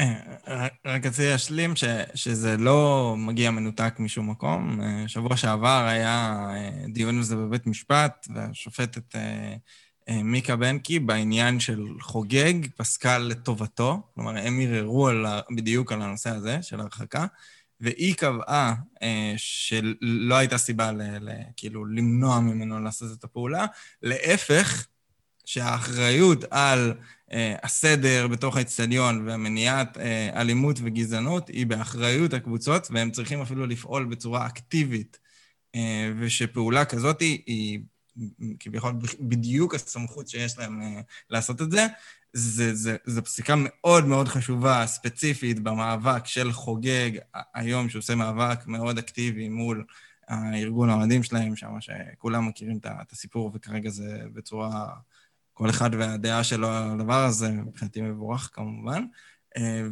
אה, 0.00 0.68
רק 0.84 1.06
רציתי 1.06 1.28
להשלים 1.28 1.74
שזה 2.14 2.56
לא 2.56 3.14
מגיע 3.18 3.50
מנותק 3.50 3.94
משום 3.98 4.30
מקום. 4.30 4.80
אה, 4.82 5.08
שבוע 5.08 5.36
שעבר 5.36 5.86
היה 5.88 6.48
דיון 6.88 7.16
על 7.16 7.22
זה 7.22 7.36
בבית 7.36 7.66
משפט, 7.66 8.26
והשופטת 8.34 9.14
מיקה 10.10 10.56
בנקי 10.56 10.98
בעניין 10.98 11.60
של 11.60 11.86
חוגג 12.00 12.54
פסקה 12.76 13.18
לטובתו. 13.18 14.00
כלומר, 14.14 14.36
הם 14.36 14.60
ערערו 14.60 15.08
בדיוק 15.56 15.92
על 15.92 16.02
הנושא 16.02 16.30
הזה 16.30 16.62
של 16.62 16.80
הרחקה, 16.80 17.26
והיא 17.80 18.14
קבעה 18.14 18.74
שלא 19.36 20.34
הייתה 20.34 20.58
סיבה 20.58 20.92
ל, 20.92 21.02
ל, 21.02 21.30
כאילו 21.56 21.86
למנוע 21.86 22.40
ממנו 22.40 22.80
לעשות 22.80 23.18
את 23.18 23.24
הפעולה. 23.24 23.66
להפך, 24.02 24.86
שהאחריות 25.44 26.44
על 26.50 26.94
אה, 27.32 27.56
הסדר 27.62 28.28
בתוך 28.28 28.56
האצטדיון 28.56 29.28
והמניעת 29.28 29.98
אה, 29.98 30.40
אלימות 30.40 30.76
וגזענות 30.82 31.48
היא 31.48 31.66
באחריות 31.66 32.34
הקבוצות, 32.34 32.88
והם 32.90 33.10
צריכים 33.10 33.40
אפילו 33.40 33.66
לפעול 33.66 34.04
בצורה 34.04 34.46
אקטיבית, 34.46 35.18
אה, 35.74 36.12
ושפעולה 36.20 36.84
כזאת 36.84 37.20
היא 37.20 37.80
כביכול 38.60 38.92
בדיוק 39.20 39.74
הסמכות 39.74 40.28
שיש 40.28 40.58
להם 40.58 40.80
לעשות 41.30 41.62
את 41.62 41.70
זה. 41.70 41.86
זה, 42.32 42.74
זה, 42.74 42.96
זה 43.04 43.22
פסיקה 43.22 43.54
מאוד 43.56 44.06
מאוד 44.06 44.28
חשובה, 44.28 44.86
ספציפית, 44.86 45.60
במאבק 45.60 46.26
של 46.26 46.52
חוגג 46.52 47.10
היום, 47.54 47.88
שעושה 47.88 48.14
מאבק 48.14 48.66
מאוד 48.66 48.98
אקטיבי 48.98 49.48
מול 49.48 49.84
הארגון 50.28 50.90
האוהדים 50.90 51.22
שלהם, 51.22 51.56
שם 51.56 51.80
שכולם 51.80 52.48
מכירים 52.48 52.78
את 52.84 53.12
הסיפור, 53.12 53.50
וכרגע 53.54 53.90
זה 53.90 54.22
בצורה 54.32 54.86
כל 55.54 55.70
אחד 55.70 55.90
והדעה 55.98 56.44
שלו 56.44 56.68
על 56.68 56.90
הדבר 56.90 57.24
הזה, 57.24 57.50
מבחינתי 57.50 58.00
מבורך 58.00 58.50
כמובן. 58.52 59.04
אה, 59.56 59.82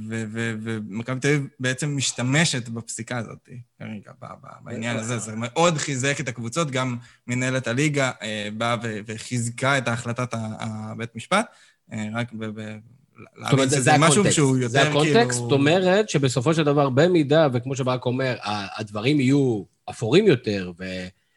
ומכבי 0.63 1.21
תל 1.21 1.29
אביב 1.29 1.47
בעצם 1.61 1.97
משתמשת 1.97 2.69
בפסיקה 2.69 3.19
הזאת 3.19 3.49
כרגע, 3.79 4.13
בעניין 4.63 4.97
הזה. 4.97 5.19
זה 5.19 5.33
מאוד 5.37 5.79
חיזק 5.79 6.21
את 6.21 6.29
הקבוצות, 6.29 6.71
גם 6.71 6.97
מנהלת 7.27 7.67
הליגה 7.67 8.11
אה, 8.23 8.49
באה 8.59 8.77
וחיזקה 9.07 9.79
את 9.79 9.89
החלטת 9.89 10.35
הבית 10.35 11.17
משפט, 11.17 11.47
אה, 11.93 12.09
רק 12.15 12.33
ב... 12.33 12.77
זאת 13.43 13.53
אומרת, 13.53 13.71
זה, 13.71 13.81
זה 13.81 13.91
משהו 13.99 14.33
שהוא 14.33 14.59
יותר 14.59 14.85
כאילו... 14.85 15.05
זה 15.05 15.13
הקונטקסט, 15.13 15.39
זאת 15.39 15.53
אומרת 15.53 16.09
שבסופו 16.09 16.55
של 16.55 16.65
דבר, 16.65 16.91
במידה, 16.91 17.49
וכמו 17.53 17.77
שברק 17.77 18.07
אומר, 18.07 18.37
הדברים 18.77 19.21
יהיו 19.21 19.63
אפורים 19.91 20.27
יותר, 20.27 20.73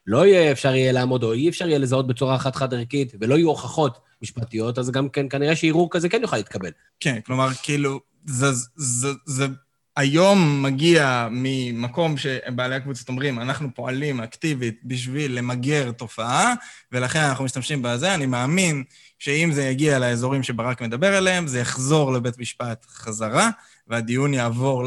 ולא 0.07 0.25
יהיה 0.25 0.51
אפשר 0.51 0.75
יהיה 0.75 0.91
לעמוד, 0.91 1.23
או 1.23 1.33
אי 1.33 1.49
אפשר 1.49 1.67
יהיה 1.67 1.79
לזהות 1.79 2.07
בצורה 2.07 2.39
חד-חד 2.39 2.73
ערכית, 2.73 3.13
ולא 3.21 3.35
יהיו 3.35 3.49
הוכחות 3.49 3.99
משפטיות, 4.21 4.79
אז 4.79 4.91
גם 4.91 5.09
כן, 5.09 5.29
כנראה 5.29 5.55
שערעור 5.55 5.87
כזה 5.91 6.09
כן 6.09 6.21
יוכל 6.21 6.37
להתקבל. 6.37 6.71
כן, 6.99 7.19
כלומר, 7.25 7.47
כאילו, 7.63 7.99
זה, 8.25 8.51
זה, 8.51 8.67
זה, 8.75 9.07
זה 9.25 9.47
היום 9.95 10.63
מגיע 10.63 11.27
ממקום 11.31 12.17
שבעלי 12.17 12.75
הקבוצות 12.75 13.09
אומרים, 13.09 13.39
אנחנו 13.39 13.69
פועלים 13.75 14.21
אקטיבית 14.21 14.79
בשביל 14.83 15.37
למגר 15.37 15.91
תופעה, 15.91 16.53
ולכן 16.91 17.19
אנחנו 17.19 17.45
משתמשים 17.45 17.81
בזה. 17.81 18.15
אני 18.15 18.25
מאמין 18.25 18.83
שאם 19.19 19.49
זה 19.51 19.63
יגיע 19.63 19.99
לאזורים 19.99 20.43
שברק 20.43 20.81
מדבר 20.81 21.15
עליהם, 21.15 21.47
זה 21.47 21.59
יחזור 21.59 22.13
לבית 22.13 22.39
משפט 22.39 22.85
חזרה, 22.89 23.49
והדיון 23.87 24.33
יעבור 24.33 24.83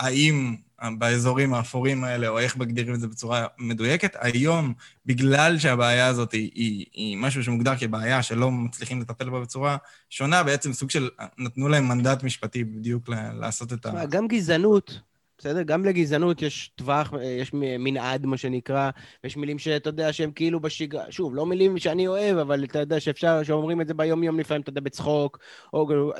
להאם 0.00 0.56
באזורים 0.98 1.54
האפורים 1.54 2.04
האלה, 2.04 2.28
או 2.28 2.38
איך 2.38 2.56
מגדירים 2.56 2.94
את 2.94 3.00
זה 3.00 3.08
בצורה 3.08 3.46
מדויקת. 3.58 4.16
היום, 4.20 4.74
בגלל 5.06 5.58
שהבעיה 5.58 6.06
הזאת 6.06 6.32
היא, 6.32 6.50
היא, 6.54 6.86
היא 6.92 7.16
משהו 7.16 7.44
שמוגדר 7.44 7.76
כבעיה 7.76 8.22
שלא 8.22 8.50
מצליחים 8.50 9.00
לטפל 9.00 9.30
בה 9.30 9.40
בצורה 9.40 9.76
שונה, 10.10 10.42
בעצם 10.42 10.72
סוג 10.72 10.90
של, 10.90 11.08
נתנו 11.38 11.68
להם 11.68 11.88
מנדט 11.88 12.22
משפטי 12.22 12.64
בדיוק 12.64 13.08
לעשות 13.40 13.72
את 13.72 13.86
ה... 13.86 14.06
גם 14.06 14.28
גזענות, 14.28 15.00
בסדר? 15.40 15.62
גם 15.62 15.84
לגזענות 15.84 16.42
יש 16.42 16.72
טווח, 16.74 17.12
יש 17.22 17.50
מנעד, 17.54 18.26
מה 18.26 18.36
שנקרא, 18.36 18.90
ויש 19.24 19.36
מילים 19.36 19.58
שאתה 19.58 19.88
יודע 19.88 20.12
שהן 20.12 20.30
כאילו 20.34 20.60
בשגרה, 20.60 21.04
שוב, 21.10 21.34
לא 21.34 21.46
מילים 21.46 21.78
שאני 21.78 22.06
אוהב, 22.06 22.36
אבל 22.36 22.64
אתה 22.64 22.78
יודע 22.78 23.00
שאפשר, 23.00 23.42
שאומרים 23.42 23.80
את 23.80 23.86
זה 23.86 23.94
ביום-יום 23.94 24.40
לפעמים, 24.40 24.62
אתה 24.62 24.70
יודע, 24.70 24.80
בצחוק, 24.80 25.38
או, 25.72 25.90
או, 25.90 26.12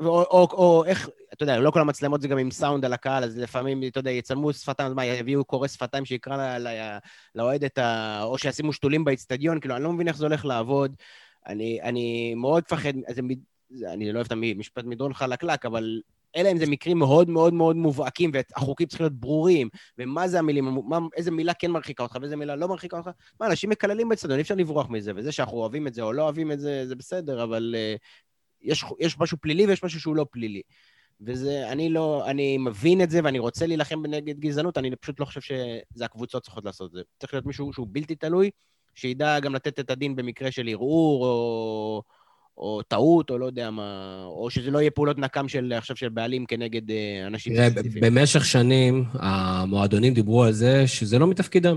או, 0.00 0.22
או, 0.22 0.48
או 0.52 0.84
איך, 0.84 1.08
אתה 1.32 1.42
יודע, 1.42 1.58
לא 1.58 1.70
כל 1.70 1.80
המצלמות 1.80 2.20
זה 2.20 2.28
גם 2.28 2.38
עם 2.38 2.50
סאונד 2.50 2.84
על 2.84 2.92
הקהל, 2.92 3.24
אז 3.24 3.38
לפעמים, 3.38 3.82
אתה 3.86 4.00
יודע, 4.00 4.10
יצלמו 4.10 4.52
שפתיים, 4.52 4.88
אז 4.88 4.94
מה, 4.94 5.04
יביאו 5.04 5.44
קורא 5.44 5.68
שפתיים 5.68 6.04
שיקרא 6.04 6.58
לאוהד 7.34 7.64
את 7.64 7.78
ה... 7.78 8.22
או 8.22 8.38
שישימו 8.38 8.72
שתולים 8.72 9.04
באיצטדיון, 9.04 9.60
כאילו, 9.60 9.76
אני 9.76 9.84
לא 9.84 9.92
מבין 9.92 10.08
איך 10.08 10.16
זה 10.16 10.24
הולך 10.24 10.44
לעבוד. 10.44 10.96
אני, 11.46 11.82
אני 11.82 12.34
מאוד 12.34 12.62
מפחד, 12.66 12.92
אני 13.86 14.12
לא 14.12 14.18
אוהב 14.18 14.26
את 14.26 14.32
המשפט 14.32 14.84
מדרון 14.84 15.14
חלקלק, 15.14 15.66
אבל 15.66 16.00
אלא 16.36 16.50
אם 16.52 16.58
זה 16.58 16.66
מקרים 16.66 16.98
מאוד 16.98 17.30
מאוד 17.30 17.54
מאוד 17.54 17.76
מובהקים, 17.76 18.30
והחוקים 18.34 18.86
צריכים 18.86 19.04
להיות 19.04 19.20
ברורים, 19.20 19.68
ומה 19.98 20.28
זה 20.28 20.38
המילים, 20.38 20.78
מה, 20.88 20.98
איזה 21.16 21.30
מילה 21.30 21.54
כן 21.54 21.70
מרחיקה 21.70 22.02
אותך 22.02 22.18
ואיזה 22.20 22.36
מילה 22.36 22.56
לא 22.56 22.68
מרחיקה 22.68 22.96
אותך. 22.96 23.10
מה, 23.40 23.46
אנשים 23.46 23.70
מקללים 23.70 24.08
באצטדיון, 24.08 24.38
אי 24.38 24.42
אפשר 24.42 24.54
לברוח 24.54 24.90
מזה, 24.90 25.12
וזה 25.16 25.32
שאנחנו 25.32 25.56
אוהבים 25.56 25.86
את 25.86 25.94
זה 25.94 26.02
או 26.02 26.12
לא 26.12 26.22
אוהבים 26.22 26.52
את 26.52 26.60
זה, 26.60 26.86
זה 26.86 26.94
בסדר, 26.94 27.42
אבל 27.42 27.74
uh, 27.74 28.00
יש, 28.64 28.84
יש 29.00 29.18
משהו 29.18 29.38
פלילי 29.40 29.66
ויש 29.66 29.84
משהו 29.84 30.00
שהוא 30.00 30.16
לא 30.16 30.26
פלילי. 30.30 30.62
וזה, 31.20 31.72
אני 31.72 31.88
לא, 31.88 32.24
אני 32.26 32.58
מבין 32.58 33.00
את 33.00 33.10
זה 33.10 33.20
ואני 33.24 33.38
רוצה 33.38 33.66
להילחם 33.66 34.02
בנגד 34.02 34.40
גזענות, 34.40 34.78
אני 34.78 34.96
פשוט 34.96 35.20
לא 35.20 35.24
חושב 35.24 35.40
שזה 35.40 36.04
הקבוצות 36.04 36.42
צריכות 36.42 36.64
לעשות 36.64 36.86
את 36.86 36.92
זה. 36.92 37.00
צריך 37.20 37.34
להיות 37.34 37.46
מישהו 37.46 37.72
שהוא 37.72 37.86
בלתי 37.90 38.14
תלוי, 38.14 38.50
שידע 38.94 39.40
גם 39.40 39.54
לתת 39.54 39.80
את 39.80 39.90
הדין 39.90 40.16
במקרה 40.16 40.50
של 40.50 40.68
ערעור 40.68 41.26
או... 41.26 42.02
או 42.58 42.82
טעות, 42.82 43.30
או 43.30 43.38
לא 43.38 43.46
יודע 43.46 43.70
מה, 43.70 44.22
או 44.26 44.50
שזה 44.50 44.70
לא 44.70 44.78
יהיה 44.78 44.90
פעולות 44.90 45.18
נקם 45.18 45.48
של 45.48 45.72
עכשיו 45.76 45.96
של 45.96 46.08
בעלים 46.08 46.46
כנגד 46.46 46.90
אה, 46.90 47.26
אנשים 47.26 47.52
ספציפיים. 47.70 48.04
במשך 48.04 48.44
שנים 48.44 49.04
המועדונים 49.12 50.14
דיברו 50.14 50.44
על 50.44 50.52
זה 50.52 50.86
שזה 50.86 51.18
לא 51.18 51.26
מתפקידם. 51.26 51.76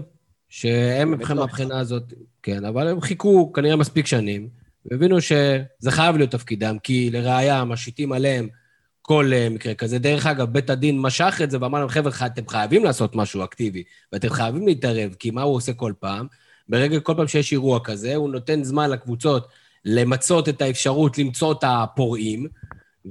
שהם 0.49 1.11
מבחינה 1.11 1.79
הזאת, 1.79 2.13
כן, 2.43 2.65
אבל 2.65 2.87
הם 2.87 3.01
חיכו 3.01 3.53
כנראה 3.53 3.75
מספיק 3.75 4.05
שנים, 4.05 4.49
והבינו 4.91 5.21
שזה 5.21 5.91
חייב 5.91 6.17
להיות 6.17 6.31
תפקידם, 6.31 6.77
כי 6.83 7.09
לראיה 7.11 7.65
משיתים 7.65 8.11
עליהם 8.11 8.47
כל 9.01 9.31
uh, 9.33 9.53
מקרה 9.53 9.73
כזה. 9.73 9.99
דרך 9.99 10.25
אגב, 10.25 10.47
בית 10.49 10.69
הדין 10.69 11.01
משך 11.01 11.39
את 11.43 11.51
זה 11.51 11.57
ואמר 11.61 11.79
להם, 11.79 11.89
חבר'ה, 11.89 12.11
אתם 12.25 12.47
חייבים 12.47 12.83
לעשות 12.83 13.15
משהו 13.15 13.43
אקטיבי, 13.43 13.83
ואתם 14.13 14.29
חייבים 14.29 14.67
להתערב, 14.67 15.13
כי 15.19 15.31
מה 15.31 15.41
הוא 15.41 15.55
עושה 15.55 15.73
כל 15.73 15.93
פעם? 15.99 16.27
ברגע, 16.69 16.99
כל 16.99 17.13
פעם 17.17 17.27
שיש 17.27 17.51
אירוע 17.51 17.79
כזה, 17.83 18.15
הוא 18.15 18.29
נותן 18.29 18.63
זמן 18.63 18.89
לקבוצות 18.89 19.47
למצות 19.85 20.49
את 20.49 20.61
האפשרות 20.61 21.17
למצוא 21.17 21.51
את 21.51 21.63
הפורעים, 21.63 22.47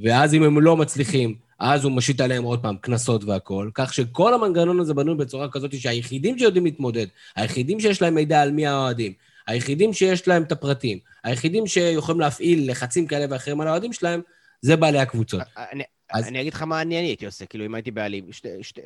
ואז 0.02 0.34
אם 0.34 0.42
הם 0.42 0.60
לא 0.60 0.76
מצליחים, 0.76 1.34
אז 1.60 1.84
הוא 1.84 1.92
משית 1.92 2.20
עליהם 2.20 2.44
עוד 2.44 2.62
פעם 2.62 2.76
קנסות 2.76 3.24
והכול, 3.24 3.70
כך 3.74 3.94
שכל 3.94 4.34
המנגנון 4.34 4.80
הזה 4.80 4.94
בנוי 4.94 5.14
בצורה 5.14 5.48
כזאת 5.50 5.80
שהיחידים 5.80 6.38
שיודעים 6.38 6.64
להתמודד, 6.64 7.06
היחידים 7.36 7.80
שיש 7.80 8.02
להם 8.02 8.14
מידע 8.14 8.42
על 8.42 8.52
מי 8.52 8.66
האוהדים, 8.66 9.12
היחידים 9.46 9.92
שיש 9.92 10.28
להם 10.28 10.42
את 10.42 10.52
הפרטים, 10.52 10.98
היחידים 11.24 11.66
שיכולים 11.66 12.20
להפעיל 12.20 12.70
לחצים 12.70 13.06
כאלה 13.06 13.26
ואחרים 13.30 13.60
על 13.60 13.68
האוהדים 13.68 13.92
שלהם, 13.92 14.20
זה 14.62 14.76
בעלי 14.76 14.98
הקבוצות. 14.98 15.42
אני, 15.56 15.82
אז... 16.10 16.28
אני 16.28 16.40
אגיד 16.40 16.54
לך 16.54 16.62
מה 16.62 16.82
אני 16.82 16.94
הייתי 16.94 17.26
עושה, 17.26 17.46
כאילו, 17.46 17.66
אם 17.66 17.74
הייתי 17.74 17.90
בעלים. 17.90 18.32
שתי, 18.32 18.48
שתי, 18.62 18.80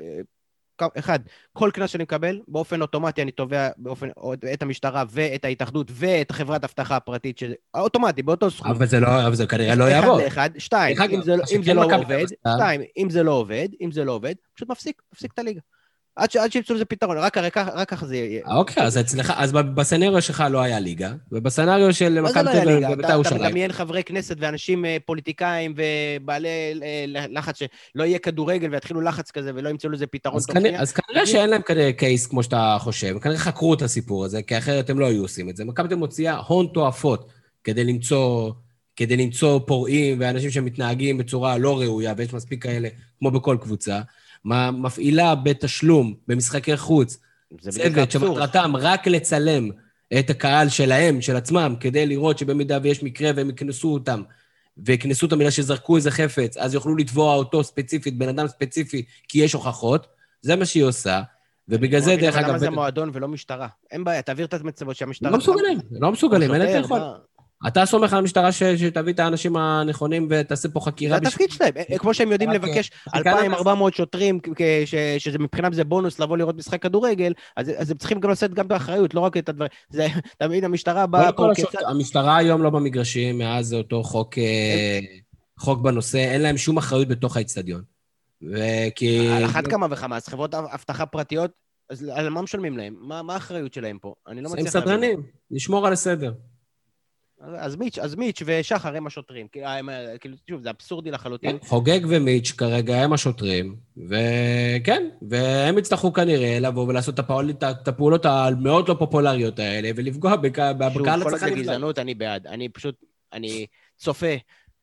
אה, 0.00 0.20
אחד, 0.98 1.18
כל 1.52 1.70
קנס 1.74 1.90
שאני 1.90 2.02
מקבל, 2.02 2.40
באופן 2.48 2.82
אוטומטי 2.82 3.22
אני 3.22 3.30
תובע 3.30 3.68
באופן, 3.76 4.08
את 4.52 4.62
המשטרה 4.62 5.04
ואת 5.10 5.44
ההתאחדות 5.44 5.90
ואת 5.90 6.32
חברת 6.32 6.64
אבטחה 6.64 6.96
הפרטית, 6.96 7.38
שזה 7.38 7.54
אוטומטי, 7.74 8.22
באותו 8.22 8.50
סכום. 8.50 8.70
אבל 8.70 8.86
זה, 8.86 9.00
לא, 9.00 9.26
אבל 9.26 9.34
זה 9.34 9.46
כנראה 9.46 9.74
לא 9.74 9.84
יעבוד. 9.84 10.20
אחד 10.20 10.24
לאחד, 10.24 10.50
שתיים, 10.58 10.96
אם 11.10 11.22
זה, 11.22 11.36
לא- 11.36 11.44
אם 11.56 11.62
זה 11.62 11.74
לא 11.74 11.84
עובד, 11.84 12.24
שתיים, 12.56 12.80
אם 12.96 13.10
זה 13.10 13.22
לא 13.22 13.32
עובד, 13.32 13.68
אם 13.80 13.92
זה 13.92 14.04
לא 14.04 14.12
עובד, 14.12 14.34
פשוט 14.54 14.68
מפסיק, 14.68 15.02
מפסיק 15.12 15.32
את 15.32 15.38
הליגה. 15.38 15.60
עד, 16.16 16.30
ש, 16.30 16.36
עד 16.36 16.52
שימצאו 16.52 16.74
לזה 16.74 16.84
פתרון, 16.84 17.18
רק, 17.18 17.38
רק, 17.38 17.56
רק 17.56 17.88
ככה 17.88 18.06
זה 18.06 18.16
יהיה. 18.16 18.42
אוקיי, 18.46 18.82
אז 18.82 18.98
אצלך, 18.98 19.32
אז 19.36 19.52
בסצנריו 19.52 20.22
שלך 20.22 20.44
לא 20.50 20.60
היה 20.60 20.80
ליגה, 20.80 21.12
ובסצנריו 21.32 21.92
של 21.94 22.12
זה 22.14 22.20
מכבי 22.22 22.44
לא 22.44 22.52
תל 22.52 22.58
אביב? 22.58 22.76
ובית"ר 22.76 22.94
אתה- 22.94 23.04
אתה 23.04 23.12
ירושלים. 23.12 23.42
מדמיין 23.42 23.72
חברי 23.72 24.04
כנסת 24.04 24.36
ואנשים 24.40 24.84
אה, 24.84 24.96
פוליטיקאים 25.06 25.74
ובעלי 25.76 26.48
אה, 26.82 27.04
לחץ 27.28 27.58
שלא 27.58 28.04
יהיה 28.04 28.18
כדורגל 28.18 28.72
ויתחילו 28.72 29.00
לחץ 29.00 29.30
כזה 29.30 29.50
ולא 29.54 29.68
ימצאו 29.68 29.90
לזה 29.90 30.06
פתרון 30.06 30.36
אז 30.36 30.46
כנראה-. 30.46 30.80
אז 30.80 30.92
כנראה 30.92 31.26
שאין 31.26 31.50
להם 31.50 31.62
כנראה 31.62 31.92
קייס 31.92 32.26
כמו 32.26 32.42
שאתה 32.42 32.76
חושב, 32.80 33.18
כנראה 33.18 33.38
חקרו 33.38 33.74
את 33.74 33.82
הסיפור 33.82 34.24
הזה, 34.24 34.42
כי 34.42 34.58
אחרת 34.58 34.90
הם 34.90 34.98
לא 34.98 35.06
היו 35.06 35.22
עושים 35.22 35.48
את 35.48 35.56
זה. 35.56 35.64
מכבי 35.64 35.88
תל 35.88 35.94
מוציאה 35.94 36.36
הון 36.36 36.66
תועפות 36.74 37.28
כדי 37.64 37.84
למצוא, 37.84 38.52
כדי 38.96 39.16
למצוא 39.16 39.60
פורעים 39.66 40.16
ואנשים 40.20 40.50
שמתנהגים 40.50 41.18
בצורה 41.18 41.58
לא 41.58 41.80
ראויה, 41.80 42.14
ויש 42.16 42.32
מספיק 42.32 42.62
כאלה, 42.62 42.88
כמו 43.18 43.30
בכל 43.30 43.56
קבוצה. 43.60 44.00
מה- 44.44 44.70
מפעילה 44.70 45.34
בתשלום, 45.34 46.14
במשחקי 46.28 46.76
חוץ, 46.76 47.18
צוות. 47.60 48.10
שמטרתם 48.10 48.76
רק 48.76 49.06
לצלם 49.06 49.70
את 50.18 50.30
הקהל 50.30 50.68
שלהם, 50.68 51.20
של 51.20 51.36
עצמם, 51.36 51.74
כדי 51.80 52.06
לראות 52.06 52.38
שבמידה 52.38 52.78
ויש 52.82 53.02
מקרה 53.02 53.30
והם 53.36 53.50
יקנסו 53.50 53.92
אותם, 53.92 54.22
ויקנסו 54.76 55.26
אותם 55.26 55.38
בגלל 55.38 55.50
שזרקו 55.50 55.96
איזה 55.96 56.10
חפץ, 56.10 56.56
אז 56.56 56.74
יוכלו 56.74 56.96
לתבוע 56.96 57.34
אותו 57.34 57.64
ספציפית, 57.64 58.18
בן 58.18 58.28
אדם 58.28 58.48
ספציפי, 58.48 59.04
כי 59.28 59.38
יש 59.38 59.52
הוכחות. 59.52 60.06
זה 60.42 60.56
מה 60.56 60.64
שהיא 60.64 60.84
עושה, 60.84 61.22
ובגלל 61.68 62.00
זה, 62.00 62.16
דרך 62.16 62.36
אגב... 62.36 62.48
למה 62.48 62.58
זה 62.58 62.70
מועדון 62.70 63.10
ולא 63.12 63.28
משטרה? 63.28 63.68
אין 63.90 64.04
בעיה, 64.04 64.22
תעביר 64.22 64.46
את 64.46 64.54
המצבות 64.54 64.96
שהמשטרה... 64.96 65.30
לא 65.30 65.38
מסוגלים, 65.38 65.78
לא 65.90 66.12
מסוגלים, 66.12 66.52
אין 66.54 66.60
להם 66.60 66.70
את 66.70 66.74
היכולת. 66.74 67.02
אתה 67.66 67.86
סומך 67.86 68.12
על 68.12 68.18
המשטרה 68.18 68.52
ש- 68.52 68.62
שתביא 68.62 69.12
את 69.12 69.18
האנשים 69.20 69.56
הנכונים 69.56 70.28
ותעשה 70.30 70.68
פה 70.68 70.80
זה 70.80 70.86
חקירה 70.86 71.16
התפקיד 71.16 71.50
שלהם. 71.50 71.70
אה, 71.92 71.98
כמו 71.98 72.14
שהם 72.14 72.32
יודעים 72.32 72.50
רק, 72.50 72.56
לבקש 72.56 72.90
אה, 73.14 73.18
2,400 73.18 73.94
שוטרים, 73.94 74.40
כ- 74.42 74.48
כ- 74.56 74.60
ש- 74.84 74.94
שזה 75.18 75.38
מבחינת 75.38 75.74
זה 75.74 75.84
בונוס 75.84 76.18
לבוא 76.20 76.36
לראות 76.36 76.56
משחק 76.56 76.82
כדורגל, 76.82 77.32
אז 77.56 77.70
אז 77.76 77.90
הם 77.90 77.96
צריכים 77.96 78.20
גם 78.20 78.30
לשאת 78.30 78.54
גם 78.54 78.66
את 78.66 78.70
האחריות, 78.70 79.14
לא 79.14 79.20
רק 79.20 79.36
את 79.36 79.48
הדברים. 79.48 79.70
זה, 79.90 80.06
מבין, 80.46 80.64
המשטרה 80.64 81.06
באה 81.06 81.32
פה. 81.32 81.50
השוט- 81.52 81.74
המשטרה 81.86 82.36
היום 82.36 82.62
לא 82.62 82.70
במגרשים, 82.70 83.38
מאז 83.38 83.66
זה 83.66 83.76
אותו 83.76 84.02
חוק, 84.02 84.38
אה, 84.38 84.98
חוק 85.58 85.80
בנושא, 85.80 86.18
אין 86.18 86.42
להם 86.42 86.56
שום 86.56 86.76
אחריות 86.78 87.08
בתוך 87.08 87.36
האצטדיון. 87.36 87.82
וכי... 88.42 89.28
על 89.36 89.44
אחת 89.44 89.66
כמה 89.66 89.86
וכמה, 89.90 90.16
אז 90.16 90.28
חברות 90.28 90.54
אבטחה 90.54 91.06
פרטיות, 91.06 91.50
אז 91.90 92.08
על 92.14 92.28
מה 92.28 92.42
משלמים 92.42 92.78
להם? 92.78 92.94
מה 93.00 93.22
מה 93.22 93.34
האחריות 93.34 93.74
שלהם 93.74 93.98
פה? 94.00 94.14
אני 94.28 94.40
לא 94.40 94.50
מצליח... 94.50 94.64
להבין. 94.74 94.82
סדרנים, 94.82 95.22
לשמור 95.50 95.86
על 95.86 95.92
הסדר. 95.92 96.32
אז 97.58 97.76
מיץ', 97.76 97.98
אז 97.98 98.14
מיץ' 98.14 98.42
ושחר 98.46 98.96
הם 98.96 99.06
השוטרים. 99.06 99.46
אה, 99.56 99.80
אה, 99.88 100.18
כאילו, 100.18 100.36
שוב, 100.50 100.62
זה 100.62 100.70
אבסורדי 100.70 101.10
לחלוטין. 101.10 101.58
חוגג 101.62 102.00
ומיץ' 102.08 102.50
כרגע 102.50 102.94
הם 102.96 103.12
השוטרים, 103.12 103.76
וכן, 104.08 105.08
והם 105.28 105.78
יצטרכו 105.78 106.12
כנראה 106.12 106.58
לבוא 106.60 106.86
ולעשות 106.88 107.14
את 107.14 107.18
הפעול- 107.18 107.50
את 107.50 107.88
הפעולות 107.88 108.26
המאוד 108.26 108.88
לא 108.88 108.94
פופולריות 108.98 109.58
האלה, 109.58 109.90
ולפגוע 109.96 110.36
בק- 110.36 110.56
שוב, 110.56 110.78
בקהל 110.78 111.20
כל 111.20 111.24
עוד 111.24 111.30
זה 111.30 111.36
הצרכנים. 111.36 111.64
שלהם. 111.64 111.76
גזענות, 111.76 111.98
אני 111.98 112.14
בעד. 112.14 112.46
אני 112.46 112.68
פשוט, 112.68 112.94
אני 113.32 113.66
צופה 113.98 114.26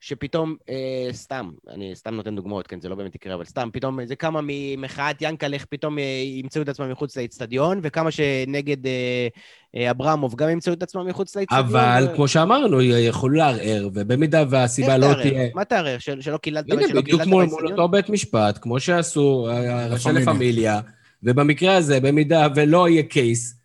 שפתאום, 0.02 0.56
אה, 0.70 1.08
סתם, 1.12 1.50
אני 1.74 1.95
סתם 1.95 2.16
נותן 2.16 2.36
דוגמאות, 2.36 2.68
כן, 2.68 2.82
זה 2.82 2.89
לא 2.89 2.95
באמת 2.95 3.16
יקרה, 3.16 3.34
אבל 3.36 3.45
סתם, 3.45 3.70
פתאום 3.74 4.00
איזה 4.00 4.16
כמה 4.16 4.39
ממחאת 4.43 5.16
ינקלך 5.22 5.66
פתאום 5.66 6.00
אה, 6.00 6.04
ימצאו 6.26 6.62
את 6.62 6.70
עצמם 6.70 6.91
מחוץ 6.91 7.18
לאצטדיון, 7.18 7.80
וכמה 7.84 8.12
שנגד 8.12 8.88
אה, 8.88 9.28
אה, 9.76 9.91
אברמוב 9.91 10.36
גם 10.36 10.50
ימצאו 10.50 10.74
את 10.74 10.84
עצמם 10.84 11.08
מחוץ 11.08 11.36
לאצטדיון. 11.36 11.66
אבל 11.66 12.08
ו- 12.12 12.16
כמו 12.16 12.28
שאמרנו, 12.28 12.82
יכולו 12.82 13.34
לערער, 13.36 13.89
ובמידה 13.93 14.43
והסיבה 14.50 14.93
איך 14.93 15.02
לא 15.02 15.08
תערער? 15.08 15.22
תהיה... 15.22 15.50
מה 15.56 15.66
תערער? 15.66 15.97
של- 16.00 16.22
שלא 16.22 16.38
קיללת 16.38 16.66
הנה, 16.72 16.82
שלא 16.82 17.02
בדיוק 17.02 17.06
קיללת 17.06 17.28
מול 17.28 17.43
מול 17.43 17.45
באצטדיון? 17.45 17.72
אותו 17.72 17.88
בית 17.88 18.10
משפט, 18.10 18.60
כמו 18.62 18.80
שעשו 18.80 19.47
אה, 19.50 19.88
ראשי 19.88 20.04
פמיליה. 20.04 20.22
לפמיליה, 20.22 20.82
ובמקרה 21.24 21.76
הזה, 21.76 22.00
במידה 22.00 22.47
ולא 22.56 22.89
יהיה 22.89 23.04
קייס, 23.04 23.59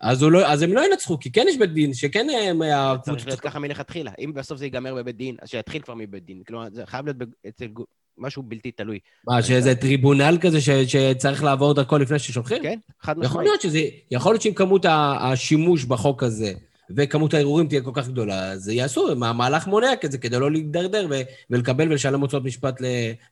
אז, 0.00 0.22
לא, 0.22 0.46
אז 0.52 0.62
הם 0.62 0.72
לא 0.72 0.82
ינצחו, 0.90 1.18
כי 1.18 1.32
כן 1.32 1.46
יש 1.48 1.56
בית 1.56 1.72
דין, 1.72 1.94
שכן 1.94 2.26
הם... 2.42 2.62
אה, 2.62 2.94
צריך 2.98 3.26
להיות 3.26 3.40
ככה 3.40 3.58
מלכתחילה. 3.58 4.10
אם 4.18 4.32
בסוף 4.34 4.58
זה 4.58 4.64
ייגמר 4.64 4.94
בבית 4.94 5.16
דין, 5.16 5.36
אז 5.42 5.48
שיתחיל 5.48 5.82
כבר 5.82 5.94
מבית 5.94 6.24
דין. 6.24 6.42
כלומר, 6.46 6.66
זה 6.72 6.82
חייב 6.86 7.04
להיות 7.06 7.16
אצל 7.48 7.66
משהו 8.18 8.42
בלתי 8.42 8.70
תלוי. 8.70 8.98
מה, 9.26 9.42
שאיזה 9.42 9.74
טריבונל 9.74 10.38
כזה 10.40 10.60
ש, 10.60 10.70
שצריך 10.70 11.44
לעבור 11.44 11.74
דרכו 11.74 11.98
לפני 11.98 12.18
ששולחים? 12.18 12.62
כן? 12.62 12.78
חד 13.02 13.12
יכול 13.12 13.24
משמעית. 13.24 13.46
להיות 13.48 13.60
שזה... 13.60 13.80
יכול 14.10 14.32
להיות 14.32 14.42
שאם 14.42 14.52
כמות 14.54 14.86
השימוש 14.88 15.84
בחוק 15.84 16.22
הזה 16.22 16.52
וכמות 16.96 17.34
הערעורים 17.34 17.68
תהיה 17.68 17.80
כל 17.82 17.90
כך 17.94 18.08
גדולה, 18.08 18.52
אז 18.52 18.68
יעשו 18.68 19.16
מה- 19.16 19.32
מהלך 19.32 19.66
מונע 19.66 19.96
כזה 20.00 20.18
כדי 20.18 20.38
לא 20.38 20.50
להידרדר 20.50 21.08
ולקבל 21.50 21.88
ולשלם 21.90 22.20
הוצאות 22.20 22.44
משפט 22.44 22.80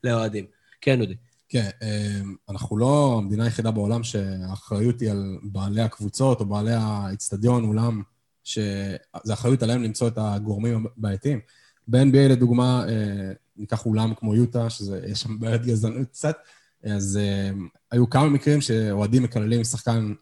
לאוהדים. 0.05 0.45
כן, 0.81 1.01
אודי. 1.01 1.15
כן, 1.49 1.69
אה, 1.83 2.21
אנחנו 2.49 2.79
לא 2.79 3.19
המדינה 3.19 3.45
היחידה 3.45 3.71
בעולם 3.71 4.03
שהאחריות 4.03 5.01
היא 5.01 5.11
על 5.11 5.39
בעלי 5.43 5.83
הקבוצות 5.83 6.41
או 6.41 6.47
בעלי 6.47 6.75
האיצטדיון, 6.75 7.65
אולם, 7.65 8.03
שזה 8.45 9.33
אחריות 9.33 9.63
עליהם 9.63 9.83
למצוא 9.83 10.09
את 10.09 10.13
הגורמים 10.17 10.87
הבעייתיים. 10.97 11.41
ב-NBA 11.89 12.29
לדוגמה, 12.31 12.85
אה, 12.89 13.33
ניקח 13.57 13.87
אולם 13.87 14.15
כמו 14.15 14.35
יוטה, 14.35 14.71
שיש 14.71 15.23
שם 15.23 15.39
בעיית 15.41 15.63
גזענות 15.63 16.09
קצת, 16.09 16.37
אז 16.85 17.19
אה, 17.23 17.51
היו 17.91 18.11
כמה 18.11 18.29
מקרים 18.29 18.61
שאוהדים 18.61 19.23
מקללים 19.23 19.65
שחקן 19.65 20.13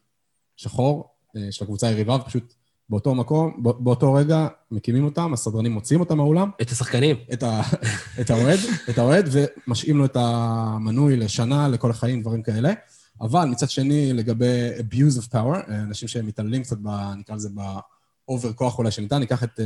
שחור 0.56 1.10
אה, 1.36 1.52
של 1.52 1.64
הקבוצה 1.64 1.88
היריבה, 1.88 2.14
ופשוט 2.14 2.54
באותו 2.90 3.14
מקום, 3.14 3.62
בא- 3.62 3.72
באותו 3.72 4.12
רגע 4.14 4.46
מקימים 4.70 5.04
אותם, 5.04 5.32
הסדרנים 5.32 5.72
מוציאים 5.72 6.00
אותם 6.00 6.16
מהאולם, 6.16 6.50
את 6.62 6.70
השחקנים. 6.70 7.16
את, 8.20 8.30
האוהד, 8.30 8.58
את 8.90 8.98
האוהד, 8.98 9.28
ומשעים 9.32 9.96
לו 9.96 10.04
את 10.04 10.16
המנוי 10.16 11.16
לשנה, 11.16 11.68
לכל 11.68 11.90
החיים, 11.90 12.20
דברים 12.20 12.42
כאלה. 12.42 12.72
אבל 13.20 13.44
מצד 13.44 13.70
שני, 13.70 14.12
לגבי 14.12 14.70
abuse 14.78 15.20
of 15.20 15.32
power, 15.32 15.70
אה, 15.70 15.82
אנשים 15.82 16.08
שמתעללים 16.08 16.62
קצת, 16.62 16.76
ב, 16.82 16.88
נקרא 17.16 17.34
לזה, 17.34 17.48
ב 18.28 18.33
over 18.33 18.52
כוח 18.52 18.78
אולי 18.78 18.90
שניתן, 18.90 19.18
ניקח 19.18 19.44
את 19.44 19.60
אה, 19.60 19.62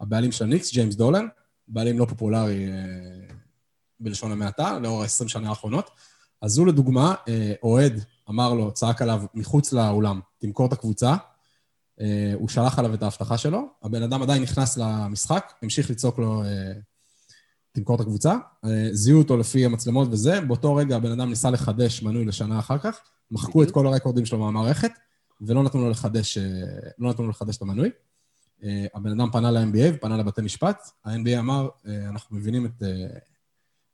הבעלים 0.00 0.32
של 0.32 0.44
הניקס, 0.44 0.72
ג'יימס 0.72 0.94
דולן, 0.94 1.26
בעלים 1.68 1.98
לא 1.98 2.04
פופולרי 2.04 2.66
uh, 2.66 3.32
בלשון 4.00 4.32
המעטה, 4.32 4.78
לאור 4.78 5.02
ה-20 5.02 5.28
שנה 5.28 5.48
האחרונות. 5.48 5.90
אז 6.42 6.58
הוא 6.58 6.66
לדוגמה, 6.66 7.14
אוהד 7.62 8.04
אמר 8.30 8.54
לו, 8.54 8.72
צעק 8.72 9.02
עליו 9.02 9.22
מחוץ 9.34 9.72
לאולם, 9.72 10.20
תמכור 10.38 10.66
את 10.66 10.72
הקבוצה, 10.72 11.16
הוא 12.34 12.48
שלח 12.48 12.78
עליו 12.78 12.94
את 12.94 13.02
ההבטחה 13.02 13.38
שלו, 13.38 13.68
הבן 13.82 14.02
אדם 14.02 14.22
עדיין 14.22 14.42
נכנס 14.42 14.76
למשחק, 14.76 15.52
המשיך 15.62 15.90
לצעוק 15.90 16.18
לו, 16.18 16.42
אה, 16.44 16.72
תמכור 17.72 17.96
את 17.96 18.00
הקבוצה, 18.00 18.34
אה, 18.64 18.88
זיהו 18.92 19.18
אותו 19.18 19.36
לפי 19.36 19.64
המצלמות 19.64 20.08
וזה, 20.10 20.40
באותו 20.40 20.74
רגע 20.74 20.96
הבן 20.96 21.12
אדם 21.12 21.28
ניסה 21.28 21.50
לחדש 21.50 22.02
מנוי 22.02 22.24
לשנה 22.24 22.58
אחר 22.58 22.78
כך, 22.78 23.00
מחקו 23.30 23.62
את 23.62 23.70
כל 23.70 23.86
הרקורדים 23.86 24.26
שלו 24.26 24.38
מהמערכת, 24.38 24.90
ולא 25.40 25.62
נתנו 25.62 25.80
לו 25.80 25.90
לחדש, 25.90 26.38
אה, 26.38 26.44
לא 26.98 27.10
נתנו 27.10 27.24
לו 27.24 27.30
לחדש 27.30 27.56
את 27.56 27.62
המנוי. 27.62 27.90
אה, 28.64 28.86
הבן 28.94 29.20
אדם 29.20 29.30
פנה 29.30 29.50
ל-NBA 29.50 29.94
ופנה 29.94 30.16
לבתי 30.16 30.42
משפט, 30.42 30.90
ה-NBA 31.04 31.38
אמר, 31.38 31.68
אה, 31.86 32.08
אנחנו 32.08 32.36
מבינים 32.36 32.66
את 32.66 32.82
אה, 32.82 33.18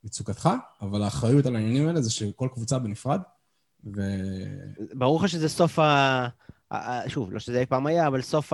מצוקתך, 0.03 0.49
אבל 0.81 1.03
האחריות 1.03 1.45
על 1.45 1.55
העניינים 1.55 1.87
האלה 1.87 2.01
זה 2.01 2.11
שכל 2.11 2.47
קבוצה 2.53 2.79
בנפרד, 2.79 3.21
ו... 3.95 4.01
ברור 4.93 5.23
לך 5.23 5.29
שזה 5.29 5.49
סוף 5.49 5.79
ה... 5.79 6.27
שוב, 7.07 7.33
לא 7.33 7.39
שזה 7.39 7.59
אי 7.59 7.65
פעם 7.65 7.87
היה, 7.87 8.07
אבל 8.07 8.21
סוף 8.21 8.53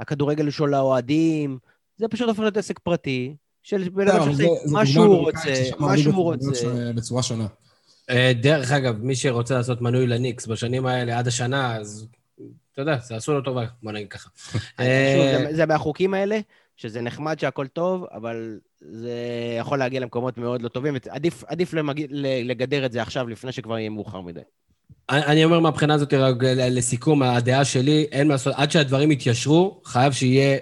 הכדורגל 0.00 0.50
של 0.50 0.74
האוהדים, 0.74 1.58
זה 1.96 2.08
פשוט 2.08 2.28
הופך 2.28 2.40
להיות 2.40 2.56
עסק 2.56 2.78
פרטי, 2.78 3.36
של 3.62 3.88
בן 3.88 4.08
אדם 4.08 4.24
שעושה 4.24 4.44
מה 4.72 4.86
שהוא 4.86 5.16
רוצה, 5.16 5.54
מה 5.78 5.98
שהוא 5.98 6.24
רוצה. 6.24 6.92
בצורה 6.96 7.22
שונה. 7.22 7.46
אה, 8.10 8.32
דרך 8.42 8.72
אגב, 8.72 9.02
מי 9.02 9.16
שרוצה 9.16 9.54
לעשות 9.54 9.80
מנוי 9.80 10.06
לניקס 10.06 10.46
בשנים 10.46 10.86
האלה 10.86 11.18
עד 11.18 11.26
השנה, 11.26 11.76
אז 11.76 12.06
אתה 12.72 12.82
יודע, 12.82 12.98
זה 12.98 13.16
עשו 13.16 13.32
לו 13.32 13.40
טובה, 13.40 13.64
בוא 13.82 13.92
נגיד 13.92 14.08
ככה. 14.08 14.30
שוב, 14.52 14.58
אה, 14.80 15.46
זה- 15.52 15.66
מהחוקים 15.66 16.14
האלה, 16.14 16.40
שזה 16.76 17.00
נחמד 17.00 17.38
שהכל 17.38 17.66
טוב, 17.66 18.04
אבל 18.12 18.58
זה 18.80 19.14
יכול 19.58 19.78
להגיע 19.78 20.00
למקומות 20.00 20.38
מאוד 20.38 20.62
לא 20.62 20.68
טובים. 20.68 20.94
עדיף, 21.08 21.44
עדיף 21.46 21.74
למג... 21.74 22.06
ל- 22.10 22.50
לגדר 22.50 22.86
את 22.86 22.92
זה 22.92 23.02
עכשיו, 23.02 23.28
לפני 23.28 23.52
שכבר 23.52 23.78
יהיה 23.78 23.90
מאוחר 23.90 24.20
מדי. 24.20 24.40
אני 25.10 25.44
אומר 25.44 25.60
מהבחינה 25.60 25.94
הזאת, 25.94 26.14
רק 26.14 26.36
לסיכום, 26.42 27.22
הדעה 27.22 27.64
שלי, 27.64 28.06
אין 28.12 28.28
מה 28.28 28.34
לעשות, 28.34 28.54
עד 28.56 28.70
שהדברים 28.70 29.10
יתיישרו, 29.10 29.80
חייב 29.84 30.12
שיהיה, 30.12 30.58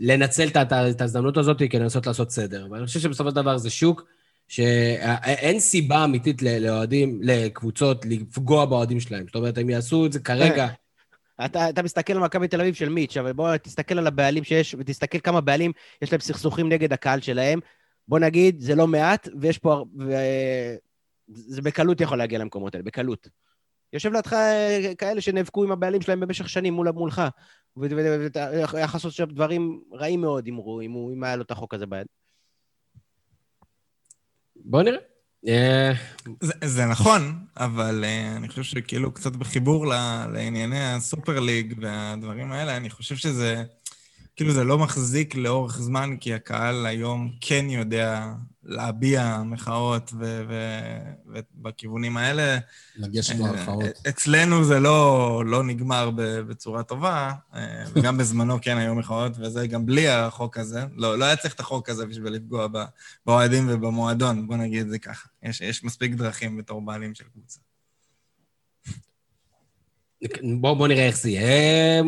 לנצל 0.00 0.48
את 0.48 1.00
ההזדמנות 1.00 1.36
הזאת 1.36 1.58
כדי 1.58 1.78
לנסות 1.78 2.06
לעשות 2.06 2.30
סדר. 2.30 2.66
ואני 2.70 2.86
חושב 2.86 3.00
שבסופו 3.00 3.30
של 3.30 3.36
דבר 3.36 3.58
זה 3.58 3.70
שוק 3.70 4.04
שאין 4.48 5.60
סיבה 5.60 6.04
אמיתית 6.04 6.42
לאוהדים, 6.42 7.20
לקבוצות, 7.22 8.04
לפגוע 8.06 8.64
באוהדים 8.64 9.00
שלהם. 9.00 9.26
זאת 9.26 9.34
אומרת, 9.34 9.58
הם 9.58 9.70
יעשו 9.70 10.06
את 10.06 10.12
זה 10.12 10.20
כרגע. 10.20 10.68
אתה, 11.44 11.68
אתה 11.68 11.82
מסתכל 11.82 12.12
על 12.12 12.18
מכבי 12.18 12.48
תל 12.48 12.60
אביב 12.60 12.74
של 12.74 12.88
מיץ', 12.88 13.16
אבל 13.16 13.32
בוא 13.32 13.56
תסתכל 13.56 13.98
על 13.98 14.06
הבעלים 14.06 14.44
שיש, 14.44 14.74
ותסתכל 14.78 15.18
כמה 15.18 15.40
בעלים 15.40 15.72
יש 16.02 16.12
להם 16.12 16.20
סכסוכים 16.20 16.68
נגד 16.68 16.92
הקהל 16.92 17.20
שלהם. 17.20 17.60
בוא 18.08 18.18
נגיד, 18.18 18.60
זה 18.60 18.74
לא 18.74 18.86
מעט, 18.86 19.28
ויש 19.40 19.58
פה... 19.58 19.84
ו... 19.98 20.14
זה 21.28 21.62
בקלות 21.62 22.00
יכול 22.00 22.18
להגיע 22.18 22.38
למקומות 22.38 22.74
האלה, 22.74 22.84
בקלות. 22.84 23.28
יושב 23.94 24.12
לידך 24.12 24.32
אה, 24.32 24.92
כאלה 24.98 25.20
שנאבקו 25.20 25.64
עם 25.64 25.72
הבעלים 25.72 26.00
שלהם 26.02 26.20
במשך 26.20 26.48
שנים 26.48 26.74
מול, 26.74 26.90
מולך, 26.90 27.22
והיה 27.76 28.60
יכול 28.60 28.96
לעשות 28.96 29.12
שם 29.12 29.24
דברים 29.24 29.80
רעים 29.92 30.20
מאוד 30.20 30.46
אם, 30.46 30.54
הוא- 30.54 30.82
אם, 30.82 30.90
הוא- 30.92 31.12
אם 31.12 31.24
היה 31.24 31.36
לו 31.36 31.42
את 31.42 31.50
החוק 31.50 31.74
הזה 31.74 31.86
ביד. 31.86 32.06
בוא 34.56 34.82
נראה. 34.82 34.98
אה, 35.48 35.92
זה, 36.40 36.52
זה 36.64 36.84
נכון, 36.84 37.44
אבל 37.56 38.04
uh, 38.04 38.36
אני 38.36 38.48
חושב 38.48 38.62
שכאילו 38.62 39.12
קצת 39.12 39.36
בחיבור 39.36 39.86
ל, 39.86 39.92
לענייני 40.32 40.80
הסופר 40.80 41.40
ליג 41.40 41.74
והדברים 41.80 42.52
האלה, 42.52 42.76
אני 42.76 42.90
חושב 42.90 43.16
שזה, 43.16 43.64
כאילו 44.36 44.52
זה 44.52 44.64
לא 44.64 44.78
מחזיק 44.78 45.34
לאורך 45.34 45.78
זמן, 45.78 46.16
כי 46.20 46.34
הקהל 46.34 46.86
היום 46.86 47.32
כן 47.40 47.66
יודע 47.68 48.32
להביע 48.62 49.42
מחאות 49.44 50.12
ובכיוונים 51.56 52.16
האלה. 52.16 52.58
לגשת 52.96 53.34
להרחאות. 53.38 53.84
אצלנו 54.08 54.64
זה 54.64 54.80
לא, 54.80 55.42
לא 55.46 55.62
נגמר 55.64 56.10
בצורה 56.16 56.82
טובה, 56.82 57.32
וגם 57.92 58.18
בזמנו 58.18 58.58
כן 58.62 58.76
היו 58.76 58.94
מחאות, 58.94 59.32
וזה 59.38 59.66
גם 59.66 59.86
בלי 59.86 60.08
החוק 60.08 60.58
הזה. 60.58 60.84
לא, 60.94 61.18
לא 61.18 61.24
היה 61.24 61.36
צריך 61.36 61.54
את 61.54 61.60
החוק 61.60 61.88
הזה 61.88 62.06
בשביל 62.06 62.32
לפגוע 62.32 62.66
באוהדים 63.26 63.66
ובמועדון, 63.70 64.46
בוא 64.46 64.56
נגיד 64.56 64.80
את 64.80 64.90
זה 64.90 64.98
ככה. 64.98 65.28
יש, 65.42 65.60
יש 65.60 65.84
מספיק 65.84 66.12
דרכים 66.12 66.56
בתור 66.56 66.82
בעלים 66.82 67.14
של 67.14 67.24
קבוצה. 67.32 67.60
בואו 70.60 70.76
בוא 70.76 70.88
נראה 70.88 71.06
איך 71.06 71.16
זה 71.16 71.30
יהיה. 71.30 72.02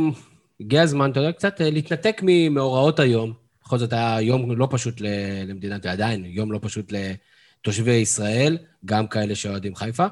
הגיע 0.61 0.83
הזמן, 0.83 1.11
אתה 1.11 1.21
יודע, 1.21 1.33
קצת 1.33 1.61
להתנתק 1.61 2.21
ממאורעות 2.23 2.99
היום. 2.99 3.33
בכל 3.65 3.79
זאת 3.79 3.93
היה 3.93 4.21
יום 4.21 4.53
לא 4.53 4.69
פשוט 4.71 5.01
למדינת, 5.47 5.85
ועדיין 5.85 6.25
יום 6.25 6.53
לא 6.53 6.59
פשוט 6.63 6.93
לתושבי 6.93 7.93
ישראל, 7.93 8.59
גם 8.85 9.07
כאלה 9.07 9.35
שאוהדים 9.35 9.75
חיפה. 9.75 10.07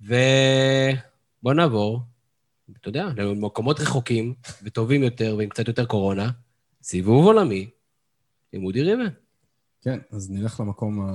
ובואו 0.00 1.54
נעבור, 1.54 2.00
אתה 2.80 2.88
יודע, 2.88 3.08
למקומות 3.16 3.80
רחוקים 3.80 4.34
וטובים 4.62 5.02
יותר 5.02 5.34
ועם 5.38 5.48
קצת 5.48 5.68
יותר 5.68 5.84
קורונה, 5.84 6.30
סיבוב 6.82 7.26
עולמי 7.26 7.70
עם 8.52 8.64
אודי 8.64 8.82
ריבן. 8.82 9.08
כן, 9.82 9.98
אז 10.12 10.30
נלך 10.30 10.60
למקום 10.60 11.06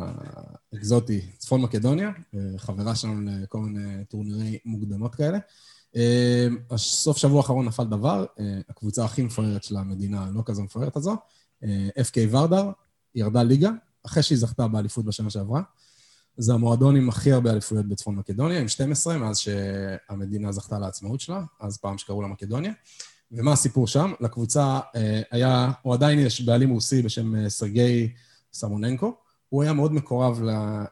האקזוטי, 0.74 1.22
צפון 1.38 1.62
מקדוניה, 1.62 2.12
חברה 2.58 2.96
שלנו 2.96 3.32
לכל 3.44 3.60
מיני 3.60 4.06
טורנירי 4.06 4.58
מוקדמות 4.66 5.16
כאלה. 5.16 5.38
סוף 6.78 7.18
שבוע 7.18 7.38
האחרון 7.38 7.66
נפל 7.66 7.84
דבר, 7.84 8.26
הקבוצה 8.70 9.06
הכי 9.06 9.22
מפוארת 9.22 9.64
של 9.64 9.78
המדינה, 9.78 10.28
לא 10.34 10.44
כזה 10.46 10.62
מפוארת 10.62 10.96
הזו, 10.96 11.16
FK 11.64 12.18
ורדר, 12.30 12.72
ירדה 13.16 13.44
ליגה, 13.44 13.70
אחרי 14.06 14.24
שהיא 14.24 14.38
זכתה 14.38 14.68
באליפות 14.68 15.06
בשנה 15.06 15.30
שעברה. 15.30 15.62
זה 16.38 16.54
המועדון 16.54 16.96
עם 16.96 17.10
הכי 17.10 17.32
הרבה 17.32 17.52
אליפויות 17.52 17.86
בצפון 17.86 18.16
מקדוניה, 18.16 18.60
עם 18.60 18.68
12, 18.68 19.18
מאז 19.18 19.38
שהמדינה 19.38 20.52
זכתה 20.52 20.80
לעצמאות 20.80 21.20
שלה, 21.20 21.44
אז 21.60 21.78
פעם 21.78 21.98
שקראו 21.98 22.22
לה 22.22 22.28
מקדוניה. 22.28 22.72
ומה 23.32 23.52
הסיפור 23.52 23.88
שם? 23.88 24.12
לקבוצה 24.20 24.80
היה, 25.32 25.72
או 25.86 25.94
עדיין 25.94 26.20
יש 26.20 26.42
בעלים 26.42 26.70
רוסי 26.70 27.02
בשם 27.02 27.50
סרגי 27.50 28.14
סמוננקו. 28.54 29.16
הוא 29.50 29.64
היה 29.64 29.74
מאוד 29.74 29.94
מקורב 29.94 30.42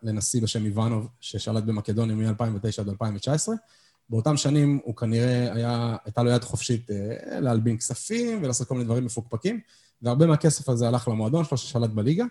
לנשיא 0.03 0.41
בשם 0.41 0.65
איוונוב, 0.65 1.07
ששלט 1.19 1.63
במקדוניה 1.63 2.15
מ-2009 2.15 2.81
עד 2.81 2.89
2019. 2.89 3.55
באותם 4.09 4.37
שנים 4.37 4.79
הוא 4.83 4.95
כנראה 4.95 5.53
היה, 5.53 5.97
הייתה 6.05 6.23
לו 6.23 6.31
יד 6.31 6.43
חופשית 6.43 6.89
להלבין 7.39 7.77
כספים 7.77 8.43
ולעשות 8.43 8.67
כל 8.67 8.73
מיני 8.73 8.85
דברים 8.85 9.05
מפוקפקים. 9.05 9.59
והרבה 10.01 10.25
מהכסף 10.25 10.69
הזה 10.69 10.87
הלך 10.87 11.07
למועדון 11.07 11.45
שלו 11.45 11.57
ששלט 11.57 11.89
בליגה, 11.89 12.25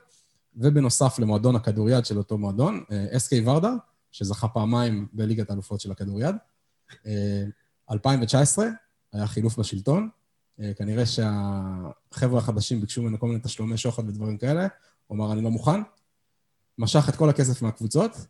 ובנוסף 0.57 1.19
למועדון 1.19 1.57
הכדוריד 1.57 2.05
של 2.05 2.19
אותו 2.19 2.39
מועדון, 2.39 2.85
SK 3.13 3.49
ורדה, 3.49 3.73
שזכה 4.13 4.49
פעמיים 4.49 5.07
בליגת 5.13 5.51
האלופות 5.51 5.81
של 5.81 5.91
הכדוריד. 5.93 6.35
2019 7.91 8.67
היה 9.13 9.27
חילוף 9.27 9.59
בשלטון, 9.59 10.09
כנראה 10.77 11.07
שהחבר'ה 11.07 12.39
החדשים 12.39 12.81
ביקשו 12.81 13.03
ממנו 13.03 13.19
כל 13.19 13.27
מיני 13.27 13.41
תשלומי 13.41 13.77
שוחד 13.77 14.09
ודברים 14.09 14.39
כאלה, 14.39 14.67
הוא 15.07 15.17
אמר, 15.17 15.33
אני 15.33 15.43
לא 15.43 15.51
מוכן, 15.51 15.81
משך 16.79 17.09
את 17.09 17.17
כל 17.17 17.29
הכסף 17.29 17.63
מהקבוצות, 17.63 18.27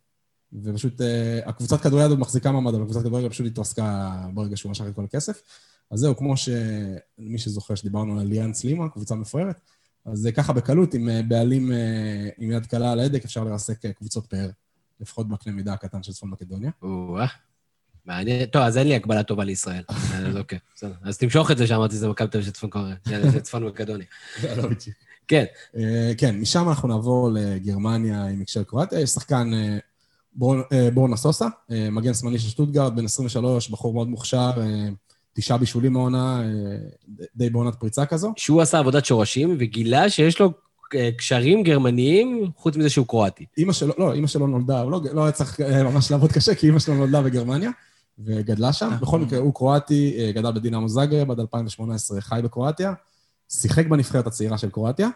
ופשוט 0.62 1.01
הקבוצת 1.47 1.81
כדוריד 1.81 2.07
עוד 2.07 2.19
מחזיקה 2.19 2.53
מעמד, 2.53 2.74
אבל 2.74 2.83
הקבוצת 2.83 3.01
כדוריד 3.01 3.31
פשוט 3.31 3.47
התרסקה 3.47 4.12
ברגע 4.35 4.57
שהוא 4.57 4.70
משך 4.70 4.85
את 4.89 4.95
כל 4.95 5.05
הכסף. 5.05 5.43
אז 5.91 5.99
זהו, 5.99 6.16
כמו 6.16 6.35
שמי 6.37 7.39
שזוכר 7.39 7.74
שדיברנו 7.74 8.20
על 8.20 8.27
ליאן 8.27 8.55
סלימה, 8.55 8.89
קבוצה 8.89 9.15
מפוארת, 9.15 9.57
אז 10.05 10.28
ככה 10.37 10.53
בקלות, 10.53 10.95
עם 10.95 11.09
בעלים 11.28 11.73
עם 12.39 12.51
יד 12.51 12.66
קלה 12.66 12.93
על 12.93 13.01
ההדק, 13.01 13.24
אפשר 13.24 13.45
לרסק 13.45 13.87
קבוצות 13.87 14.27
פאר, 14.27 14.49
לפחות 15.01 15.28
בקנה 15.28 15.53
מידה 15.53 15.73
הקטן 15.73 16.03
של 16.03 16.12
צפון 16.12 16.31
מקדוניה. 16.31 16.70
או-אה, 16.83 17.27
מעניין. 18.05 18.47
טוב, 18.47 18.62
אז 18.62 18.78
אין 18.78 18.89
לי 18.89 18.95
הגבלה 18.95 19.23
טובה 19.23 19.45
לישראל. 19.45 19.83
אז 20.15 20.37
אוקיי, 20.37 20.59
בסדר. 20.77 20.95
אז 21.03 21.19
תמשוך 21.19 21.51
את 21.51 21.59
זה 21.59 21.66
שאמרתי, 21.66 21.97
זה 21.97 22.09
מכבי 22.09 22.28
תל 22.28 22.39
אביב 22.39 23.33
של 23.33 23.41
צפון 23.41 23.65
מקדוניה. 23.65 24.07
לא 24.57 24.62
בדיוק. 24.62 24.97
כן. 25.28 25.45
כן, 26.19 26.41
משם 26.41 26.69
אנחנו 26.69 26.89
נעבור 26.89 27.31
לגרמניה 27.33 28.24
עם 28.24 28.41
הקשר 28.41 28.62
קרואטיה. 28.62 29.01
יש 29.01 29.11
שחקן 29.11 29.51
בורנה 30.95 31.17
סוסה, 31.17 31.47
מגן 31.91 32.15
שמאלי 32.15 32.39
של 32.39 32.49
שטוטגרד, 32.49 32.97
בן 32.97 33.05
23, 33.05 33.71
בחור 33.71 33.95
מאוד 33.95 34.09
מוכשר, 34.09 34.51
תשעה 35.33 35.59
בישולים 35.59 35.93
מהעונה, 35.93 36.43
די 37.37 37.51
בעונת 37.51 37.75
פריצה 37.75 38.07
כזו. 38.07 38.33
שהוא 38.37 38.63
עשה 38.63 38.79
עבודת 38.79 39.05
שורשים 39.05 39.57
וגילה 39.59 40.11
שיש 40.11 40.41
לו 40.41 40.53
קשרים 41.19 41.63
גרמניים, 41.63 42.51
חוץ 42.57 42.77
מזה 42.77 42.91
שהוא 42.91 43.07
קרואטי. 43.07 43.47
אימא 43.59 43.73
שלו, 43.73 43.95
לא, 43.99 44.13
אימא 44.13 44.27
שלו 44.27 44.47
נולדה, 44.47 44.81
הוא 44.81 44.91
לא, 44.91 45.01
לא 45.13 45.23
היה 45.25 45.33
צריך 45.33 45.61
ממש 45.61 46.11
לעבוד 46.11 46.33
קשה, 46.33 46.55
כי 46.55 46.67
אימא 46.67 46.79
שלו 46.79 46.95
נולדה 46.95 47.23
בגרמניה, 47.23 47.71
וגדלה 48.19 48.73
שם. 48.73 48.91
בכל 49.01 49.21
מקרה, 49.21 49.39
הוא 49.39 49.55
קרואטי, 49.55 50.33
גדל 50.35 50.53
בדינמו 50.53 50.89
זאגרב 50.89 51.31
עד 51.31 51.41
2018, 51.41 52.21
חי 52.21 52.41
בקרואטיה, 52.45 52.93
שיחק 53.49 53.87
בנבחרת 53.87 54.27
הצעירה 54.27 54.59
של 54.59 54.71
קרואטיה, 54.71 55.09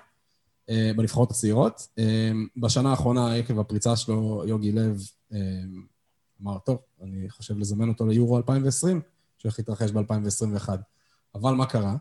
בנבחרות 0.69 1.31
הצעירות. 1.31 1.89
בשנה 2.57 2.91
האחרונה, 2.91 3.35
עקב 3.35 3.59
הפריצה 3.59 3.97
שלו, 3.97 4.43
יוגי 4.47 4.73
לב 4.73 5.01
אמר, 6.43 6.59
טוב, 6.59 6.78
אני 7.03 7.31
חושב 7.31 7.59
לזמן 7.59 7.89
אותו 7.89 8.07
ליורו 8.07 8.37
2020, 8.37 9.01
שהולך 9.39 9.59
להתרחש 9.59 9.91
ב-2021. 9.91 10.69
אבל 11.35 11.55
מה 11.55 11.66
קרה? 11.66 11.97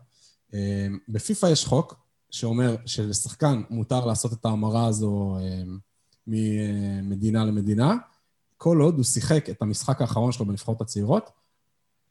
בפיפ"א 1.08 1.46
יש 1.46 1.64
חוק 1.64 1.94
שאומר 2.30 2.76
שלשחקן 2.86 3.62
מותר 3.70 4.06
לעשות 4.06 4.32
את 4.32 4.44
ההמרה 4.44 4.86
הזו 4.86 5.36
ממדינה 6.26 7.44
למדינה, 7.44 7.94
כל 8.56 8.80
עוד 8.80 8.94
הוא 8.94 9.04
שיחק 9.04 9.50
את 9.50 9.62
המשחק 9.62 10.00
האחרון 10.00 10.32
שלו 10.32 10.46
בנבחרות 10.46 10.80
הצעירות, 10.80 11.30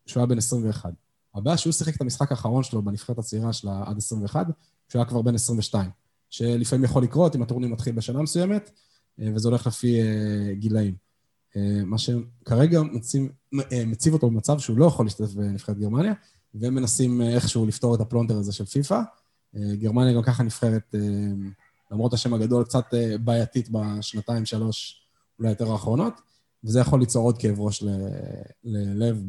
שהוא 0.05 0.21
היה 0.21 0.27
בן 0.27 0.37
21. 0.37 0.93
הבעיה 1.35 1.57
שהוא 1.57 1.73
שיחק 1.73 1.95
את 1.95 2.01
המשחק 2.01 2.31
האחרון 2.31 2.63
שלו 2.63 2.81
בנבחרת 2.81 3.17
הצעירה 3.17 3.53
שלה 3.53 3.83
עד 3.85 3.97
21, 3.97 4.47
שהוא 4.89 4.99
היה 4.99 5.09
כבר 5.09 5.21
בן 5.21 5.35
22, 5.35 5.89
שלפעמים 6.29 6.83
יכול 6.83 7.03
לקרות 7.03 7.35
אם 7.35 7.41
הטורניר 7.41 7.69
מתחיל 7.69 7.95
בשנה 7.95 8.21
מסוימת, 8.21 8.71
וזה 9.17 9.47
הולך 9.47 9.67
לפי 9.67 9.99
גילאים. 10.53 10.95
מה 11.85 11.97
שכרגע 11.97 12.81
מציב, 12.81 13.29
מציב 13.85 14.13
אותו 14.13 14.29
במצב 14.29 14.59
שהוא 14.59 14.77
לא 14.77 14.85
יכול 14.85 15.05
להשתתף 15.05 15.33
בנבחרת 15.33 15.79
גרמניה, 15.79 16.13
והם 16.53 16.75
מנסים 16.75 17.21
איכשהו 17.21 17.65
לפתור 17.65 17.95
את 17.95 18.01
הפלונטר 18.01 18.37
הזה 18.37 18.53
של 18.53 18.65
פיפ"א. 18.65 19.01
גרמניה 19.55 20.13
גם 20.13 20.21
ככה 20.21 20.43
נבחרת, 20.43 20.95
למרות 21.91 22.13
השם 22.13 22.33
הגדול, 22.33 22.63
קצת 22.63 22.85
בעייתית 23.23 23.69
בשנתיים, 23.71 24.45
שלוש, 24.45 25.03
אולי 25.39 25.49
יותר 25.49 25.71
האחרונות, 25.71 26.13
וזה 26.63 26.79
יכול 26.79 26.99
ליצור 26.99 27.25
עוד 27.25 27.37
כאב 27.37 27.59
ראש 27.59 27.83
ללב 28.63 29.23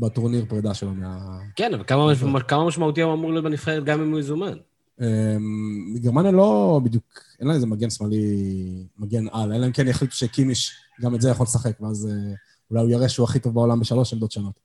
בטורניר 0.00 0.44
פרידה 0.48 0.74
שלו 0.74 0.94
מה... 0.94 1.38
כן, 1.56 1.74
אבל 1.74 1.84
כמה 2.48 2.66
משמעותי 2.66 3.02
הוא 3.02 3.14
אמור 3.14 3.32
להיות 3.32 3.44
בנבחרת 3.44 3.84
גם 3.84 4.00
אם 4.00 4.10
הוא 4.10 4.18
יזומן? 4.18 4.58
גרמניה 5.94 6.32
לא 6.32 6.80
בדיוק, 6.84 7.24
אין 7.40 7.48
לה 7.48 7.54
איזה 7.54 7.66
מגן 7.66 7.90
שמאלי, 7.90 8.86
מגן 8.98 9.28
על, 9.32 9.52
אלא 9.52 9.66
אם 9.66 9.72
כן 9.72 9.88
יחליטו 9.88 10.14
שקימיש 10.14 10.72
גם 11.00 11.14
את 11.14 11.20
זה 11.20 11.30
יכול 11.30 11.44
לשחק, 11.44 11.80
ואז 11.80 12.08
אולי 12.70 12.82
הוא 12.82 12.90
יראה 12.90 13.08
שהוא 13.08 13.24
הכי 13.24 13.38
טוב 13.38 13.54
בעולם 13.54 13.80
בשלוש 13.80 14.12
עמדות 14.12 14.32
שונות. 14.32 14.60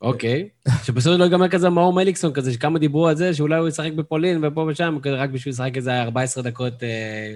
אוקיי. 0.00 0.48
שבסוף 0.84 1.12
לא 1.18 1.24
ייגמר 1.24 1.48
כזה 1.48 1.70
מאור 1.70 1.92
מליקסון 1.92 2.32
כזה, 2.32 2.52
שכמה 2.52 2.78
דיברו 2.78 3.08
על 3.08 3.16
זה, 3.16 3.34
שאולי 3.34 3.58
הוא 3.58 3.68
ישחק 3.68 3.92
בפולין 3.92 4.44
ופה 4.44 4.66
ושם, 4.70 4.98
רק 5.04 5.30
בשביל 5.30 5.54
לשחק 5.54 5.76
איזה 5.76 6.02
14 6.02 6.42
דקות, 6.42 6.74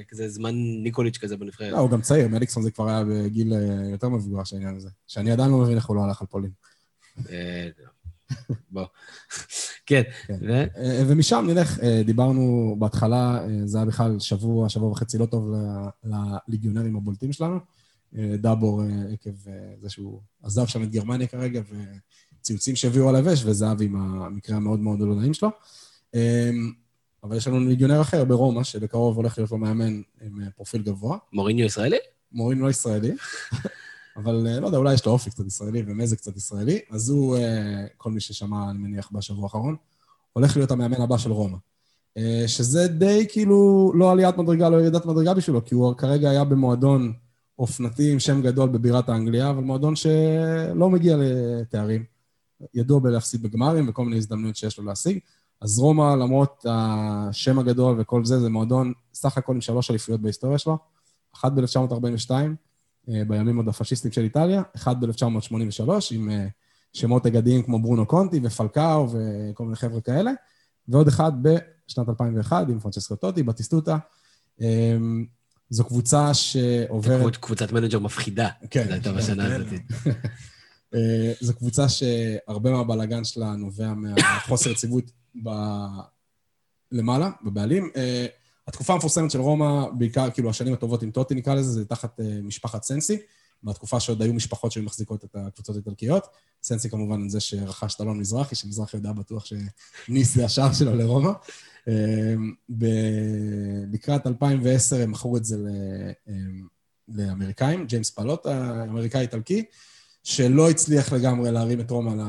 כזה 0.08 0.28
זמן 0.28 0.54
ניקוליץ' 0.82 1.18
כזה 1.18 1.36
בנבחרת. 1.36 1.72
לא, 1.72 1.78
הוא 1.78 1.90
גם 1.90 2.00
צעיר, 2.00 2.28
מליקסון 2.28 2.62
זה 2.62 2.70
כבר 2.70 2.88
היה 2.88 3.04
בגיל 3.04 3.52
יותר 3.90 4.08
מבוגר 4.08 4.44
של 4.44 4.56
העניין 4.56 4.76
הזה. 4.76 4.88
שאני 5.06 5.30
עדיין 5.32 5.50
לא 5.50 5.58
מבין 5.58 5.76
איך 5.76 5.86
הוא 5.86 5.96
לא 5.96 6.04
הלך 6.04 6.20
על 6.20 6.26
פולין. 6.26 6.50
בוא. 8.70 8.84
כן. 9.90 10.02
ומשם 11.06 11.44
נלך, 11.48 11.78
דיברנו 12.04 12.76
בהתחלה, 12.78 13.40
זה 13.64 13.78
היה 13.78 13.84
בכלל 13.84 14.18
שבוע, 14.18 14.68
שבוע 14.68 14.90
וחצי 14.90 15.18
לא 15.18 15.26
טוב 15.26 15.52
לליגיונרים 16.04 16.96
הבולטים 16.96 17.32
שלנו. 17.32 17.58
דאבור 18.14 18.82
עקב 19.12 19.30
זה 19.82 19.90
שהוא 19.90 20.20
עזב 20.42 20.66
שם 20.66 20.82
את 20.82 20.90
גרמניה 20.90 21.26
כרגע, 21.26 21.60
וציוצים 22.40 22.76
שהביאו 22.76 23.08
על 23.08 23.16
הווש, 23.16 23.44
וזהבי 23.44 23.84
עם 23.84 23.96
המקרה 23.96 24.56
המאוד 24.56 24.80
מאוד 24.80 25.00
לא 25.00 25.14
נעים 25.14 25.34
שלו. 25.34 25.48
אבל 27.24 27.36
יש 27.36 27.48
לנו 27.48 27.60
ליגיונר 27.60 28.00
אחר 28.00 28.24
ברומא, 28.24 28.64
שבקרוב 28.64 29.16
הולך 29.16 29.38
להיות 29.38 29.50
לו 29.50 29.58
מאמן 29.58 30.00
עם 30.20 30.40
פרופיל 30.56 30.82
גבוה. 30.82 31.18
מוריניו 31.32 31.66
ישראלי? 31.66 31.96
מוריניו 32.32 32.64
לא 32.64 32.70
ישראלי. 32.70 33.12
אבל 34.16 34.34
לא 34.60 34.66
יודע, 34.66 34.78
אולי 34.78 34.94
יש 34.94 35.06
לו 35.06 35.12
אופי 35.12 35.30
קצת 35.30 35.46
ישראלי 35.46 35.82
ומזג 35.86 36.16
קצת 36.16 36.36
ישראלי. 36.36 36.80
אז 36.90 37.10
הוא, 37.10 37.36
כל 37.96 38.10
מי 38.10 38.20
ששמע, 38.20 38.70
אני 38.70 38.78
מניח, 38.78 39.10
בשבוע 39.12 39.44
האחרון, 39.44 39.76
הולך 40.32 40.56
להיות 40.56 40.70
המאמן 40.70 41.00
הבא 41.00 41.18
של 41.18 41.32
רומא. 41.32 41.56
אה, 42.16 42.44
שזה 42.46 42.88
די 42.88 43.26
כאילו 43.28 43.92
לא 43.94 44.12
עליית 44.12 44.36
מדרגה, 44.36 44.68
לא 44.68 44.76
ירידת 44.76 45.06
מדרגה 45.06 45.34
בשבילו, 45.34 45.64
כי 45.64 45.74
הוא 45.74 45.94
כרגע 45.94 46.30
היה 46.30 46.44
במועדון 46.44 47.12
אופנתי 47.58 48.12
עם 48.12 48.18
שם 48.18 48.42
גדול 48.42 48.68
בבירת 48.68 49.08
האנגליה, 49.08 49.50
אבל 49.50 49.62
מועדון 49.62 49.96
שלא 49.96 50.90
מגיע 50.90 51.16
לתארים. 51.20 52.04
ידוע 52.74 52.98
בלהפסיד 52.98 53.42
בגמרים 53.42 53.88
וכל 53.88 54.04
מיני 54.04 54.16
הזדמנויות 54.16 54.56
שיש 54.56 54.78
לו 54.78 54.84
להשיג. 54.84 55.18
אז 55.60 55.78
רומא, 55.78 56.14
למרות 56.14 56.66
השם 56.68 57.58
הגדול 57.58 58.00
וכל 58.00 58.24
זה, 58.24 58.40
זה 58.40 58.48
מועדון 58.48 58.92
סך 59.14 59.38
הכל 59.38 59.54
עם 59.54 59.60
שלוש 59.60 59.90
אליפויות 59.90 60.20
בהיסטוריה 60.20 60.58
שלו. 60.58 60.78
אחת 61.34 61.52
ב-1942, 61.52 62.30
אה, 62.30 62.46
בימים 63.08 63.56
עוד 63.56 63.68
הפשיסטיים 63.68 64.12
של 64.12 64.22
איטליה, 64.22 64.62
אחת 64.76 64.96
ב-1983, 64.96 65.90
עם 66.10 66.30
אה, 66.30 66.46
שמות 66.92 67.26
אגדיים 67.26 67.62
כמו 67.62 67.82
ברונו 67.82 68.06
קונטי 68.06 68.40
ופלקאו 68.42 69.08
וכל 69.12 69.64
מיני 69.64 69.76
חבר'ה 69.76 70.00
כאלה, 70.00 70.30
ועוד 70.88 71.08
אחד 71.08 71.32
בשנת 71.42 72.08
2001 72.08 72.68
עם 72.68 72.80
פרנצ'סקו 72.80 73.16
טוטי, 73.16 73.42
בטיסטוטה. 73.42 73.98
אמ, 74.60 75.26
זו 75.70 75.84
קבוצה 75.84 76.34
שעוברת... 76.34 77.36
קבוצת 77.36 77.72
manager 77.72 77.98
מפחידה. 77.98 78.48
כן. 78.70 78.84
זו 78.84 78.92
הייתה 78.92 79.12
בשנה 79.12 79.54
הזאת. 79.54 79.66
אה, 80.94 81.32
זו 81.40 81.54
קבוצה 81.54 81.88
שהרבה 81.88 82.70
מהבלאגן 82.70 83.24
שלה 83.24 83.56
נובע 83.56 83.94
מהחוסר 83.94 84.70
יציבות 84.70 85.04
ב... 85.44 85.48
למעלה, 86.92 87.30
בבעלים. 87.44 87.90
התקופה 88.70 88.92
המפורסמת 88.92 89.30
של 89.30 89.40
רומא, 89.40 89.84
בעיקר, 89.98 90.30
כאילו, 90.30 90.50
השנים 90.50 90.72
הטובות 90.72 91.02
עם 91.02 91.10
טוטי 91.10 91.34
נקרא 91.34 91.54
לזה, 91.54 91.70
זה 91.70 91.84
תחת 91.84 92.20
משפחת 92.42 92.82
סנסי. 92.82 93.18
בתקופה 93.62 94.00
שעוד 94.00 94.22
היו 94.22 94.34
משפחות 94.34 94.72
שהיו 94.72 94.84
מחזיקות 94.84 95.24
את 95.24 95.36
הקבוצות 95.36 95.76
האיטלקיות. 95.76 96.26
סנסי 96.62 96.90
כמובן 96.90 97.28
זה 97.28 97.40
שרכש 97.40 97.94
את 97.94 98.00
אלון 98.00 98.18
מזרחי, 98.18 98.54
שמזרחי 98.54 98.96
יודע 98.96 99.12
בטוח 99.12 99.44
שניסנסי 99.44 100.34
זה 100.34 100.44
השער 100.44 100.72
שלו 100.72 100.94
לרומא. 100.94 101.30
אמ, 101.88 102.54
לקראת 103.92 104.26
2010 104.26 105.02
הם 105.02 105.10
מכרו 105.10 105.36
את 105.36 105.44
זה 105.44 105.56
אמ, 106.28 106.66
לאמריקאים, 107.08 107.86
ג'יימס 107.86 108.10
פלוטה, 108.10 108.46
האמריקאי-איטלקי, 108.46 109.64
שלא 110.24 110.70
הצליח 110.70 111.12
לגמרי 111.12 111.52
להרים 111.52 111.80
את 111.80 111.90
רומא 111.90 112.24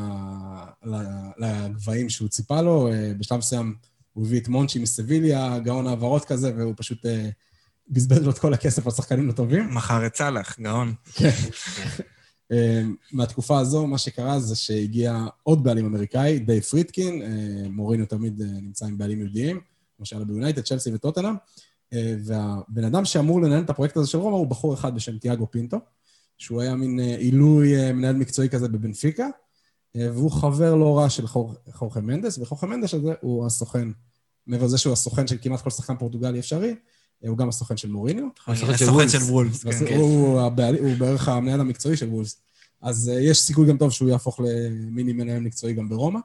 לגבהים 1.38 2.10
שהוא 2.10 2.30
ציפה 2.30 2.62
לו. 2.62 2.88
אה, 2.88 3.12
בשלב 3.18 3.38
מסוים 3.38 3.76
הוא 4.14 4.26
הביא 4.26 4.40
את 4.40 4.48
מונצ'י 4.48 4.80
מסביליה, 4.80 5.60
גאון 5.60 5.88
העברות 5.88 6.26
כזה, 6.26 6.54
והוא 6.58 6.74
פשוט 6.78 7.06
אה, 7.06 7.30
בזבז 7.90 8.18
לו 8.18 8.32
את 8.32 8.40
כל 8.40 8.54
הכסף 8.54 8.86
על 8.86 8.92
שחקנים 8.92 9.28
לא 9.28 9.32
טובים. 9.32 9.76
מכר 9.76 10.06
את 10.06 10.16
סאלח, 10.16 10.60
גאון. 10.60 10.94
כן. 11.14 11.30
אה, 12.52 12.82
מהתקופה 13.12 13.60
הזו, 13.60 13.88
מה 13.88 13.98
שקרה 13.98 14.40
זה 14.40 14.56
שהגיע 14.56 15.26
עוד 15.44 15.64
בעלים 15.64 15.86
אמריקאי, 15.86 16.40
דן 16.40 16.62
פרידקין, 16.62 17.22
אה, 17.22 17.70
מורינו 17.70 18.06
תמיד 18.06 18.42
אה, 18.42 18.48
נמצא 18.48 18.86
עם 18.86 18.98
בעלים 18.98 19.20
יהודים, 19.20 19.60
כמו 19.98 20.06
שהיה 20.06 20.26
ביונייטד, 20.26 20.62
צ'לסי 20.62 20.94
וטוטנאם, 20.94 21.36
והבן 22.26 22.84
אדם 22.84 23.06
שאמור 23.06 23.42
לנהל 23.42 23.64
את 23.64 23.70
הפרויקט 23.70 23.98
הזה 23.98 24.08
של 24.08 24.18
רומא 24.18 24.36
הוא 24.36 24.48
בחור 24.48 24.74
אחד 24.74 24.96
בשם 24.96 25.18
תיאגו 25.18 25.52
פינטו, 25.52 25.78
שהוא 26.38 26.62
היה 26.62 26.76
מין 26.76 27.00
עילוי 27.00 27.92
מנהל 27.92 28.16
מקצועי 28.16 28.50
כזה 28.50 28.68
בבנפיקה, 28.68 29.28
והוא 29.96 30.32
חבר 30.32 30.76
לא 30.76 30.98
רע 30.98 31.10
של 31.10 31.28
ז'ורז' 31.72 32.02
מנדס, 32.02 32.38
וז'ורז' 32.38 32.68
מנדס 32.68 32.94
הזה 32.94 33.14
הוא 33.22 33.46
הסוכן, 33.46 33.88
מעבר 34.48 34.66
לזה 34.66 34.78
שהוא 34.78 34.94
הסוכן 34.94 35.28
של 35.28 35.38
כמעט 35.42 35.62
כל 35.62 35.70
שחקן 35.70 35.98
פורטוגלי 35.98 36.40
אפשרי, 36.40 36.76
הוא 37.28 37.38
גם 37.38 37.50
הסוכן 37.50 37.78
של 37.78 37.92
מוריניו. 37.92 38.26
הסוכן 38.48 39.10
של 39.10 39.18
וולס, 39.18 39.64
כן. 39.64 39.72
כן. 39.88 39.98
הוא 39.98 40.98
בערך 41.00 41.30
המנהל 41.30 41.60
המקצועי 41.60 41.98
של 41.98 42.10
וולס. 42.10 42.42
אז 42.82 43.10
אה, 43.14 43.22
יש 43.22 43.42
סיכוי 43.42 43.68
גם 43.68 43.78
טוב 43.78 43.92
שהוא 43.92 44.10
יהפוך 44.10 44.40
למיני 44.40 45.14
מנהל 45.14 45.40
מקצועי 45.40 45.74
גם 45.74 45.90
ברומא. 45.90 46.20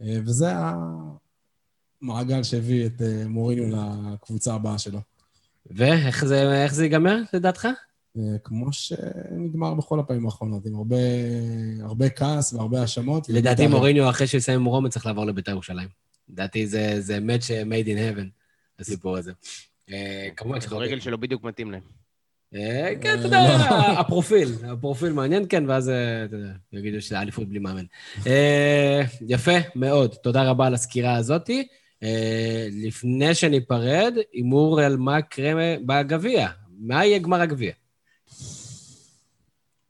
אה, 0.00 0.18
וזה 0.26 0.52
המעגל 2.02 2.42
שהביא 2.42 2.86
את 2.86 3.02
אה, 3.02 3.28
מוריניו 3.28 3.66
לקבוצה 4.12 4.54
הבאה 4.54 4.78
שלו. 4.78 5.00
ואיך 5.66 6.24
זה, 6.24 6.66
זה 6.70 6.84
ייגמר, 6.84 7.22
לדעתך? 7.32 7.68
כמו 8.44 8.72
שנגמר 8.72 9.74
בכל 9.74 10.00
הפעמים 10.00 10.26
האחרונות, 10.26 10.66
עם 10.66 10.74
הרבה, 10.74 10.96
הרבה 11.82 12.08
כעס 12.08 12.52
והרבה 12.52 12.80
האשמות. 12.80 13.28
לדעתי 13.28 13.66
מוריניו, 13.66 14.10
אחרי 14.10 14.26
שהוא 14.26 14.38
יסיים 14.38 14.60
עם 14.60 14.64
רומא, 14.64 14.88
צריך 14.88 15.06
לעבור 15.06 15.24
לבית"ר 15.24 15.50
ירושלים. 15.50 15.88
לדעתי 16.28 16.66
זה, 16.66 17.00
זה 17.00 17.18
match 17.18 17.46
made 17.70 17.86
in 17.86 18.18
heaven, 18.18 18.26
הסיפור 18.78 19.16
הזה. 19.16 19.32
אה, 19.92 20.28
כמובן 20.36 20.58
הכדורגל 20.58 21.00
שלו 21.00 21.18
בדיוק 21.18 21.44
מתאים 21.44 21.70
להם. 21.70 21.82
אה, 22.54 22.92
כן, 23.00 23.18
אתה 23.18 23.26
יודע, 23.26 23.38
הפרופיל, 24.00 24.48
הפרופיל 24.68 25.12
מעניין, 25.12 25.46
כן, 25.48 25.64
ואז, 25.68 25.88
אה, 25.88 26.24
אתה 26.24 26.36
יודע, 26.36 26.52
יגידו 26.72 27.00
שזה 27.00 27.20
אליפות 27.20 27.48
בלי 27.48 27.58
מאמן. 27.58 27.84
יפה 29.28 29.56
מאוד, 29.74 30.14
תודה 30.14 30.50
רבה 30.50 30.66
על 30.66 30.74
הסקירה 30.74 31.14
הזאת. 31.16 31.50
לפני 32.72 33.34
שניפרד, 33.34 34.14
הימור 34.32 34.80
על 34.80 34.96
מה 34.96 35.18
יקרה 35.18 35.76
בגביע. 35.86 36.48
מה 36.78 37.04
יהיה 37.04 37.18
גמר 37.18 37.40
הגביע? 37.40 37.72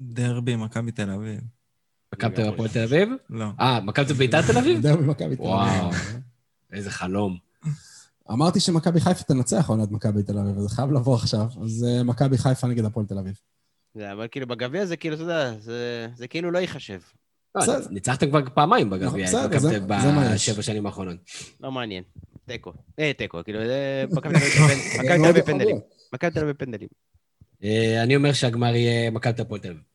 דרבי, 0.01 0.56
מכבי 0.56 0.93
תל 0.93 1.10
אביב. 1.10 1.40
מכבי 2.14 2.68
תל 2.72 2.82
אביב? 2.82 3.09
לא. 3.31 3.47
אה, 3.60 3.81
מכבי 3.81 4.14
ביתר 4.14 4.43
תל 4.52 4.59
אביב? 4.59 4.81
דרבי 4.82 5.02
מכבי 5.02 5.16
תל 5.16 5.24
אביב. 5.24 5.40
וואו, 5.40 5.90
איזה 6.72 6.90
חלום. 6.90 7.36
אמרתי 8.31 8.60
שמכבי 8.60 9.01
חיפה 9.01 9.24
תנצח 9.24 9.68
עונת 9.68 9.90
מכבי 9.90 10.22
תל 10.22 10.39
אביב, 10.39 10.59
וזה 10.59 10.68
חייב 10.68 10.93
לבוא 10.93 11.14
עכשיו. 11.14 11.47
אז 11.62 11.86
uh, 11.89 12.05
מכבי 12.05 12.39
חיפה 12.39 12.66
נגד 12.66 12.85
הפועל 12.85 13.06
תל 13.06 13.18
אביב. 13.18 13.40
זה, 13.94 14.12
אבל 14.12 14.28
כאילו 14.31 14.47
בגביע 14.47 14.86
זה 14.86 14.97
כאילו, 14.97 15.14
אתה 15.14 15.22
יודע, 15.22 15.59
זה, 15.59 16.09
זה 16.14 16.28
כאילו 16.28 16.51
לא 16.51 16.59
ייחשב. 16.59 17.01
לא, 17.55 17.62
ניצחתם 17.90 18.31
כבר 18.31 18.40
פעמיים 18.55 18.90
בגביע, 18.90 19.27
בשבע 20.35 20.62
שנים 20.62 20.86
האחרונות. 20.86 21.16
לא 21.60 21.72
מעניין. 21.72 22.05
תיקו. 22.47 22.72
אה, 22.98 23.12
תיקו, 23.12 23.44
כאילו, 23.44 23.59
זה 23.64 24.05
מכבי 24.10 24.35
תל 25.18 25.27
אביב 25.28 25.44
פנדלים. 25.44 25.77
מכבי 26.12 26.31
תל 26.31 26.40
אביב 26.40 26.56
פנדלים. 26.56 26.89
אה, 27.64 28.02
אני 28.02 28.16
אומר 28.16 28.32
שהגמר 28.32 28.74
יהיה 28.74 29.10
מכבי 29.10 29.32
תל 29.32 29.43
אביב. 29.43 29.89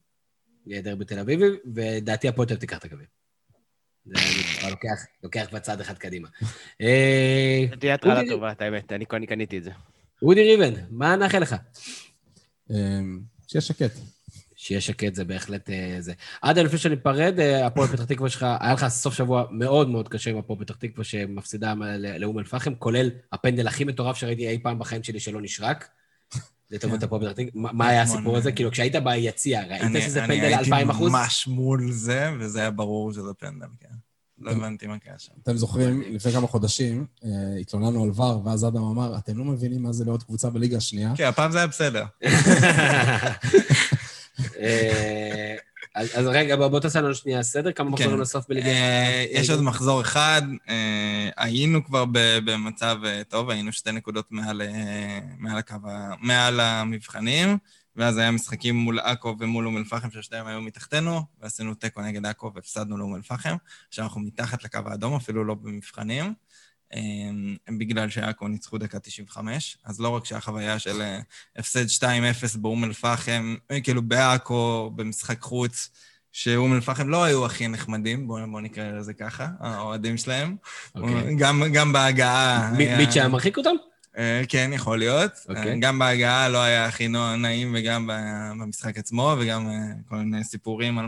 יהיה 0.67 0.81
דרבי 0.81 1.05
תל 1.05 1.19
אביב, 1.19 1.39
ודעתי 1.75 2.27
הפועל 2.27 2.47
תל 2.47 2.53
אביב 2.53 2.61
תיקח 2.61 2.77
את 2.77 2.85
הגביע. 2.85 3.05
זה 4.05 4.69
לוקח, 4.69 5.05
לוקח 5.23 5.47
בצד 5.53 5.81
אחד 5.81 5.97
קדימה. 5.97 6.27
אה, 6.81 7.65
תהיה 7.79 7.93
התחלה 7.93 8.21
טובה, 8.29 8.51
את 8.51 8.61
האמת, 8.61 8.91
אני 8.93 9.25
קניתי 9.25 9.57
את 9.57 9.63
זה. 9.63 9.71
אודי 10.21 10.55
ריבן, 10.55 10.73
מה 10.89 11.15
נאחל 11.15 11.39
לך? 11.39 11.55
אמ, 12.71 13.19
שיהיה 13.47 13.61
שקט. 13.61 13.91
שיהיה 14.55 14.81
שקט 14.81 15.15
זה 15.15 15.25
בהחלט 15.25 15.69
אה, 15.69 15.97
זה. 15.99 16.13
עד 16.41 16.59
לפני 16.59 16.77
שניפרד, 16.77 17.39
אה, 17.39 17.65
הפועל 17.65 17.87
פתח 17.87 18.05
תקווה 18.05 18.29
שלך, 18.29 18.45
היה 18.59 18.73
לך 18.73 18.87
סוף 18.87 19.13
שבוע 19.13 19.45
מאוד 19.51 19.89
מאוד 19.89 20.09
קשה 20.09 20.29
עם 20.29 20.37
הפועל 20.37 20.59
פתח 20.59 20.75
תקווה 20.75 21.03
שמפסידה 21.03 21.73
לאום 22.19 22.39
אל-פחם, 22.39 22.75
כולל 22.75 23.09
הפנדל 23.31 23.67
הכי 23.67 23.83
מטורף 23.83 24.17
שראיתי 24.17 24.47
אי 24.47 24.59
פעם 24.63 24.79
בחיים 24.79 25.03
שלי 25.03 25.19
שלא 25.19 25.41
נשרק. 25.41 25.89
לטובת 26.71 27.03
הפועל 27.03 27.21
פתח 27.21 27.31
תקווה. 27.31 27.71
מה 27.73 27.87
היה 27.87 28.01
הסיפור 28.01 28.37
הזה? 28.37 28.51
כאילו, 28.51 28.71
כשהיית 28.71 28.95
ביציע, 28.95 29.63
ראית 29.63 30.03
שזה 30.03 30.21
פנדל 30.21 30.53
2,000 30.53 30.89
אחוז? 30.89 31.07
אני 31.07 31.17
הייתי 31.17 31.25
ממש 31.25 31.47
מול 31.47 31.91
זה, 31.91 32.31
וזה 32.39 32.59
היה 32.59 32.71
ברור 32.71 33.13
שזה 33.13 33.33
פנדל, 33.33 33.67
כן. 33.79 33.95
לא 34.39 34.51
הבנתי 34.51 34.87
מה 34.87 34.99
קרה 34.99 35.13
שם. 35.17 35.31
אתם 35.43 35.57
זוכרים, 35.57 36.01
לפני 36.01 36.31
כמה 36.31 36.47
חודשים, 36.47 37.05
אה, 37.25 37.29
התלוננו 37.61 38.03
על 38.03 38.09
ור, 38.15 38.41
ואז 38.45 38.65
אדם 38.65 38.83
אמר, 38.83 39.17
אתם 39.17 39.37
לא 39.37 39.43
מבינים 39.43 39.83
מה 39.83 39.93
זה 39.93 40.05
לעוד 40.05 40.23
קבוצה 40.23 40.49
בליגה 40.49 40.77
השנייה? 40.77 41.13
כן, 41.15 41.27
הפעם 41.27 41.51
זה 41.51 41.57
היה 41.57 41.67
בסדר. 41.67 42.05
אה, 45.95 46.01
אז 46.01 46.27
רגע, 46.27 46.55
בוא 46.55 46.79
תעשה 46.79 47.01
לנו 47.01 47.15
שנייה 47.15 47.43
סדר, 47.43 47.71
כמה 47.71 47.89
מחזורים 47.89 48.13
כן. 48.13 48.19
נוסף 48.19 48.49
בליגה... 48.49 48.67
אה, 48.67 49.25
יש 49.31 49.49
עוד 49.49 49.61
מחזור 49.61 50.01
אחד, 50.01 50.41
היינו 51.37 51.85
כבר 51.85 52.05
במצב 52.45 52.97
טוב, 53.29 53.49
היינו 53.49 53.71
שתי 53.71 53.91
נקודות 53.91 54.31
מעל 56.21 56.59
המבחנים. 56.59 57.57
ואז 57.95 58.17
היה 58.17 58.31
משחקים 58.31 58.75
מול 58.75 58.99
עכו 58.99 59.35
ומול 59.39 59.65
אום 59.65 59.77
אל-פחם, 59.77 60.11
ששתיהם 60.11 60.47
היו 60.47 60.61
מתחתנו, 60.61 61.21
ועשינו 61.41 61.73
תיקו 61.73 62.01
נגד 62.01 62.25
עכו 62.25 62.51
והפסדנו 62.55 62.97
לאום 62.97 63.15
אל-פחם. 63.15 63.55
עכשיו 63.87 64.05
אנחנו 64.05 64.21
מתחת 64.21 64.63
לקו 64.63 64.79
האדום, 64.85 65.15
אפילו 65.15 65.45
לא 65.45 65.53
במבחנים, 65.53 66.33
בגלל 67.77 68.09
שעכו 68.09 68.47
ניצחו 68.47 68.77
דקה 68.77 68.99
95. 68.99 69.77
אז 69.85 69.99
לא 69.99 70.09
רק 70.09 70.25
שהחוויה 70.25 70.79
של 70.79 71.01
אה, 71.01 71.19
הפסד 71.55 71.85
2-0 72.03 72.57
באום 72.57 72.83
אל-פחם, 72.83 73.55
אה, 73.71 73.81
כאילו 73.81 74.01
בעכו, 74.01 74.91
במשחק 74.95 75.41
חוץ, 75.41 75.89
שאום 76.31 76.73
אל-פחם 76.73 77.09
לא 77.09 77.23
היו 77.23 77.45
הכי 77.45 77.67
נחמדים, 77.67 78.27
בואו 78.27 78.51
בוא 78.51 78.61
נקרא 78.61 78.91
לזה 78.91 79.13
ככה, 79.13 79.47
האוהדים 79.59 80.17
שלהם. 80.17 80.55
Okay. 80.61 80.99
אוקיי. 80.99 81.35
גם, 81.35 81.63
גם 81.73 81.93
בהגעה... 81.93 82.71
מיץ' 82.97 83.15
היה 83.17 83.27
מרחיק 83.27 83.57
אותם? 83.57 83.75
אה, 84.17 84.41
כן, 84.49 84.71
יכול 84.73 84.99
להיות. 84.99 85.31
Okay. 85.31 85.49
אוקיי. 85.49 85.79
גם 85.79 85.99
בהגעה 85.99 86.49
לא 86.49 86.57
היה 86.57 86.85
הכי 86.85 87.07
נעים 87.37 87.75
וגם 87.77 88.09
במשחק 88.59 88.97
עצמו, 88.97 89.35
וגם 89.39 89.69
אה, 89.69 89.73
כל 90.07 90.15
מיני 90.15 90.43
סיפורים 90.43 90.99
על 90.99 91.05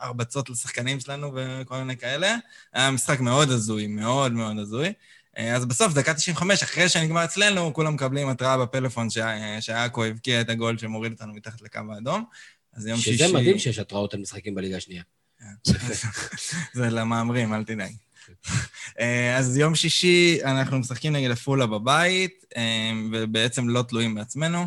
הרבצות 0.00 0.50
לשחקנים 0.50 1.00
שלנו 1.00 1.32
וכל 1.34 1.78
מיני 1.78 1.96
כאלה. 1.96 2.36
היה 2.72 2.90
משחק 2.90 3.20
מאוד 3.20 3.50
הזוי, 3.50 3.86
מאוד 3.86 4.32
מאוד 4.32 4.58
הזוי. 4.58 4.92
אה, 5.38 5.56
אז 5.56 5.64
בסוף, 5.64 5.94
דקה 5.94 6.14
95, 6.14 6.62
אחרי 6.62 6.88
שנגמר 6.88 7.24
אצלנו, 7.24 7.74
כולם 7.74 7.94
מקבלים 7.94 8.28
התראה 8.28 8.58
בפלאפון 8.58 9.08
שעכו 9.60 10.04
הבקיע 10.04 10.40
את 10.40 10.48
הגול 10.48 10.78
שמוריד 10.78 11.12
אותנו 11.12 11.34
מתחת 11.34 11.62
לקו 11.62 11.80
האדום. 11.94 12.24
אז 12.72 12.86
יום 12.86 12.98
שישי... 12.98 13.18
שזה 13.18 13.32
מדהים 13.32 13.58
שיש 13.58 13.78
התראות 13.78 14.14
על 14.14 14.20
משחקים 14.20 14.54
בליגה 14.54 14.76
השנייה. 14.76 15.02
זה 16.74 16.90
למאמרים, 16.90 17.54
אל 17.54 17.64
תדאג. 17.64 17.92
אה, 19.00 19.36
אז 19.38 19.56
יום 19.56 19.74
שישי 19.74 20.38
אנחנו 20.44 20.78
משחקים 20.78 21.12
נגד 21.12 21.30
עפולה 21.30 21.66
בבית, 21.66 22.44
אה, 22.56 22.92
ובעצם 23.12 23.68
לא 23.68 23.82
תלויים 23.82 24.14
בעצמנו. 24.14 24.66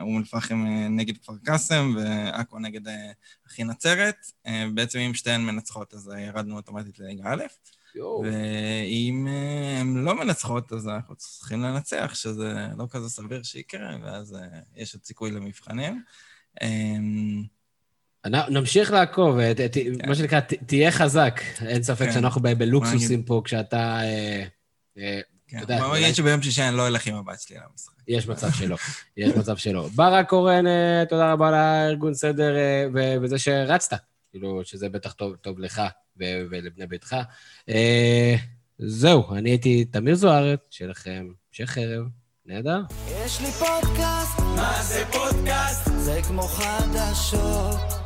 אום 0.00 0.18
אל-פחם 0.18 0.64
נגד 0.90 1.16
כפר 1.16 1.32
קאסם 1.44 1.94
ועכו 1.96 2.58
נגד 2.58 2.80
אחי 3.46 3.64
נצרת. 3.64 4.16
בעצם 4.74 4.98
אם 4.98 5.14
שתיהן 5.14 5.40
מנצחות, 5.40 5.94
אז 5.94 6.12
ירדנו 6.18 6.56
אוטומטית 6.56 6.98
לליגה 6.98 7.24
א'. 7.32 7.42
ואם 8.24 9.26
הן 9.80 9.96
לא 9.96 10.14
מנצחות, 10.14 10.72
אז 10.72 10.88
אנחנו 10.88 11.16
צריכים 11.16 11.62
לנצח, 11.62 12.14
שזה 12.14 12.68
לא 12.78 12.86
כזה 12.90 13.08
סביר 13.08 13.42
שיקרה, 13.42 13.96
ואז 14.02 14.36
יש 14.76 14.94
עוד 14.94 15.04
סיכוי 15.04 15.30
למבחנים. 15.30 16.02
נמשיך 18.28 18.90
לעקוב, 18.90 19.38
כן. 19.56 20.08
מה 20.08 20.14
שנקרא, 20.14 20.40
תהיה 20.40 20.90
חזק. 20.90 21.40
אין 21.66 21.82
ספק 21.82 22.06
כן. 22.06 22.12
שאנחנו 22.12 22.40
בלוקסוסים 22.40 23.22
פה 23.22 23.42
כשאתה... 23.44 24.00
אה, 24.02 24.44
אה, 24.98 25.20
כן, 25.48 25.78
בוא 25.78 25.96
נגיד 25.96 26.14
שביום 26.14 26.42
שישי 26.42 26.62
אני 26.62 26.76
לא 26.76 26.86
אלך 26.86 27.06
עם 27.06 27.14
הבת 27.14 27.40
שלי 27.40 27.56
למשחק. 27.56 27.92
יש 28.08 28.28
מצב 28.28 28.50
שלא, 28.52 28.76
יש 29.16 29.34
מצב 29.34 29.56
שלא. 29.56 29.88
ברק 29.96 30.28
קורן, 30.28 30.66
אה, 30.66 31.04
תודה 31.08 31.32
רבה 31.32 31.50
לארגון 31.50 32.14
סדר 32.14 32.54
וזה 33.22 33.38
שרצת, 33.38 33.96
כאילו, 34.30 34.60
שזה 34.64 34.88
בטח 34.88 35.14
טוב 35.40 35.58
לך 35.58 35.82
ולבני 36.16 36.86
ביתך. 36.86 37.16
זהו, 38.78 39.34
אני 39.34 39.50
הייתי 39.50 39.84
תמיר 39.84 40.14
זוארץ, 40.14 40.60
שיהיה 40.70 40.90
לכם 40.90 41.26
המשך 41.50 41.78
ערב. 41.78 42.06
נהדר. 42.48 42.80
יש 43.24 43.40
לי 43.40 43.50
פודקאסט, 43.52 44.38
מה 44.38 44.82
זה 44.82 45.04
פודקאסט? 45.12 45.90
זה 45.96 46.20
כמו 46.28 46.42
חדשות. 46.42 48.05